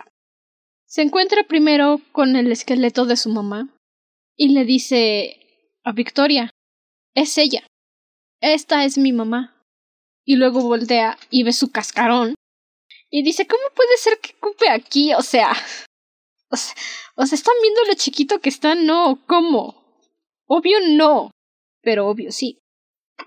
Se 0.87 1.01
encuentra 1.01 1.43
primero 1.43 2.01
con 2.11 2.35
el 2.35 2.51
esqueleto 2.51 3.05
de 3.05 3.17
su 3.17 3.29
mamá 3.29 3.69
y 4.35 4.49
le 4.49 4.65
dice 4.65 5.69
a 5.83 5.91
Victoria, 5.91 6.49
es 7.13 7.37
ella. 7.37 7.67
Esta 8.41 8.85
es 8.85 8.97
mi 8.97 9.11
mamá. 9.11 9.63
Y 10.25 10.37
luego 10.37 10.61
voltea 10.61 11.17
y 11.29 11.43
ve 11.43 11.53
su 11.53 11.71
cascarón 11.71 12.35
y 13.09 13.23
dice, 13.23 13.47
¿cómo 13.47 13.63
puede 13.75 13.97
ser 13.97 14.19
que 14.19 14.33
cupe 14.39 14.69
aquí? 14.69 15.13
O 15.17 15.21
sea, 15.21 15.51
o 17.15 17.25
sea, 17.25 17.35
¿están 17.35 17.55
viendo 17.61 17.81
lo 17.87 17.95
chiquito 17.95 18.39
que 18.39 18.49
está? 18.49 18.75
No, 18.75 19.23
¿cómo? 19.27 19.84
Obvio 20.47 20.77
no, 20.89 21.31
pero 21.81 22.07
obvio 22.07 22.31
sí. 22.31 22.59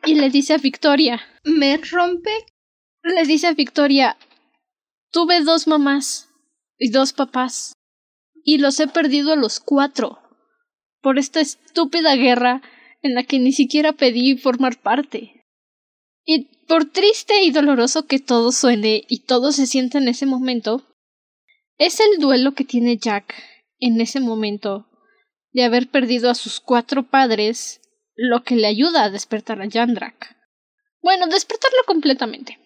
Y 0.05 0.15
le 0.15 0.31
dice 0.31 0.55
a 0.55 0.59
Victoria, 0.59 1.21
¿me 1.45 1.77
rompe? 1.79 2.31
Le 3.03 3.25
dice 3.25 3.49
a 3.49 3.55
Victoria, 3.55 4.17
Tuve 5.11 5.43
dos 5.43 5.67
mamás 5.67 6.29
y 6.79 6.91
dos 6.91 7.13
papás, 7.13 7.73
y 8.45 8.59
los 8.59 8.79
he 8.79 8.89
perdido 8.89 9.33
a 9.33 9.37
los 9.37 9.59
cuatro 9.59 10.19
por 11.01 11.19
esta 11.19 11.41
estúpida 11.41 12.15
guerra 12.17 12.63
en 13.03 13.15
la 13.15 13.23
que 13.23 13.39
ni 13.39 13.53
siquiera 13.53 13.93
pedí 13.93 14.37
formar 14.37 14.79
parte. 14.81 15.45
Y 16.25 16.45
por 16.67 16.85
triste 16.85 17.43
y 17.43 17.51
doloroso 17.51 18.07
que 18.07 18.19
todo 18.19 18.53
suene 18.53 19.05
y 19.09 19.21
todo 19.21 19.53
se 19.53 19.67
sienta 19.67 19.99
en 19.99 20.09
ese 20.09 20.27
momento, 20.27 20.83
es 21.79 22.01
el 22.01 22.19
duelo 22.19 22.53
que 22.53 22.65
tiene 22.65 22.99
Jack 22.99 23.35
en 23.79 24.01
ese 24.01 24.21
momento 24.21 24.88
de 25.59 25.65
haber 25.65 25.91
perdido 25.91 26.31
a 26.31 26.37
sus 26.37 26.61
cuatro 26.61 27.09
padres 27.09 27.81
lo 28.15 28.45
que 28.45 28.55
le 28.55 28.69
ayuda 28.69 29.03
a 29.03 29.11
despertar 29.11 29.61
a 29.61 29.69
Jandrak. 29.69 30.37
Bueno, 31.03 31.27
despertarlo 31.27 31.79
completamente. 31.85 32.61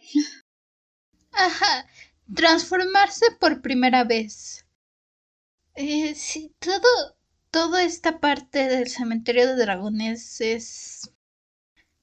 Ajá, 1.33 1.87
transformarse 2.35 3.25
por 3.41 3.63
primera 3.63 4.05
vez. 4.05 4.67
Eh, 5.75 6.15
sí, 6.15 6.55
todo, 6.59 7.17
toda 7.51 7.83
esta 7.83 8.21
parte 8.21 8.69
del 8.69 8.89
cementerio 8.89 9.47
de 9.47 9.57
dragones 9.57 10.43
es... 10.43 11.11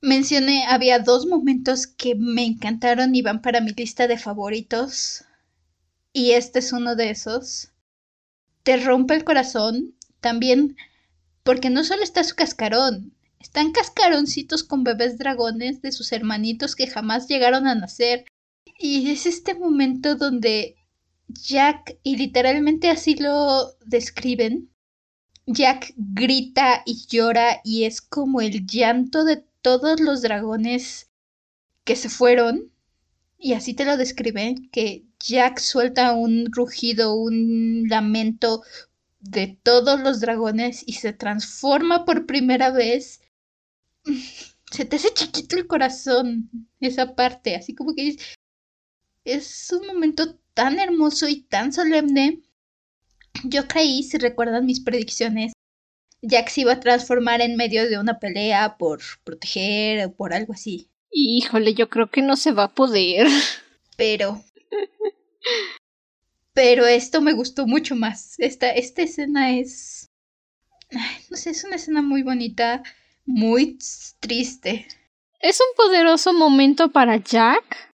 Mencioné, 0.01 0.65
había 0.65 0.97
dos 0.97 1.27
momentos 1.27 1.85
que 1.85 2.15
me 2.15 2.45
encantaron 2.45 3.13
y 3.13 3.21
van 3.21 3.43
para 3.43 3.61
mi 3.61 3.73
lista 3.73 4.07
de 4.07 4.17
favoritos. 4.17 5.23
Y 6.13 6.31
este 6.31 6.59
es 6.59 6.73
uno 6.73 6.95
de 6.95 7.11
esos. 7.11 7.73
Te 8.63 8.77
rompe 8.77 9.13
el 9.13 9.23
corazón 9.23 9.98
también 10.19 10.77
porque 11.43 11.69
no 11.69 11.83
solo 11.83 12.03
está 12.03 12.23
su 12.23 12.35
cascarón, 12.35 13.13
están 13.39 13.71
cascaroncitos 13.71 14.63
con 14.63 14.83
bebés 14.83 15.17
dragones 15.17 15.81
de 15.81 15.91
sus 15.91 16.11
hermanitos 16.11 16.75
que 16.75 16.87
jamás 16.87 17.27
llegaron 17.27 17.67
a 17.67 17.75
nacer 17.75 18.25
y 18.77 19.09
es 19.11 19.25
este 19.25 19.55
momento 19.55 20.15
donde 20.15 20.75
Jack, 21.27 21.97
y 22.03 22.17
literalmente 22.17 22.89
así 22.89 23.15
lo 23.15 23.75
describen, 23.85 24.69
Jack 25.45 25.93
grita 25.97 26.83
y 26.85 27.05
llora 27.07 27.61
y 27.63 27.85
es 27.85 28.01
como 28.01 28.41
el 28.41 28.65
llanto 28.65 29.23
de 29.23 29.43
todos 29.61 29.99
los 29.99 30.21
dragones 30.21 31.09
que 31.83 31.95
se 31.95 32.09
fueron. 32.09 32.71
Y 33.37 33.53
así 33.53 33.73
te 33.73 33.85
lo 33.85 33.97
describen, 33.97 34.69
que 34.69 35.05
Jack 35.19 35.59
suelta 35.59 36.13
un 36.13 36.51
rugido, 36.51 37.15
un 37.15 37.85
lamento 37.89 38.63
de 39.19 39.59
todos 39.63 39.99
los 39.99 40.19
dragones 40.19 40.83
y 40.85 40.93
se 40.93 41.13
transforma 41.13 42.05
por 42.05 42.25
primera 42.25 42.71
vez. 42.71 43.21
Se 44.71 44.85
te 44.85 44.97
hace 44.97 45.11
chiquito 45.15 45.55
el 45.55 45.65
corazón, 45.65 46.47
esa 46.79 47.15
parte, 47.15 47.55
así 47.55 47.73
como 47.73 47.95
que 47.95 48.03
dices, 48.03 48.35
es 49.25 49.71
un 49.71 49.87
momento 49.87 50.35
tan 50.53 50.79
hermoso 50.79 51.27
y 51.27 51.41
tan 51.41 51.73
solemne. 51.73 52.43
Yo 53.45 53.67
creí, 53.67 54.03
si 54.03 54.19
recuerdan 54.19 54.67
mis 54.67 54.79
predicciones, 54.79 55.53
Jack 56.21 56.49
se 56.49 56.61
iba 56.61 56.73
a 56.73 56.79
transformar 56.79 57.41
en 57.41 57.55
medio 57.55 57.89
de 57.89 57.97
una 57.97 58.19
pelea 58.19 58.77
por 58.77 59.01
proteger 59.23 60.05
o 60.05 60.13
por 60.13 60.33
algo 60.33 60.53
así. 60.53 60.89
Híjole, 61.11 61.73
yo 61.73 61.89
creo 61.89 62.11
que 62.11 62.21
no 62.21 62.35
se 62.35 62.51
va 62.51 62.65
a 62.65 62.73
poder. 62.75 63.27
Pero. 63.97 64.43
Pero 66.61 66.86
esto 66.86 67.22
me 67.22 67.31
gustó 67.31 67.68
mucho 67.68 67.95
más. 67.95 68.36
Esta, 68.38 68.69
esta 68.72 69.03
escena 69.03 69.57
es. 69.57 70.10
No 71.30 71.38
sé, 71.38 71.52
es 71.52 71.64
una 71.64 71.77
escena 71.77 72.02
muy 72.02 72.22
bonita, 72.22 72.84
muy 73.26 73.77
triste. 74.19 74.86
Es 75.40 75.61
un 75.61 75.73
poderoso 75.77 76.34
momento 76.34 76.90
para 76.90 77.15
Jack 77.15 77.94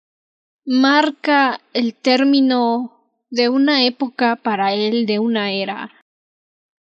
marca 0.65 1.61
el 1.73 1.93
término 1.93 2.93
de 3.31 3.49
una 3.49 3.85
época 3.85 4.37
para 4.37 4.75
él, 4.75 5.07
de 5.07 5.19
una 5.19 5.51
era. 5.51 5.91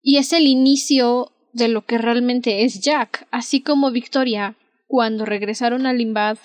Y 0.01 0.17
es 0.17 0.33
el 0.33 0.47
inicio 0.47 1.31
de 1.53 1.67
lo 1.67 1.85
que 1.85 1.99
realmente 1.99 2.63
es 2.63 2.81
Jack, 2.81 3.27
así 3.29 3.61
como 3.61 3.91
Victoria, 3.91 4.55
cuando 4.87 5.25
regresaron 5.25 5.85
a 5.85 5.93
Limbad, 5.93 6.39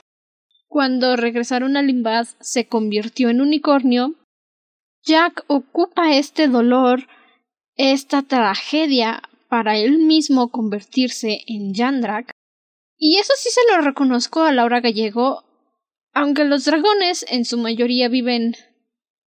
cuando 0.68 1.16
regresaron 1.16 1.78
a 1.78 1.82
Limbad 1.82 2.26
se 2.40 2.66
convirtió 2.66 3.30
en 3.30 3.40
unicornio, 3.40 4.14
Jack 5.04 5.44
ocupa 5.48 6.14
este 6.14 6.48
dolor, 6.48 7.08
esta 7.76 8.22
tragedia 8.22 9.22
para 9.48 9.76
él 9.76 9.98
mismo 9.98 10.50
convertirse 10.50 11.42
en 11.46 11.74
Jandrak. 11.74 12.30
Y 12.98 13.18
eso 13.18 13.32
sí 13.36 13.50
se 13.50 13.60
lo 13.74 13.82
reconozco 13.82 14.42
a 14.42 14.52
Laura 14.52 14.80
Gallego 14.80 15.44
aunque 16.12 16.44
los 16.44 16.64
dragones 16.64 17.24
en 17.28 17.44
su 17.44 17.58
mayoría 17.58 18.08
viven 18.08 18.56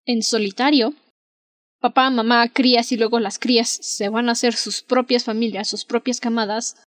en 0.05 0.23
solitario, 0.23 0.95
papá, 1.81 2.11
mamá, 2.11 2.49
crías 2.49 2.93
y 2.93 2.97
luego 2.97 3.21
las 3.21 3.39
crías 3.39 3.69
se 3.69 4.09
van 4.11 4.29
a 4.29 4.33
hacer 4.33 4.55
sus 4.55 4.83
propias 4.83 5.25
familias, 5.25 5.69
sus 5.69 5.85
propias 5.85 6.21
camadas, 6.21 6.83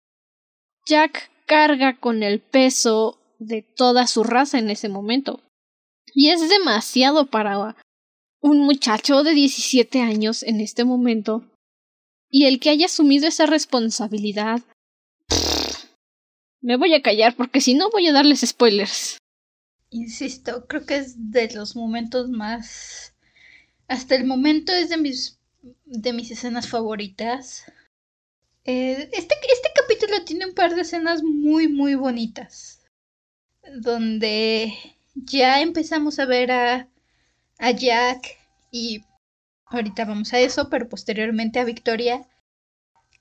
Jack 0.85 1.31
carga 1.45 1.97
con 1.97 2.23
el 2.23 2.39
peso 2.39 3.19
de 3.39 3.61
toda 3.63 4.07
su 4.07 4.23
raza 4.23 4.59
en 4.59 4.69
ese 4.69 4.87
momento. 4.87 5.41
Y 6.13 6.29
es 6.29 6.47
demasiado 6.49 7.25
para 7.25 7.75
un 8.47 8.59
muchacho 8.59 9.23
de 9.23 9.33
17 9.33 10.01
años 10.01 10.43
en 10.43 10.61
este 10.61 10.85
momento. 10.85 11.43
Y 12.29 12.45
el 12.45 12.59
que 12.59 12.69
haya 12.69 12.85
asumido 12.87 13.27
esa 13.27 13.45
responsabilidad... 13.45 14.61
me 16.61 16.77
voy 16.77 16.93
a 16.93 17.01
callar 17.01 17.35
porque 17.35 17.61
si 17.61 17.73
no 17.73 17.89
voy 17.89 18.07
a 18.07 18.13
darles 18.13 18.41
spoilers. 18.41 19.17
Insisto, 19.89 20.65
creo 20.67 20.85
que 20.85 20.97
es 20.97 21.31
de 21.31 21.53
los 21.53 21.75
momentos 21.75 22.29
más... 22.29 23.13
Hasta 23.87 24.15
el 24.15 24.25
momento 24.25 24.73
es 24.73 24.89
de 24.89 24.97
mis, 24.97 25.39
de 25.85 26.11
mis 26.11 26.31
escenas 26.31 26.67
favoritas. 26.67 27.71
Eh, 28.65 29.09
este, 29.13 29.35
este 29.53 29.69
capítulo 29.73 30.25
tiene 30.25 30.45
un 30.45 30.53
par 30.53 30.75
de 30.75 30.81
escenas 30.81 31.23
muy, 31.23 31.69
muy 31.69 31.95
bonitas. 31.95 32.81
Donde 33.81 34.73
ya 35.15 35.61
empezamos 35.61 36.19
a 36.19 36.25
ver 36.25 36.51
a, 36.51 36.89
a 37.59 37.71
Jack 37.71 38.37
y 38.71 39.03
ahorita 39.65 40.05
vamos 40.05 40.33
a 40.33 40.39
eso, 40.39 40.69
pero 40.69 40.89
posteriormente 40.89 41.59
a 41.59 41.65
Victoria 41.65 42.27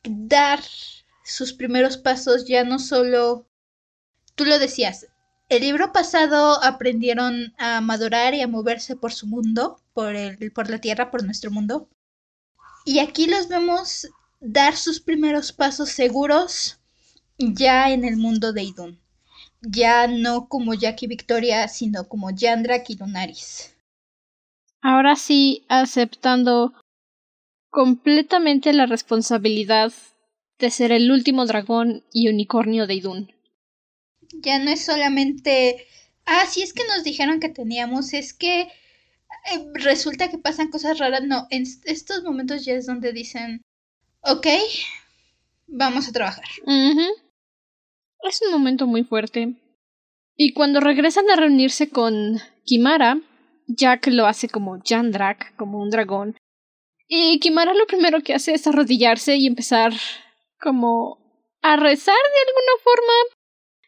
dar 0.04 0.60
sus 1.24 1.52
primeros 1.52 1.96
pasos 1.96 2.46
ya 2.46 2.64
no 2.64 2.78
solo, 2.78 3.46
tú 4.34 4.44
lo 4.44 4.58
decías, 4.58 5.06
el 5.48 5.62
libro 5.62 5.92
pasado 5.92 6.62
aprendieron 6.62 7.54
a 7.58 7.80
madurar 7.80 8.34
y 8.34 8.42
a 8.42 8.48
moverse 8.48 8.96
por 8.96 9.12
su 9.12 9.26
mundo, 9.26 9.80
por, 9.92 10.16
el, 10.16 10.52
por 10.52 10.70
la 10.70 10.80
tierra, 10.80 11.10
por 11.10 11.24
nuestro 11.24 11.50
mundo. 11.50 11.88
Y 12.84 12.98
aquí 12.98 13.26
los 13.26 13.48
vemos 13.48 14.08
dar 14.40 14.76
sus 14.76 15.00
primeros 15.00 15.52
pasos 15.52 15.90
seguros 15.90 16.78
ya 17.38 17.90
en 17.90 18.04
el 18.04 18.16
mundo 18.16 18.52
de 18.52 18.62
Idun. 18.64 19.00
Ya 19.60 20.06
no 20.06 20.48
como 20.48 20.74
Jack 20.74 21.02
y 21.02 21.06
Victoria, 21.06 21.66
sino 21.68 22.08
como 22.08 22.30
Yandrak 22.30 22.90
y 22.90 22.96
Lunaris. 22.96 23.75
Ahora 24.88 25.16
sí, 25.16 25.66
aceptando 25.68 26.72
completamente 27.70 28.72
la 28.72 28.86
responsabilidad 28.86 29.92
de 30.60 30.70
ser 30.70 30.92
el 30.92 31.10
último 31.10 31.44
dragón 31.44 32.04
y 32.12 32.28
unicornio 32.28 32.86
de 32.86 32.94
Idun. 32.94 33.32
Ya 34.42 34.60
no 34.60 34.70
es 34.70 34.84
solamente, 34.84 35.88
ah, 36.24 36.46
sí 36.48 36.62
es 36.62 36.72
que 36.72 36.84
nos 36.86 37.02
dijeron 37.02 37.40
que 37.40 37.48
teníamos, 37.48 38.14
es 38.14 38.32
que 38.32 38.60
eh, 38.60 38.68
resulta 39.74 40.30
que 40.30 40.38
pasan 40.38 40.70
cosas 40.70 41.00
raras. 41.00 41.24
No, 41.24 41.48
en 41.50 41.64
estos 41.86 42.22
momentos 42.22 42.64
ya 42.64 42.74
es 42.74 42.86
donde 42.86 43.12
dicen, 43.12 43.62
ok, 44.20 44.46
vamos 45.66 46.06
a 46.06 46.12
trabajar. 46.12 46.44
Es 48.22 48.40
un 48.40 48.52
momento 48.52 48.86
muy 48.86 49.02
fuerte. 49.02 49.56
Y 50.36 50.52
cuando 50.52 50.78
regresan 50.78 51.28
a 51.28 51.34
reunirse 51.34 51.90
con 51.90 52.38
Kimara, 52.64 53.20
Jack 53.66 54.06
lo 54.09 54.26
hace 54.26 54.48
como 54.48 54.80
Jandrak, 54.84 55.56
como 55.56 55.80
un 55.80 55.90
dragón. 55.90 56.36
Y 57.09 57.38
Kimara 57.40 57.74
lo 57.74 57.86
primero 57.86 58.22
que 58.22 58.34
hace 58.34 58.55
es 58.55 58.66
arrodillarse 58.66 59.36
y 59.36 59.47
empezar 59.47 59.93
como 60.60 61.18
a 61.62 61.76
rezar 61.76 62.14
de 62.14 62.40
alguna 62.48 62.82
forma. 62.82 63.12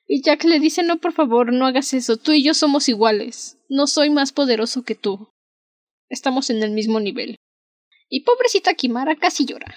Y 0.07 0.23
Jack 0.23 0.45
le 0.45 0.61
dice 0.61 0.83
no, 0.83 0.99
por 0.99 1.13
favor, 1.13 1.53
no 1.53 1.67
hagas 1.67 1.93
eso. 1.93 2.17
Tú 2.17 2.33
y 2.33 2.43
yo 2.43 2.55
somos 2.55 2.89
iguales. 2.89 3.59
No 3.69 3.87
soy 3.87 4.11
más 4.11 4.33
poderoso 4.33 4.83
que 4.85 4.95
tú. 4.95 5.29
Estamos 6.09 6.51
en 6.51 6.63
el 6.63 6.71
mismo 6.71 7.01
nivel. 7.01 7.37
Y 8.09 8.23
pobrecita 8.23 8.75
Kimara 8.75 9.17
casi 9.17 9.45
llora. 9.45 9.75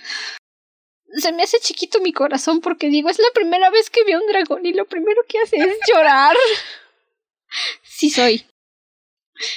Se 1.17 1.33
me 1.33 1.43
hace 1.43 1.59
chiquito 1.59 1.99
mi 1.99 2.13
corazón 2.13 2.61
porque 2.61 2.87
digo, 2.87 3.09
es 3.09 3.19
la 3.19 3.31
primera 3.33 3.69
vez 3.69 3.89
que 3.89 4.05
veo 4.05 4.21
un 4.21 4.27
dragón 4.27 4.65
y 4.65 4.73
lo 4.73 4.85
primero 4.85 5.21
que 5.27 5.39
hace 5.39 5.57
es 5.57 5.77
llorar. 5.91 6.37
Sí 7.83 8.09
soy. 8.09 8.45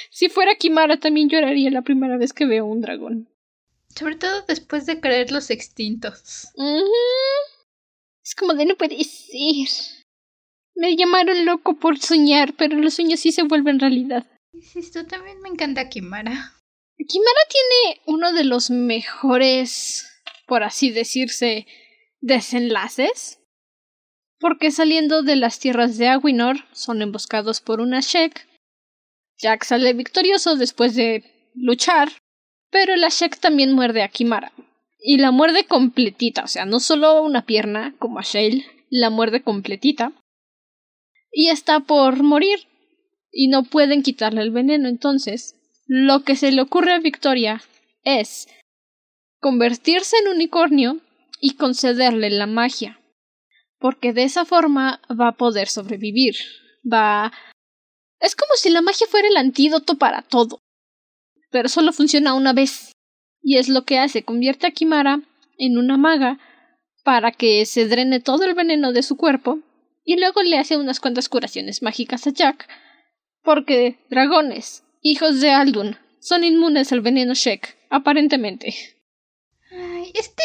Si 0.09 0.29
fuera 0.29 0.55
Kimara 0.55 0.99
también 0.99 1.29
lloraría 1.29 1.69
la 1.71 1.81
primera 1.81 2.17
vez 2.17 2.33
que 2.33 2.45
veo 2.45 2.65
un 2.65 2.81
dragón. 2.81 3.29
Sobre 3.95 4.15
todo 4.15 4.41
después 4.47 4.85
de 4.85 4.99
creer 4.99 5.31
los 5.31 5.49
extintos. 5.49 6.49
Es 8.23 8.35
como 8.35 8.53
de 8.53 8.65
no 8.65 8.75
puede 8.75 9.03
ser. 9.03 9.67
Me 10.75 10.95
llamaron 10.95 11.45
loco 11.45 11.77
por 11.79 11.99
soñar, 11.99 12.53
pero 12.57 12.77
los 12.77 12.95
sueños 12.95 13.21
sí 13.21 13.31
se 13.31 13.43
vuelven 13.43 13.79
realidad. 13.79 14.25
Esto 14.75 15.05
también 15.05 15.39
me 15.39 15.49
encanta 15.49 15.89
Kimara. 15.89 16.53
Kimara 16.97 17.39
tiene 17.49 18.01
uno 18.05 18.33
de 18.33 18.43
los 18.45 18.69
mejores, 18.69 20.09
por 20.47 20.63
así 20.63 20.91
decirse, 20.91 21.67
desenlaces. 22.21 23.39
Porque 24.39 24.71
saliendo 24.71 25.23
de 25.23 25.37
las 25.37 25.59
tierras 25.59 25.97
de 25.97 26.07
Aguinor, 26.07 26.57
son 26.73 27.01
emboscados 27.01 27.61
por 27.61 27.79
una 27.79 28.01
Shek. 28.01 28.47
Jack 29.37 29.63
sale 29.63 29.93
victorioso 29.93 30.55
después 30.55 30.95
de 30.95 31.23
luchar, 31.53 32.09
pero 32.69 32.95
la 32.95 33.09
Shek 33.09 33.37
también 33.39 33.73
muerde 33.73 34.03
a 34.03 34.09
Kimara. 34.09 34.51
Y 34.99 35.17
la 35.17 35.31
muerde 35.31 35.65
completita, 35.65 36.43
o 36.43 36.47
sea, 36.47 36.65
no 36.65 36.79
solo 36.79 37.21
una 37.21 37.45
pierna, 37.45 37.93
como 37.99 38.19
a 38.19 38.23
Shale, 38.23 38.65
la 38.89 39.09
muerde 39.09 39.41
completita. 39.43 40.13
Y 41.31 41.49
está 41.49 41.81
por 41.81 42.23
morir. 42.23 42.59
Y 43.31 43.49
no 43.49 43.63
pueden 43.63 44.01
quitarle 44.01 44.41
el 44.41 44.51
veneno, 44.51 44.87
entonces 44.87 45.55
lo 45.87 46.23
que 46.23 46.35
se 46.35 46.51
le 46.51 46.61
ocurre 46.61 46.93
a 46.93 46.99
Victoria 46.99 47.61
es 48.03 48.47
convertirse 49.39 50.15
en 50.17 50.29
unicornio 50.29 51.01
y 51.39 51.55
concederle 51.55 52.29
la 52.29 52.47
magia, 52.47 52.99
porque 53.77 54.13
de 54.13 54.23
esa 54.23 54.45
forma 54.45 55.01
va 55.09 55.29
a 55.29 55.37
poder 55.37 55.67
sobrevivir. 55.67 56.35
Va. 56.91 57.31
Es 58.19 58.35
como 58.35 58.53
si 58.55 58.69
la 58.69 58.81
magia 58.81 59.07
fuera 59.07 59.27
el 59.27 59.37
antídoto 59.37 59.97
para 59.97 60.21
todo, 60.21 60.59
pero 61.51 61.69
solo 61.69 61.93
funciona 61.93 62.33
una 62.33 62.53
vez. 62.53 62.91
Y 63.41 63.57
es 63.57 63.69
lo 63.69 63.85
que 63.85 63.99
hace, 63.99 64.23
convierte 64.23 64.67
a 64.67 64.71
Kimara 64.71 65.21
en 65.57 65.77
una 65.77 65.97
maga 65.97 66.39
para 67.03 67.31
que 67.31 67.65
se 67.65 67.87
drene 67.87 68.19
todo 68.19 68.43
el 68.43 68.55
veneno 68.55 68.91
de 68.91 69.03
su 69.03 69.15
cuerpo 69.15 69.59
y 70.03 70.17
luego 70.19 70.43
le 70.43 70.57
hace 70.57 70.77
unas 70.77 70.99
cuantas 70.99 71.29
curaciones 71.29 71.81
mágicas 71.81 72.27
a 72.27 72.31
Jack, 72.31 72.67
porque 73.43 73.97
dragones, 74.09 74.83
hijos 75.01 75.41
de 75.41 75.49
Aldun, 75.49 75.97
son 76.19 76.43
inmunes 76.43 76.91
al 76.91 77.01
veneno 77.01 77.33
Shek, 77.33 77.77
aparentemente. 77.89 78.73
Ay, 79.71 80.11
este. 80.13 80.43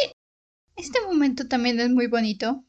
Este 0.76 1.00
momento 1.02 1.46
también 1.46 1.78
es 1.78 1.90
muy 1.90 2.06
bonito. 2.06 2.64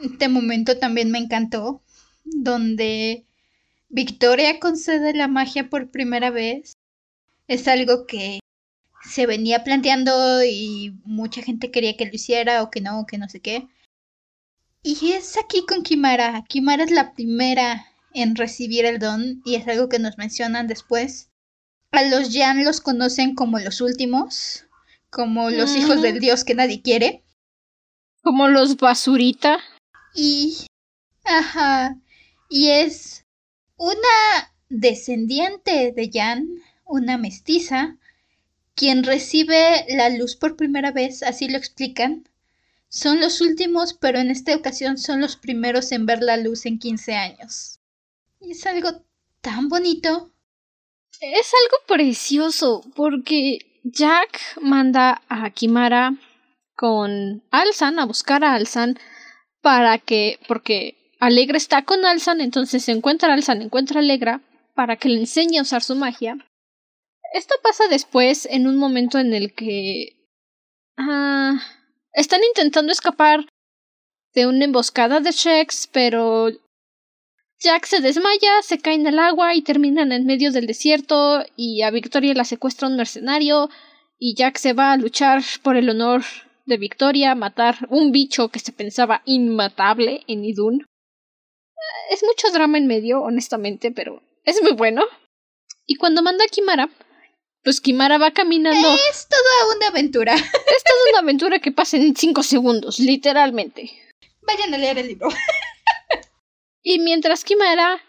Este 0.00 0.28
momento 0.28 0.78
también 0.78 1.10
me 1.10 1.18
encantó. 1.18 1.82
Donde 2.24 3.27
Victoria 3.88 4.60
concede 4.60 5.14
la 5.14 5.28
magia 5.28 5.70
por 5.70 5.90
primera 5.90 6.30
vez. 6.30 6.74
Es 7.46 7.66
algo 7.68 8.06
que 8.06 8.40
se 9.02 9.26
venía 9.26 9.64
planteando 9.64 10.44
y 10.44 10.94
mucha 11.04 11.42
gente 11.42 11.70
quería 11.70 11.96
que 11.96 12.04
lo 12.06 12.12
hiciera 12.12 12.62
o 12.62 12.70
que 12.70 12.80
no, 12.80 13.00
o 13.00 13.06
que 13.06 13.18
no 13.18 13.28
sé 13.28 13.40
qué. 13.40 13.68
Y 14.82 15.12
es 15.12 15.36
aquí 15.38 15.64
con 15.66 15.82
Kimara. 15.82 16.44
Kimara 16.48 16.84
es 16.84 16.90
la 16.90 17.14
primera 17.14 17.86
en 18.12 18.36
recibir 18.36 18.84
el 18.84 18.98
don 18.98 19.42
y 19.44 19.54
es 19.54 19.66
algo 19.66 19.88
que 19.88 19.98
nos 19.98 20.18
mencionan 20.18 20.66
después. 20.66 21.30
A 21.92 22.02
los 22.04 22.34
Jan 22.34 22.64
los 22.64 22.80
conocen 22.80 23.34
como 23.34 23.58
los 23.58 23.80
últimos, 23.80 24.66
como 25.10 25.48
los 25.50 25.74
hijos 25.74 26.02
del 26.02 26.20
dios 26.20 26.44
que 26.44 26.54
nadie 26.54 26.82
quiere. 26.82 27.24
Como 28.22 28.48
los 28.48 28.76
basurita. 28.76 29.58
Y... 30.14 30.66
Ajá. 31.24 31.96
Y 32.50 32.68
es 32.68 33.24
una 33.78 34.52
descendiente 34.68 35.92
de 35.92 36.10
Jan, 36.12 36.48
una 36.84 37.16
mestiza, 37.16 37.96
quien 38.74 39.02
recibe 39.02 39.86
la 39.88 40.10
luz 40.10 40.36
por 40.36 40.56
primera 40.56 40.92
vez, 40.92 41.22
así 41.22 41.48
lo 41.48 41.56
explican. 41.56 42.28
Son 42.88 43.20
los 43.20 43.40
últimos, 43.40 43.94
pero 43.94 44.18
en 44.18 44.30
esta 44.30 44.54
ocasión 44.54 44.98
son 44.98 45.20
los 45.20 45.36
primeros 45.36 45.92
en 45.92 46.06
ver 46.06 46.22
la 46.22 46.36
luz 46.36 46.66
en 46.66 46.78
15 46.78 47.14
años. 47.14 47.80
Y 48.40 48.52
es 48.52 48.66
algo 48.66 49.02
tan 49.40 49.68
bonito. 49.68 50.30
Es 51.20 51.52
algo 51.52 51.86
precioso 51.86 52.82
porque 52.94 53.80
Jack 53.82 54.40
manda 54.60 55.22
a 55.28 55.50
Kimara 55.50 56.14
con 56.74 57.42
Alsan 57.50 57.98
a 57.98 58.06
buscar 58.06 58.44
a 58.44 58.54
Alsan 58.54 58.98
para 59.60 59.98
que 59.98 60.38
porque 60.46 60.97
Alegra 61.18 61.56
está 61.56 61.84
con 61.84 62.04
Alsan, 62.04 62.40
entonces 62.40 62.84
se 62.84 62.92
encuentra 62.92 63.34
Alsan, 63.34 63.62
encuentra 63.62 64.00
Alegra 64.00 64.40
para 64.74 64.96
que 64.96 65.08
le 65.08 65.20
enseñe 65.20 65.58
a 65.58 65.62
usar 65.62 65.82
su 65.82 65.96
magia. 65.96 66.36
Esto 67.32 67.54
pasa 67.62 67.88
después 67.88 68.46
en 68.46 68.66
un 68.66 68.76
momento 68.76 69.18
en 69.18 69.34
el 69.34 69.52
que 69.52 70.16
ah, 70.96 71.60
están 72.12 72.40
intentando 72.44 72.92
escapar 72.92 73.46
de 74.34 74.46
una 74.46 74.64
emboscada 74.64 75.20
de 75.20 75.32
Shex, 75.32 75.88
pero 75.92 76.50
Jack 77.60 77.86
se 77.86 78.00
desmaya, 78.00 78.62
se 78.62 78.78
cae 78.78 78.94
en 78.94 79.06
el 79.06 79.18
agua 79.18 79.54
y 79.54 79.62
terminan 79.62 80.12
en 80.12 80.24
medio 80.24 80.52
del 80.52 80.66
desierto 80.66 81.44
y 81.56 81.82
a 81.82 81.90
Victoria 81.90 82.34
la 82.34 82.44
secuestra 82.44 82.86
un 82.86 82.96
mercenario 82.96 83.68
y 84.18 84.36
Jack 84.36 84.58
se 84.58 84.72
va 84.72 84.92
a 84.92 84.96
luchar 84.96 85.42
por 85.62 85.76
el 85.76 85.90
honor 85.90 86.22
de 86.66 86.76
Victoria, 86.76 87.34
matar 87.34 87.76
un 87.90 88.12
bicho 88.12 88.48
que 88.48 88.60
se 88.60 88.72
pensaba 88.72 89.22
inmatable 89.24 90.22
en 90.28 90.44
Idun. 90.44 90.86
Es 92.10 92.22
mucho 92.22 92.50
drama 92.50 92.78
en 92.78 92.86
medio, 92.86 93.20
honestamente, 93.22 93.90
pero 93.90 94.22
es 94.44 94.62
muy 94.62 94.72
bueno. 94.72 95.04
Y 95.86 95.96
cuando 95.96 96.22
manda 96.22 96.44
a 96.44 96.48
Kimara, 96.48 96.88
pues 97.62 97.80
Kimara 97.80 98.18
va 98.18 98.30
caminando. 98.30 98.88
Es 99.10 99.28
toda 99.28 99.76
una 99.76 99.88
aventura. 99.88 100.34
Es 100.34 100.84
toda 100.84 101.00
una 101.10 101.18
aventura 101.20 101.58
que 101.58 101.72
pasa 101.72 101.96
en 101.96 102.14
cinco 102.14 102.42
segundos, 102.42 102.98
literalmente. 102.98 103.90
Vayan 104.42 104.72
a 104.74 104.78
leer 104.78 104.98
el 104.98 105.08
libro. 105.08 105.28
Y 106.80 107.00
mientras 107.00 107.44
Kimara 107.44 108.00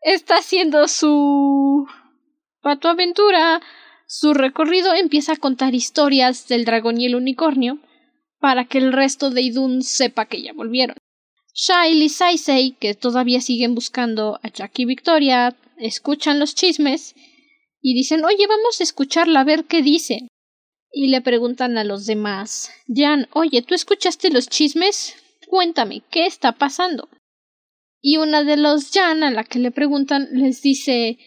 está 0.00 0.36
haciendo 0.36 0.86
su 0.86 1.88
pato 2.60 2.88
aventura, 2.88 3.60
su 4.06 4.32
recorrido 4.32 4.94
empieza 4.94 5.32
a 5.32 5.36
contar 5.36 5.74
historias 5.74 6.46
del 6.46 6.64
dragón 6.64 7.00
y 7.00 7.06
el 7.06 7.16
unicornio 7.16 7.80
para 8.38 8.66
que 8.66 8.78
el 8.78 8.92
resto 8.92 9.30
de 9.30 9.42
Idun 9.42 9.82
sepa 9.82 10.26
que 10.26 10.40
ya 10.40 10.52
volvieron. 10.52 10.96
Shail 11.60 12.00
y 12.00 12.08
Saisei, 12.08 12.76
que 12.78 12.94
todavía 12.94 13.40
siguen 13.40 13.74
buscando 13.74 14.38
a 14.44 14.48
Jack 14.48 14.78
y 14.78 14.84
Victoria, 14.84 15.56
escuchan 15.76 16.38
los 16.38 16.54
chismes 16.54 17.16
y 17.82 17.94
dicen 17.94 18.24
oye 18.24 18.46
vamos 18.46 18.78
a 18.78 18.84
escucharla 18.84 19.40
a 19.40 19.44
ver 19.44 19.64
qué 19.64 19.82
dice. 19.82 20.28
Y 20.92 21.08
le 21.08 21.20
preguntan 21.20 21.76
a 21.76 21.82
los 21.82 22.06
demás 22.06 22.70
Jan, 22.86 23.28
oye, 23.32 23.62
¿tú 23.62 23.74
escuchaste 23.74 24.30
los 24.30 24.48
chismes? 24.48 25.16
Cuéntame, 25.48 26.04
¿qué 26.12 26.26
está 26.26 26.52
pasando? 26.52 27.08
Y 28.00 28.18
una 28.18 28.44
de 28.44 28.56
los 28.56 28.92
Yan 28.92 29.24
a 29.24 29.32
la 29.32 29.42
que 29.42 29.58
le 29.58 29.72
preguntan 29.72 30.28
les 30.30 30.62
dice 30.62 31.18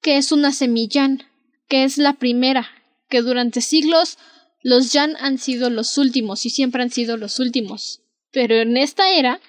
que 0.00 0.18
es 0.18 0.30
una 0.30 0.52
semillán, 0.52 1.24
que 1.66 1.82
es 1.82 1.98
la 1.98 2.12
primera, 2.12 2.68
que 3.08 3.22
durante 3.22 3.60
siglos 3.60 4.18
los 4.62 4.92
Yan 4.92 5.16
han 5.18 5.38
sido 5.38 5.68
los 5.68 5.98
últimos 5.98 6.46
y 6.46 6.50
siempre 6.50 6.80
han 6.80 6.92
sido 6.92 7.16
los 7.16 7.40
últimos. 7.40 8.02
Pero 8.30 8.54
en 8.54 8.76
esta 8.76 9.10
era, 9.10 9.40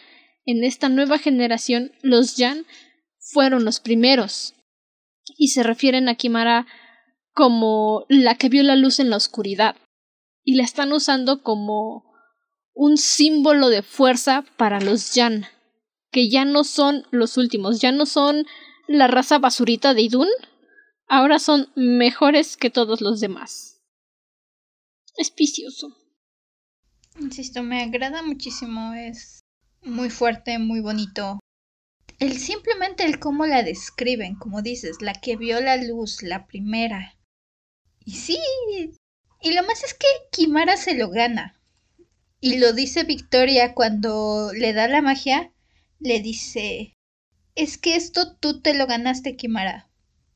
en 0.45 0.63
esta 0.63 0.89
nueva 0.89 1.17
generación, 1.17 1.91
los 2.01 2.37
Yan 2.37 2.65
fueron 3.19 3.65
los 3.65 3.79
primeros. 3.79 4.53
Y 5.37 5.49
se 5.49 5.63
refieren 5.63 6.07
a 6.07 6.15
Kimara 6.15 6.67
como 7.33 8.05
la 8.09 8.35
que 8.35 8.49
vio 8.49 8.63
la 8.63 8.75
luz 8.75 8.99
en 8.99 9.09
la 9.09 9.17
oscuridad. 9.17 9.75
Y 10.43 10.55
la 10.55 10.63
están 10.63 10.93
usando 10.93 11.41
como 11.41 12.03
un 12.73 12.97
símbolo 12.97 13.69
de 13.69 13.81
fuerza 13.81 14.45
para 14.57 14.79
los 14.79 15.15
Yan 15.15 15.47
que 16.15 16.29
ya 16.29 16.45
no 16.45 16.63
son 16.63 17.05
los 17.11 17.35
últimos, 17.35 17.81
ya 17.81 17.91
no 17.91 18.05
son 18.05 18.45
la 18.87 19.07
raza 19.07 19.37
basurita 19.37 19.93
de 19.93 20.03
Idun, 20.03 20.29
ahora 21.09 21.39
son 21.39 21.67
mejores 21.75 22.55
que 22.55 22.69
todos 22.69 23.01
los 23.01 23.19
demás. 23.19 23.83
Es 25.17 25.35
vicioso. 25.35 25.93
Insisto, 27.19 27.63
me 27.63 27.83
agrada 27.83 28.23
muchísimo, 28.23 28.93
es 28.93 29.44
muy 29.85 30.09
fuerte, 30.09 30.59
muy 30.59 30.81
bonito. 30.81 31.39
El 32.19 32.37
simplemente 32.37 33.05
el 33.05 33.19
cómo 33.19 33.45
la 33.45 33.63
describen, 33.63 34.35
como 34.35 34.61
dices, 34.61 35.01
la 35.01 35.13
que 35.13 35.35
vio 35.35 35.61
la 35.61 35.77
luz, 35.77 36.23
la 36.23 36.47
primera. 36.47 37.15
Y 38.03 38.15
sí, 38.15 38.39
y 39.41 39.53
lo 39.53 39.63
más 39.63 39.83
es 39.83 39.93
que 39.93 40.07
Kimara 40.31 40.77
se 40.77 40.95
lo 40.95 41.09
gana. 41.09 41.59
Y 42.39 42.57
lo 42.57 42.73
dice 42.73 43.03
Victoria 43.03 43.73
cuando 43.73 44.51
le 44.53 44.73
da 44.73 44.87
la 44.87 45.01
magia, 45.01 45.51
le 45.99 46.19
dice, 46.19 46.93
es 47.55 47.77
que 47.77 47.95
esto 47.95 48.35
tú 48.35 48.61
te 48.61 48.73
lo 48.73 48.87
ganaste, 48.87 49.35
Kimara. 49.35 49.89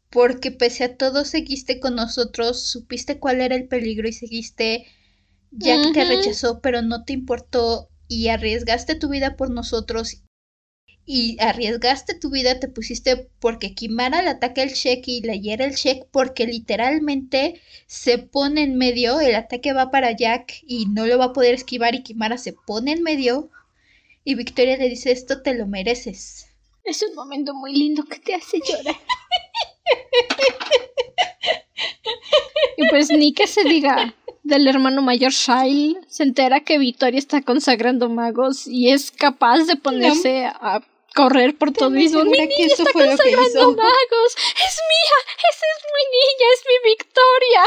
Porque 0.09 0.51
pese 0.51 0.84
a 0.84 0.97
todo 0.97 1.23
seguiste 1.23 1.80
con 1.80 1.95
nosotros, 1.95 2.63
supiste 2.63 3.19
cuál 3.19 3.41
era 3.41 3.55
el 3.55 3.67
peligro 3.67 4.07
y 4.07 4.13
seguiste. 4.13 4.88
Jack 5.51 5.93
te 5.93 6.05
rechazó, 6.05 6.61
pero 6.61 6.81
no 6.81 7.03
te 7.03 7.13
importó 7.13 7.89
y 8.10 8.27
arriesgaste 8.27 8.95
tu 8.95 9.07
vida 9.07 9.38
por 9.38 9.52
nosotros. 9.52 10.23
Y 11.06 11.38
arriesgaste 11.40 12.14
tu 12.14 12.30
vida, 12.30 12.60
te 12.60 12.68
pusiste 12.68 13.30
porque 13.40 13.73
Kimara 13.73 14.22
le 14.22 14.30
ataca 14.30 14.61
el 14.61 14.73
cheque 14.73 15.11
y 15.11 15.22
le 15.22 15.40
hiera 15.40 15.65
el 15.65 15.76
cheque 15.76 16.06
porque 16.11 16.45
literalmente 16.45 17.61
se 17.88 18.18
pone 18.18 18.64
en 18.64 18.77
medio, 18.77 19.19
el 19.19 19.36
ataque 19.36 19.73
va 19.73 19.90
para 19.90 20.15
Jack 20.15 20.61
y 20.68 20.86
no 20.88 21.07
lo 21.07 21.18
va 21.18 21.26
a 21.26 21.34
poder 21.34 21.56
esquivar 21.56 21.95
y 21.95 22.03
Kimara 22.03 22.38
se 22.38 22.53
pone 22.53 22.91
en 22.91 23.02
medio 23.02 23.49
y 24.23 24.36
Victoria 24.36 24.77
le 24.77 24.90
dice 24.90 25.11
esto 25.11 25.41
te 25.41 25.56
lo 25.56 25.65
mereces. 25.65 26.48
Es 26.84 27.02
un 27.02 27.15
momento 27.15 27.56
muy 27.56 27.73
lindo 27.73 28.03
que 28.03 28.19
te 28.19 28.36
hace 28.36 28.60
llorar. 28.60 28.95
y 32.77 32.88
pues 32.90 33.10
ni 33.10 33.34
que 33.34 33.48
se 33.48 33.64
diga 33.64 34.14
del 34.49 34.67
hermano 34.67 35.01
mayor 35.01 35.31
Shile, 35.31 35.99
se 36.07 36.23
entera 36.23 36.61
que 36.61 36.77
Victoria 36.77 37.17
está 37.17 37.41
consagrando 37.41 38.09
magos 38.09 38.67
y 38.67 38.89
es 38.89 39.11
capaz 39.11 39.65
de 39.65 39.76
ponerse 39.76 40.45
a 40.45 40.81
correr 41.15 41.57
por 41.57 41.71
todo 41.71 41.89
y 41.89 42.07
mi 42.07 42.07
niña 42.07 42.65
está 42.65 42.91
consagrando 42.91 43.71
magos, 43.71 44.35
es 44.35 44.80
mía, 44.91 45.17
esa 45.49 45.65
es 45.76 45.84
mi 45.95 46.03
niña, 46.17 46.47
es 46.53 46.63
mi 46.67 46.89
Victoria. 46.91 47.63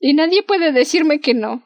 Y 0.00 0.14
nadie 0.14 0.42
puede 0.42 0.72
decirme 0.72 1.20
que 1.20 1.34
no. 1.34 1.62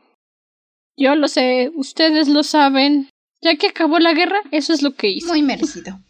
Yo 0.97 1.15
lo 1.15 1.29
sé, 1.29 1.71
ustedes 1.75 2.29
lo 2.29 2.43
saben. 2.43 3.09
Ya 3.41 3.57
que 3.57 3.69
acabó 3.69 3.99
la 3.99 4.15
guerra, 4.15 4.41
eso 4.53 4.73
es 4.73 4.83
lo 4.83 4.95
que 4.95 5.09
hizo. 5.09 5.29
Muy 5.29 5.43
merecido. 5.43 6.01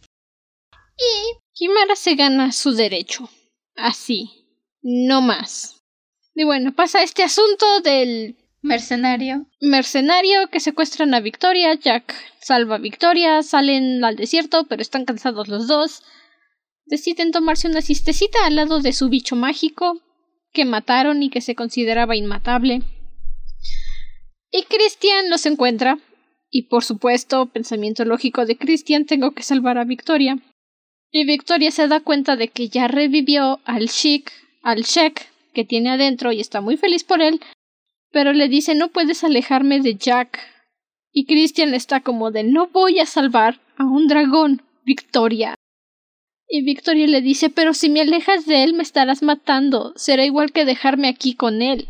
Y 0.97 1.37
Kimara 1.53 1.97
se 1.97 2.15
gana 2.15 2.53
su 2.53 2.73
derecho. 2.73 3.29
Así. 3.75 4.31
No 4.83 5.21
más. 5.21 5.74
Y 6.35 6.45
bueno, 6.45 6.75
pasa 6.75 7.03
este 7.03 7.23
asunto 7.23 7.81
del 7.81 8.37
mercenario. 8.61 9.47
Mercenario 9.61 10.49
que 10.51 10.61
secuestran 10.61 11.15
a 11.15 11.21
Victoria. 11.21 11.75
Jack 11.75 12.15
salva 12.41 12.77
a 12.77 12.79
Victoria. 12.79 13.43
Salen 13.43 14.05
al 14.05 14.17
desierto, 14.17 14.67
pero 14.69 14.83
están 14.83 15.05
cansados 15.05 15.49
los 15.49 15.67
dos. 15.67 16.03
Deciden 16.87 17.31
tomarse 17.31 17.69
una 17.69 17.83
cistecita 17.83 18.45
al 18.45 18.57
lado 18.57 18.81
de 18.81 18.93
su 18.93 19.09
bicho 19.09 19.37
mágico, 19.37 20.01
que 20.53 20.65
mataron 20.65 21.23
y 21.23 21.31
que 21.31 21.41
se 21.41 21.55
consideraba 21.55 22.17
inmatable. 22.17 22.83
Y 24.51 24.65
Christian 24.65 25.31
los 25.31 25.47
encuentra 25.47 25.99
y 26.57 26.69
por 26.69 26.85
supuesto, 26.85 27.47
pensamiento 27.47 28.05
lógico 28.05 28.47
de 28.47 28.57
Christian, 28.57 29.07
tengo 29.07 29.33
que 29.33 29.43
salvar 29.43 29.77
a 29.77 29.83
Victoria. 29.83 30.39
Y 31.11 31.27
Victoria 31.27 31.73
se 31.73 31.89
da 31.89 31.99
cuenta 31.99 32.37
de 32.37 32.47
que 32.47 32.69
ya 32.69 32.87
revivió 32.87 33.59
al 33.65 33.89
Chic, 33.89 34.31
al 34.63 34.83
Sheik 34.83 35.27
que 35.55 35.65
tiene 35.65 35.91
adentro 35.91 36.33
y 36.33 36.41
está 36.41 36.61
muy 36.61 36.77
feliz 36.77 37.05
por 37.05 37.23
él, 37.23 37.41
pero 38.11 38.33
le 38.33 38.49
dice 38.49 38.75
no 38.75 38.89
puedes 38.89 39.25
alejarme 39.25 39.81
de 39.81 39.95
Jack. 39.95 40.39
Y 41.13 41.27
Christian 41.27 41.75
está 41.75 42.01
como 42.01 42.31
de 42.31 42.45
no 42.45 42.67
voy 42.67 42.99
a 42.99 43.07
salvar 43.07 43.61
a 43.79 43.85
un 43.85 44.09
dragón, 44.09 44.63
Victoria. 44.85 45.55
Y 46.47 46.63
Victoria 46.63 47.07
le 47.07 47.23
dice 47.23 47.49
pero 47.49 47.73
si 47.73 47.89
me 47.89 48.03
alejas 48.03 48.45
de 48.45 48.65
él 48.65 48.75
me 48.75 48.83
estarás 48.83 49.23
matando, 49.23 49.95
será 49.97 50.27
igual 50.27 50.53
que 50.53 50.67
dejarme 50.67 51.09
aquí 51.09 51.35
con 51.35 51.63
él. 51.63 51.89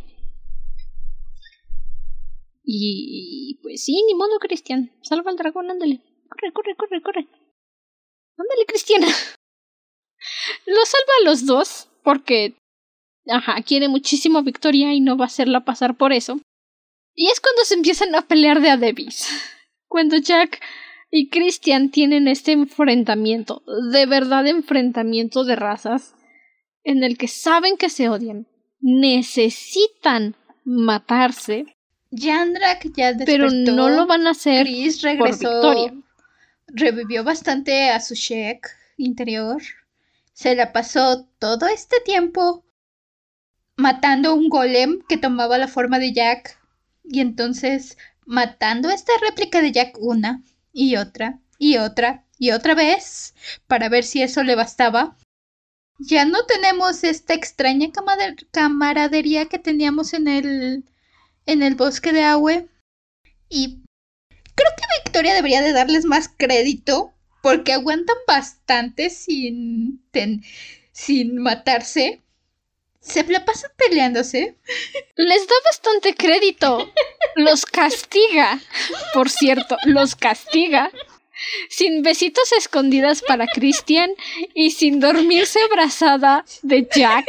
Y 2.64 3.60
pues 3.62 3.84
sí, 3.84 3.92
ni 4.06 4.14
modo, 4.14 4.38
Cristian. 4.38 4.90
Salva 5.02 5.30
al 5.30 5.36
dragón, 5.36 5.70
ándale. 5.70 6.00
Corre, 6.28 6.52
corre, 6.52 6.74
corre, 6.76 7.02
corre. 7.02 7.28
Ándale, 8.38 8.66
Cristiana. 8.66 9.06
Lo 10.66 10.84
salva 10.86 11.12
a 11.20 11.24
los 11.24 11.46
dos 11.46 11.88
porque, 12.02 12.54
ajá, 13.28 13.62
quiere 13.62 13.88
muchísimo 13.88 14.38
a 14.38 14.42
Victoria 14.42 14.92
y 14.92 15.00
no 15.00 15.16
va 15.16 15.24
a 15.24 15.26
hacerla 15.26 15.64
pasar 15.64 15.96
por 15.96 16.12
eso. 16.12 16.40
Y 17.14 17.28
es 17.28 17.40
cuando 17.40 17.64
se 17.64 17.74
empiezan 17.74 18.14
a 18.14 18.22
pelear 18.22 18.60
de 18.60 18.70
a 18.70 18.78
Cuando 19.88 20.16
Jack 20.16 20.60
y 21.10 21.28
Christian 21.28 21.90
tienen 21.90 22.26
este 22.26 22.52
enfrentamiento, 22.52 23.62
de 23.92 24.06
verdad 24.06 24.46
enfrentamiento 24.46 25.44
de 25.44 25.56
razas, 25.56 26.14
en 26.82 27.04
el 27.04 27.16
que 27.16 27.28
saben 27.28 27.76
que 27.76 27.88
se 27.88 28.08
odian, 28.08 28.48
necesitan 28.80 30.34
matarse 30.64 31.66
Yandrak 32.14 32.92
ya 32.94 33.12
despertó. 33.12 33.24
Pero 33.24 33.50
no 33.50 33.90
lo 33.90 34.06
van 34.06 34.26
a 34.26 34.30
hacer. 34.30 34.62
Chris 34.62 35.02
regresó. 35.02 35.90
Revivió 36.68 37.24
bastante 37.24 37.90
a 37.90 38.00
su 38.00 38.14
Shek 38.14 38.68
interior. 38.96 39.60
Se 40.32 40.54
la 40.54 40.72
pasó 40.72 41.26
todo 41.38 41.66
este 41.66 41.96
tiempo 42.04 42.63
matando 43.76 44.34
un 44.34 44.48
golem 44.48 45.02
que 45.08 45.16
tomaba 45.16 45.58
la 45.58 45.68
forma 45.68 45.98
de 45.98 46.12
Jack. 46.12 46.58
Y 47.04 47.20
entonces 47.20 47.98
matando 48.26 48.90
esta 48.90 49.12
réplica 49.20 49.60
de 49.60 49.72
Jack 49.72 49.98
una 50.00 50.42
y 50.72 50.96
otra 50.96 51.40
y 51.58 51.76
otra 51.76 52.24
y 52.38 52.50
otra 52.50 52.74
vez 52.74 53.34
para 53.66 53.88
ver 53.88 54.04
si 54.04 54.22
eso 54.22 54.42
le 54.42 54.54
bastaba. 54.54 55.16
Ya 55.98 56.24
no 56.24 56.44
tenemos 56.46 57.04
esta 57.04 57.34
extraña 57.34 57.88
camaradería 58.50 59.46
que 59.46 59.58
teníamos 59.58 60.12
en 60.12 60.28
el 60.28 60.84
en 61.46 61.62
el 61.62 61.74
bosque 61.74 62.12
de 62.12 62.24
Aue. 62.24 62.68
Y 63.48 63.82
creo 64.54 64.70
que 64.76 65.02
Victoria 65.04 65.34
debería 65.34 65.62
de 65.62 65.72
darles 65.72 66.04
más 66.04 66.28
crédito 66.28 67.12
porque 67.42 67.74
aguantan 67.74 68.16
bastante 68.26 69.10
sin, 69.10 70.02
sin 70.92 71.38
matarse. 71.38 72.23
Se 73.04 73.22
la 73.24 73.44
pasan 73.44 73.70
peleándose. 73.76 74.56
Les 75.16 75.46
da 75.46 75.54
bastante 75.64 76.14
crédito. 76.14 76.90
Los 77.36 77.66
castiga. 77.66 78.58
Por 79.12 79.28
cierto, 79.28 79.76
los 79.84 80.16
castiga 80.16 80.90
sin 81.68 82.02
besitos 82.02 82.52
escondidas 82.52 83.22
para 83.22 83.46
Christian 83.46 84.10
y 84.54 84.70
sin 84.70 85.00
dormirse 85.00 85.58
abrazada 85.62 86.44
de 86.62 86.88
Jack, 86.94 87.26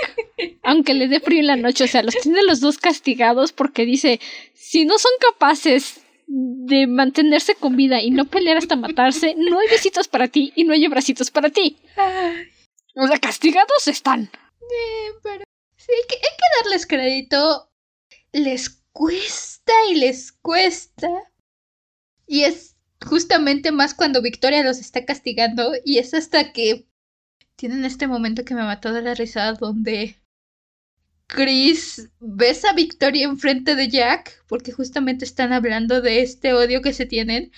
aunque 0.64 0.94
le 0.94 1.08
dé 1.08 1.20
frío 1.20 1.40
en 1.40 1.48
la 1.48 1.56
noche. 1.56 1.84
O 1.84 1.88
sea, 1.88 2.04
los 2.04 2.16
tiene 2.16 2.44
los 2.44 2.62
dos 2.62 2.78
castigados 2.78 3.52
porque 3.52 3.86
dice, 3.86 4.20
si 4.54 4.86
no 4.86 4.98
son 4.98 5.12
capaces 5.20 6.02
de 6.28 6.88
mantenerse 6.88 7.56
con 7.56 7.76
vida 7.76 8.02
y 8.02 8.12
no 8.12 8.26
pelear 8.26 8.58
hasta 8.58 8.76
matarse, 8.76 9.36
no 9.38 9.60
hay 9.60 9.68
besitos 9.68 10.08
para 10.08 10.28
ti 10.28 10.54
y 10.56 10.64
no 10.64 10.74
hay 10.74 10.86
abracitos 10.86 11.32
para 11.32 11.50
ti. 11.50 11.78
O 12.96 13.08
sea, 13.08 13.20
castigados 13.20 13.88
están. 13.88 14.24
Eh, 14.24 15.12
pero 15.22 15.44
sí, 15.86 15.92
hay 15.94 16.08
que, 16.08 16.18
darles 16.64 16.86
crédito. 16.86 17.72
Les 18.32 18.70
cuesta 18.92 19.74
y 19.92 19.96
les 19.96 20.32
cuesta. 20.32 21.10
Y 22.28 22.44
es 22.44 22.76
justamente 23.06 23.72
más 23.72 23.94
cuando 23.94 24.22
Victoria 24.22 24.64
los 24.64 24.80
está 24.80 25.06
castigando 25.06 25.74
y 25.84 26.00
es 26.00 26.14
hasta 26.14 26.52
que 26.54 26.88
tienen 27.56 27.86
este 27.86 28.08
momento 28.08 28.46
que 28.46 28.56
me 28.56 28.64
mató 28.64 28.94
de 28.94 29.02
la 29.02 29.14
risa 29.14 29.54
donde 29.54 30.20
Chris 31.28 32.10
besa 32.20 32.72
a 32.72 32.74
Victoria 32.74 33.26
enfrente 33.26 33.76
de 33.76 33.90
Jack 33.90 34.44
porque 34.48 34.72
justamente 34.72 35.26
están 35.26 35.54
hablando 35.54 36.02
de 36.02 36.22
este 36.22 36.54
odio 36.54 36.82
que 36.82 36.94
se 36.94 37.06
tienen 37.06 37.52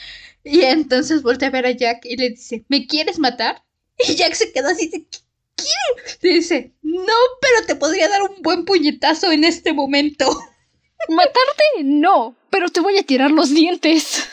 y 0.44 0.62
entonces 0.62 1.24
voltea 1.24 1.50
a 1.50 1.52
ver 1.52 1.66
a 1.66 1.72
Jack 1.72 2.06
y 2.06 2.18
le 2.18 2.32
dice 2.32 2.66
¿me 2.68 2.88
quieres 2.88 3.20
matar? 3.20 3.64
Y 3.98 4.16
Jack 4.16 4.34
se 4.34 4.52
queda 4.52 4.72
así 4.72 5.08
¿Qué? 5.58 6.30
dice 6.30 6.76
no 6.82 7.14
pero 7.42 7.66
te 7.66 7.76
podría 7.76 8.08
dar 8.08 8.22
un 8.24 8.42
buen 8.42 8.64
puñetazo 8.66 9.32
en 9.32 9.44
este 9.44 9.74
momento 9.74 10.26
matarte 11.10 11.84
no 11.84 12.36
pero 12.50 12.70
te 12.70 12.80
voy 12.80 12.98
a 12.98 13.04
tirar 13.04 13.32
los 13.32 13.54
dientes 13.54 14.30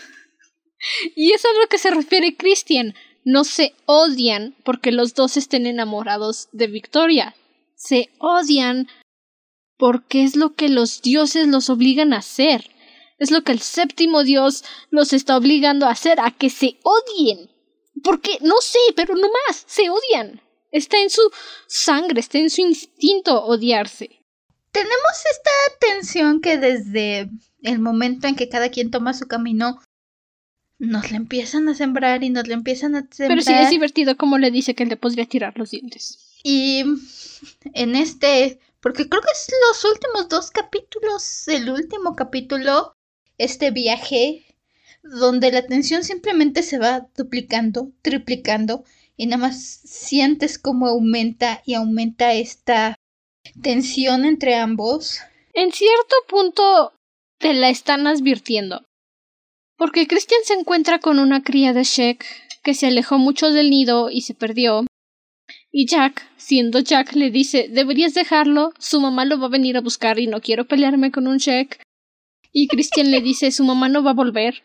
y 1.17 1.33
eso 1.33 1.49
es 1.49 1.57
a 1.57 1.61
lo 1.61 1.69
que 1.69 1.79
se 1.79 1.91
refiere 1.91 2.37
Christian. 2.37 2.95
No 3.25 3.45
se 3.45 3.75
odian 3.87 4.55
porque 4.65 4.93
los 4.93 5.15
dos 5.15 5.37
estén 5.37 5.67
enamorados 5.67 6.49
de 6.53 6.67
Victoria. 6.67 7.35
Se 7.75 8.11
odian 8.19 8.89
porque 9.77 10.25
es 10.25 10.37
lo 10.37 10.55
que 10.55 10.69
los 10.69 11.03
dioses 11.03 11.49
los 11.49 11.71
obligan 11.71 12.13
a 12.13 12.19
hacer. 12.19 12.71
Es 13.19 13.31
lo 13.31 13.43
que 13.43 13.53
el 13.53 13.61
séptimo 13.61 14.25
dios 14.25 14.65
los 14.91 15.13
está 15.13 15.37
obligando 15.37 15.87
a 15.87 15.91
hacer, 15.91 16.21
a 16.21 16.31
que 16.31 16.51
se 16.51 16.79
odien. 16.83 17.51
Porque, 18.03 18.39
no 18.43 18.57
sé, 18.61 18.79
pero 18.95 19.15
no 19.15 19.29
más, 19.47 19.65
se 19.67 19.89
odian. 19.89 20.41
Está 20.75 21.01
en 21.01 21.09
su 21.09 21.23
sangre, 21.69 22.19
está 22.19 22.39
en 22.39 22.51
su 22.51 22.61
instinto 22.61 23.45
odiarse. 23.45 24.25
Tenemos 24.73 25.13
esta 25.31 25.51
tensión 25.79 26.41
que 26.41 26.59
desde 26.59 27.31
el 27.63 27.79
momento 27.79 28.27
en 28.27 28.35
que 28.35 28.49
cada 28.49 28.69
quien 28.71 28.91
toma 28.91 29.15
su 29.15 29.29
camino, 29.29 29.81
nos 30.81 31.13
le 31.13 31.17
empiezan 31.17 31.69
a 31.69 31.77
sembrar 31.77 32.25
y 32.25 32.31
nos 32.31 32.49
le 32.49 32.55
empiezan 32.55 32.97
a 32.97 33.07
sembrar. 33.09 33.39
Pero 33.39 33.43
sí 33.43 33.53
es 33.55 33.71
divertido 33.71 34.17
como 34.17 34.37
le 34.37 34.51
dice 34.51 34.75
que 34.75 34.85
le 34.85 34.97
podría 34.97 35.27
tirar 35.27 35.57
los 35.57 35.71
dientes. 35.71 36.19
Y 36.43 36.83
en 37.73 37.95
este, 37.95 38.59
porque 38.81 39.09
creo 39.09 39.23
que 39.23 39.31
es 39.33 39.49
los 39.69 39.85
últimos 39.85 40.29
dos 40.29 40.51
capítulos, 40.51 41.47
el 41.47 41.71
último 41.71 42.17
capítulo, 42.17 42.97
este 43.39 43.71
viaje, 43.71 44.45
donde 45.05 45.53
la 45.53 45.65
tensión 45.69 46.03
simplemente 46.03 46.65
se 46.65 46.79
va 46.79 47.07
duplicando, 47.17 47.93
triplicando, 48.03 48.85
y 49.17 49.27
nada 49.27 49.49
más 49.49 49.63
sientes 49.63 50.59
como 50.59 50.87
aumenta 50.87 51.63
y 51.65 51.75
aumenta 51.75 52.35
esta 52.35 52.97
tensión 53.63 54.25
entre 54.25 54.57
ambos. 54.57 55.21
En 55.53 55.73
cierto 55.73 56.17
punto 56.29 56.93
te 57.39 57.55
la 57.55 57.69
están 57.69 58.07
advirtiendo. 58.07 58.85
Porque 59.77 60.07
Christian 60.07 60.41
se 60.45 60.55
encuentra 60.55 60.99
con 60.99 61.19
una 61.19 61.43
cría 61.43 61.73
de 61.73 61.85
Shek 61.85 62.25
que 62.63 62.75
se 62.75 62.87
alejó 62.87 63.19
mucho 63.19 63.51
del 63.51 63.71
nido 63.71 64.11
y 64.11 64.23
se 64.23 64.35
perdió. 64.35 64.87
Y 65.71 65.87
Jack, 65.87 66.27
siendo 66.37 66.81
Jack, 66.81 67.15
le 67.15 67.31
dice 67.31 67.69
deberías 67.69 68.15
dejarlo, 68.15 68.73
su 68.79 69.01
mamá 69.01 69.25
lo 69.25 69.39
va 69.39 69.47
a 69.47 69.51
venir 69.51 69.77
a 69.77 69.81
buscar 69.81 70.19
y 70.19 70.27
no 70.27 70.41
quiero 70.41 70.67
pelearme 70.67 71.11
con 71.11 71.27
un 71.27 71.39
Shek. 71.39 71.83
Y 72.53 72.69
Christian 72.69 73.11
le 73.11 73.21
dice 73.21 73.51
su 73.51 73.65
mamá 73.65 73.89
no 73.89 74.03
va 74.03 74.13
a 74.13 74.15
volver. 74.15 74.63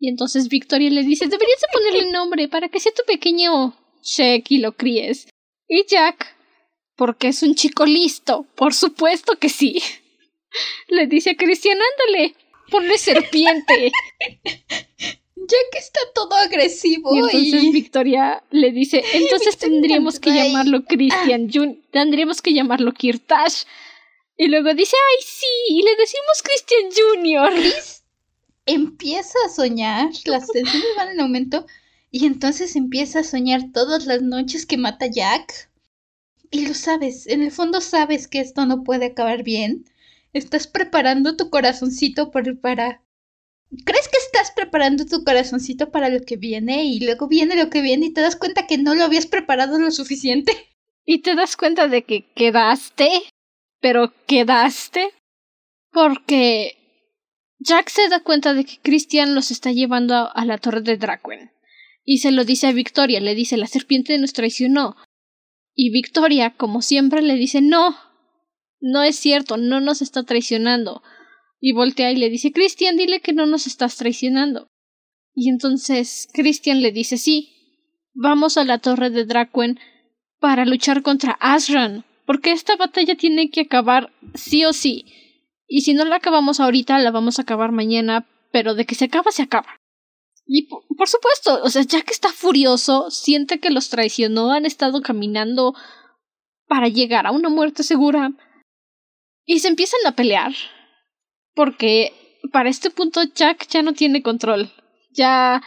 Y 0.00 0.08
entonces 0.08 0.48
Victoria 0.48 0.90
le 0.90 1.04
dice 1.04 1.26
deberías 1.26 1.60
de 1.60 1.66
ponerle 1.72 2.10
nombre 2.10 2.48
para 2.48 2.68
que 2.68 2.80
sea 2.80 2.92
tu 2.92 3.04
pequeño 3.06 3.76
Shek 4.02 4.50
y 4.50 4.58
lo 4.58 4.72
críes. 4.72 5.28
Y 5.68 5.84
Jack 5.86 6.34
porque 7.00 7.28
es 7.28 7.42
un 7.42 7.54
chico 7.54 7.86
listo. 7.86 8.46
Por 8.54 8.74
supuesto 8.74 9.38
que 9.38 9.48
sí. 9.48 9.82
Le 10.88 11.06
dice 11.06 11.30
a 11.30 11.34
Cristian, 11.34 11.78
ándale, 11.78 12.34
ponle 12.70 12.98
serpiente. 12.98 13.90
Que 15.72 15.78
está 15.78 15.98
todo 16.14 16.32
agresivo. 16.36 17.12
Y 17.12 17.18
entonces 17.18 17.72
Victoria 17.72 18.44
le 18.50 18.70
dice, 18.70 19.02
entonces 19.14 19.56
tendríamos 19.56 20.20
que 20.20 20.30
llamarlo 20.30 20.84
Christian 20.84 21.50
Jun, 21.52 21.82
tendríamos 21.90 22.40
que 22.40 22.54
llamarlo 22.54 22.92
Kirtash. 22.92 23.64
Y 24.36 24.46
luego 24.46 24.72
dice, 24.74 24.96
ay 24.96 25.24
sí, 25.24 25.46
y 25.70 25.82
le 25.82 25.96
decimos 25.96 26.42
Christian 26.44 26.90
Junior. 26.94 27.52
Chris 27.52 27.99
empieza 28.66 29.38
a 29.46 29.48
soñar, 29.48 30.10
las 30.26 30.46
tensiones 30.48 30.88
van 30.96 31.10
en 31.10 31.20
aumento, 31.20 31.66
y 32.10 32.26
entonces 32.26 32.76
empieza 32.76 33.20
a 33.20 33.24
soñar 33.24 33.72
todas 33.72 34.06
las 34.06 34.22
noches 34.22 34.66
que 34.66 34.76
mata 34.76 35.06
Jack. 35.06 35.70
Y 36.50 36.66
lo 36.66 36.74
sabes, 36.74 37.26
en 37.28 37.42
el 37.42 37.52
fondo 37.52 37.80
sabes 37.80 38.26
que 38.26 38.40
esto 38.40 38.66
no 38.66 38.82
puede 38.82 39.06
acabar 39.06 39.44
bien. 39.44 39.84
Estás 40.32 40.66
preparando 40.66 41.36
tu 41.36 41.50
corazoncito 41.50 42.30
para... 42.30 43.02
¿Crees 43.84 44.08
que 44.08 44.18
estás 44.18 44.50
preparando 44.50 45.06
tu 45.06 45.22
corazoncito 45.22 45.92
para 45.92 46.08
lo 46.08 46.20
que 46.22 46.36
viene 46.36 46.84
y 46.84 46.98
luego 46.98 47.28
viene 47.28 47.54
lo 47.54 47.70
que 47.70 47.82
viene 47.82 48.06
y 48.06 48.12
te 48.12 48.20
das 48.20 48.34
cuenta 48.34 48.66
que 48.66 48.78
no 48.78 48.96
lo 48.96 49.04
habías 49.04 49.26
preparado 49.26 49.78
lo 49.78 49.92
suficiente? 49.92 50.52
Y 51.06 51.22
te 51.22 51.36
das 51.36 51.56
cuenta 51.56 51.86
de 51.86 52.02
que 52.02 52.28
quedaste, 52.34 53.08
pero 53.80 54.12
quedaste 54.26 55.12
porque 55.92 56.79
Jack 57.60 57.90
se 57.90 58.08
da 58.08 58.20
cuenta 58.20 58.54
de 58.54 58.64
que 58.64 58.78
Christian 58.80 59.34
los 59.34 59.50
está 59.50 59.70
llevando 59.70 60.30
a 60.34 60.44
la 60.46 60.56
torre 60.58 60.80
de 60.80 60.96
Dracwen. 60.96 61.52
Y 62.04 62.18
se 62.18 62.32
lo 62.32 62.44
dice 62.44 62.66
a 62.66 62.72
Victoria, 62.72 63.20
le 63.20 63.34
dice 63.34 63.58
la 63.58 63.66
serpiente 63.66 64.16
nos 64.18 64.32
traicionó. 64.32 64.96
Y 65.74 65.90
Victoria, 65.90 66.56
como 66.56 66.80
siempre, 66.80 67.22
le 67.22 67.34
dice 67.34 67.60
no, 67.60 67.96
no 68.80 69.02
es 69.02 69.16
cierto, 69.16 69.58
no 69.58 69.80
nos 69.80 70.00
está 70.00 70.24
traicionando. 70.24 71.02
Y 71.60 71.72
voltea 71.72 72.10
y 72.10 72.16
le 72.16 72.30
dice 72.30 72.52
Christian, 72.52 72.96
dile 72.96 73.20
que 73.20 73.34
no 73.34 73.44
nos 73.44 73.66
estás 73.66 73.96
traicionando. 73.96 74.68
Y 75.34 75.50
entonces 75.50 76.28
Christian 76.32 76.80
le 76.80 76.92
dice 76.92 77.18
sí, 77.18 77.50
vamos 78.14 78.56
a 78.56 78.64
la 78.64 78.78
torre 78.78 79.10
de 79.10 79.26
Dracwen 79.26 79.78
para 80.38 80.64
luchar 80.64 81.02
contra 81.02 81.32
Asran, 81.40 82.04
porque 82.24 82.52
esta 82.52 82.76
batalla 82.76 83.16
tiene 83.16 83.50
que 83.50 83.60
acabar 83.60 84.10
sí 84.34 84.64
o 84.64 84.72
sí. 84.72 85.04
Y 85.72 85.82
si 85.82 85.94
no 85.94 86.04
la 86.04 86.16
acabamos 86.16 86.58
ahorita, 86.58 86.98
la 86.98 87.12
vamos 87.12 87.38
a 87.38 87.42
acabar 87.42 87.70
mañana, 87.70 88.26
pero 88.50 88.74
de 88.74 88.84
que 88.86 88.96
se 88.96 89.04
acaba, 89.04 89.30
se 89.30 89.42
acaba. 89.42 89.78
Y 90.44 90.66
por, 90.66 91.08
supuesto, 91.08 91.60
o 91.62 91.70
sea, 91.70 91.82
Jack 91.82 92.10
está 92.10 92.32
furioso, 92.32 93.08
siente 93.12 93.60
que 93.60 93.70
los 93.70 93.88
traicionó, 93.88 94.50
han 94.50 94.66
estado 94.66 95.00
caminando 95.00 95.76
para 96.66 96.88
llegar 96.88 97.28
a 97.28 97.30
una 97.30 97.50
muerte 97.50 97.84
segura. 97.84 98.32
Y 99.46 99.60
se 99.60 99.68
empiezan 99.68 100.00
a 100.06 100.16
pelear. 100.16 100.52
Porque 101.54 102.40
para 102.50 102.68
este 102.68 102.90
punto 102.90 103.22
Jack 103.22 103.68
ya 103.68 103.82
no 103.82 103.92
tiene 103.92 104.24
control. 104.24 104.72
Ya. 105.12 105.62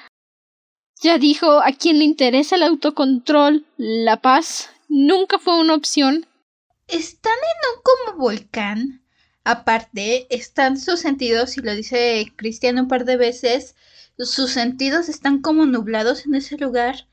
Ya 1.02 1.18
dijo 1.18 1.62
a 1.64 1.72
quien 1.72 2.00
le 2.00 2.04
interesa 2.04 2.58
el 2.58 2.64
autocontrol, 2.64 3.66
la 3.78 4.18
paz, 4.22 4.70
nunca 4.90 5.40
fue 5.40 5.58
una 5.62 5.76
opción. 5.76 6.28
Están 6.88 7.32
en 7.32 7.78
un 7.78 7.82
como 7.84 8.20
volcán. 8.20 9.03
Aparte, 9.46 10.28
están 10.34 10.78
sus 10.80 11.02
sentidos, 11.02 11.58
y 11.58 11.62
lo 11.62 11.76
dice 11.76 12.32
Cristiano 12.38 12.84
un 12.84 12.88
par 12.88 13.04
de 13.06 13.18
veces, 13.18 13.76
sus 14.18 14.52
sentidos 14.52 15.10
están 15.10 15.42
como 15.42 15.66
nublados 15.66 16.26
en 16.26 16.36
ese 16.36 16.58
lugar. 16.58 17.08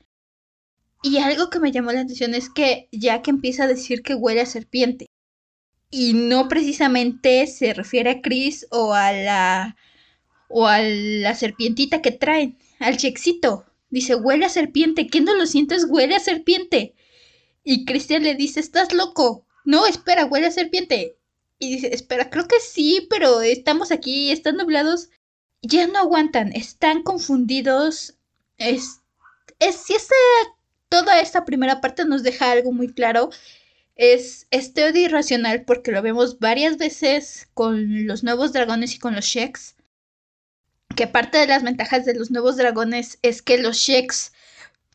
Y 1.03 1.17
algo 1.17 1.49
que 1.49 1.59
me 1.59 1.71
llamó 1.71 1.91
la 1.91 2.01
atención 2.01 2.33
es 2.35 2.49
que 2.49 2.87
Jack 2.91 3.27
empieza 3.27 3.63
a 3.63 3.67
decir 3.67 4.01
que 4.03 4.15
huele 4.15 4.41
a 4.41 4.45
serpiente. 4.45 5.07
Y 5.89 6.13
no 6.13 6.47
precisamente 6.47 7.47
se 7.47 7.73
refiere 7.73 8.11
a 8.11 8.21
Chris 8.21 8.67
o 8.71 8.93
a 8.93 9.11
la. 9.11 9.75
o 10.47 10.67
a 10.67 10.79
la 10.81 11.35
serpientita 11.35 12.01
que 12.01 12.11
traen, 12.11 12.57
al 12.79 12.97
chexito. 12.97 13.65
Dice, 13.89 14.15
huele 14.15 14.45
a 14.45 14.49
serpiente. 14.49 15.07
¿Qué 15.07 15.21
no 15.21 15.35
lo 15.35 15.45
sientes? 15.45 15.85
Huele 15.89 16.15
a 16.15 16.19
serpiente. 16.19 16.95
Y 17.63 17.85
Christian 17.85 18.23
le 18.23 18.35
dice, 18.35 18.59
estás 18.61 18.93
loco. 18.93 19.45
No, 19.65 19.85
espera, 19.87 20.25
huele 20.25 20.47
a 20.47 20.51
serpiente. 20.51 21.17
Y 21.61 21.75
dice, 21.75 21.93
espera, 21.93 22.29
creo 22.29 22.47
que 22.47 22.59
sí, 22.59 23.07
pero 23.09 23.41
estamos 23.41 23.91
aquí, 23.91 24.31
están 24.31 24.57
nublados 24.57 25.09
ya 25.61 25.87
no 25.87 25.99
aguantan, 25.99 26.51
están 26.53 27.03
confundidos. 27.03 28.15
Es, 28.57 29.01
es 29.59 29.75
si 29.75 29.93
esta, 29.93 30.15
toda 30.89 31.19
esta 31.21 31.45
primera 31.45 31.81
parte 31.81 32.05
nos 32.05 32.23
deja 32.23 32.51
algo 32.51 32.71
muy 32.71 32.93
claro, 32.93 33.29
es 33.95 34.47
este 34.51 34.89
irracional 34.99 35.63
porque 35.65 35.91
lo 35.91 36.01
vemos 36.01 36.39
varias 36.39 36.77
veces 36.77 37.47
con 37.53 38.07
los 38.07 38.23
nuevos 38.23 38.53
dragones 38.53 38.95
y 38.95 38.99
con 38.99 39.15
los 39.15 39.25
Sheks. 39.25 39.75
Que 40.95 41.07
parte 41.07 41.37
de 41.37 41.47
las 41.47 41.63
ventajas 41.63 42.05
de 42.05 42.15
los 42.15 42.31
nuevos 42.31 42.57
dragones 42.57 43.19
es 43.21 43.41
que 43.41 43.57
los 43.57 43.77
Sheks 43.77 44.33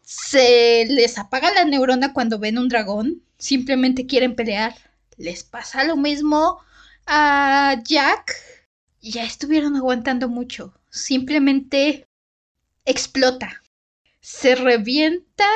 se 0.02 0.86
les 0.88 1.18
apaga 1.18 1.52
la 1.52 1.64
neurona 1.64 2.12
cuando 2.12 2.38
ven 2.38 2.59
un 2.59 2.68
dragón, 2.68 3.22
simplemente 3.38 4.06
quieren 4.06 4.36
pelear. 4.36 4.74
Les 5.16 5.44
pasa 5.44 5.84
lo 5.84 5.97
mismo 5.97 6.60
a 7.06 7.80
Jack 7.84 8.34
ya 9.01 9.24
estuvieron 9.24 9.76
aguantando 9.76 10.28
mucho. 10.28 10.74
Simplemente 10.90 12.06
explota. 12.84 13.62
Se 14.20 14.55
revienta. 14.55 15.47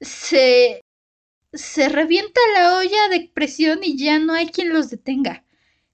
Se. 0.00 0.80
Se 1.52 1.88
revienta 1.88 2.40
la 2.54 2.78
olla 2.78 3.08
de 3.10 3.30
presión 3.32 3.80
y 3.82 3.96
ya 3.96 4.18
no 4.18 4.34
hay 4.34 4.48
quien 4.48 4.68
los 4.68 4.90
detenga. 4.90 5.44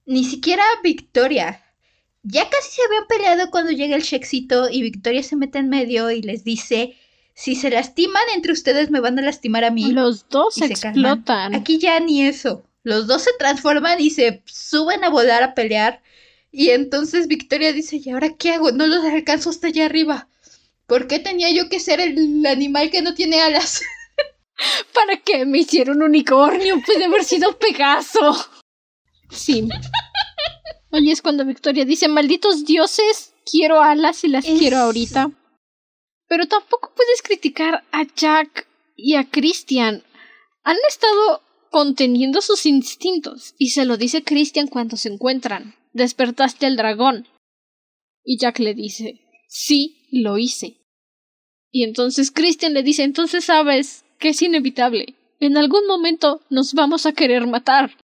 Ni 0.07 0.25
siquiera 0.25 0.65
Victoria. 0.83 1.63
Ya 2.25 2.49
casi 2.49 2.73
se 2.73 2.83
habían 2.85 3.07
peleado 3.07 3.51
cuando 3.51 3.71
llega 3.71 3.97
el 3.97 4.03
Shexito 4.03 4.69
y 4.69 4.83
Victoria 4.83 5.23
se 5.23 5.37
mete 5.37 5.59
en 5.59 5.69
medio 5.69 6.11
y 6.11 6.23
les 6.23 6.43
dice: 6.43 6.97
Si 7.35 7.55
se 7.55 7.71
lastiman 7.71 8.23
entre 8.35 8.53
ustedes, 8.53 8.91
me 8.91 9.01
van 9.01 9.19
a 9.19 9.23
lastimar 9.23 9.65
a 9.65 9.71
mí. 9.71 9.93
Los 9.93 10.29
dos 10.29 10.61
explotan. 10.61 11.55
Aquí 11.55 11.79
ya 11.79 12.01
ni 12.01 12.27
eso. 12.27 12.65
Los 12.85 13.07
dos 13.07 13.23
se 13.23 13.31
transforman 13.39 14.01
y 14.01 14.11
se 14.11 14.43
suben 14.47 15.05
a 15.05 15.09
volar 15.09 15.43
a 15.43 15.55
pelear. 15.55 16.03
Y 16.51 16.71
entonces 16.71 17.29
Victoria 17.29 17.73
dice, 17.73 18.01
¿y 18.03 18.11
ahora 18.11 18.35
qué 18.37 18.53
hago? 18.53 18.73
No 18.73 18.87
los 18.87 19.05
alcanzo 19.05 19.51
hasta 19.51 19.69
allá 19.69 19.87
arriba. 19.87 20.29
¿Por 20.87 21.07
qué 21.07 21.19
tenía 21.19 21.51
yo 21.51 21.69
que 21.69 21.81
ser 21.81 22.01
el 22.01 22.45
animal 22.47 22.91
que 22.91 23.03
no 23.03 23.15
tiene 23.15 23.41
alas? 23.41 23.83
¿Para 24.95 25.17
qué 25.19 25.47
me 25.47 25.59
hicieron 25.59 26.03
unicornio? 26.03 26.83
Puede 26.85 27.05
haber 27.05 27.25
sido 27.25 27.59
Pegaso. 27.59 28.37
Sí. 29.31 29.69
Oye, 30.91 31.13
es 31.13 31.23
cuando 31.23 31.47
Victoria 31.47 31.87
dice, 31.87 32.09
malditos 32.09 32.67
dioses, 32.67 33.33
quiero 33.51 33.81
alas 33.81 34.25
y 34.25 34.29
las 34.29 34.45
quiero 34.45 34.77
ahorita. 34.79 35.31
Pero 36.29 36.47
tampoco 36.47 36.93
puedes 36.95 37.23
criticar 37.23 37.85
a 37.93 38.05
Jack 38.15 38.67
y 38.95 39.15
a 39.15 39.25
Christian. 39.25 40.03
Han 40.65 40.77
estado 40.89 41.43
conteniendo 41.73 42.41
sus 42.41 42.67
instintos 42.67 43.57
y 43.59 43.71
se 43.71 43.85
lo 43.85 43.97
dice 43.97 44.23
Christian 44.23 44.69
cuando 44.69 44.97
se 44.97 45.09
encuentran 45.09 45.75
despertaste 45.93 46.67
al 46.67 46.77
dragón. 46.77 47.27
Y 48.25 48.39
Jack 48.39 48.59
le 48.61 48.75
dice, 48.75 49.21
sí, 49.49 50.07
lo 50.11 50.39
hice. 50.39 50.79
Y 51.71 51.85
entonces 51.85 52.31
Christian 52.31 52.75
le 52.75 52.83
dice, 52.83 53.03
entonces 53.03 53.45
sabes 53.45 54.05
que 54.19 54.31
es 54.31 54.43
inevitable. 54.43 55.17
En 55.41 55.57
algún 55.57 55.87
momento 55.87 56.43
nos 56.51 56.75
vamos 56.75 57.07
a 57.07 57.13
querer 57.13 57.47
matar. 57.47 57.97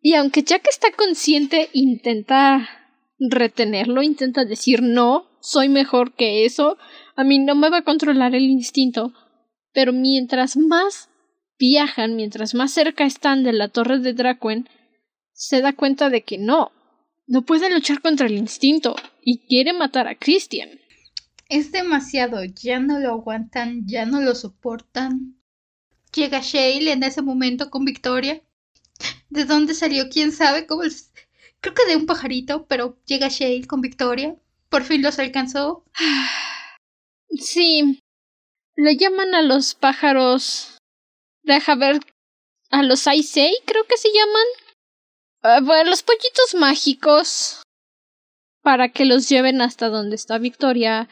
Y 0.00 0.14
aunque 0.14 0.42
Jack 0.42 0.66
está 0.68 0.90
consciente, 0.92 1.68
intenta 1.72 2.68
retenerlo, 3.18 4.02
intenta 4.02 4.44
decir 4.44 4.82
no, 4.82 5.26
soy 5.40 5.68
mejor 5.68 6.14
que 6.14 6.44
eso, 6.44 6.76
a 7.14 7.24
mí 7.24 7.38
no 7.38 7.54
me 7.54 7.68
va 7.68 7.78
a 7.78 7.84
controlar 7.84 8.34
el 8.34 8.44
instinto. 8.44 9.12
Pero 9.72 9.92
mientras 9.92 10.56
más 10.56 11.08
viajan, 11.62 12.16
mientras 12.16 12.54
más 12.54 12.72
cerca 12.72 13.04
están 13.04 13.44
de 13.44 13.52
la 13.52 13.68
torre 13.68 14.00
de 14.00 14.14
Dracuen, 14.14 14.68
se 15.32 15.60
da 15.60 15.72
cuenta 15.72 16.10
de 16.10 16.24
que 16.24 16.36
no, 16.36 16.72
no 17.28 17.42
puede 17.42 17.72
luchar 17.72 18.02
contra 18.02 18.26
el 18.26 18.32
instinto 18.32 18.96
y 19.22 19.46
quiere 19.46 19.72
matar 19.72 20.08
a 20.08 20.16
Christian. 20.16 20.70
Es 21.48 21.70
demasiado, 21.70 22.42
ya 22.42 22.80
no 22.80 22.98
lo 22.98 23.12
aguantan, 23.12 23.86
ya 23.86 24.06
no 24.06 24.20
lo 24.20 24.34
soportan. 24.34 25.36
Llega 26.12 26.40
Shale 26.40 26.90
en 26.90 27.04
ese 27.04 27.22
momento 27.22 27.70
con 27.70 27.84
Victoria. 27.84 28.42
¿De 29.30 29.44
dónde 29.44 29.74
salió? 29.74 30.08
¿Quién 30.08 30.32
sabe? 30.32 30.66
¿Cómo 30.66 30.82
Creo 31.60 31.74
que 31.74 31.86
de 31.86 31.94
un 31.94 32.06
pajarito, 32.06 32.66
pero 32.66 32.98
llega 33.06 33.28
Shale 33.28 33.68
con 33.68 33.80
Victoria. 33.80 34.34
Por 34.68 34.82
fin 34.82 35.00
los 35.00 35.20
alcanzó. 35.20 35.84
Sí. 37.34 37.98
Le 38.76 38.96
llaman 38.98 39.34
a 39.34 39.40
los 39.40 39.74
pájaros. 39.74 40.71
Deja 41.42 41.74
ver. 41.74 42.00
A 42.70 42.82
los 42.82 43.06
Aisei, 43.06 43.52
creo 43.66 43.84
que 43.84 43.96
se 43.96 44.08
llaman. 44.08 44.46
Ah, 45.42 45.60
bueno, 45.62 45.90
los 45.90 46.02
pollitos 46.02 46.54
mágicos. 46.58 47.62
Para 48.62 48.88
que 48.88 49.04
los 49.04 49.28
lleven 49.28 49.60
hasta 49.60 49.88
donde 49.88 50.16
está 50.16 50.38
Victoria. 50.38 51.08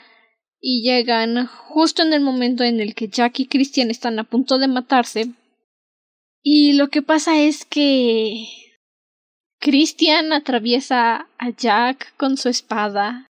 Y 0.61 0.83
llegan 0.83 1.47
justo 1.47 2.03
en 2.03 2.13
el 2.13 2.21
momento 2.21 2.65
en 2.65 2.81
el 2.81 2.95
que 2.95 3.09
Jack 3.09 3.41
y 3.41 3.47
Christian 3.47 3.91
están 3.91 4.19
a 4.19 4.25
punto 4.25 4.59
de 4.59 4.69
matarse. 4.69 5.31
Y 6.43 6.75
lo 6.75 6.89
que 6.89 7.03
pasa 7.03 7.39
es 7.39 7.65
que 7.65 8.47
Christian 9.59 10.33
atraviesa 10.33 11.29
a 11.39 11.51
Jack 11.51 12.17
con 12.17 12.39
su 12.39 12.49
espada 12.49 13.27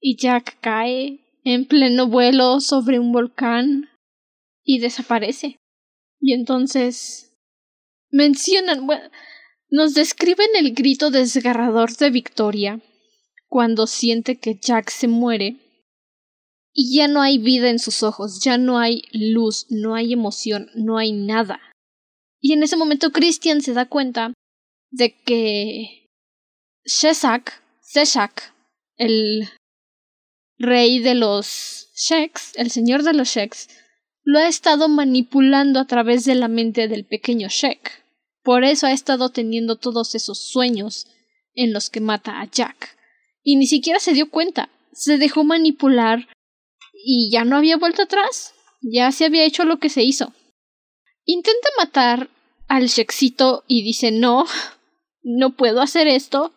y 0.00 0.16
Jack 0.16 0.58
cae 0.60 1.18
en 1.44 1.66
pleno 1.66 2.06
vuelo 2.06 2.60
sobre 2.60 2.98
un 2.98 3.12
volcán 3.12 3.90
y 4.64 4.78
desaparece. 4.78 5.59
Y 6.20 6.34
entonces 6.34 7.34
mencionan, 8.10 8.86
nos 9.70 9.94
describen 9.94 10.48
el 10.56 10.74
grito 10.74 11.10
desgarrador 11.10 11.96
de 11.96 12.10
Victoria 12.10 12.80
cuando 13.48 13.86
siente 13.86 14.38
que 14.38 14.58
Jack 14.60 14.90
se 14.90 15.08
muere 15.08 15.56
y 16.72 16.96
ya 16.96 17.08
no 17.08 17.20
hay 17.20 17.38
vida 17.38 17.68
en 17.68 17.78
sus 17.78 18.02
ojos, 18.02 18.40
ya 18.42 18.58
no 18.58 18.78
hay 18.78 19.02
luz, 19.12 19.66
no 19.70 19.94
hay 19.94 20.12
emoción, 20.12 20.70
no 20.74 20.98
hay 20.98 21.12
nada. 21.12 21.60
Y 22.40 22.52
en 22.52 22.62
ese 22.62 22.76
momento 22.76 23.10
Christian 23.10 23.60
se 23.60 23.72
da 23.74 23.88
cuenta 23.88 24.32
de 24.90 25.20
que 25.22 26.10
Sheshak, 26.84 27.62
Seshak, 27.80 28.54
el 28.96 29.48
rey 30.58 31.00
de 31.00 31.14
los 31.14 31.90
Sheks, 31.94 32.52
el 32.56 32.70
señor 32.70 33.02
de 33.02 33.14
los 33.14 33.28
Sheks, 33.28 33.68
lo 34.22 34.38
ha 34.38 34.48
estado 34.48 34.88
manipulando 34.88 35.80
a 35.80 35.86
través 35.86 36.24
de 36.24 36.34
la 36.34 36.48
mente 36.48 36.88
del 36.88 37.04
pequeño 37.04 37.48
Shek. 37.48 38.04
Por 38.42 38.64
eso 38.64 38.86
ha 38.86 38.92
estado 38.92 39.30
teniendo 39.30 39.76
todos 39.76 40.14
esos 40.14 40.38
sueños 40.38 41.06
en 41.54 41.72
los 41.72 41.90
que 41.90 42.00
mata 42.00 42.40
a 42.40 42.50
Jack. 42.50 42.96
Y 43.42 43.56
ni 43.56 43.66
siquiera 43.66 44.00
se 44.00 44.12
dio 44.12 44.30
cuenta. 44.30 44.70
Se 44.92 45.18
dejó 45.18 45.44
manipular 45.44 46.28
y 46.92 47.30
ya 47.30 47.44
no 47.44 47.56
había 47.56 47.76
vuelto 47.76 48.02
atrás. 48.02 48.54
Ya 48.82 49.12
se 49.12 49.24
había 49.26 49.44
hecho 49.44 49.64
lo 49.64 49.78
que 49.78 49.88
se 49.88 50.02
hizo. 50.02 50.32
Intenta 51.24 51.68
matar 51.78 52.30
al 52.68 52.86
Shekcito 52.86 53.64
y 53.66 53.82
dice 53.82 54.10
no, 54.10 54.46
no 55.22 55.56
puedo 55.56 55.80
hacer 55.80 56.08
esto. 56.08 56.52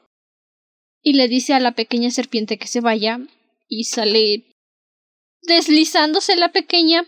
Y 1.02 1.14
le 1.14 1.28
dice 1.28 1.54
a 1.54 1.60
la 1.60 1.74
pequeña 1.74 2.12
serpiente 2.12 2.58
que 2.58 2.68
se 2.68 2.80
vaya 2.80 3.20
y 3.68 3.86
sale 3.86 4.46
deslizándose 5.42 6.38
la 6.38 6.52
pequeña 6.54 7.06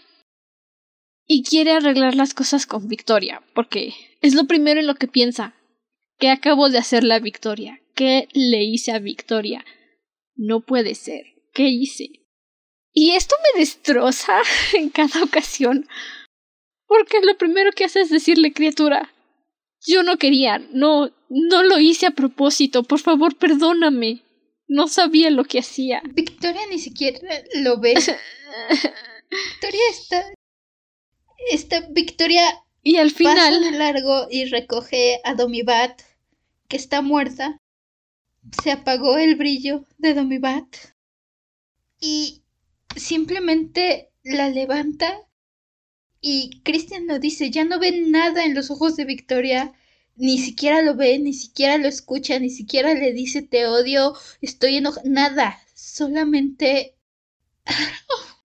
y 1.28 1.44
quiere 1.44 1.72
arreglar 1.72 2.16
las 2.16 2.34
cosas 2.34 2.66
con 2.66 2.88
Victoria, 2.88 3.44
porque 3.54 3.94
es 4.22 4.36
lo 4.36 4.46
primero 4.46 4.80
en 4.80 4.88
lo 4.88 4.96
que 4.96 5.08
piensa. 5.08 5.56
¿Qué 6.18 6.30
acabo 6.30 6.70
de 6.70 6.78
hacer 6.78 7.04
la 7.04 7.20
Victoria? 7.20 7.82
¿Qué 7.94 8.28
le 8.34 8.64
hice 8.64 8.92
a 8.92 9.00
Victoria? 9.00 9.66
No 10.36 10.62
puede 10.62 10.96
ser. 10.96 11.26
¿Qué 11.54 11.68
hice? 11.68 12.10
Y 12.94 13.12
esto 13.12 13.36
me 13.44 13.60
destroza 13.60 14.42
en 14.74 14.90
cada 14.90 15.24
ocasión, 15.24 15.88
porque 16.88 17.22
lo 17.22 17.38
primero 17.38 17.72
que 17.72 17.86
hace 17.86 18.02
es 18.02 18.10
decirle 18.10 18.54
criatura, 18.54 19.12
yo 19.86 20.04
no 20.04 20.18
quería, 20.18 20.60
no, 20.72 21.12
no 21.30 21.64
lo 21.64 21.80
hice 21.80 22.06
a 22.08 22.12
propósito, 22.12 22.84
por 22.84 23.00
favor 23.00 23.36
perdóname. 23.36 24.22
No 24.68 24.88
sabía 24.88 25.30
lo 25.30 25.44
que 25.44 25.60
hacía. 25.60 26.02
Victoria 26.14 26.62
ni 26.72 26.80
siquiera 26.80 27.20
lo 27.62 27.80
ve. 27.80 27.94
Victoria 29.30 29.82
está. 29.92 30.26
Esta 31.52 31.82
Victoria. 31.90 32.44
Y 32.84 32.98
al 32.98 33.12
final. 33.12 33.36
Pasa 33.36 33.60
de 33.60 33.72
largo 33.72 34.28
y 34.30 34.46
recoge 34.46 35.20
a 35.24 35.34
Domibat, 35.34 36.02
que 36.68 36.78
está 36.78 37.02
muerta. 37.02 37.60
Se 38.64 38.72
apagó 38.72 39.18
el 39.18 39.36
brillo 39.36 39.86
de 39.98 40.14
Domibat. 40.14 40.68
Y 42.00 42.44
simplemente 42.96 44.12
la 44.24 44.50
levanta. 44.50 45.20
Y 46.22 46.62
Christian 46.64 47.08
lo 47.08 47.20
dice: 47.20 47.50
ya 47.50 47.64
no 47.64 47.80
ve 47.80 47.92
nada 48.08 48.46
en 48.46 48.54
los 48.54 48.70
ojos 48.70 48.96
de 48.96 49.06
Victoria 49.06 49.74
ni 50.16 50.38
siquiera 50.38 50.82
lo 50.82 50.96
ve, 50.96 51.20
ni 51.20 51.34
siquiera 51.34 51.78
lo 51.78 51.88
escucha, 51.88 52.40
ni 52.40 52.50
siquiera 52.50 52.94
le 52.94 53.14
dice 53.14 53.42
te 53.42 53.68
odio, 53.68 54.14
estoy 54.42 54.78
enojada, 54.78 55.10
nada, 55.10 55.60
solamente... 55.74 56.96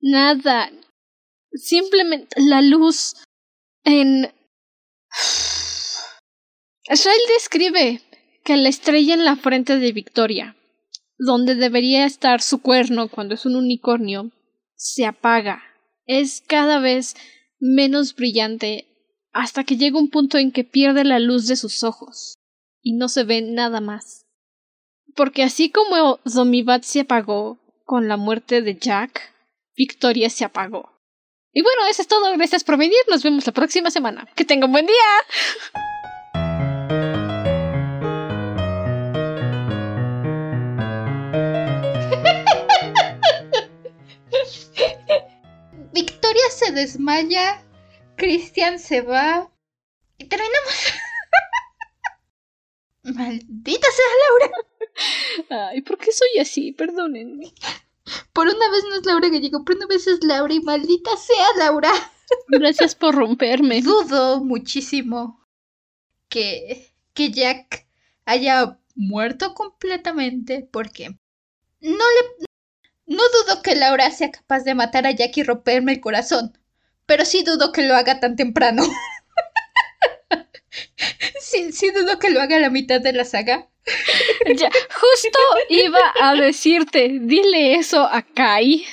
nada, 0.01 0.71
simplemente 1.53 2.41
la 2.41 2.63
luz 2.63 3.15
en... 3.85 4.33
Shale 6.89 7.23
describe 7.35 8.01
que 8.45 8.57
la 8.57 8.69
estrella 8.69 9.15
en 9.15 9.25
la 9.25 9.37
frente 9.37 9.79
de 9.79 9.93
Victoria, 9.93 10.57
donde 11.19 11.55
debería 11.55 12.05
estar 12.05 12.41
su 12.41 12.61
cuerno 12.63 13.09
cuando 13.09 13.35
es 13.35 13.47
un 13.47 13.57
unicornio, 13.57 14.31
se 14.75 15.05
apaga. 15.05 15.63
Es 16.07 16.43
cada 16.47 16.81
vez 16.81 17.15
menos 17.61 18.15
brillante 18.15 18.87
hasta 19.33 19.65
que 19.65 19.77
llega 19.77 19.99
un 19.99 20.11
punto 20.11 20.39
en 20.39 20.51
que 20.51 20.65
pierde 20.65 21.05
la 21.05 21.21
luz 21.21 21.47
de 21.47 21.57
sus 21.57 21.85
ojos 21.85 22.35
y 22.83 22.95
no 22.95 23.09
se 23.09 23.25
ve 23.25 23.43
nada 23.43 23.81
más. 23.81 24.27
Porque 25.15 25.43
así 25.43 25.71
como 25.71 26.19
Zomibat 26.29 26.83
se 26.83 27.01
apagó 27.01 27.61
con 27.85 28.09
la 28.09 28.17
muerte 28.17 28.63
de 28.63 28.77
Jack, 28.77 29.35
Victoria 29.77 30.31
se 30.31 30.45
apagó. 30.45 31.00
Y 31.53 31.63
bueno, 31.63 31.87
eso 31.89 32.03
es 32.03 32.09
todo. 32.09 32.33
Gracias 32.37 32.65
por 32.65 32.77
venir. 32.77 32.99
Nos 33.09 33.23
vemos 33.23 33.47
la 33.47 33.53
próxima 33.53 33.91
semana. 33.91 34.29
Que 34.37 34.45
tenga 34.45 34.67
un 34.67 34.73
buen 34.73 34.87
día. 34.87 34.97
Victoria 45.93 46.51
se 46.51 46.73
desmaya 46.73 47.65
Cristian 48.17 48.79
se 48.79 49.01
va. 49.01 49.51
Y 50.19 50.27
terminamos. 50.27 50.93
Maldita 53.03 53.89
sea 53.91 54.07
Laura. 54.29 54.51
Ay, 55.71 55.81
¿por 55.81 55.97
qué 55.99 56.13
soy 56.13 56.39
así? 56.39 56.73
Perdónenme. 56.73 57.55
Por 58.33 58.47
una 58.47 58.71
vez 58.71 58.85
no 58.89 58.97
es 58.97 59.07
Laura 59.07 59.29
Gallego, 59.29 59.65
por 59.65 59.77
una 59.77 59.87
vez 59.87 60.07
es 60.07 60.23
Laura 60.25 60.55
y 60.55 60.61
maldita 60.61 61.11
sea 61.17 61.47
Laura. 61.59 61.93
Gracias 62.49 62.95
por 62.95 63.15
romperme. 63.15 63.83
Dudo 63.83 64.43
muchísimo 64.45 65.47
que, 66.29 66.93
que 67.15 67.31
Jack 67.31 67.87
haya 68.25 68.79
muerto 68.95 69.55
completamente 69.55 70.69
porque 70.71 71.11
no 71.81 71.91
le... 71.91 72.47
No 73.07 73.23
dudo 73.33 73.61
que 73.63 73.75
Laura 73.75 74.09
sea 74.13 74.31
capaz 74.31 74.61
de 74.61 74.77
matar 74.77 75.05
a 75.05 75.11
Jack 75.11 75.37
y 75.39 75.43
romperme 75.43 75.93
el 75.93 76.01
corazón 76.01 76.53
pero 77.11 77.25
sí 77.25 77.43
dudo 77.43 77.73
que 77.73 77.83
lo 77.83 77.97
haga 77.97 78.21
tan 78.21 78.37
temprano. 78.37 78.85
sí, 81.41 81.73
sí 81.73 81.91
dudo 81.91 82.19
que 82.19 82.31
lo 82.31 82.41
haga 82.41 82.57
a 82.57 82.61
la 82.61 82.71
mitad 82.71 83.01
de 83.01 83.13
la 83.13 83.25
saga. 83.25 83.69
ya, 84.57 84.71
justo 84.71 85.39
iba 85.69 86.13
a 86.21 86.35
decirte, 86.35 87.19
dile 87.21 87.75
eso 87.75 88.03
a 88.03 88.23
Kai. 88.23 88.85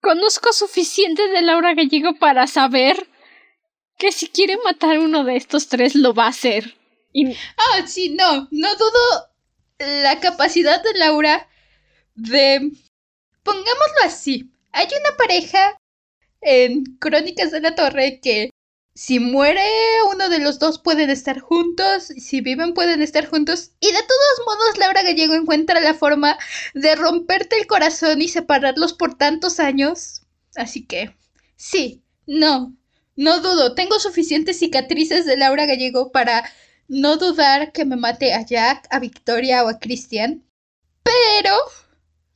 Conozco 0.00 0.52
suficiente 0.52 1.28
de 1.28 1.42
Laura 1.42 1.74
Gallego 1.74 2.14
para 2.16 2.46
saber 2.46 3.08
que 3.98 4.12
si 4.12 4.28
quiere 4.28 4.58
matar 4.58 4.98
uno 4.98 5.24
de 5.24 5.36
estos 5.36 5.68
tres 5.68 5.94
lo 5.94 6.14
va 6.14 6.26
a 6.26 6.28
hacer. 6.28 6.76
Ah, 7.56 7.86
sí, 7.86 8.10
no, 8.10 8.48
no 8.50 8.74
dudo 8.76 9.30
la 9.78 10.20
capacidad 10.20 10.82
de 10.82 10.94
Laura 10.94 11.48
de... 12.14 12.70
Pongámoslo 13.42 14.04
así, 14.04 14.50
hay 14.72 14.86
una 14.86 15.16
pareja 15.16 15.76
en 16.40 16.84
Crónicas 16.98 17.50
de 17.50 17.60
la 17.60 17.74
Torre 17.74 18.20
que 18.22 18.50
si 18.94 19.18
muere 19.18 19.60
uno 20.12 20.28
de 20.28 20.38
los 20.38 20.60
dos 20.60 20.78
pueden 20.78 21.10
estar 21.10 21.40
juntos, 21.40 22.04
si 22.04 22.40
viven 22.40 22.74
pueden 22.74 23.02
estar 23.02 23.26
juntos. 23.26 23.72
Y 23.80 23.86
de 23.86 23.98
todos 23.98 24.46
modos 24.46 24.78
Laura 24.78 25.02
Gallego 25.02 25.34
encuentra 25.34 25.80
la 25.80 25.94
forma 25.94 26.38
de 26.74 26.94
romperte 26.94 27.58
el 27.58 27.66
corazón 27.66 28.22
y 28.22 28.28
separarlos 28.28 28.92
por 28.92 29.18
tantos 29.18 29.58
años. 29.58 30.22
Así 30.54 30.86
que, 30.86 31.16
sí, 31.56 32.04
no, 32.26 32.76
no 33.16 33.40
dudo, 33.40 33.74
tengo 33.74 33.98
suficientes 33.98 34.60
cicatrices 34.60 35.26
de 35.26 35.36
Laura 35.36 35.66
Gallego 35.66 36.12
para 36.12 36.44
no 36.86 37.16
dudar 37.16 37.72
que 37.72 37.84
me 37.84 37.96
mate 37.96 38.32
a 38.32 38.44
Jack, 38.44 38.86
a 38.90 39.00
Victoria 39.00 39.64
o 39.64 39.68
a 39.68 39.78
Christian. 39.80 40.44
Pero 41.02 41.56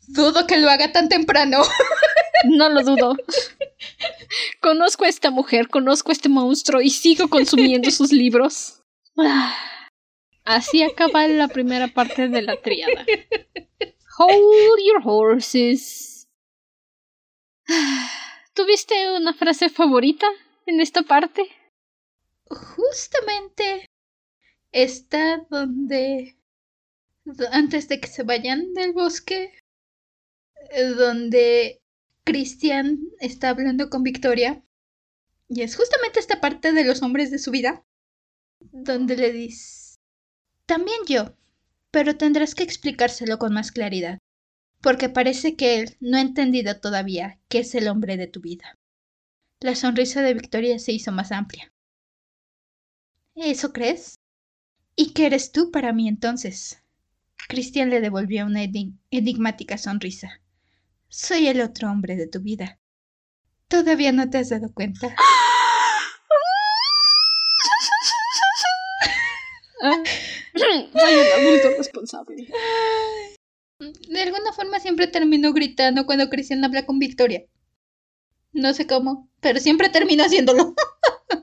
dudo 0.08 0.46
que 0.46 0.56
lo 0.56 0.68
haga 0.68 0.90
tan 0.90 1.08
temprano. 1.08 1.62
No 2.44 2.68
lo 2.68 2.82
dudo. 2.82 3.16
Conozco 4.60 5.04
a 5.04 5.08
esta 5.08 5.30
mujer, 5.30 5.68
conozco 5.68 6.10
a 6.10 6.12
este 6.12 6.28
monstruo 6.28 6.80
y 6.80 6.90
sigo 6.90 7.28
consumiendo 7.28 7.90
sus 7.90 8.12
libros. 8.12 8.82
Así 10.44 10.82
acaba 10.82 11.26
la 11.28 11.48
primera 11.48 11.88
parte 11.88 12.28
de 12.28 12.42
la 12.42 12.60
triada. 12.60 13.04
Hold 14.18 14.80
your 14.84 15.02
horses. 15.04 16.28
¿Tuviste 18.54 19.12
una 19.16 19.34
frase 19.34 19.68
favorita 19.68 20.26
en 20.66 20.80
esta 20.80 21.02
parte? 21.02 21.48
Justamente 22.48 23.86
está 24.72 25.46
donde 25.50 26.36
antes 27.52 27.88
de 27.88 28.00
que 28.00 28.08
se 28.08 28.22
vayan 28.22 28.72
del 28.72 28.92
bosque 28.92 29.52
donde 30.96 31.77
Cristian 32.28 33.00
está 33.20 33.48
hablando 33.48 33.88
con 33.88 34.02
Victoria. 34.02 34.62
Y 35.48 35.62
es 35.62 35.74
justamente 35.76 36.20
esta 36.20 36.42
parte 36.42 36.74
de 36.74 36.84
los 36.84 37.00
hombres 37.00 37.30
de 37.30 37.38
su 37.38 37.50
vida 37.50 37.86
donde 38.60 39.16
le 39.16 39.32
dice, 39.32 39.96
también 40.66 40.98
yo, 41.08 41.34
pero 41.90 42.18
tendrás 42.18 42.54
que 42.54 42.64
explicárselo 42.64 43.38
con 43.38 43.54
más 43.54 43.72
claridad, 43.72 44.18
porque 44.82 45.08
parece 45.08 45.56
que 45.56 45.80
él 45.80 45.96
no 46.00 46.18
ha 46.18 46.20
entendido 46.20 46.78
todavía 46.78 47.40
que 47.48 47.60
es 47.60 47.74
el 47.74 47.88
hombre 47.88 48.18
de 48.18 48.26
tu 48.26 48.42
vida. 48.42 48.76
La 49.60 49.74
sonrisa 49.74 50.20
de 50.20 50.34
Victoria 50.34 50.78
se 50.78 50.92
hizo 50.92 51.12
más 51.12 51.32
amplia. 51.32 51.72
¿Eso 53.36 53.72
crees? 53.72 54.16
¿Y 54.96 55.14
qué 55.14 55.24
eres 55.24 55.50
tú 55.50 55.70
para 55.70 55.94
mí 55.94 56.08
entonces? 56.08 56.82
Cristian 57.48 57.88
le 57.88 58.02
devolvió 58.02 58.44
una 58.44 58.64
enigmática 59.10 59.78
sonrisa. 59.78 60.42
Soy 61.10 61.48
el 61.48 61.62
otro 61.62 61.90
hombre 61.90 62.16
de 62.16 62.26
tu 62.26 62.40
vida. 62.40 62.78
¿Todavía 63.68 64.12
no 64.12 64.28
te 64.28 64.36
has 64.38 64.50
dado 64.50 64.72
cuenta? 64.74 65.08
Soy 70.58 71.14
un 71.14 71.46
adulto 71.46 71.70
responsable. 71.78 72.48
De 73.78 74.20
alguna 74.20 74.52
forma 74.52 74.80
siempre 74.80 75.06
termino 75.06 75.54
gritando 75.54 76.04
cuando 76.04 76.28
Cristian 76.28 76.62
habla 76.64 76.84
con 76.84 76.98
Victoria. 76.98 77.44
No 78.52 78.74
sé 78.74 78.86
cómo, 78.86 79.30
pero 79.40 79.60
siempre 79.60 79.88
termino 79.88 80.24
haciéndolo. 80.24 80.74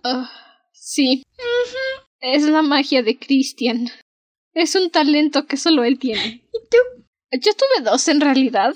Ah, 0.04 0.30
sí. 0.74 1.24
Es 2.20 2.44
la 2.44 2.62
magia 2.62 3.02
de 3.02 3.18
Cristian. 3.18 3.90
Es 4.54 4.76
un 4.76 4.92
talento 4.92 5.48
que 5.48 5.58
solo 5.58 5.84
él 5.84 5.98
tiene. 5.98 6.48
¿Y 6.54 6.60
tú? 6.70 6.78
Yo 7.32 7.54
tuve 7.54 7.84
dos 7.84 8.08
en 8.08 8.22
realidad. 8.22 8.76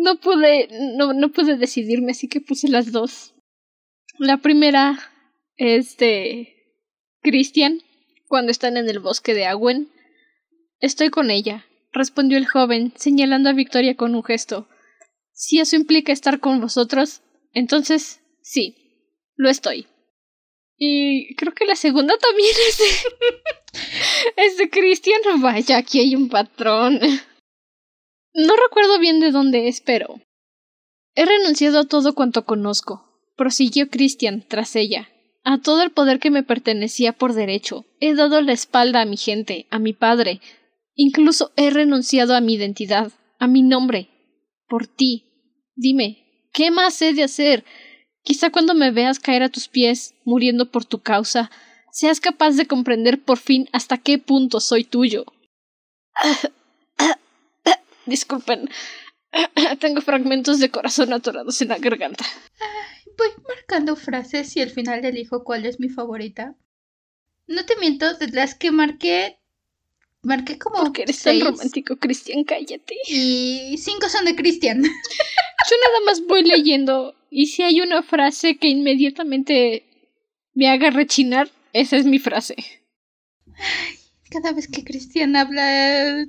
No 0.00 0.20
pude, 0.20 0.68
no, 0.96 1.12
no 1.12 1.32
pude 1.32 1.56
decidirme, 1.56 2.12
así 2.12 2.28
que 2.28 2.40
puse 2.40 2.68
las 2.68 2.92
dos. 2.92 3.34
La 4.18 4.36
primera 4.36 4.98
es 5.56 5.96
de 5.96 6.54
Christian, 7.20 7.82
cuando 8.28 8.52
están 8.52 8.76
en 8.76 8.88
el 8.88 9.00
bosque 9.00 9.34
de 9.34 9.46
Agüen. 9.46 9.90
Estoy 10.80 11.10
con 11.10 11.30
ella, 11.30 11.66
respondió 11.92 12.38
el 12.38 12.46
joven, 12.46 12.92
señalando 12.96 13.50
a 13.50 13.54
Victoria 13.54 13.96
con 13.96 14.14
un 14.14 14.22
gesto. 14.22 14.68
Si 15.32 15.58
eso 15.58 15.76
implica 15.76 16.12
estar 16.12 16.38
con 16.40 16.60
vosotros, 16.60 17.22
entonces 17.52 18.20
sí, 18.42 18.76
lo 19.36 19.48
estoy. 19.48 19.86
Y 20.76 21.34
creo 21.34 21.52
que 21.54 21.66
la 21.66 21.74
segunda 21.74 22.16
también 22.18 22.54
es 22.68 22.78
de. 22.78 23.82
es 24.36 24.56
de 24.58 24.70
Christian. 24.70 25.20
Vaya, 25.40 25.78
aquí 25.78 25.98
hay 25.98 26.14
un 26.14 26.28
patrón. 26.28 27.00
No 28.40 28.54
recuerdo 28.54 29.00
bien 29.00 29.18
de 29.18 29.32
dónde 29.32 29.66
es, 29.66 29.80
pero. 29.80 30.20
He 31.16 31.26
renunciado 31.26 31.80
a 31.80 31.84
todo 31.86 32.14
cuanto 32.14 32.44
conozco, 32.44 33.02
prosiguió 33.36 33.90
Christian 33.90 34.44
tras 34.46 34.76
ella, 34.76 35.08
a 35.42 35.58
todo 35.58 35.82
el 35.82 35.90
poder 35.90 36.20
que 36.20 36.30
me 36.30 36.44
pertenecía 36.44 37.12
por 37.12 37.32
derecho. 37.32 37.84
He 37.98 38.14
dado 38.14 38.40
la 38.40 38.52
espalda 38.52 39.00
a 39.00 39.06
mi 39.06 39.16
gente, 39.16 39.66
a 39.70 39.80
mi 39.80 39.92
padre. 39.92 40.40
Incluso 40.94 41.50
he 41.56 41.70
renunciado 41.70 42.36
a 42.36 42.40
mi 42.40 42.54
identidad, 42.54 43.10
a 43.40 43.48
mi 43.48 43.62
nombre. 43.62 44.08
Por 44.68 44.86
ti. 44.86 45.24
Dime, 45.74 46.46
¿qué 46.52 46.70
más 46.70 47.02
he 47.02 47.14
de 47.14 47.24
hacer? 47.24 47.64
Quizá 48.22 48.50
cuando 48.50 48.74
me 48.74 48.92
veas 48.92 49.18
caer 49.18 49.42
a 49.42 49.48
tus 49.48 49.66
pies, 49.66 50.14
muriendo 50.24 50.70
por 50.70 50.84
tu 50.84 51.00
causa, 51.00 51.50
seas 51.90 52.20
capaz 52.20 52.52
de 52.52 52.68
comprender 52.68 53.20
por 53.20 53.38
fin 53.38 53.68
hasta 53.72 53.98
qué 53.98 54.18
punto 54.18 54.60
soy 54.60 54.84
tuyo. 54.84 55.24
Disculpen. 58.08 58.68
Tengo 59.80 60.00
fragmentos 60.00 60.58
de 60.58 60.70
corazón 60.70 61.12
atorados 61.12 61.60
en 61.60 61.68
la 61.68 61.78
garganta. 61.78 62.24
voy 63.18 63.28
marcando 63.46 63.96
frases 63.96 64.56
y 64.56 64.60
al 64.62 64.70
final 64.70 65.04
elijo 65.04 65.44
cuál 65.44 65.66
es 65.66 65.78
mi 65.78 65.88
favorita. 65.88 66.56
No 67.46 67.64
te 67.64 67.76
miento, 67.76 68.14
de 68.14 68.28
las 68.28 68.54
que 68.54 68.70
marqué. 68.70 69.38
Marqué 70.22 70.58
como. 70.58 70.78
Porque 70.78 71.02
eres 71.02 71.22
tan 71.22 71.40
romántico, 71.40 71.96
Cristian, 71.96 72.44
cállate. 72.44 72.96
Y 73.06 73.76
cinco 73.78 74.08
son 74.08 74.24
de 74.24 74.34
Cristian. 74.34 74.82
Yo 74.82 75.76
nada 75.86 76.04
más 76.06 76.22
voy 76.26 76.44
leyendo. 76.44 77.14
Y 77.30 77.46
si 77.46 77.62
hay 77.62 77.80
una 77.80 78.02
frase 78.02 78.56
que 78.56 78.68
inmediatamente 78.68 79.84
me 80.54 80.68
haga 80.68 80.90
rechinar, 80.90 81.50
esa 81.72 81.96
es 81.96 82.06
mi 82.06 82.18
frase. 82.18 82.56
cada 84.30 84.52
vez 84.52 84.66
que 84.66 84.82
Cristian 84.82 85.36
habla. 85.36 86.26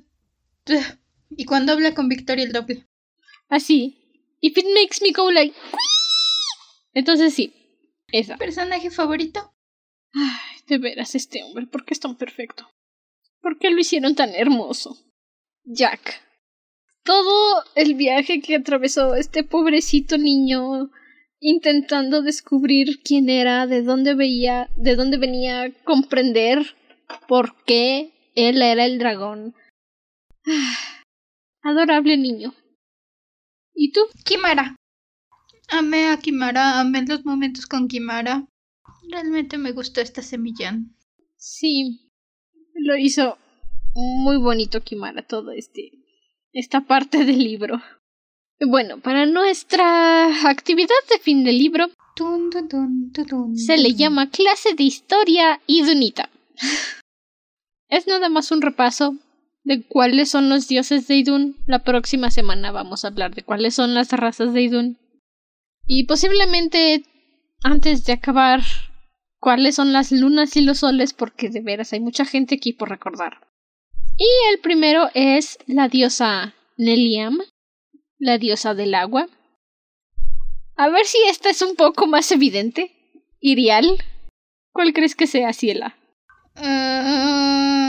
Y 1.30 1.46
cuando 1.46 1.74
habla 1.74 1.94
con 1.94 2.10
Victoria 2.10 2.46
el 2.46 2.52
doble. 2.52 2.88
Así. 3.50 3.96
If 4.42 4.58
it 4.58 4.66
makes 4.74 5.00
me 5.02 5.12
go 5.12 5.32
like. 5.32 5.56
Entonces 6.94 7.34
sí. 7.34 7.54
Esa. 8.12 8.38
¿Personaje 8.38 8.90
favorito? 8.90 9.54
Ay, 10.14 10.62
de 10.68 10.78
veras, 10.80 11.14
este 11.16 11.44
hombre, 11.44 11.68
¿por 11.68 11.86
qué 11.86 11.94
es 11.94 12.00
tan 12.00 12.18
perfecto? 12.18 12.68
¿Por 13.42 13.60
qué 13.60 13.70
lo 13.70 13.80
hicieron 13.80 14.16
tan 14.16 14.34
hermoso? 14.34 14.98
Jack. 15.64 16.22
Todo 17.04 17.64
el 17.76 17.94
viaje 17.96 18.42
que 18.42 18.56
atravesó 18.56 19.16
este 19.16 19.44
pobrecito 19.44 20.18
niño 20.18 20.90
intentando 21.40 22.22
descubrir 22.22 23.02
quién 23.04 23.30
era, 23.30 23.66
de 23.66 23.82
dónde 23.82 24.14
veía, 24.14 24.70
de 24.76 24.96
dónde 24.96 25.18
venía, 25.18 25.72
comprender 25.84 26.76
por 27.28 27.64
qué 27.64 28.12
él 28.36 28.62
era 28.62 28.86
el 28.86 29.00
dragón. 29.00 29.56
Adorable 31.61 32.18
niño. 32.18 32.53
¿Y 33.73 33.91
tú? 33.91 34.02
Kimara. 34.23 34.76
Amé 35.69 36.07
a 36.07 36.18
Kimara, 36.18 36.80
amé 36.80 37.06
los 37.06 37.26
momentos 37.26 37.65
con 37.65 37.88
Kimara. 37.88 38.45
Realmente 39.10 39.57
me 39.57 39.72
gustó 39.72 40.02
esta 40.02 40.22
semillán. 40.22 40.95
Sí, 41.38 42.11
lo 42.76 42.98
hizo 42.98 43.38
muy 43.94 44.38
bonito 44.38 44.81
Kimara 44.81 45.26
todo 45.26 45.52
este 45.52 45.91
esta 46.53 46.81
parte 46.81 47.26
del 47.26 47.40
libro. 47.40 47.81
Bueno, 48.60 48.99
para 48.99 49.26
nuestra 49.26 50.49
actividad 50.49 50.95
de 51.10 51.19
fin 51.19 51.44
de 51.44 51.53
libro 51.53 51.88
se 53.56 53.77
le 53.77 53.94
llama 53.94 54.30
clase 54.30 54.73
de 54.73 54.84
historia 54.84 55.61
y 55.68 55.84
dunita. 55.84 56.30
es 57.90 58.07
nada 58.07 58.27
más 58.30 58.52
un 58.52 58.61
repaso 58.61 59.15
de 59.70 59.84
cuáles 59.84 60.32
son 60.32 60.50
los 60.50 60.68
dioses 60.68 61.08
de 61.08 61.18
Idun. 61.18 61.56
La 61.68 61.84
próxima 61.84 62.32
semana 62.32 62.72
vamos 62.72 63.06
a 63.06 63.10
hablar 63.10 63.36
de 63.36 63.44
cuáles 63.44 63.76
son 63.76 63.94
las 63.94 64.12
razas 64.12 64.52
de 64.52 64.64
Idun. 64.64 64.98
Y 65.86 66.08
posiblemente 66.08 67.04
antes 67.64 68.04
de 68.04 68.14
acabar 68.14 68.62
cuáles 69.40 69.76
son 69.76 69.94
las 69.94 70.12
lunas 70.12 70.58
y 70.58 70.62
los 70.62 70.80
soles 70.80 71.14
porque 71.14 71.50
de 71.50 71.62
veras 71.62 71.94
hay 71.94 72.00
mucha 72.00 72.26
gente 72.26 72.56
aquí 72.56 72.74
por 72.74 72.90
recordar. 72.90 73.48
Y 74.18 74.28
el 74.52 74.60
primero 74.60 75.12
es 75.14 75.60
la 75.68 75.88
diosa 75.88 76.56
Neliam, 76.76 77.38
la 78.18 78.40
diosa 78.40 78.74
del 78.74 78.96
agua. 78.96 79.28
A 80.78 80.90
ver 80.90 81.06
si 81.06 81.20
esta 81.28 81.52
es 81.52 81.62
un 81.62 81.76
poco 81.76 82.08
más 82.08 82.32
evidente. 82.32 82.91
Irial. 83.40 84.04
¿Cuál 84.74 84.94
crees 84.94 85.16
que 85.16 85.28
sea, 85.28 85.54
Ciela? 85.54 85.96
Era 86.56 87.89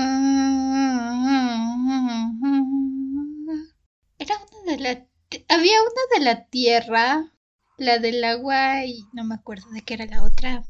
Había 5.49 5.83
una 5.83 6.19
de 6.19 6.25
la 6.25 6.47
tierra, 6.47 7.33
la 7.77 7.99
del 7.99 8.23
agua 8.25 8.85
y 8.85 9.05
no 9.13 9.25
me 9.25 9.35
acuerdo 9.35 9.69
de 9.71 9.83
qué 9.83 9.95
era 9.95 10.07
la 10.07 10.23
otra. 10.23 10.65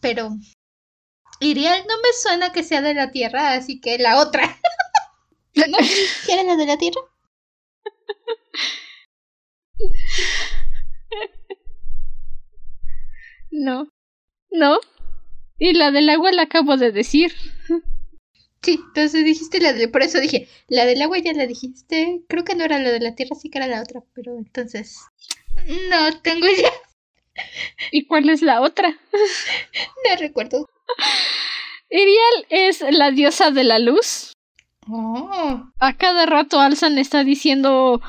Pero 0.00 0.30
Irial 1.40 1.84
no 1.88 1.96
me 1.96 2.12
suena 2.20 2.52
que 2.52 2.62
sea 2.62 2.82
de 2.82 2.94
la 2.94 3.10
tierra, 3.10 3.54
así 3.54 3.80
que 3.80 3.98
la 3.98 4.20
otra. 4.20 4.58
¿No? 5.54 5.78
¿Quieres 6.26 6.46
la 6.46 6.56
de 6.56 6.66
la 6.66 6.76
tierra? 6.78 7.00
No. 13.56 13.86
No. 14.50 14.80
Y 15.58 15.74
la 15.74 15.92
del 15.92 16.08
agua 16.08 16.32
la 16.32 16.42
acabo 16.42 16.76
de 16.76 16.90
decir. 16.90 17.32
Sí, 18.64 18.80
entonces 18.86 19.24
dijiste 19.24 19.60
la 19.60 19.74
de... 19.74 19.88
Por 19.88 20.02
eso 20.02 20.18
dije, 20.20 20.48
la 20.68 20.86
del 20.86 21.02
agua 21.02 21.18
ya 21.18 21.34
la 21.34 21.46
dijiste. 21.46 22.22
Creo 22.28 22.44
que 22.44 22.54
no 22.54 22.64
era 22.64 22.78
la 22.78 22.90
de 22.90 23.00
la 23.00 23.14
tierra, 23.14 23.36
sí 23.36 23.50
que 23.50 23.58
era 23.58 23.66
la 23.66 23.82
otra. 23.82 24.00
Pero 24.14 24.38
entonces... 24.38 24.96
No 25.90 26.20
tengo 26.22 26.46
ya. 26.46 26.72
¿Y 27.92 28.06
cuál 28.06 28.30
es 28.30 28.42
la 28.42 28.62
otra? 28.62 28.90
No 28.90 30.16
recuerdo. 30.18 30.68
Irial 31.90 32.46
es 32.48 32.80
la 32.90 33.10
diosa 33.10 33.50
de 33.50 33.64
la 33.64 33.78
luz. 33.78 34.32
Oh. 34.88 35.70
A 35.78 35.96
cada 35.96 36.26
rato 36.26 36.60
Alzan 36.60 36.98
está 36.98 37.24
diciendo 37.24 38.00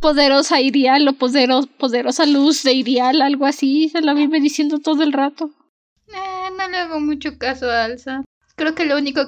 poderosa 0.00 0.60
Irial 0.60 1.08
o 1.08 1.12
poderos, 1.14 1.66
poderosa 1.66 2.26
luz 2.26 2.62
de 2.62 2.72
Irial, 2.72 3.22
algo 3.22 3.46
así. 3.46 3.88
Se 3.88 4.00
la 4.00 4.14
vive 4.14 4.40
diciendo 4.40 4.78
todo 4.78 5.02
el 5.02 5.12
rato. 5.12 5.50
Eh, 6.08 6.50
no 6.56 6.68
le 6.68 6.78
hago 6.78 7.00
mucho 7.00 7.38
caso 7.38 7.70
a 7.70 7.84
Alza. 7.84 8.24
Creo 8.56 8.74
que 8.74 8.84
lo 8.84 8.96
único. 8.96 9.20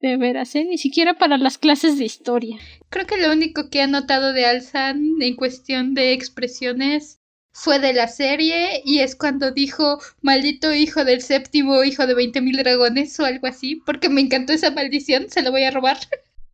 De 0.00 0.16
veras, 0.16 0.54
¿eh? 0.54 0.64
Ni 0.64 0.78
siquiera 0.78 1.18
para 1.18 1.38
las 1.38 1.58
clases 1.58 1.98
de 1.98 2.04
historia. 2.04 2.58
Creo 2.88 3.06
que 3.06 3.16
lo 3.16 3.32
único 3.32 3.68
que 3.68 3.82
he 3.82 3.86
notado 3.88 4.32
de 4.32 4.46
Alzan 4.46 5.20
en 5.20 5.34
cuestión 5.34 5.94
de 5.94 6.12
expresiones 6.12 7.18
fue 7.52 7.80
de 7.80 7.92
la 7.92 8.06
serie 8.06 8.82
y 8.84 9.00
es 9.00 9.16
cuando 9.16 9.50
dijo 9.50 9.98
maldito 10.22 10.72
hijo 10.72 11.04
del 11.04 11.20
séptimo 11.22 11.82
hijo 11.82 12.06
de 12.06 12.14
veinte 12.14 12.40
mil 12.40 12.56
dragones 12.56 13.18
o 13.18 13.24
algo 13.24 13.48
así, 13.48 13.76
porque 13.84 14.08
me 14.08 14.20
encantó 14.20 14.52
esa 14.52 14.70
maldición, 14.70 15.28
se 15.28 15.42
la 15.42 15.50
voy 15.50 15.64
a 15.64 15.72
robar. 15.72 15.98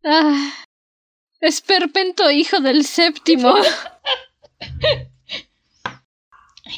Ah, 0.03 0.53
esperpento 1.41 2.31
hijo 2.31 2.61
del 2.61 2.85
séptimo. 2.85 3.55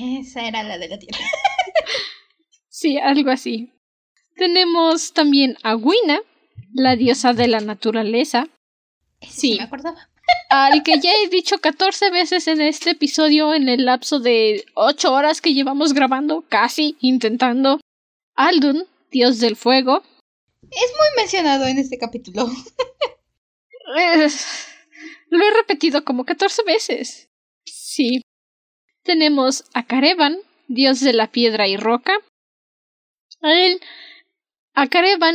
Esa 0.01 0.47
era 0.47 0.63
la 0.65 0.79
de 0.79 0.89
la 0.89 0.99
tierra. 0.99 1.19
sí, 2.69 2.99
algo 2.99 3.31
así. 3.31 3.73
Tenemos 4.35 5.13
también 5.15 5.57
a 5.63 5.77
Wina, 5.77 6.21
la 6.73 6.97
diosa 6.97 7.33
de 7.33 7.49
la 7.49 7.61
naturaleza. 7.61 8.49
Sí. 9.21 9.57
me 9.59 9.65
acordaba. 9.65 10.09
Al 10.51 10.83
que 10.83 10.99
ya 11.01 11.11
he 11.13 11.29
dicho 11.29 11.59
14 11.59 12.11
veces 12.11 12.49
en 12.49 12.61
este 12.61 12.91
episodio 12.91 13.55
en 13.55 13.69
el 13.69 13.85
lapso 13.85 14.19
de 14.21 14.65
8 14.75 15.13
horas 15.13 15.41
que 15.41 15.55
llevamos 15.55 15.93
grabando, 15.93 16.45
casi 16.49 16.97
intentando. 17.01 17.81
Aldun, 18.35 18.87
dios 19.11 19.39
del 19.41 19.57
fuego. 19.57 20.03
Es 20.63 20.93
muy 20.99 21.09
mencionado 21.17 21.67
en 21.67 21.79
este 21.79 21.99
capítulo. 21.99 22.51
lo 25.31 25.45
he 25.45 25.51
repetido 25.55 26.05
como 26.05 26.25
14 26.25 26.63
veces. 26.65 27.29
Sí. 27.65 28.23
Tenemos 29.03 29.65
a 29.75 29.87
Karevan, 29.87 30.39
dios 30.69 31.01
de 31.01 31.13
la 31.13 31.31
piedra 31.31 31.69
y 31.69 31.77
roca. 31.77 32.13
Él, 33.43 33.81
a 34.77 34.89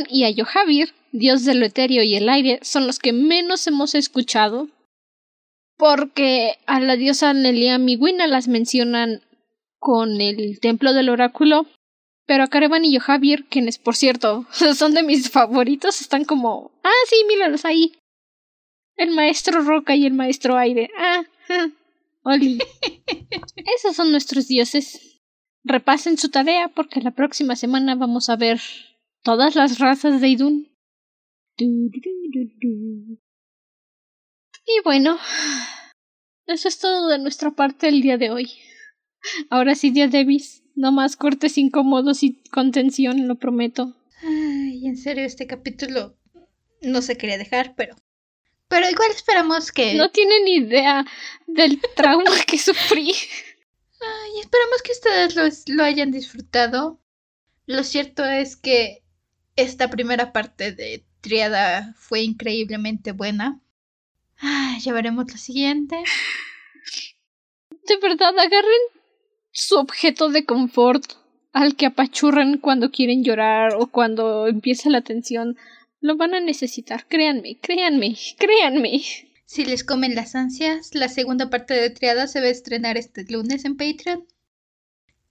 y 0.08 0.24
a 0.24 0.30
Yohavir, 0.30 0.94
dios 1.10 1.44
de 1.44 1.54
lo 1.54 1.66
etéreo 1.66 2.04
y 2.04 2.14
el 2.14 2.28
aire, 2.28 2.60
son 2.62 2.86
los 2.86 3.00
que 3.00 3.12
menos 3.12 3.66
hemos 3.66 3.94
escuchado. 3.96 4.68
Porque 5.76 6.58
a 6.66 6.78
la 6.78 6.94
diosa 6.94 7.34
Nelia 7.34 7.76
Miguina 7.78 8.28
las 8.28 8.46
mencionan 8.46 9.20
con 9.80 10.20
el 10.20 10.60
templo 10.60 10.92
del 10.94 11.08
oráculo. 11.08 11.66
Pero 12.24 12.44
a 12.44 12.46
Karevan 12.46 12.84
y 12.84 12.92
Yohavir, 12.92 13.46
quienes 13.46 13.78
por 13.78 13.96
cierto 13.96 14.46
son 14.76 14.94
de 14.94 15.02
mis 15.02 15.28
favoritos, 15.28 16.00
están 16.00 16.24
como. 16.24 16.70
Ah, 16.84 16.90
sí, 17.08 17.16
míralos 17.26 17.64
ahí. 17.64 17.98
El 18.96 19.10
maestro 19.10 19.60
roca 19.62 19.96
y 19.96 20.06
el 20.06 20.12
maestro 20.12 20.56
aire. 20.56 20.88
Ah, 20.96 21.24
Oli. 22.22 22.60
Esos 23.76 23.96
son 23.96 24.12
nuestros 24.12 24.46
dioses. 24.46 25.20
Repasen 25.64 26.16
su 26.16 26.30
tarea 26.30 26.68
porque 26.68 27.00
la 27.00 27.10
próxima 27.10 27.56
semana 27.56 27.96
vamos 27.96 28.28
a 28.28 28.36
ver 28.36 28.60
todas 29.22 29.54
las 29.54 29.78
razas 29.78 30.20
de 30.20 30.28
Idun. 30.28 30.68
Y 34.64 34.80
bueno, 34.84 35.18
eso 36.46 36.68
es 36.68 36.78
todo 36.78 37.08
de 37.08 37.18
nuestra 37.18 37.50
parte 37.52 37.88
el 37.88 38.00
día 38.00 38.18
de 38.18 38.30
hoy. 38.30 38.52
Ahora 39.50 39.74
sí, 39.74 39.90
día 39.90 40.08
Davis, 40.08 40.62
no 40.74 40.92
más 40.92 41.16
cortes 41.16 41.58
incómodos 41.58 42.22
y 42.22 42.42
contención, 42.50 43.28
lo 43.28 43.36
prometo. 43.36 43.96
Ay, 44.22 44.86
en 44.86 44.96
serio, 44.96 45.24
este 45.24 45.46
capítulo 45.46 46.16
no 46.80 47.02
se 47.02 47.16
quería 47.16 47.38
dejar, 47.38 47.74
pero. 47.76 47.96
Pero 48.68 48.88
igual 48.88 49.10
esperamos 49.10 49.70
que. 49.70 49.94
No 49.94 50.10
tienen 50.10 50.48
idea 50.48 51.04
del 51.46 51.80
trauma 51.94 52.30
que 52.46 52.58
sufrí. 52.58 53.12
Ay, 54.00 54.40
esperamos 54.40 54.82
que 54.82 54.92
ustedes 54.92 55.36
lo, 55.36 55.76
lo 55.76 55.84
hayan 55.84 56.10
disfrutado. 56.10 57.00
Lo 57.66 57.84
cierto 57.84 58.24
es 58.24 58.56
que 58.56 59.01
esta 59.62 59.88
primera 59.88 60.32
parte 60.32 60.72
de 60.72 61.04
Triada 61.20 61.94
fue 61.96 62.22
increíblemente 62.22 63.12
buena. 63.12 63.60
Ah, 64.40 64.76
ya 64.80 64.92
veremos 64.92 65.30
la 65.30 65.38
siguiente. 65.38 66.02
De 67.86 67.96
verdad, 67.96 68.38
agarren 68.38 68.82
su 69.50 69.76
objeto 69.76 70.28
de 70.30 70.44
confort 70.44 71.04
al 71.52 71.76
que 71.76 71.86
apachurran 71.86 72.58
cuando 72.58 72.90
quieren 72.90 73.22
llorar 73.22 73.74
o 73.76 73.86
cuando 73.86 74.46
empieza 74.46 74.90
la 74.90 75.02
tensión. 75.02 75.56
Lo 76.00 76.16
van 76.16 76.34
a 76.34 76.40
necesitar, 76.40 77.06
créanme, 77.06 77.58
créanme, 77.60 78.16
créanme. 78.38 79.02
Si 79.44 79.64
les 79.64 79.84
comen 79.84 80.14
las 80.14 80.34
ansias, 80.34 80.94
la 80.94 81.08
segunda 81.08 81.50
parte 81.50 81.74
de 81.74 81.90
Triada 81.90 82.26
se 82.26 82.40
va 82.40 82.46
a 82.46 82.50
estrenar 82.50 82.96
este 82.96 83.24
lunes 83.30 83.64
en 83.64 83.76
Patreon. 83.76 84.26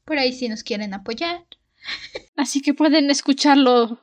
Por 0.05 0.19
ahí 0.19 0.31
si 0.31 0.47
nos 0.47 0.63
quieren 0.63 0.93
apoyar. 0.93 1.45
Así 2.35 2.61
que 2.61 2.73
pueden 2.73 3.09
escucharlo. 3.09 3.99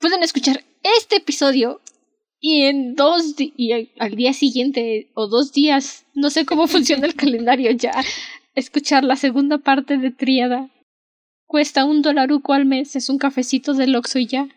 Pueden 0.00 0.22
escuchar 0.22 0.64
este 0.82 1.16
episodio 1.16 1.82
y 2.40 2.62
en 2.62 2.94
dos 2.94 3.34
y 3.38 3.90
al 3.98 4.16
día 4.16 4.32
siguiente 4.32 5.10
o 5.12 5.26
dos 5.26 5.52
días, 5.52 6.06
no 6.14 6.30
sé 6.30 6.46
cómo 6.46 6.66
funciona 6.68 7.06
el 7.06 7.14
calendario 7.14 7.70
ya, 7.72 7.92
escuchar 8.54 9.04
la 9.04 9.16
segunda 9.16 9.58
parte 9.58 9.98
de 9.98 10.10
Triada. 10.10 10.70
Cuesta 11.46 11.84
un 11.84 12.00
dolaruco 12.00 12.54
al 12.54 12.64
mes, 12.64 12.96
es 12.96 13.10
un 13.10 13.18
cafecito 13.18 13.74
del 13.74 13.94
Oxxo 13.94 14.18
y 14.20 14.26
ya. 14.26 14.48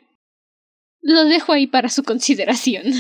Lo 1.02 1.26
dejo 1.26 1.52
ahí 1.52 1.68
para 1.68 1.90
su 1.90 2.04
consideración. 2.04 2.94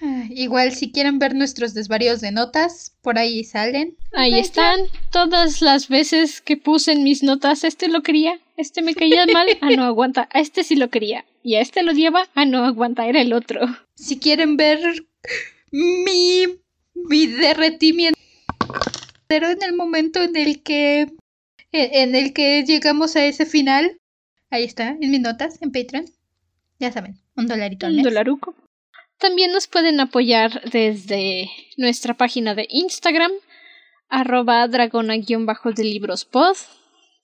Ah, 0.00 0.24
igual 0.30 0.72
si 0.72 0.92
quieren 0.92 1.18
ver 1.18 1.34
nuestros 1.34 1.74
desvaríos 1.74 2.22
de 2.22 2.32
notas, 2.32 2.96
por 3.02 3.18
ahí 3.18 3.44
salen. 3.44 3.98
Ahí 4.14 4.38
están 4.38 4.80
todas 5.10 5.60
las 5.60 5.88
veces 5.88 6.40
que 6.40 6.56
puse 6.56 6.92
en 6.92 7.02
mis 7.02 7.22
notas, 7.22 7.64
este 7.64 7.88
lo 7.88 8.02
quería, 8.02 8.40
este 8.56 8.80
me 8.80 8.94
caía 8.94 9.26
mal, 9.32 9.46
ah 9.60 9.68
no 9.76 9.84
aguanta, 9.84 10.30
a 10.32 10.40
este 10.40 10.64
sí 10.64 10.74
lo 10.76 10.88
quería 10.88 11.26
y 11.42 11.56
a 11.56 11.60
este 11.60 11.82
lo 11.82 11.92
lleva, 11.92 12.28
ah 12.34 12.44
no 12.44 12.64
aguanta, 12.64 13.06
era 13.06 13.20
el 13.20 13.32
otro. 13.32 13.60
Si 13.94 14.18
quieren 14.18 14.56
ver 14.56 14.80
mi 15.70 16.46
mi 16.94 17.26
derretimiento 17.26 18.20
pero 19.32 19.48
en 19.48 19.62
el 19.62 19.72
momento 19.72 20.20
en 20.20 20.36
el 20.36 20.62
que 20.62 21.10
en 21.72 22.14
el 22.14 22.34
que 22.34 22.64
llegamos 22.64 23.16
a 23.16 23.24
ese 23.24 23.46
final, 23.46 23.98
ahí 24.50 24.64
está, 24.64 24.88
en 25.00 25.10
mis 25.10 25.22
notas, 25.22 25.62
en 25.62 25.72
Patreon. 25.72 26.04
Ya 26.78 26.92
saben, 26.92 27.18
un 27.34 27.46
dolarito 27.46 27.86
al 27.86 27.94
mes. 27.94 28.04
Un 28.04 28.10
dolaruco. 28.10 28.54
También 29.16 29.50
nos 29.52 29.68
pueden 29.68 30.00
apoyar 30.00 30.70
desde 30.70 31.50
nuestra 31.78 32.12
página 32.12 32.54
de 32.54 32.66
Instagram, 32.68 33.32
arroba 34.10 34.68
dragona-de 34.68 35.82
libros 35.82 36.26
pod. 36.26 36.56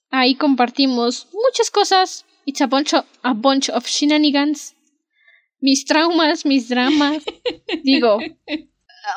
Ahí 0.09 0.33
compartimos 0.33 1.27
muchas 1.31 1.69
cosas. 1.69 2.25
It's 2.49 2.61
a 2.61 2.67
bunch 2.67 2.95
of, 2.95 3.05
a 3.21 3.35
bunch 3.35 3.69
of 3.69 3.85
shenanigans. 3.85 4.75
Mis 5.61 5.85
traumas, 5.85 6.47
mis 6.47 6.67
dramas. 6.67 7.23
Digo, 7.83 8.17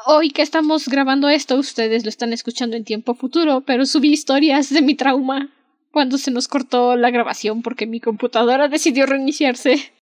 hoy 0.05 0.29
que 0.33 0.43
estamos 0.43 0.87
grabando 0.87 1.31
esto, 1.31 1.57
ustedes 1.57 2.05
lo 2.05 2.11
están 2.11 2.35
escuchando 2.35 2.77
en 2.77 2.85
tiempo 2.85 3.15
futuro, 3.15 3.63
pero 3.63 3.87
subí 3.87 4.13
historias 4.13 4.69
de 4.69 4.83
mi 4.83 4.95
trauma 4.95 5.49
cuando 5.91 6.19
se 6.19 6.31
nos 6.31 6.47
cortó 6.47 6.95
la 6.95 7.11
grabación 7.11 7.63
porque 7.63 7.87
mi 7.87 8.01
computadora 8.01 8.69
decidió 8.69 9.07
reiniciarse. 9.07 9.95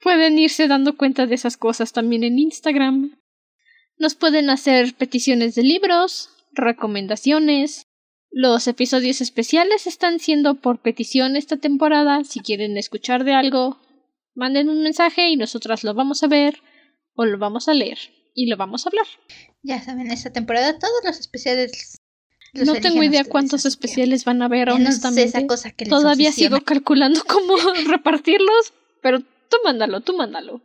Pueden 0.00 0.36
irse 0.36 0.66
dando 0.66 0.96
cuenta 0.96 1.26
de 1.26 1.36
esas 1.36 1.56
cosas 1.56 1.92
también 1.92 2.24
en 2.24 2.40
Instagram. 2.40 3.20
Nos 3.98 4.16
pueden 4.16 4.50
hacer 4.50 4.94
peticiones 4.94 5.54
de 5.54 5.62
libros, 5.62 6.30
recomendaciones. 6.54 7.87
Los 8.30 8.68
episodios 8.68 9.20
especiales 9.20 9.86
están 9.86 10.20
siendo 10.20 10.54
por 10.56 10.80
petición 10.80 11.36
esta 11.36 11.56
temporada. 11.56 12.24
Si 12.24 12.40
quieren 12.40 12.76
escuchar 12.76 13.24
de 13.24 13.32
algo, 13.32 13.78
manden 14.34 14.68
un 14.68 14.82
mensaje 14.82 15.28
y 15.28 15.36
nosotras 15.36 15.82
lo 15.82 15.94
vamos 15.94 16.22
a 16.22 16.28
ver 16.28 16.60
o 17.14 17.24
lo 17.24 17.38
vamos 17.38 17.68
a 17.68 17.74
leer 17.74 17.98
y 18.34 18.46
lo 18.46 18.56
vamos 18.56 18.86
a 18.86 18.90
hablar. 18.90 19.06
Ya 19.62 19.82
saben, 19.82 20.10
esta 20.10 20.32
temporada 20.32 20.78
todos 20.78 21.02
los 21.04 21.18
especiales 21.18 21.96
Los 22.52 22.66
no 22.66 22.74
tengo 22.76 23.02
idea 23.02 23.24
cuántos 23.24 23.64
especiales 23.64 24.24
van 24.24 24.42
a 24.42 24.44
haber, 24.44 24.70
honestamente. 24.70 25.24
esa 25.24 25.46
cosa 25.46 25.70
que 25.72 25.86
les 25.86 25.90
Todavía 25.90 26.28
obsesiona. 26.28 26.56
sigo 26.56 26.64
calculando 26.64 27.22
cómo 27.26 27.56
repartirlos, 27.88 28.72
pero 29.02 29.20
tú 29.20 29.56
mándalo, 29.64 30.02
tú 30.02 30.16
mándalo. 30.16 30.62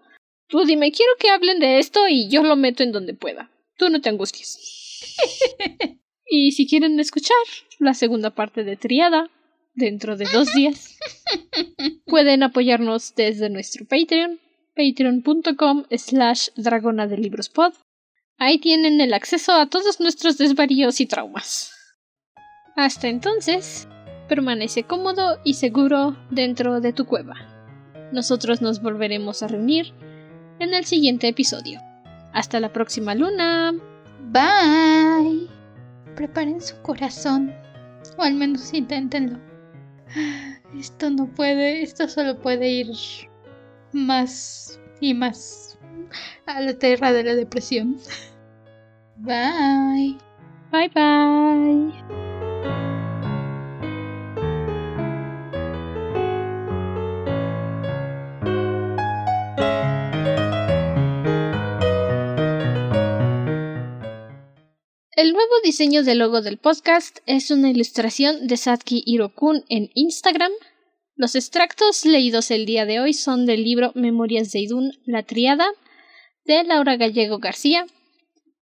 Tú 0.47 0.65
dime, 0.65 0.91
quiero 0.91 1.11
que 1.19 1.29
hablen 1.29 1.59
de 1.59 1.79
esto 1.79 2.07
y 2.07 2.29
yo 2.29 2.43
lo 2.43 2.55
meto 2.55 2.83
en 2.83 2.91
donde 2.91 3.13
pueda. 3.13 3.49
Tú 3.77 3.89
no 3.89 4.01
te 4.01 4.09
angusties. 4.09 4.59
y 6.25 6.51
si 6.51 6.67
quieren 6.67 6.99
escuchar 6.99 7.37
la 7.79 7.93
segunda 7.93 8.31
parte 8.31 8.63
de 8.63 8.75
Triada 8.77 9.29
dentro 9.73 10.17
de 10.17 10.25
dos 10.31 10.53
días, 10.53 10.97
pueden 12.05 12.43
apoyarnos 12.43 13.15
desde 13.15 13.49
nuestro 13.49 13.85
Patreon, 13.85 14.39
patreon.com 14.75 15.85
slash 15.91 16.49
dragona 16.55 17.07
de 17.07 17.17
libros 17.17 17.49
pod. 17.49 17.73
Ahí 18.37 18.59
tienen 18.59 18.99
el 19.01 19.13
acceso 19.13 19.53
a 19.53 19.69
todos 19.69 19.99
nuestros 19.99 20.37
desvaríos 20.37 20.99
y 20.99 21.05
traumas. 21.05 21.71
Hasta 22.75 23.07
entonces, 23.07 23.87
permanece 24.27 24.83
cómodo 24.83 25.39
y 25.43 25.53
seguro 25.55 26.17
dentro 26.31 26.81
de 26.81 26.93
tu 26.93 27.05
cueva. 27.05 27.35
Nosotros 28.11 28.61
nos 28.61 28.81
volveremos 28.81 29.43
a 29.43 29.47
reunir 29.47 29.93
en 30.59 30.73
el 30.73 30.85
siguiente 30.85 31.27
episodio. 31.27 31.81
Hasta 32.33 32.59
la 32.59 32.73
próxima 32.73 33.15
luna. 33.15 33.73
Bye. 34.31 35.52
Preparen 36.15 36.61
su 36.61 36.79
corazón. 36.81 37.53
O 38.17 38.23
al 38.23 38.35
menos 38.35 38.73
inténtenlo. 38.73 39.39
Esto 40.77 41.09
no 41.09 41.27
puede, 41.27 41.83
esto 41.83 42.07
solo 42.07 42.39
puede 42.39 42.69
ir 42.69 42.87
más 43.93 44.79
y 44.99 45.13
más 45.13 45.77
a 46.45 46.61
la 46.61 46.73
tierra 46.73 47.13
de 47.13 47.23
la 47.23 47.35
depresión. 47.35 47.97
Bye. 49.17 50.17
Bye 50.71 50.89
bye. 50.89 52.32
El 65.15 65.31
nuevo 65.31 65.51
diseño 65.63 66.01
del 66.01 66.17
logo 66.17 66.41
del 66.41 66.57
podcast 66.57 67.19
es 67.27 67.51
una 67.51 67.69
ilustración 67.69 68.47
de 68.47 68.57
Satki 68.57 69.03
Hirokun 69.05 69.63
en 69.69 69.91
Instagram. 69.93 70.51
Los 71.15 71.35
extractos 71.35 72.03
leídos 72.03 72.49
el 72.49 72.65
día 72.65 72.87
de 72.87 72.99
hoy 72.99 73.13
son 73.13 73.45
del 73.45 73.63
libro 73.63 73.91
Memorias 73.93 74.51
de 74.51 74.61
Idún, 74.61 74.93
La 75.05 75.21
Triada, 75.21 75.67
de 76.45 76.63
Laura 76.63 76.97
Gallego 76.97 77.37
García, 77.37 77.85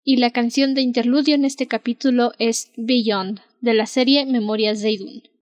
y 0.04 0.18
la 0.18 0.32
canción 0.32 0.74
de 0.74 0.82
interludio 0.82 1.36
en 1.36 1.46
este 1.46 1.68
capítulo 1.68 2.34
es 2.38 2.74
Beyond, 2.76 3.40
de 3.62 3.74
la 3.74 3.86
serie 3.86 4.26
Memorias 4.26 4.82
de 4.82 4.92
Idún. 4.92 5.31